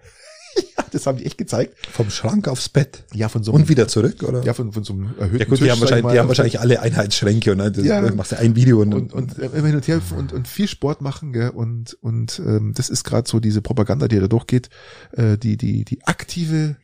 ja, 0.56 0.84
das 0.90 1.06
haben 1.06 1.18
die 1.18 1.26
echt 1.26 1.38
gezeigt. 1.38 1.74
Vom 1.92 2.10
Schrank 2.10 2.48
aufs 2.48 2.68
Bett. 2.68 3.04
Ja, 3.14 3.28
von 3.28 3.42
so 3.44 3.52
einem, 3.52 3.62
Und 3.62 3.68
wieder 3.68 3.86
zurück, 3.86 4.22
oder? 4.22 4.42
ja, 4.42 4.54
von, 4.54 4.72
von 4.72 4.82
so 4.82 4.92
einem 4.94 5.14
erhöhten 5.18 5.38
Ja 5.38 5.44
gut, 5.44 5.58
die 5.58 5.62
Tisch, 5.64 5.70
haben 5.70 5.80
wahrscheinlich, 5.80 6.04
mal, 6.04 6.12
die 6.12 6.18
haben 6.18 6.28
wahrscheinlich 6.28 6.60
alle 6.60 6.80
Einheitsschränke 6.80 7.52
und 7.52 7.58
dann 7.58 7.84
Ja. 7.84 8.00
machst 8.14 8.32
du 8.32 8.38
ein 8.38 8.56
Video 8.56 8.80
und, 8.80 8.94
und, 8.94 9.12
und 9.12 9.38
äh, 9.38 9.46
immer 9.46 9.66
hin 9.68 9.76
und 9.76 9.86
her 9.86 10.00
und, 10.16 10.32
und 10.32 10.48
viel 10.48 10.66
Sport 10.66 11.00
machen, 11.00 11.32
gell? 11.32 11.50
Und, 11.50 11.96
und 12.00 12.40
ähm, 12.44 12.72
das 12.74 12.88
ist 12.90 13.04
gerade 13.04 13.28
so 13.28 13.40
diese 13.40 13.60
Propaganda, 13.62 14.08
die 14.08 14.18
da 14.18 14.26
durchgeht, 14.26 14.70
äh, 15.12 15.36
die, 15.38 15.56
die, 15.56 15.84
die 15.84 16.04
aktive, 16.06 16.76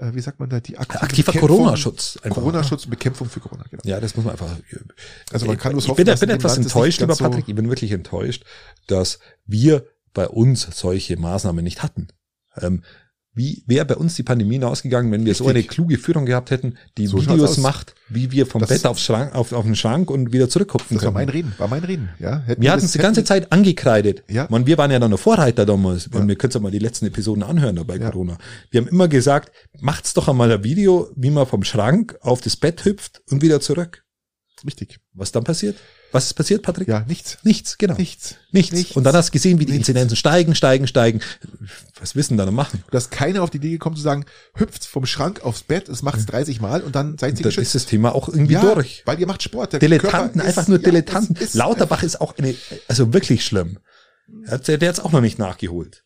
äh, 0.00 0.14
wie 0.14 0.20
sagt 0.20 0.40
man 0.40 0.48
da, 0.48 0.60
die 0.60 0.78
aktive 0.78 1.02
aktiver 1.02 1.32
Corona-Schutz. 1.32 2.18
einfach. 2.22 2.36
Corona-Schutz 2.36 2.84
und 2.84 2.90
Bekämpfung 2.90 3.28
für 3.28 3.40
Corona, 3.40 3.64
genau. 3.70 3.82
Ja, 3.84 4.00
das 4.00 4.16
muss 4.16 4.24
man 4.24 4.32
einfach. 4.32 4.50
Also 5.32 5.46
man 5.46 5.58
kann 5.58 5.76
ich 5.78 5.88
hoffen, 5.88 5.96
bin, 5.96 6.06
dass 6.06 6.20
bin 6.20 6.30
etwas 6.30 6.56
enttäuscht, 6.56 7.00
lieber 7.00 7.08
ganz 7.08 7.18
so- 7.18 7.24
Patrick. 7.24 7.48
Ich 7.48 7.54
bin 7.54 7.68
wirklich 7.68 7.92
enttäuscht, 7.92 8.44
dass 8.86 9.18
wir 9.46 9.86
bei 10.12 10.26
uns 10.28 10.66
solche 10.72 11.16
Maßnahmen 11.16 11.62
nicht 11.62 11.82
hatten. 11.82 12.08
Ähm, 12.56 12.82
wie 13.32 13.62
wäre 13.66 13.84
bei 13.84 13.94
uns 13.96 14.16
die 14.16 14.22
Pandemie 14.24 14.54
hinausgegangen, 14.54 15.12
wenn 15.12 15.24
wir 15.24 15.34
so 15.36 15.44
eine 15.44 15.54
Richtig. 15.60 15.70
kluge 15.70 15.98
Führung 15.98 16.26
gehabt 16.26 16.50
hätten, 16.50 16.76
die 16.98 17.06
So 17.06 17.20
Videos 17.22 17.58
macht, 17.58 17.94
wie 18.08 18.32
wir 18.32 18.44
vom 18.44 18.60
Das- 18.60 18.70
Bett 18.70 18.86
aufs 18.86 19.02
Schrank, 19.02 19.34
auf, 19.34 19.52
auf 19.52 19.64
den 19.64 19.76
Schrank 19.76 20.10
und 20.10 20.32
wieder 20.32 20.48
zurückhupfen 20.48 20.96
Das 20.96 21.04
war 21.04 21.12
können. 21.12 21.26
mein 21.26 21.28
Reden, 21.28 21.54
war 21.58 21.68
mein 21.68 21.84
Reden, 21.84 22.08
ja. 22.18 22.40
Hätten 22.40 22.60
Wir 22.60 22.72
hatten 22.72 22.84
es 22.84 22.92
die 22.92 22.98
ganze 22.98 23.22
Zeit 23.22 23.52
angekreidet. 23.52 24.24
Ja. 24.28 24.46
Man, 24.50 24.66
wir 24.66 24.76
waren 24.78 24.90
ja 24.90 24.98
dann 24.98 25.12
noch 25.12 25.20
Vorreiter 25.20 25.64
damals. 25.64 26.08
Ja. 26.12 26.18
Und 26.18 26.26
wir 26.28 26.34
können 26.36 26.48
uns 26.48 26.54
ja 26.54 26.60
mal 26.60 26.70
die 26.72 26.78
letzten 26.80 27.06
Episoden 27.06 27.42
anhören 27.44 27.76
bei 27.86 27.96
Ja. 27.98 28.10
Corona. 28.10 28.36
Wir 28.70 28.80
haben 28.80 28.88
immer 28.88 29.06
gesagt, 29.06 29.52
macht's 29.80 30.12
doch 30.14 30.28
einmal 30.28 30.50
ein 30.50 30.64
Video, 30.64 31.08
wie 31.14 31.30
man 31.30 31.46
vom 31.46 31.62
Schrank 31.62 32.16
auf 32.22 32.40
das 32.40 32.56
Bett 32.56 32.84
hüpft 32.84 33.22
und 33.30 33.42
wieder 33.42 33.60
zurück. 33.60 34.04
Richtig. 34.66 34.98
Was 35.14 35.30
dann 35.32 35.44
passiert? 35.44 35.76
Was 36.12 36.26
ist 36.26 36.34
passiert, 36.34 36.62
Patrick? 36.62 36.88
Ja, 36.88 37.00
nichts. 37.06 37.38
Nichts, 37.44 37.78
genau. 37.78 37.94
Nichts. 37.94 38.34
Nichts. 38.50 38.72
Nichts. 38.74 38.96
Und 38.96 39.04
dann 39.04 39.14
hast 39.14 39.28
du 39.28 39.32
gesehen, 39.32 39.60
wie 39.60 39.64
die 39.66 39.72
Nichts. 39.72 39.88
Inzidenzen 39.88 40.16
steigen, 40.16 40.54
steigen, 40.54 40.86
steigen. 40.88 41.20
Was 42.00 42.16
wissen 42.16 42.36
da 42.36 42.46
noch 42.46 42.52
machen? 42.52 42.82
Dass 42.90 43.10
keiner 43.10 43.42
auf 43.42 43.50
die 43.50 43.58
Idee 43.58 43.70
gekommen 43.70 43.94
zu 43.96 44.02
sagen, 44.02 44.24
hüpft 44.54 44.84
vom 44.86 45.06
Schrank 45.06 45.42
aufs 45.44 45.62
Bett, 45.62 45.88
es 45.88 46.02
macht's 46.02 46.26
30 46.26 46.60
Mal 46.60 46.80
und 46.82 46.96
dann 46.96 47.16
seid 47.18 47.38
ihr 47.38 47.42
Dann 47.44 47.50
ist 47.50 47.56
geschützt. 47.56 47.74
das 47.76 47.86
Thema 47.86 48.14
auch 48.14 48.28
irgendwie 48.28 48.54
Ja, 48.54 48.74
durch. 48.74 49.02
weil 49.06 49.20
ihr 49.20 49.26
macht 49.26 49.42
Sport. 49.42 49.72
Der 49.74 49.80
Dilettanten, 49.80 50.32
Körper 50.40 50.48
einfach 50.48 50.62
ist- 50.62 50.68
nur 50.68 50.78
ja, 50.78 50.84
Dilettanten. 50.84 51.36
es 51.36 51.42
ist 51.42 51.54
Lauterbach 51.54 52.02
ist 52.02 52.20
auch 52.20 52.36
eine, 52.38 52.54
also 52.88 53.12
wirklich 53.12 53.44
schlimm. 53.44 53.78
Er 54.46 54.58
Der 54.58 54.88
hat 54.88 54.94
es 54.98 55.00
auch 55.00 55.12
noch 55.12 55.20
nicht 55.20 55.38
nachgeholt. 55.38 56.02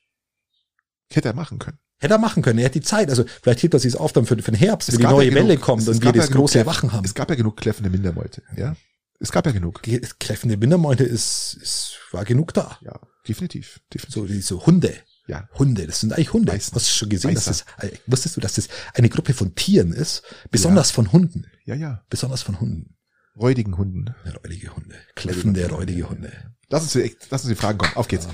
Hätte 1.10 1.28
er 1.28 1.34
machen 1.34 1.58
können. 1.58 1.78
Hätte 1.98 2.14
er 2.14 2.18
machen 2.18 2.42
können, 2.42 2.58
er 2.58 2.66
hat 2.66 2.74
die 2.74 2.80
Zeit. 2.80 3.08
Also 3.08 3.24
vielleicht 3.42 3.62
hebt 3.62 3.72
er 3.72 3.80
sich 3.80 3.96
auf 3.96 4.12
dann 4.12 4.26
für, 4.26 4.36
für 4.36 4.50
den 4.50 4.56
Herbst, 4.58 4.92
wenn 4.92 4.98
die 4.98 5.04
neue 5.04 5.28
ja 5.28 5.34
Welle 5.34 5.54
genug- 5.54 5.60
kommt 5.62 5.82
es 5.82 5.88
und 5.88 6.00
wir 6.02 6.06
ja 6.06 6.12
das 6.12 6.26
genug 6.28 6.40
große 6.42 6.58
Erwachen 6.58 6.92
haben. 6.92 7.04
Es 7.04 7.14
gab 7.14 7.30
ja 7.30 7.36
genug 7.36 7.56
kläffende 7.56 7.88
Mindermeute, 7.88 8.42
ja. 8.56 8.74
Es 9.20 9.32
gab 9.32 9.46
ja 9.46 9.52
genug. 9.52 9.82
Ge- 9.82 10.00
Kläffende 10.18 10.56
Bindermeute 10.56 11.04
ist, 11.04 11.58
ist, 11.62 11.98
war 12.12 12.24
genug 12.24 12.52
da. 12.54 12.78
Ja, 12.82 12.98
definitiv. 13.28 13.80
definitiv. 13.92 14.14
So, 14.14 14.26
diese 14.26 14.66
Hunde. 14.66 14.94
Ja. 15.26 15.48
Hunde, 15.54 15.86
das 15.86 16.00
sind 16.00 16.12
eigentlich 16.12 16.32
Hunde. 16.34 16.52
Meistens. 16.52 16.74
Hast 16.74 16.88
du 16.90 16.94
schon 16.98 17.08
gesehen, 17.08 17.34
dass 17.34 17.44
das, 17.46 17.64
äh, 17.78 17.90
wusstest 18.06 18.36
du, 18.36 18.40
dass 18.40 18.54
das 18.54 18.68
eine 18.92 19.08
Gruppe 19.08 19.32
von 19.32 19.54
Tieren 19.54 19.92
ist? 19.92 20.22
Besonders 20.50 20.90
von 20.90 21.12
Hunden. 21.12 21.46
Ja, 21.64 21.74
ja. 21.74 22.04
Besonders 22.10 22.42
von 22.42 22.60
Hunden. 22.60 22.96
Räudigen 23.36 23.78
Hunden. 23.78 24.14
Räudige 24.44 24.76
Hunde. 24.76 24.96
Kläffende, 25.14 25.68
räudige 25.70 26.08
Hunde. 26.10 26.30
Lass 26.68 26.82
uns, 26.94 27.10
lass 27.30 27.42
uns 27.44 27.48
die 27.48 27.54
Fragen 27.56 27.78
kommen. 27.78 27.96
Auf 27.96 28.08
geht's. 28.08 28.28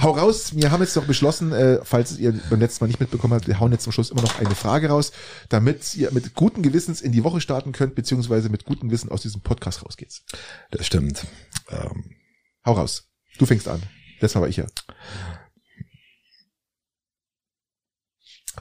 Hau 0.00 0.12
raus. 0.12 0.54
Wir 0.54 0.70
haben 0.70 0.82
jetzt 0.82 0.96
noch 0.96 1.06
beschlossen, 1.06 1.52
äh, 1.52 1.80
falls 1.84 2.18
ihr 2.18 2.38
beim 2.50 2.60
letzten 2.60 2.84
Mal 2.84 2.88
nicht 2.88 3.00
mitbekommen 3.00 3.34
habt, 3.34 3.48
wir 3.48 3.58
hauen 3.58 3.72
jetzt 3.72 3.84
zum 3.84 3.92
Schluss 3.92 4.10
immer 4.10 4.22
noch 4.22 4.38
eine 4.38 4.54
Frage 4.54 4.88
raus, 4.88 5.12
damit 5.48 5.94
ihr 5.96 6.12
mit 6.12 6.34
guten 6.34 6.62
Gewissens 6.62 7.00
in 7.00 7.12
die 7.12 7.24
Woche 7.24 7.40
starten 7.40 7.72
könnt, 7.72 7.94
beziehungsweise 7.94 8.48
mit 8.48 8.64
gutem 8.64 8.90
Wissen 8.90 9.10
aus 9.10 9.22
diesem 9.22 9.40
Podcast 9.40 9.84
rausgeht. 9.84 10.22
Das 10.70 10.86
stimmt. 10.86 11.26
Ähm, 11.70 12.16
Hau 12.64 12.72
raus. 12.72 13.08
Du 13.38 13.46
fängst 13.46 13.68
an. 13.68 13.82
Letztes 14.20 14.34
Mal 14.34 14.42
war 14.42 14.48
ich 14.48 14.58
ja. 14.58 14.66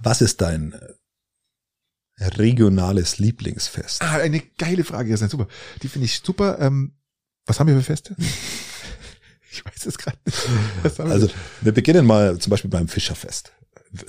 was 0.02 0.22
ist 0.22 0.42
dein 0.42 0.80
regionales 2.18 3.18
Lieblingsfest? 3.18 4.02
Ah, 4.02 4.18
eine 4.18 4.40
geile 4.40 4.84
Frage. 4.84 5.12
Das 5.12 5.22
ist 5.22 5.32
super. 5.32 5.48
Die 5.82 5.88
finde 5.88 6.06
ich 6.06 6.20
super. 6.20 6.60
Ähm, 6.60 6.98
was 7.46 7.60
haben 7.60 7.68
wir 7.68 7.76
für 7.76 7.84
Feste? 7.84 8.16
ich 9.52 9.66
weiß 9.66 9.86
es 9.86 9.98
gerade 9.98 10.18
nicht. 10.26 10.38
Also 11.00 11.30
wir 11.62 11.72
beginnen 11.72 12.06
mal 12.06 12.38
zum 12.40 12.52
Beispiel 12.52 12.70
beim 12.70 12.88
Fischerfest. 12.88 13.54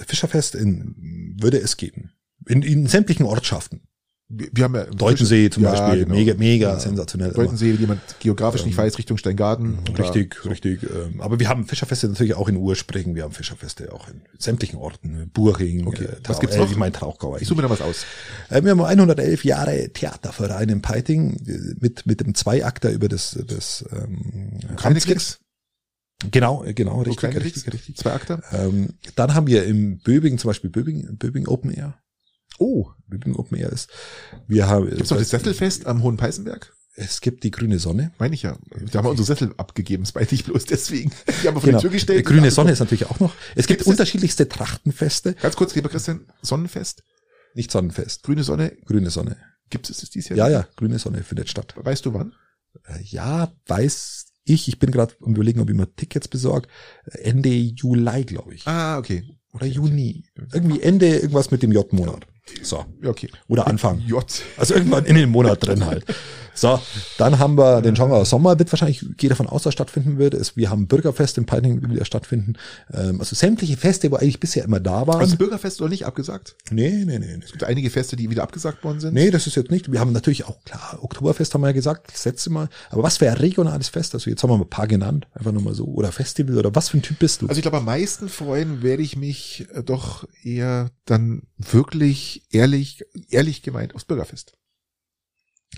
Fischerfest 0.07 0.55
in, 0.55 1.37
würde 1.41 1.59
es 1.59 1.77
geben. 1.77 2.13
In, 2.47 2.63
in 2.63 2.87
sämtlichen 2.87 3.27
Ortschaften. 3.27 3.83
Wir, 4.33 4.65
haben 4.65 4.75
ja 4.77 4.85
Deutensee 4.85 5.51
zum 5.51 5.65
Ja, 5.65 5.73
Beispiel, 5.73 6.05
genau. 6.05 6.15
mega, 6.15 6.35
mega 6.35 6.69
Ja. 6.75 6.79
sensationell. 6.81 7.33
Deutensee, 7.33 7.73
wenn 7.73 7.81
jemand 7.81 8.01
geografisch 8.21 8.65
nicht 8.65 8.79
Ähm, 8.79 8.85
weiß, 8.85 8.97
Richtung 8.99 9.17
Steingarten. 9.19 9.81
oder- 9.91 10.05
Richtig, 10.05 10.45
richtig. 10.47 10.83
ähm, 10.85 11.21
Aber 11.21 11.41
wir 11.41 11.49
haben 11.49 11.67
Fischerfeste 11.67 12.09
natürlich 12.09 12.35
auch 12.35 12.49
in 12.49 12.57
Urspringen, 12.57 13.15
wir 13.17 13.25
haben 13.25 13.33
Fischerfeste 13.33 13.93
auch 13.93 14.09
in 14.09 14.21
sämtlichen 14.39 14.79
Orten, 14.79 15.29
Buring, 15.35 15.87
Okay. 15.87 16.05
äh, 16.05 16.17
Was 16.29 16.39
gibt's 16.39 16.55
äh, 16.57 16.61
noch? 16.61 16.71
Ich 16.71 16.77
meine 16.77 16.93
Trauchgau. 16.93 17.37
Ich 17.39 17.49
suche 17.49 17.57
mir 17.57 17.63
da 17.63 17.71
was 17.71 17.81
aus. 17.83 18.05
Äh, 18.49 18.63
Wir 18.63 18.71
haben 18.71 18.81
111 18.83 19.45
Jahre 19.45 19.91
Theaterverein 19.93 20.69
in 20.69 20.81
Peiting 20.81 21.35
äh, 21.47 21.75
mit, 21.81 22.07
mit 22.07 22.21
dem 22.21 22.35
Zweiakter 22.35 22.91
über 22.93 23.09
das, 23.09 23.37
das 23.49 23.85
ähm. 23.93 24.61
Klicks? 24.77 25.39
Genau, 26.31 26.65
genau, 26.75 27.01
richtig, 27.01 27.17
Keine 27.17 27.37
richtig, 27.43 27.63
Klicks? 27.65 27.75
richtig. 27.75 27.97
Zwei 27.97 28.13
Akter? 28.13 28.43
Ähm, 28.53 28.91
dann 29.17 29.35
haben 29.35 29.47
wir 29.47 29.65
im 29.65 29.99
Böbing 29.99 30.37
zum 30.39 30.49
Beispiel 30.51 30.69
Böbing, 30.69 31.17
Böbing 31.17 31.47
Open 31.49 31.71
Air. 31.73 31.95
Oh, 32.61 32.91
Böbing 33.09 33.35
Open 33.37 33.57
Air 33.59 33.71
ist. 33.73 33.89
Wir 34.47 34.69
haben, 34.69 34.89
gibt's 34.91 35.11
noch 35.11 35.17
das 35.19 35.31
Sesselfest 35.31 35.87
am 35.87 36.03
Hohen 36.03 36.17
Peißenberg? 36.19 36.73
Es 36.95 37.23
gibt 37.23 37.43
die 37.45 37.51
grüne 37.51 37.79
Sonne. 37.79 38.13
Meine 38.19 38.35
ich 38.35 38.43
ja. 38.43 38.59
Da 38.93 38.99
haben 38.99 39.07
wir 39.07 39.11
unsere 39.11 39.25
Sessel 39.27 39.55
abgegeben, 39.57 40.03
das 40.05 40.15
weiß 40.15 40.31
ich 40.33 40.45
bloß 40.45 40.67
deswegen. 40.67 41.11
Die 41.43 41.49
haben 41.49 41.55
wir 41.57 41.61
vor 41.63 41.73
die 41.73 41.79
Tür 41.79 41.89
gestellt. 41.91 42.19
Die 42.19 42.23
Genau. 42.25 42.41
grüne 42.41 42.51
Sonne 42.51 42.73
ist 42.73 42.81
natürlich 42.81 43.07
auch 43.07 43.19
noch. 43.19 43.33
Es 43.57 43.67
gibt 43.67 43.69
Gibt's 43.69 43.85
das- 43.85 43.93
unterschiedlichste 43.93 44.49
Trachtenfeste. 44.49 45.35
Ganz 45.35 45.57
kurz, 45.57 45.75
lieber 45.75 45.89
Christian, 45.89 46.27
Sonnenfest, 46.43 47.03
Nicht 47.55 47.71
Sonnenfest. 47.71 48.23
grüne 48.25 48.45
Sonne. 48.45 48.77
Grüne 48.85 49.09
Sonne. 49.11 49.39
Gibt 49.71 49.89
es 49.89 50.03
es 50.03 50.11
dieses 50.11 50.29
Jahr? 50.31 50.39
Ja, 50.39 50.49
ja, 50.49 50.69
grüne 50.77 50.99
Sonne 50.99 51.23
findet 51.23 51.49
statt. 51.49 51.75
Weißt 51.77 52.05
du 52.05 52.13
wann? 52.13 52.35
Äh, 52.87 53.01
Ja, 53.05 53.51
weiß 53.69 54.27
ich. 54.45 54.69
Ich 54.69 54.79
bin 54.79 54.91
gerade 54.91 55.15
am 55.25 55.35
überlegen, 55.35 55.61
ob 55.61 55.71
ich 55.71 55.77
mir 55.77 55.95
Tickets 55.95 56.29
besorge. 56.29 56.69
Ende 57.05 57.49
Juli, 57.51 58.25
glaube 58.25 58.55
ich. 58.55 58.67
Ah, 58.67 58.99
okay. 58.99 59.25
Oder 59.53 59.67
Juni. 59.67 60.25
Irgendwie 60.53 60.81
Ende, 60.83 61.07
irgendwas 61.17 61.51
mit 61.51 61.63
dem 61.63 61.73
J-Monat. 61.73 62.27
So. 62.63 62.85
Okay. 63.05 63.29
Oder 63.49 63.67
Anfang. 63.67 64.01
J. 64.07 64.25
Also 64.57 64.75
irgendwann 64.75 65.05
in 65.05 65.17
den 65.17 65.31
Monat 65.31 65.65
drin 65.67 65.85
halt. 65.85 66.05
So, 66.55 66.81
dann 67.19 67.39
haben 67.39 67.57
wir 67.57 67.81
den 67.83 67.95
Genre 67.95 68.25
Sommer, 68.25 68.59
wird 68.59 68.71
wahrscheinlich, 68.73 69.03
ich 69.03 69.17
gehe 69.17 69.31
davon 69.31 69.47
aus, 69.47 69.63
dass 69.63 69.73
stattfinden 69.73 70.19
wird. 70.19 70.35
Es, 70.35 70.57
wir 70.57 70.71
haben 70.71 70.87
Bürgerfest 70.87 71.39
in 71.39 71.47
Peiting, 71.47 71.91
wieder 71.91 72.05
stattfinden. 72.05 72.55
Ähm, 72.93 73.21
also 73.21 73.35
sämtliche 73.35 73.77
Feste, 73.77 74.11
wo 74.11 74.17
eigentlich 74.17 74.41
bisher 74.41 74.65
immer 74.65 74.81
da 74.81 75.07
waren. 75.07 75.21
Also 75.21 75.37
Bürgerfest 75.37 75.81
oder 75.81 75.91
nicht 75.91 76.07
abgesagt? 76.07 76.57
nee, 76.71 77.05
nee, 77.05 77.19
nee, 77.19 77.37
nee. 77.37 77.45
Es 77.45 77.53
gibt 77.53 77.65
einige 77.65 77.91
Feste, 77.91 78.17
die 78.17 78.31
wieder 78.31 78.43
abgesagt 78.43 78.85
worden 78.85 79.01
sind. 79.01 79.15
Nee, 79.15 79.31
das 79.31 79.47
ist 79.47 79.57
jetzt 79.57 79.71
nicht. 79.71 79.91
Wir 79.91 80.01
haben 80.01 80.13
natürlich 80.13 80.45
auch, 80.45 80.63
klar, 80.65 80.99
Oktoberfest 81.01 81.55
haben 81.55 81.63
wir 81.63 81.69
ja 81.69 81.73
gesagt, 81.73 82.13
das 82.13 82.25
letzte 82.25 82.51
Mal. 82.51 82.69
Aber 82.91 83.03
was 83.03 83.19
für 83.19 83.29
ein 83.29 83.37
regionales 83.37 83.89
Fest? 83.89 84.15
Also 84.15 84.29
jetzt 84.29 84.43
haben 84.43 84.51
wir 84.51 84.57
ein 84.57 84.69
paar 84.69 84.87
genannt, 84.87 85.29
einfach 85.35 85.53
nur 85.53 85.63
mal 85.63 85.75
so. 85.75 85.87
Oder 85.87 86.13
Festival, 86.13 86.59
oder 86.59 86.75
was 86.75 86.91
für 86.91 86.99
ein 86.99 87.03
Typ 87.03 87.19
bist 87.19 87.43
du? 87.43 87.47
Also 87.47 87.59
ich 87.59 87.63
glaube, 87.63 87.79
am 87.79 87.85
meisten 87.85 88.29
freuen 88.29 88.83
werde 88.83 89.03
ich 89.03 89.17
mich 89.17 89.67
äh, 89.73 89.83
doch 89.83 90.27
eher 90.43 90.91
dann 91.05 91.43
wirklich 91.57 92.43
ehrlich, 92.51 93.05
ehrlich 93.31 93.63
gemeint 93.63 93.95
aufs 93.95 94.05
Bürgerfest. 94.05 94.55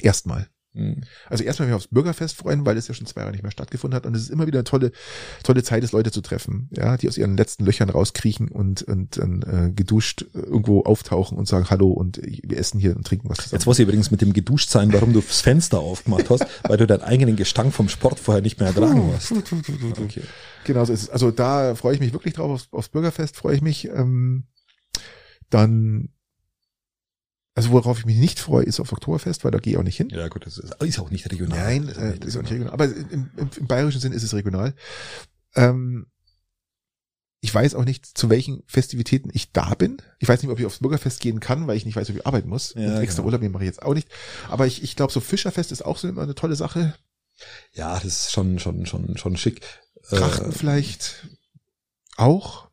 Erstmal. 0.01 0.49
Hm. 0.75 1.03
Also 1.29 1.45
erstmal 1.45 1.69
mich 1.69 1.75
aufs 1.75 1.89
Bürgerfest 1.89 2.37
freuen, 2.37 2.65
weil 2.65 2.77
es 2.77 2.89
ja 2.89 2.95
schon 2.95 3.07
zwei 3.07 3.21
Jahre 3.21 3.33
nicht 3.33 3.43
mehr 3.43 3.53
stattgefunden 3.53 3.95
hat 3.95 4.07
und 4.07 4.17
es 4.17 4.23
ist 4.23 4.31
immer 4.31 4.47
wieder 4.47 4.61
eine 4.61 4.65
tolle, 4.65 4.93
tolle 5.43 5.63
Zeit, 5.63 5.85
es 5.85 5.93
Leute 5.93 6.11
zu 6.11 6.23
treffen, 6.23 6.69
ja, 6.71 6.97
die 6.97 7.09
aus 7.09 7.19
ihren 7.19 7.37
letzten 7.37 7.65
Löchern 7.65 7.91
rauskriechen 7.91 8.49
und 8.49 8.83
und, 8.83 9.19
und 9.19 9.45
äh, 9.45 9.71
geduscht 9.75 10.25
irgendwo 10.33 10.83
auftauchen 10.83 11.37
und 11.37 11.47
sagen 11.47 11.69
Hallo 11.69 11.91
und 11.91 12.21
wir 12.23 12.57
essen 12.57 12.81
hier 12.81 12.97
und 12.97 13.07
trinken 13.07 13.29
was 13.29 13.39
zusammen. 13.39 13.59
Jetzt 13.59 13.67
weiß 13.67 13.79
ich 13.81 13.83
übrigens 13.83 14.11
mit 14.11 14.23
dem 14.23 14.33
geduscht 14.33 14.71
sein, 14.71 14.93
warum 14.93 15.13
du 15.13 15.21
das 15.21 15.43
Fenster 15.43 15.81
aufgemacht 15.81 16.31
hast, 16.31 16.47
weil 16.63 16.79
du 16.79 16.87
deinen 16.87 17.03
eigenen 17.03 17.37
Gestank 17.37 17.75
vom 17.75 17.89
Sport 17.89 18.19
vorher 18.19 18.43
nicht 18.43 18.59
mehr 18.59 18.69
ertragen 18.69 19.13
hast. 19.15 19.33
Okay. 19.33 20.23
Genau 20.65 20.85
so 20.85 20.93
ist 20.93 21.03
es. 21.03 21.11
Also 21.11 21.31
da 21.31 21.75
freue 21.75 21.95
ich 21.95 22.01
mich 22.01 22.13
wirklich 22.13 22.35
drauf, 22.35 22.51
aufs, 22.51 22.69
aufs 22.73 22.89
Bürgerfest 22.89 23.37
freue 23.37 23.57
ich 23.57 23.63
mich. 23.63 23.89
Ähm, 23.89 24.45
dann, 25.51 26.09
also 27.55 27.71
worauf 27.71 27.99
ich 27.99 28.07
mich 28.07 28.17
nicht 28.17 28.41
freue, 28.41 28.65
ist 28.65 28.81
auf 28.81 28.93
Oktoberfest, 28.93 29.45
weil 29.45 29.51
da 29.51 29.59
gehe 29.59 29.75
ich 29.75 29.79
auch 29.79 29.83
nicht 29.83 29.97
hin. 29.97 30.09
Ja 30.11 30.29
gut, 30.29 30.47
das 30.47 30.59
ist, 30.59 30.75
ist 30.83 30.99
auch 30.99 31.11
nicht 31.11 31.31
regional. 31.31 31.59
Nein, 31.59 31.89
äh, 31.89 32.19
das 32.19 32.29
ist 32.29 32.37
auch 32.37 32.43
nicht 32.43 32.53
regional. 32.53 32.73
Aber 32.73 32.87
im, 32.87 33.31
im, 33.37 33.51
im 33.57 33.67
bayerischen 33.67 34.01
Sinn 34.01 34.13
ist 34.13 34.23
es 34.23 34.33
regional. 34.35 34.75
Ähm, 35.55 36.07
ich 37.45 37.53
weiß 37.53 37.75
auch 37.75 37.85
nicht, 37.85 38.07
zu 38.07 38.31
welchen 38.31 38.63
Festivitäten 38.67 39.29
ich 39.35 39.53
da 39.53 39.75
bin. 39.75 39.99
Ich 40.21 40.29
weiß 40.29 40.41
nicht, 40.43 40.51
ob 40.51 40.61
ich 40.61 40.65
aufs 40.65 40.79
Bürgerfest 40.79 41.21
gehen 41.21 41.41
kann, 41.41 41.67
weil 41.67 41.77
ich 41.77 41.85
nicht 41.85 41.97
weiß, 41.97 42.09
ob 42.09 42.17
ich 42.17 42.27
arbeiten 42.27 42.49
muss. 42.49 42.73
Ja, 42.75 43.01
extra 43.01 43.17
genau. 43.17 43.27
Urlaub 43.27 43.41
nehmen 43.43 43.53
mache 43.53 43.65
ich 43.65 43.69
jetzt 43.69 43.83
auch 43.83 43.95
nicht. 43.95 44.09
Aber 44.49 44.67
ich, 44.67 44.83
ich 44.83 44.95
glaube, 44.97 45.13
so 45.13 45.21
Fischerfest 45.21 45.73
ist 45.73 45.85
auch 45.85 45.99
so 45.99 46.09
immer 46.09 46.23
eine 46.23 46.37
tolle 46.37 46.55
Sache. 46.55 46.95
Ja, 47.73 47.95
das 47.95 48.05
ist 48.05 48.33
schon, 48.33 48.61
schon, 48.61 48.87
schon, 48.87 49.17
schon 49.19 49.37
schick. 49.37 49.61
Trachten 50.09 50.51
Äh, 50.51 50.55
vielleicht 50.55 51.27
auch. 52.17 52.71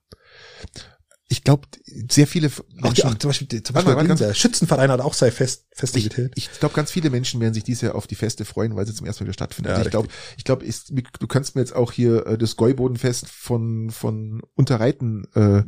Ich 1.32 1.44
glaube, 1.44 1.68
sehr 2.10 2.26
viele 2.26 2.48
auch, 2.48 2.54
die, 2.58 2.82
Menschen, 2.82 3.06
auch 3.10 3.16
zum 3.20 3.30
Beispiel, 3.30 3.62
zum 3.62 3.74
Beispiel 3.76 3.94
mal, 3.94 4.16
der 4.16 4.34
Schützenverein 4.34 4.90
hat 4.90 5.00
auch 5.00 5.14
seine 5.14 5.32
Fest, 5.32 5.66
ich, 5.72 5.78
Festivität. 5.78 6.32
ich 6.34 6.50
glaube, 6.60 6.74
ganz 6.74 6.90
viele 6.90 7.12
Menschen 7.12 7.40
werden 7.40 7.54
sich 7.54 7.64
dieses 7.64 7.82
Jahr 7.82 7.94
auf 7.94 8.08
die 8.08 8.16
Feste 8.16 8.46
freuen, 8.46 8.76
weil 8.76 8.88
sie 8.88 8.96
zum 8.96 9.06
ersten 9.06 9.24
Mal 9.24 9.28
wieder 9.28 9.34
stattfinden. 9.36 9.70
Ja, 9.70 9.76
also 9.76 9.86
ich 9.86 9.92
glaube, 9.92 10.08
ich 10.38 10.44
glaube, 10.44 10.66
ist- 10.66 10.92
du 10.92 11.28
kannst 11.28 11.54
mir 11.54 11.62
jetzt 11.62 11.76
auch 11.76 11.92
hier 11.92 12.26
äh, 12.26 12.38
das 12.40 12.56
Gäubodenfest 12.56 13.28
von 13.30 13.92
von 13.92 14.42
Unterreiten 14.56 15.28
äh, 15.36 15.62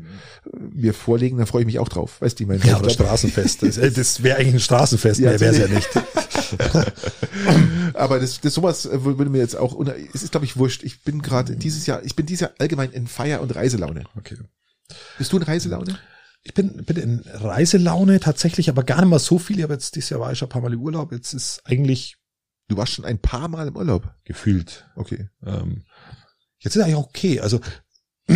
mir 0.73 0.95
vorlegen, 0.95 1.38
da 1.38 1.45
freue 1.45 1.61
ich 1.61 1.67
mich 1.67 1.77
auch 1.77 1.89
drauf. 1.89 2.19
Weißt 2.21 2.39
du, 2.39 2.43
ich 2.43 2.47
meine, 2.47 2.61
ja, 2.61 2.65
ich 2.65 2.73
oder 2.73 2.81
glaub, 2.88 3.07
Straßenfest. 3.07 3.61
Das, 3.61 3.77
äh, 3.77 3.91
das 3.91 4.23
wäre 4.23 4.39
eigentlich 4.39 4.55
ein 4.55 4.59
Straßenfest, 4.61 5.19
Ja, 5.19 5.29
mehr 5.29 5.39
wäre 5.41 5.51
es 5.53 5.57
ja 5.59 5.67
nicht. 5.67 5.89
aber 7.93 8.19
das, 8.19 8.41
das 8.41 8.53
sowas 8.55 8.88
äh, 8.88 9.03
würde 9.03 9.29
mir 9.29 9.38
jetzt 9.39 9.55
auch 9.55 9.79
es 10.13 10.23
ist 10.23 10.31
glaube 10.31 10.45
ich 10.45 10.57
wurscht. 10.57 10.81
Ich 10.83 11.03
bin 11.03 11.21
gerade 11.21 11.55
dieses 11.55 11.85
Jahr, 11.85 12.03
ich 12.03 12.15
bin 12.15 12.25
dieses 12.25 12.41
Jahr 12.41 12.51
allgemein 12.57 12.91
in 12.91 13.05
Feier 13.05 13.41
und 13.41 13.53
Reiselaune. 13.55 14.03
Okay. 14.17 14.38
Bist 15.18 15.31
du 15.31 15.38
in 15.38 15.43
Reiselaune? 15.43 15.97
Ich 16.43 16.53
bin, 16.53 16.84
bin 16.85 16.97
in 16.97 17.19
Reiselaune 17.19 18.19
tatsächlich, 18.19 18.69
aber 18.69 18.84
gar 18.84 19.01
nicht 19.01 19.09
mal 19.09 19.19
so 19.19 19.38
viel. 19.38 19.57
Ich 19.57 19.63
habe 19.63 19.73
jetzt 19.73 19.95
dieses 19.95 20.09
Jahr 20.09 20.19
war 20.19 20.31
ich 20.31 20.39
schon 20.39 20.47
ein 20.47 20.51
paar 20.51 20.61
Mal 20.61 20.73
im 20.73 20.81
Urlaub. 20.81 21.11
Jetzt 21.11 21.34
ist 21.34 21.61
eigentlich 21.65 22.18
Du 22.72 22.77
warst 22.77 22.93
schon 22.93 23.03
ein 23.03 23.19
paar 23.19 23.49
Mal 23.49 23.68
im 23.68 23.76
Urlaub. 23.76 24.15
gefühlt. 24.23 24.88
Okay. 24.95 25.27
Ähm, 25.45 25.84
jetzt 26.59 26.77
ist 26.77 26.81
eigentlich 26.81 26.95
auch 26.95 27.09
okay. 27.09 27.41
Also 27.41 27.59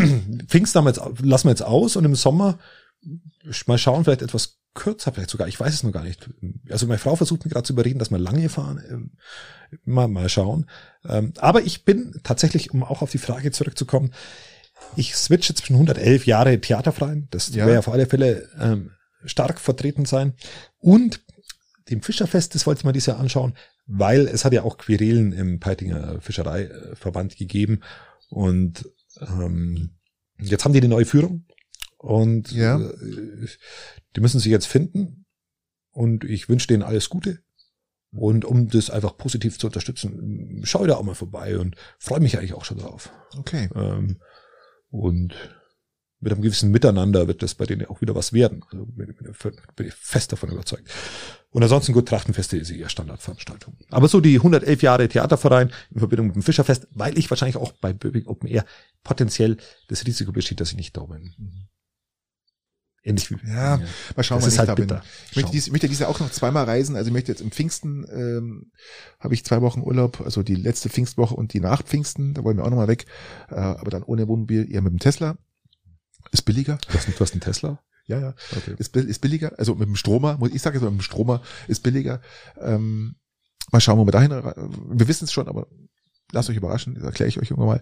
Pfingsten 0.47 0.77
haben 0.77 0.85
wir 0.85 0.89
jetzt, 0.89 1.21
lassen 1.21 1.47
wir 1.47 1.51
jetzt 1.51 1.63
aus 1.63 1.95
und 1.95 2.03
im 2.03 2.15
Sommer 2.15 2.59
mal 3.65 3.77
schauen, 3.77 4.03
vielleicht 4.03 4.23
etwas 4.23 4.59
kürzer, 4.73 5.13
vielleicht 5.13 5.29
sogar, 5.29 5.47
ich 5.47 5.57
weiß 5.57 5.73
es 5.73 5.83
noch 5.83 5.93
gar 5.93 6.03
nicht. 6.03 6.29
Also 6.69 6.85
meine 6.85 6.97
Frau 6.97 7.15
versucht 7.15 7.45
mich 7.45 7.53
gerade 7.53 7.65
zu 7.65 7.71
überreden, 7.71 7.97
dass 7.97 8.11
wir 8.11 8.17
lange 8.17 8.49
fahren. 8.49 9.11
Mal, 9.85 10.09
mal 10.09 10.27
schauen. 10.27 10.69
Ähm, 11.07 11.31
aber 11.37 11.61
ich 11.61 11.85
bin 11.85 12.19
tatsächlich, 12.23 12.71
um 12.71 12.83
auch 12.83 13.01
auf 13.01 13.11
die 13.11 13.19
Frage 13.19 13.53
zurückzukommen, 13.53 14.11
ich 14.95 15.15
switche 15.15 15.53
zwischen 15.55 15.75
111 15.75 16.25
Jahre 16.25 16.59
Theaterfreien, 16.59 17.27
das 17.31 17.53
Ja. 17.53 17.65
wäre 17.65 17.79
auf 17.79 17.89
alle 17.89 18.05
Fälle 18.05 18.47
ähm, 18.59 18.91
stark 19.25 19.59
vertreten 19.59 20.05
sein, 20.05 20.33
und 20.77 21.21
dem 21.89 22.01
Fischerfest, 22.01 22.55
das 22.55 22.65
wollte 22.65 22.79
ich 22.79 22.85
mal 22.85 22.91
dieses 22.93 23.07
Jahr 23.07 23.19
anschauen, 23.19 23.53
weil 23.85 24.27
es 24.27 24.43
hat 24.45 24.53
ja 24.53 24.63
auch 24.63 24.77
Querelen 24.77 25.31
im 25.33 25.59
Peitinger 25.59 26.19
Fischereiverband 26.21 27.37
gegeben 27.37 27.81
und 28.29 28.89
ähm, 29.21 29.91
jetzt 30.39 30.65
haben 30.65 30.73
die 30.73 30.79
eine 30.79 30.89
neue 30.89 31.05
Führung 31.05 31.45
und 31.97 32.51
Ja. 32.51 32.79
äh, 32.79 33.47
die 34.15 34.21
müssen 34.21 34.39
sich 34.39 34.51
jetzt 34.51 34.65
finden 34.67 35.25
und 35.91 36.23
ich 36.23 36.49
wünsche 36.49 36.67
denen 36.67 36.83
alles 36.83 37.09
Gute. 37.09 37.39
Und 38.11 38.45
um 38.45 38.69
das 38.69 38.89
einfach 38.89 39.17
positiv 39.17 39.59
zu 39.59 39.67
unterstützen, 39.67 40.61
schaue 40.63 40.83
ich 40.83 40.87
da 40.93 40.95
auch 40.97 41.03
mal 41.03 41.15
vorbei 41.15 41.57
und 41.57 41.75
freue 41.99 42.21
mich 42.21 42.37
eigentlich 42.37 42.53
auch 42.53 42.63
schon 42.63 42.77
drauf. 42.77 43.09
Okay. 43.37 43.67
Ähm, 43.75 44.21
und 44.99 45.33
mit 46.19 46.33
einem 46.33 46.41
gewissen 46.41 46.71
Miteinander 46.71 47.27
wird 47.27 47.43
das 47.43 47.53
bei 47.53 47.65
denen 47.65 47.85
auch 47.85 48.01
wieder 48.01 48.15
was 48.15 48.33
werden. 48.33 48.63
Also 48.71 48.85
bin, 48.85 49.15
bin, 49.75 49.87
ich 49.87 49.93
fest 49.93 50.31
davon 50.31 50.49
überzeugt. 50.49 50.89
Und 51.51 51.61
ansonsten 51.61 51.93
gut, 51.93 52.07
Trachtenfeste 52.07 52.57
ist 52.57 52.71
eher 52.71 52.89
Standardveranstaltung. 52.89 53.77
Aber 53.91 54.07
so 54.07 54.19
die 54.19 54.37
111 54.37 54.81
Jahre 54.81 55.07
Theaterverein 55.07 55.71
in 55.91 55.99
Verbindung 55.99 56.27
mit 56.27 56.35
dem 56.35 56.41
Fischerfest, 56.41 56.87
weil 56.91 57.17
ich 57.17 57.29
wahrscheinlich 57.29 57.57
auch 57.57 57.73
bei 57.73 57.93
Böbing 57.93 58.25
Open 58.25 58.49
Air 58.49 58.65
potenziell 59.03 59.57
das 59.87 60.05
Risiko 60.05 60.31
besteht, 60.31 60.59
dass 60.59 60.71
ich 60.71 60.77
nicht 60.77 60.97
da 60.97 61.01
bin. 61.01 61.33
Ähnlich 63.07 63.29
wie 63.29 63.35
Ja, 63.47 63.79
Mal 64.15 64.23
schauen, 64.23 64.39
Das 64.39 64.45
wann 64.47 64.53
ich 64.53 64.59
halt 64.59 64.69
da 64.69 64.75
bin. 64.75 64.87
bitter. 64.87 65.03
Ich 65.29 65.35
möchte, 65.35 65.51
dies, 65.51 65.67
ich 65.67 65.71
möchte 65.71 65.87
dieses 65.87 66.01
Jahr 66.01 66.09
auch 66.09 66.19
noch 66.19 66.31
zweimal 66.31 66.65
reisen. 66.65 66.95
Also 66.95 67.09
ich 67.09 67.13
möchte 67.13 67.31
jetzt 67.31 67.41
im 67.41 67.51
Pfingsten, 67.51 68.05
ähm, 68.11 68.71
habe 69.19 69.35
ich 69.35 69.45
zwei 69.45 69.61
Wochen 69.61 69.81
Urlaub, 69.81 70.21
also 70.21 70.41
die 70.41 70.55
letzte 70.55 70.89
Pfingstwoche 70.89 71.35
und 71.35 71.53
die 71.53 71.59
nach 71.59 71.83
Pfingsten, 71.83 72.33
da 72.33 72.43
wollen 72.43 72.57
wir 72.57 72.65
auch 72.65 72.69
nochmal 72.71 72.87
weg. 72.87 73.05
Äh, 73.49 73.55
aber 73.55 73.91
dann 73.91 74.01
ohne 74.03 74.27
Wohnmobil, 74.27 74.71
eher 74.71 74.81
mit 74.81 74.91
dem 74.91 74.99
Tesla. 74.99 75.37
Ist 76.31 76.41
billiger. 76.41 76.79
Du 76.87 76.93
hast, 76.95 77.07
du 77.07 77.19
hast 77.19 77.33
einen 77.33 77.41
Tesla? 77.41 77.79
Ja, 78.07 78.19
ja. 78.19 78.33
Okay. 78.57 78.75
Ist, 78.77 78.95
ist 78.95 79.19
billiger. 79.21 79.53
Also 79.59 79.75
mit 79.75 79.87
dem 79.87 79.95
Stromer, 79.95 80.39
ich 80.51 80.61
sage 80.61 80.75
jetzt 80.77 80.83
mal 80.83 80.89
mit 80.89 80.99
dem 81.01 81.03
Stromer, 81.03 81.41
ist 81.67 81.83
billiger. 81.83 82.21
Ähm, 82.59 83.15
mal 83.71 83.79
schauen, 83.81 83.99
wo 83.99 84.05
wir 84.07 84.11
dahin. 84.11 84.31
re- 84.31 84.69
Wir 84.89 85.07
wissen 85.07 85.25
es 85.25 85.31
schon, 85.31 85.47
aber 85.47 85.67
lasst 86.31 86.49
euch 86.49 86.57
überraschen, 86.57 86.95
das 86.95 87.03
erkläre 87.03 87.29
ich 87.29 87.37
euch 87.39 87.51
irgendwann 87.51 87.67
mal. 87.67 87.81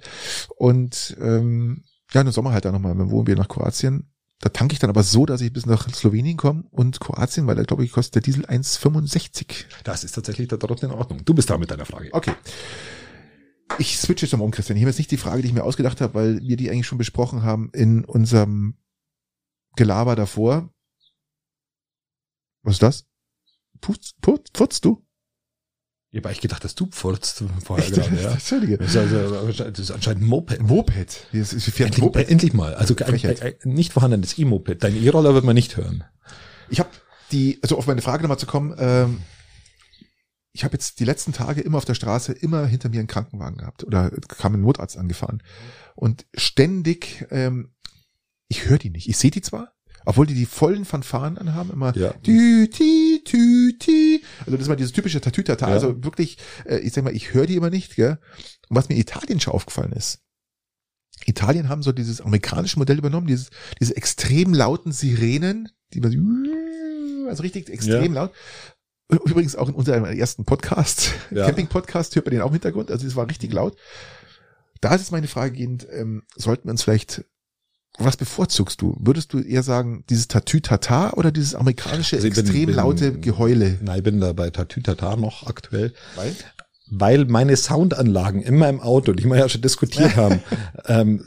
Und 0.57 1.15
ähm, 1.21 1.83
ja, 2.11 2.21
im 2.21 2.31
Sommer 2.31 2.51
halt 2.51 2.65
dann 2.65 2.73
nochmal 2.73 2.93
mit 2.93 3.07
dem 3.07 3.11
Wohnmobil 3.11 3.35
nach 3.35 3.47
Kroatien. 3.47 4.09
Da 4.43 4.49
tanke 4.49 4.73
ich 4.73 4.79
dann 4.79 4.89
aber 4.89 5.03
so, 5.03 5.25
dass 5.25 5.39
ich 5.39 5.53
bis 5.53 5.65
nach 5.65 5.89
Slowenien 5.89 6.35
komme 6.35 6.65
und 6.69 6.99
Kroatien, 6.99 7.47
weil 7.47 7.55
da 7.55 7.63
glaube 7.63 7.85
ich 7.85 7.93
kostet 7.93 8.15
der 8.15 8.21
Diesel 8.23 8.45
1,65. 8.45 9.63
Das 9.85 10.03
ist 10.03 10.11
tatsächlich 10.11 10.49
da 10.49 10.57
dort 10.57 10.83
in 10.83 10.91
Ordnung. 10.91 11.23
Du 11.23 11.33
bist 11.33 11.49
da 11.49 11.57
mit 11.57 11.71
deiner 11.71 11.85
Frage. 11.85 12.09
Okay. 12.11 12.33
Ich 13.77 13.97
switche 13.97 14.25
jetzt 14.25 14.33
nochmal 14.33 14.47
um, 14.47 14.51
Christian. 14.51 14.75
Ich 14.75 14.83
habe 14.83 14.89
jetzt 14.89 14.97
nicht 14.97 15.11
die 15.11 15.17
Frage, 15.17 15.41
die 15.41 15.47
ich 15.47 15.53
mir 15.53 15.63
ausgedacht 15.63 16.01
habe, 16.01 16.13
weil 16.13 16.41
wir 16.41 16.57
die 16.57 16.69
eigentlich 16.69 16.87
schon 16.87 16.97
besprochen 16.97 17.43
haben 17.43 17.69
in 17.71 18.03
unserem 18.03 18.75
Gelaber 19.77 20.17
davor. 20.17 20.69
Was 22.63 22.73
ist 22.73 22.83
das? 22.83 23.05
Putzt, 23.79 24.19
putzt, 24.19 24.51
putzt 24.51 24.83
du? 24.83 25.05
Ich 26.13 26.17
habe 26.19 26.29
eigentlich 26.29 26.41
gedacht, 26.41 26.63
dass 26.63 26.75
du 26.75 26.85
pfurzt 26.85 27.43
vorher 27.65 27.83
Echt? 27.83 27.95
gerade, 27.95 28.21
ja. 28.21 28.31
Entschuldige. 28.33 28.77
Das 28.77 28.91
ist, 28.91 28.97
also, 28.97 29.51
das 29.51 29.79
ist 29.79 29.89
anscheinend 29.89 30.21
ein 30.21 30.27
Moped. 30.27 30.61
Moped. 30.61 31.25
Das 31.33 31.53
ist, 31.53 31.63
fährt 31.71 31.87
Endlich, 31.87 32.03
Moped. 32.03 32.27
äh, 32.27 32.31
endlich 32.31 32.53
mal. 32.53 32.75
Also 32.75 32.93
Frechheit. 32.93 33.41
ein, 33.41 33.53
ein 33.65 33.73
nicht 33.73 33.93
vorhandenes 33.93 34.37
E-Moped. 34.37 34.83
Dein 34.83 34.95
E-Roller 34.95 35.33
wird 35.33 35.43
man 35.43 35.55
nicht 35.55 35.75
hören. 35.75 36.03
Ich 36.69 36.79
habe 36.79 36.91
die, 37.31 37.57
also 37.63 37.79
auf 37.79 37.87
meine 37.87 38.03
Frage 38.03 38.21
nochmal 38.21 38.37
zu 38.37 38.45
kommen, 38.45 38.75
ähm, 38.77 39.21
ich 40.51 40.63
habe 40.63 40.73
jetzt 40.73 40.99
die 40.99 41.05
letzten 41.05 41.33
Tage 41.33 41.61
immer 41.61 41.79
auf 41.79 41.85
der 41.85 41.95
Straße 41.95 42.31
immer 42.31 42.67
hinter 42.67 42.89
mir 42.89 42.99
einen 42.99 43.07
Krankenwagen 43.07 43.57
gehabt 43.57 43.83
oder 43.83 44.11
kam 44.11 44.53
ein 44.53 44.61
Notarzt 44.61 44.99
angefahren 44.99 45.41
und 45.95 46.27
ständig, 46.35 47.25
ähm, 47.31 47.73
ich 48.49 48.65
höre 48.65 48.77
die 48.77 48.91
nicht. 48.91 49.09
Ich 49.09 49.17
sehe 49.17 49.31
die 49.31 49.41
zwar, 49.41 49.73
obwohl 50.05 50.25
die 50.27 50.33
die 50.33 50.45
vollen 50.45 50.85
Fanfaren 50.85 51.37
anhaben, 51.37 51.71
immer 51.71 51.95
Ja. 51.95 52.13
tü, 52.13 52.67
ti, 52.67 53.21
tü, 53.25 53.73
ti. 53.79 54.23
Also 54.39 54.51
das 54.51 54.61
ist 54.61 54.67
mal 54.67 54.75
dieses 54.75 54.91
typische 54.91 55.21
Tatütata. 55.21 55.67
Ja. 55.67 55.73
Also 55.73 56.03
wirklich, 56.03 56.37
äh, 56.65 56.77
ich 56.79 56.93
sag 56.93 57.03
mal, 57.03 57.15
ich 57.15 57.33
höre 57.33 57.45
die 57.45 57.55
immer 57.55 57.69
nicht. 57.69 57.95
Gell? 57.95 58.17
Und 58.69 58.75
was 58.77 58.89
mir 58.89 58.95
in 58.95 59.01
Italien 59.01 59.39
schon 59.39 59.53
aufgefallen 59.53 59.91
ist, 59.93 60.19
Italien 61.25 61.69
haben 61.69 61.83
so 61.83 61.91
dieses 61.91 62.21
amerikanische 62.21 62.77
Modell 62.79 62.97
übernommen, 62.97 63.27
dieses, 63.27 63.49
diese 63.79 63.95
extrem 63.95 64.53
lauten 64.53 64.91
Sirenen, 64.91 65.69
die 65.93 66.01
man 66.01 66.11
so, 66.11 67.29
also 67.29 67.43
richtig 67.43 67.69
extrem 67.69 68.13
laut. 68.13 68.31
Übrigens 69.09 69.55
auch 69.55 69.69
in 69.69 69.75
unserem 69.75 70.05
ersten 70.05 70.43
Podcast, 70.43 71.13
Ja. 71.29 71.45
Camping-Podcast, 71.45 72.15
hört 72.15 72.25
man 72.25 72.31
den 72.31 72.41
auch 72.41 72.47
im 72.47 72.53
Hintergrund. 72.53 72.89
Also 72.89 73.05
es 73.05 73.15
war 73.15 73.29
richtig 73.29 73.53
laut. 73.53 73.77
Da 74.81 74.95
ist 74.95 75.01
jetzt 75.01 75.11
meine 75.11 75.27
Frage 75.27 75.53
gehend, 75.55 75.87
ähm, 75.91 76.23
sollten 76.35 76.65
wir 76.67 76.71
uns 76.71 76.83
vielleicht, 76.83 77.23
was 77.99 78.17
bevorzugst 78.17 78.81
du? 78.81 78.95
Würdest 78.99 79.33
du 79.33 79.39
eher 79.39 79.63
sagen, 79.63 80.03
dieses 80.09 80.27
Tatü-Tata 80.27 81.13
oder 81.13 81.31
dieses 81.31 81.53
amerikanische 81.55 82.15
Also 82.15 82.27
bin- 82.29 82.37
extrem 82.39 82.65
bin- 82.67 82.75
laute 82.75 83.19
Geheule? 83.19 83.77
Nein, 83.81 83.97
ich 83.99 84.03
bin 84.03 84.19
da 84.19 84.33
bei 84.33 84.49
Tatütata 84.49 85.15
noch 85.15 85.45
aktuell. 85.47 85.93
Weil? 86.15 86.35
weil 86.95 87.25
meine 87.25 87.55
Soundanlagen 87.55 88.41
in 88.41 88.57
meinem 88.57 88.79
Auto, 88.81 89.13
die 89.13 89.25
wir 89.25 89.37
ja 89.37 89.49
schon 89.49 89.61
diskutiert 89.61 90.15
haben, 90.15 90.39
ähm, 90.87 91.23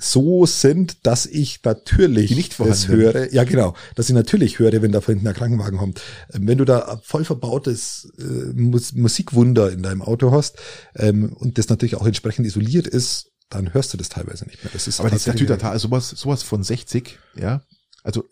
so 0.00 0.46
sind, 0.46 1.06
dass 1.06 1.26
ich 1.26 1.60
natürlich 1.64 2.30
nicht 2.30 2.58
das 2.60 2.86
höre. 2.86 3.32
Ja, 3.34 3.42
genau, 3.42 3.74
dass 3.96 4.08
ich 4.08 4.14
natürlich 4.14 4.60
höre, 4.60 4.80
wenn 4.80 4.92
da 4.92 5.00
von 5.00 5.14
hinten 5.14 5.26
ein 5.26 5.34
Krankenwagen 5.34 5.76
kommt. 5.78 6.00
Ähm, 6.32 6.46
Wenn 6.46 6.56
du 6.58 6.64
da 6.64 7.00
voll 7.02 7.24
verbautes 7.24 8.08
äh, 8.18 8.22
Mus 8.54 8.92
Musikwunder 8.94 9.72
in 9.72 9.82
deinem 9.82 10.02
Auto 10.02 10.30
hast 10.30 10.58
ähm, 10.94 11.32
und 11.32 11.58
das 11.58 11.68
natürlich 11.68 11.96
auch 11.96 12.06
entsprechend 12.06 12.46
isoliert 12.46 12.86
ist, 12.86 13.32
dann 13.50 13.72
hörst 13.74 13.92
du 13.92 13.96
das 13.98 14.08
teilweise 14.08 14.44
nicht 14.46 14.62
mehr. 14.62 14.72
Das 14.72 14.86
ist 14.86 15.00
Aber 15.00 15.10
das 15.10 15.24
tatsächlich- 15.24 15.48
Tatü-Tata 15.48 15.74
ist 15.74 15.82
sowas, 15.82 16.10
sowas 16.10 16.42
von 16.42 16.62
60, 16.62 17.18
ja. 17.36 17.62
Also, 18.02 18.24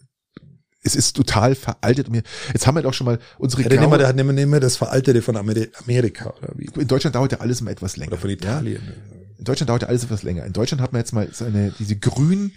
es 0.82 0.94
ist 0.94 1.16
total 1.16 1.55
veraltet. 1.55 2.09
Jetzt 2.52 2.66
haben 2.66 2.76
wir 2.76 2.82
doch 2.82 2.94
schon 2.94 3.06
mal 3.06 3.18
unsere 3.38 3.62
Ja, 3.62 3.68
nehmen 4.12 4.26
wir, 4.28 4.32
nehmen 4.32 4.52
wir- 4.52 4.60
das 4.60 4.76
Veraltete 4.76 5.20
von 5.22 5.36
Ameri- 5.36 5.70
Amerika 5.82 6.30
oder 6.38 6.52
wie? 6.56 6.66
in 6.80 6.86
Deutschland 6.86 7.16
dauert 7.16 7.32
ja 7.32 7.40
alles 7.40 7.60
immer 7.60 7.70
etwas 7.72 7.97
länger. 7.97 8.12
Oder 8.12 8.20
von 8.20 8.30
Ja? 8.30 8.36
Italien. 8.36 8.82
In 9.38 9.44
Deutschland 9.44 9.68
dauert 9.68 9.82
ja 9.82 9.88
alles 9.88 10.05
etwas 10.05 10.22
länger. 10.22 10.44
In 10.44 10.52
Deutschland 10.52 10.80
hat 10.80 10.93
man 10.93 11.01
jetzt 11.01 11.12
mal 11.12 11.28
so 11.32 11.44
eine, 11.44 11.72
diese 11.78 11.97
grün 11.97 12.52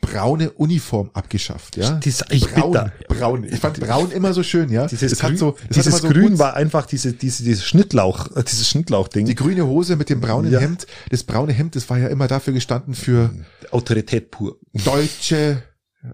braune 0.00 0.50
Uniform 0.52 1.10
abgeschafft, 1.14 1.76
ja. 1.76 1.92
Die 1.92 2.10
ist 2.10 2.22
eigentlich 2.30 2.52
braun, 2.52 2.72
bitter. 2.72 2.92
braun. 3.08 3.44
Ich 3.44 3.58
fand 3.58 3.80
braun 3.80 4.10
immer 4.10 4.34
so 4.34 4.42
schön, 4.42 4.70
ja. 4.70 4.86
Dieses, 4.86 5.12
Es 5.12 5.18
Grün, 5.18 5.32
hat 5.32 5.38
so, 5.38 5.56
es 5.68 5.76
dieses 5.76 5.96
so 5.98 6.08
Grün 6.08 6.38
war 6.38 6.54
einfach 6.54 6.86
diese, 6.86 7.12
diese, 7.14 7.42
dieses 7.42 7.64
Schnittlauch, 7.64 8.36
äh, 8.36 8.42
dieses 8.44 8.68
Schnittlauchding. 8.68 9.26
die 9.26 9.34
grüne 9.34 9.66
Hose 9.66 9.96
mit 9.96 10.10
dem 10.10 10.20
braunen 10.20 10.52
Ja. 10.52 10.60
Hemd. 10.60 10.86
Das 11.10 11.24
braune 11.24 11.52
Hemd, 11.52 11.74
das 11.74 11.88
war 11.88 11.98
ja 11.98 12.08
immer 12.08 12.28
dafür 12.28 12.52
gestanden 12.52 12.94
für 12.94 13.30
Autorität 13.70 14.30
pur. 14.30 14.58
deutsche 14.72 15.62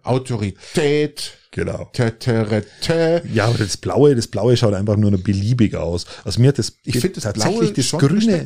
Autorität. 0.05 1.32
Genau. 1.51 1.90
Tä, 1.92 2.12
rä, 2.44 2.62
tä. 2.80 3.22
Ja, 3.32 3.47
aber 3.47 3.59
das 3.59 3.76
Blaue, 3.76 4.14
das 4.14 4.28
Blaue 4.28 4.56
schaut 4.56 4.74
einfach 4.74 4.97
nur 4.97 5.10
noch 5.10 5.20
beliebig 5.22 5.74
aus. 5.74 6.06
Also 6.24 6.40
mir 6.40 6.48
hat 6.48 6.59
das 6.59 6.74
Ich 6.84 7.01
finde 7.01 7.16
das 7.16 7.24
tatsächlich 7.24 7.59
Blaue 7.59 7.72
das 7.72 7.90
Grüne, 7.90 8.44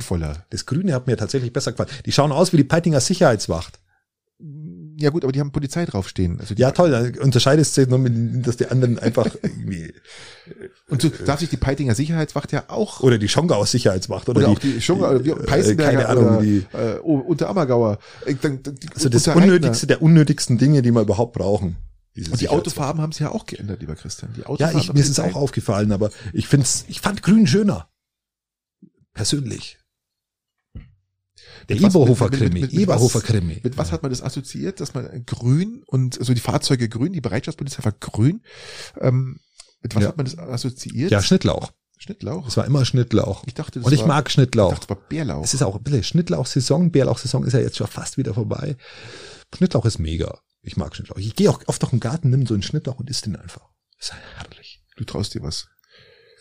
das 0.48 0.64
Grüne 0.64 0.94
hat 0.94 1.06
mir 1.06 1.16
tatsächlich 1.18 1.52
besser 1.52 1.72
gefallen. 1.72 1.90
Die 2.06 2.12
schauen 2.12 2.32
aus 2.32 2.54
wie 2.54 2.56
die 2.56 2.64
Peitinger 2.64 3.00
Sicherheitswacht. 3.00 3.78
Ja 4.96 5.10
gut, 5.10 5.24
aber 5.24 5.32
die 5.32 5.40
haben 5.40 5.50
Polizei 5.52 5.84
draufstehen. 5.84 6.38
Also 6.40 6.54
die, 6.54 6.62
Ja, 6.62 6.70
toll, 6.70 6.90
da 6.90 7.22
unterscheidest 7.22 7.76
du 7.76 7.80
jetzt 7.82 7.90
nur 7.90 7.98
mit, 7.98 8.46
dass 8.46 8.56
die 8.56 8.66
anderen 8.66 8.98
einfach 8.98 9.26
irgendwie, 9.42 9.92
Und 10.88 11.02
so 11.02 11.08
darf 11.08 11.40
sich 11.40 11.48
die 11.50 11.56
Peitinger 11.56 11.94
Sicherheitswacht 11.94 12.52
ja 12.52 12.64
auch 12.68 13.00
oder 13.00 13.18
die 13.18 13.28
Schongauer 13.28 13.66
Sicherheitswacht 13.66 14.28
oder, 14.28 14.38
oder 14.40 14.48
auch 14.50 14.58
die, 14.58 14.74
die 14.74 14.80
Schunger, 14.80 15.10
oder 15.10 15.24
äh, 15.24 15.34
Peißenberger 15.34 15.90
keine 15.92 16.08
Ahnung, 16.08 16.26
oder 16.28 16.42
die, 16.42 16.66
äh, 16.72 16.98
Unterammergauer. 17.00 17.98
Äh, 18.26 18.34
dann- 18.40 18.62
dann- 18.62 18.74
die 18.76 18.88
also 18.94 19.08
das. 19.08 19.26
Unnötigste 19.28 19.86
der 19.86 20.02
unnötigsten 20.02 20.58
Dinge, 20.58 20.82
die 20.82 20.90
wir 20.92 21.02
überhaupt 21.02 21.34
brauchen. 21.34 21.76
Und 22.16 22.40
die. 22.40 22.48
Autofarben 22.48 23.02
haben 23.02 23.10
sie 23.12 23.24
ja 23.24 23.30
auch 23.32 23.44
geändert, 23.46 23.80
lieber 23.80 23.96
Christian. 23.96 24.32
Die 24.36 24.42
Ja, 24.58 24.70
ich, 24.70 24.92
mir 24.92 25.00
ist 25.00 25.08
es 25.10 25.18
auch 25.18 25.34
aufgefallen, 25.34 25.90
aber 25.90 26.10
ich 26.32 26.46
find's, 26.46 26.84
ich 26.88 27.00
fand 27.00 27.22
Grün 27.22 27.46
schöner. 27.46 27.88
Persönlich. 29.12 29.78
Der 31.68 31.76
Mit 31.76 31.84
was- 31.84 31.94
Eberhofer 31.94 32.24
mit- 32.24 32.32
mit- 32.32 32.40
Krimi, 32.50 32.60
mit- 32.60 32.72
mit 32.72 32.86
was- 32.88 33.22
Krimi. 33.22 33.60
Mit 33.62 33.76
was 33.78 33.92
hat 33.92 34.02
man 34.02 34.10
das 34.10 34.22
assoziiert, 34.22 34.80
dass 34.80 34.94
man 34.94 35.24
grün 35.26 35.82
und 35.86 36.18
also 36.18 36.34
die 36.34 36.40
Fahrzeuge 36.40 36.88
grün, 36.88 37.12
die 37.12 37.20
Bereitschaftspolizei 37.20 37.84
war 37.84 37.92
grün. 37.92 38.42
Ähm, 39.00 39.40
mit 39.82 39.94
was 39.94 40.02
Ja. 40.02 40.08
hat 40.08 40.16
man 40.16 40.26
das 40.26 40.36
assoziiert? 40.38 41.10
Ja, 41.10 41.22
Schnittlauch. 41.22 41.72
Schnittlauch. 41.98 42.48
Es 42.48 42.56
war 42.56 42.66
immer 42.66 42.84
Schnittlauch. 42.84 43.44
Ich 43.46 43.54
dachte, 43.54 43.78
das 43.78 43.86
Und 43.86 43.92
ich 43.92 44.00
war, 44.00 44.08
mag 44.08 44.28
ich 44.28 44.34
Schnittlauch. 44.34 44.70
dachte, 44.74 44.86
das 44.88 44.96
war 44.96 45.08
Bärlauch. 45.08 45.44
Es 45.44 45.54
ist 45.54 45.62
auch 45.62 45.76
ein 45.76 45.82
bisschen 45.82 46.02
Schnittlauch-Saison. 46.02 46.90
Bärlauch-Saison 46.90 47.44
ist 47.44 47.52
ja 47.54 47.60
jetzt 47.60 47.76
schon 47.76 47.86
fast 47.86 48.18
wieder 48.18 48.34
vorbei. 48.34 48.76
Schnittlauch 49.56 49.86
ist 49.86 49.98
mega. 49.98 50.38
Ich 50.62 50.76
mag 50.76 50.94
Schnittlauch. 50.94 51.18
Ich 51.18 51.34
gehe 51.36 51.48
auch 51.48 51.60
oft 51.66 51.80
durch 51.80 51.90
den 51.90 52.00
Garten, 52.00 52.30
nimm 52.30 52.46
so 52.46 52.54
einen 52.54 52.62
Schnittlauch 52.62 52.98
und 52.98 53.08
isst 53.10 53.26
den 53.26 53.36
einfach. 53.36 53.68
ist 53.98 54.12
herrlich. 54.12 54.82
du 54.96 55.04
traust 55.04 55.34
dir 55.34 55.42
was. 55.42 55.66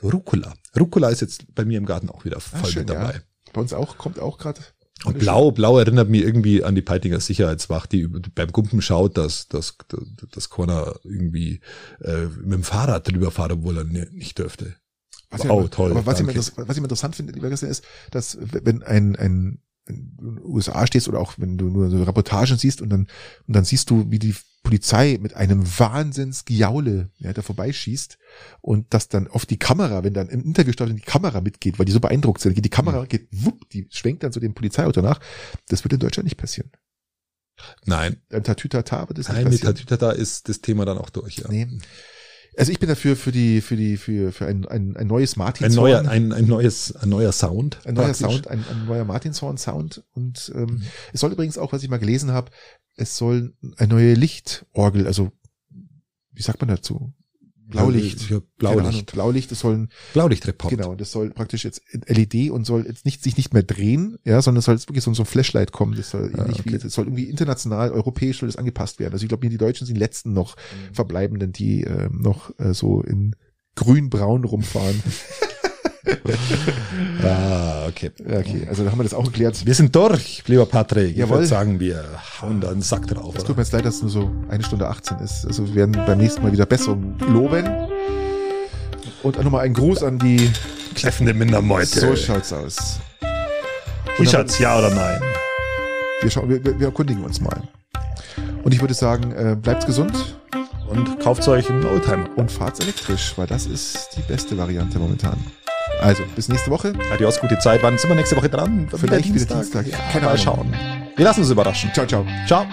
Rucola. 0.01 0.53
Rucola 0.77 1.09
ist 1.09 1.21
jetzt 1.21 1.53
bei 1.55 1.63
mir 1.65 1.77
im 1.77 1.85
Garten 1.85 2.09
auch 2.09 2.25
wieder 2.25 2.39
voll 2.41 2.59
Ah, 2.61 2.65
schön, 2.65 2.79
mit 2.81 2.89
dabei. 2.89 3.13
ja. 3.13 3.19
Bei 3.53 3.61
uns 3.61 3.73
auch, 3.73 3.97
kommt 3.97 4.19
auch 4.19 4.37
gerade. 4.37 4.59
Und 5.05 5.19
blau, 5.19 5.51
blau 5.51 5.77
erinnert 5.77 6.09
mich 6.09 6.21
irgendwie 6.21 6.63
an 6.63 6.75
die 6.75 6.81
Peitinger 6.81 7.19
Sicherheitswacht, 7.19 7.91
die 7.91 8.07
beim 8.07 8.51
Gumpen 8.51 8.81
schaut, 8.81 9.17
dass, 9.17 9.47
dass, 9.47 9.77
dass 10.31 10.49
Corner 10.49 10.95
irgendwie 11.03 11.59
äh, 12.01 12.25
mit 12.41 12.53
dem 12.53 12.63
Fahrrad 12.63 13.07
drüber 13.11 13.31
fahren, 13.31 13.53
obwohl 13.53 13.77
er 13.79 13.83
ni- 13.83 14.07
nicht 14.11 14.39
dürfte. 14.39 14.75
Was 15.29 15.47
Wow, 15.47 15.65
ich, 15.65 15.71
toll, 15.71 15.91
Aber 15.91 16.05
was 16.05 16.19
ich, 16.19 16.25
mir 16.25 16.33
danke. 16.33 16.51
was 16.55 16.75
ich 16.77 16.81
mir 16.81 16.85
interessant 16.85 17.15
finde, 17.15 17.33
lieber 17.33 17.49
Christian, 17.49 17.71
ist, 17.71 17.83
dass 18.11 18.37
wenn 18.39 18.83
ein, 18.83 19.15
ein 19.15 19.59
in 19.87 20.15
den 20.17 20.39
USA 20.43 20.87
stehst 20.87 21.07
oder 21.07 21.19
auch 21.19 21.33
wenn 21.37 21.57
du 21.57 21.69
nur 21.69 21.89
so 21.89 22.01
Reportagen 22.03 22.57
siehst 22.57 22.81
und 22.81 22.89
dann, 22.89 23.07
und 23.47 23.55
dann 23.55 23.65
siehst 23.65 23.89
du, 23.89 24.09
wie 24.09 24.19
die 24.19 24.35
Polizei 24.63 25.19
mit 25.21 25.33
einem 25.33 25.65
Wahnsinnsgiaule 25.77 27.11
ja, 27.19 27.33
da 27.33 27.41
vorbeischießt 27.41 28.17
und 28.61 28.93
dass 28.93 29.09
dann 29.09 29.27
oft 29.27 29.49
die 29.49 29.59
Kamera, 29.59 30.03
wenn 30.03 30.13
dann 30.13 30.29
im 30.29 30.41
Interview 30.41 30.71
statt 30.71 30.89
die 30.89 31.01
Kamera 31.01 31.41
mitgeht, 31.41 31.77
weil 31.77 31.85
die 31.85 31.91
so 31.91 31.99
beeindruckt 31.99 32.41
sind, 32.41 32.53
geht 32.55 32.63
die 32.63 32.69
Kamera, 32.69 33.05
geht 33.05 33.27
wupp, 33.31 33.69
die 33.69 33.87
schwenkt 33.91 34.23
dann 34.23 34.31
so 34.31 34.39
dem 34.39 34.53
Polizeiauto 34.53 35.01
nach. 35.01 35.19
Das 35.67 35.83
wird 35.83 35.93
in 35.93 35.99
Deutschland 35.99 36.25
nicht 36.25 36.37
passieren. 36.37 36.71
Nein, 37.85 38.21
Ein 38.31 38.43
Tatütata 38.43 39.07
wird 39.09 39.19
das 39.19 39.27
nein, 39.27 39.37
nicht 39.37 39.45
mit 39.45 39.53
passieren. 39.53 39.75
Tatütata 39.75 40.11
ist 40.11 40.49
das 40.49 40.61
Thema 40.61 40.85
dann 40.85 40.97
auch 40.97 41.09
durch, 41.09 41.37
ja. 41.37 41.49
Nee. 41.49 41.67
Also 42.57 42.71
ich 42.71 42.79
bin 42.79 42.89
dafür 42.89 43.15
für 43.15 43.31
die, 43.31 43.61
für 43.61 43.75
die, 43.75 43.97
für, 43.97 44.31
für 44.31 44.45
ein, 44.45 44.65
ein, 44.67 44.95
ein 44.95 45.07
neues 45.07 45.35
Martin 45.35 45.65
Ein 45.65 45.73
neuer, 45.73 46.07
ein, 46.07 46.31
ein 46.31 46.45
neues, 46.45 46.95
ein 46.95 47.09
neuer 47.09 47.31
Sound. 47.31 47.79
Ein 47.85 47.95
neuer 47.95 48.05
praktisch. 48.05 48.27
Sound, 48.27 48.47
ein, 48.47 48.63
ein 48.69 48.85
neuer 48.85 49.05
Martinshorn-Sound. 49.05 50.03
Und 50.13 50.51
ähm, 50.55 50.65
Mhm. 50.65 50.83
es 51.13 51.19
soll 51.21 51.31
übrigens 51.31 51.57
auch, 51.57 51.73
was 51.73 51.83
ich 51.83 51.89
mal 51.89 51.97
gelesen 51.97 52.31
habe, 52.31 52.51
es 52.95 53.17
soll 53.17 53.53
eine 53.77 53.87
neue 53.93 54.13
Lichtorgel, 54.13 55.07
also 55.07 55.31
wie 56.31 56.41
sagt 56.41 56.61
man 56.61 56.69
dazu? 56.69 57.13
Blaulicht. 57.73 58.29
Ja, 58.29 58.37
Ahnung, 58.37 58.47
Blaulicht. 58.57 59.11
Blaulicht, 59.11 59.51
das 59.51 59.59
soll 59.59 59.87
Blaulichtreport. 60.13 60.69
genau, 60.75 60.95
das 60.95 61.11
soll 61.11 61.29
praktisch 61.31 61.65
jetzt 61.65 61.81
LED 62.07 62.49
und 62.51 62.65
soll 62.65 62.85
jetzt 62.87 63.05
nicht 63.05 63.21
sich 63.23 63.35
nicht 63.37 63.53
mehr 63.53 63.63
drehen, 63.63 64.17
ja, 64.23 64.41
sondern 64.41 64.59
es 64.59 64.65
soll 64.65 64.75
jetzt 64.75 64.87
wirklich 64.89 65.03
so, 65.03 65.13
so 65.13 65.23
ein 65.23 65.25
Flashlight 65.25 65.71
kommen. 65.71 65.95
Das 65.95 66.09
soll 66.11 66.31
Ah, 66.37 66.45
okay. 66.49 66.61
wie, 66.65 66.77
das 66.77 66.93
soll 66.93 67.05
irgendwie 67.05 67.25
international, 67.29 67.91
europäisch 67.91 68.39
soll 68.39 68.47
das 68.47 68.55
angepasst 68.55 68.99
werden. 68.99 69.13
Also 69.13 69.23
ich 69.25 69.29
glaube, 69.29 69.47
die 69.49 69.57
Deutschen 69.57 69.85
sind 69.85 69.95
die 69.95 69.99
letzten 69.99 70.33
noch 70.33 70.55
Mhm. 70.55 70.93
verbleibenden, 70.93 71.51
die 71.51 71.83
äh, 71.83 72.09
noch 72.11 72.51
äh, 72.59 72.73
so 72.73 73.01
in 73.01 73.35
grün-braun 73.75 74.43
rumfahren. 74.45 75.01
Ah, 77.23 77.85
okay. 77.87 78.11
Okay, 78.19 78.65
also 78.67 78.83
da 78.83 78.91
haben 78.91 78.99
wir 78.99 79.03
das 79.03 79.13
auch 79.13 79.23
geklärt. 79.25 79.65
Wir 79.65 79.73
sind 79.73 79.95
durch, 79.95 80.43
lieber 80.47 80.65
Patrick. 80.65 81.11
Ich 81.11 81.17
Jawohl. 81.17 81.37
würde 81.37 81.47
sagen, 81.47 81.79
wir 81.79 82.03
hauen 82.41 82.59
da 82.59 82.69
einen 82.69 82.81
Sack 82.81 83.07
drauf. 83.07 83.33
Es 83.37 83.43
tut 83.45 83.55
mir 83.55 83.63
jetzt 83.63 83.71
leid, 83.71 83.85
dass 83.85 83.95
es 83.95 84.01
nur 84.01 84.11
so 84.11 84.31
eine 84.49 84.63
Stunde 84.63 84.87
18 84.87 85.19
ist. 85.19 85.45
Also 85.45 85.67
wir 85.67 85.75
werden 85.75 85.93
beim 86.05 86.17
nächsten 86.17 86.43
Mal 86.43 86.51
wieder 86.51 86.65
Besserung 86.65 87.15
loben. 87.29 87.65
Und 89.23 89.41
nochmal 89.41 89.61
ein 89.65 89.73
Gruß 89.73 90.03
an 90.03 90.19
die. 90.19 90.51
Kläffende 90.95 91.33
Mindermeute. 91.33 91.99
So 91.99 92.15
schaut's 92.15 92.51
aus. 92.53 92.99
Wie 94.19 94.27
schaut's, 94.27 94.59
ja 94.59 94.77
oder 94.77 94.93
nein? 94.93 95.21
Wir, 96.21 96.29
schauen, 96.29 96.49
wir, 96.49 96.63
wir 96.63 96.87
erkundigen 96.87 97.23
uns 97.23 97.41
mal. 97.41 97.61
Und 98.63 98.73
ich 98.73 98.81
würde 98.81 98.93
sagen, 98.93 99.31
äh, 99.31 99.55
bleibt 99.59 99.85
gesund 99.87 100.37
Und 100.89 101.19
kauft 101.19 101.47
euch 101.47 101.69
einen 101.69 101.85
Oldtimer. 101.85 102.29
und 102.35 102.51
fahrt 102.51 102.79
elektrisch, 102.81 103.33
weil 103.37 103.47
das 103.47 103.65
ist 103.65 104.09
die 104.17 104.21
beste 104.21 104.57
Variante 104.57 104.99
momentan. 104.99 105.37
Also, 106.03 106.23
bis 106.35 106.49
nächste 106.49 106.69
Woche. 106.69 106.91
Adios, 107.13 107.39
gute 107.39 107.57
Zeit. 107.59 107.81
Wann 107.81 107.97
sind 107.97 108.09
wir 108.09 108.15
nächste 108.15 108.35
Woche 108.35 108.49
dran? 108.49 108.87
Wieder 108.87 108.97
Vielleicht 108.97 109.25
Dienstag. 109.25 109.65
wieder 109.65 109.83
Dienstag. 109.83 109.87
Ja, 109.87 110.11
Keine 110.11 110.25
mal 110.25 110.37
schauen. 110.37 110.75
Wir 111.15 111.23
lassen 111.25 111.39
uns 111.41 111.49
überraschen. 111.49 111.91
Ciao, 111.93 112.05
ciao. 112.05 112.25
Ciao. 112.45 112.65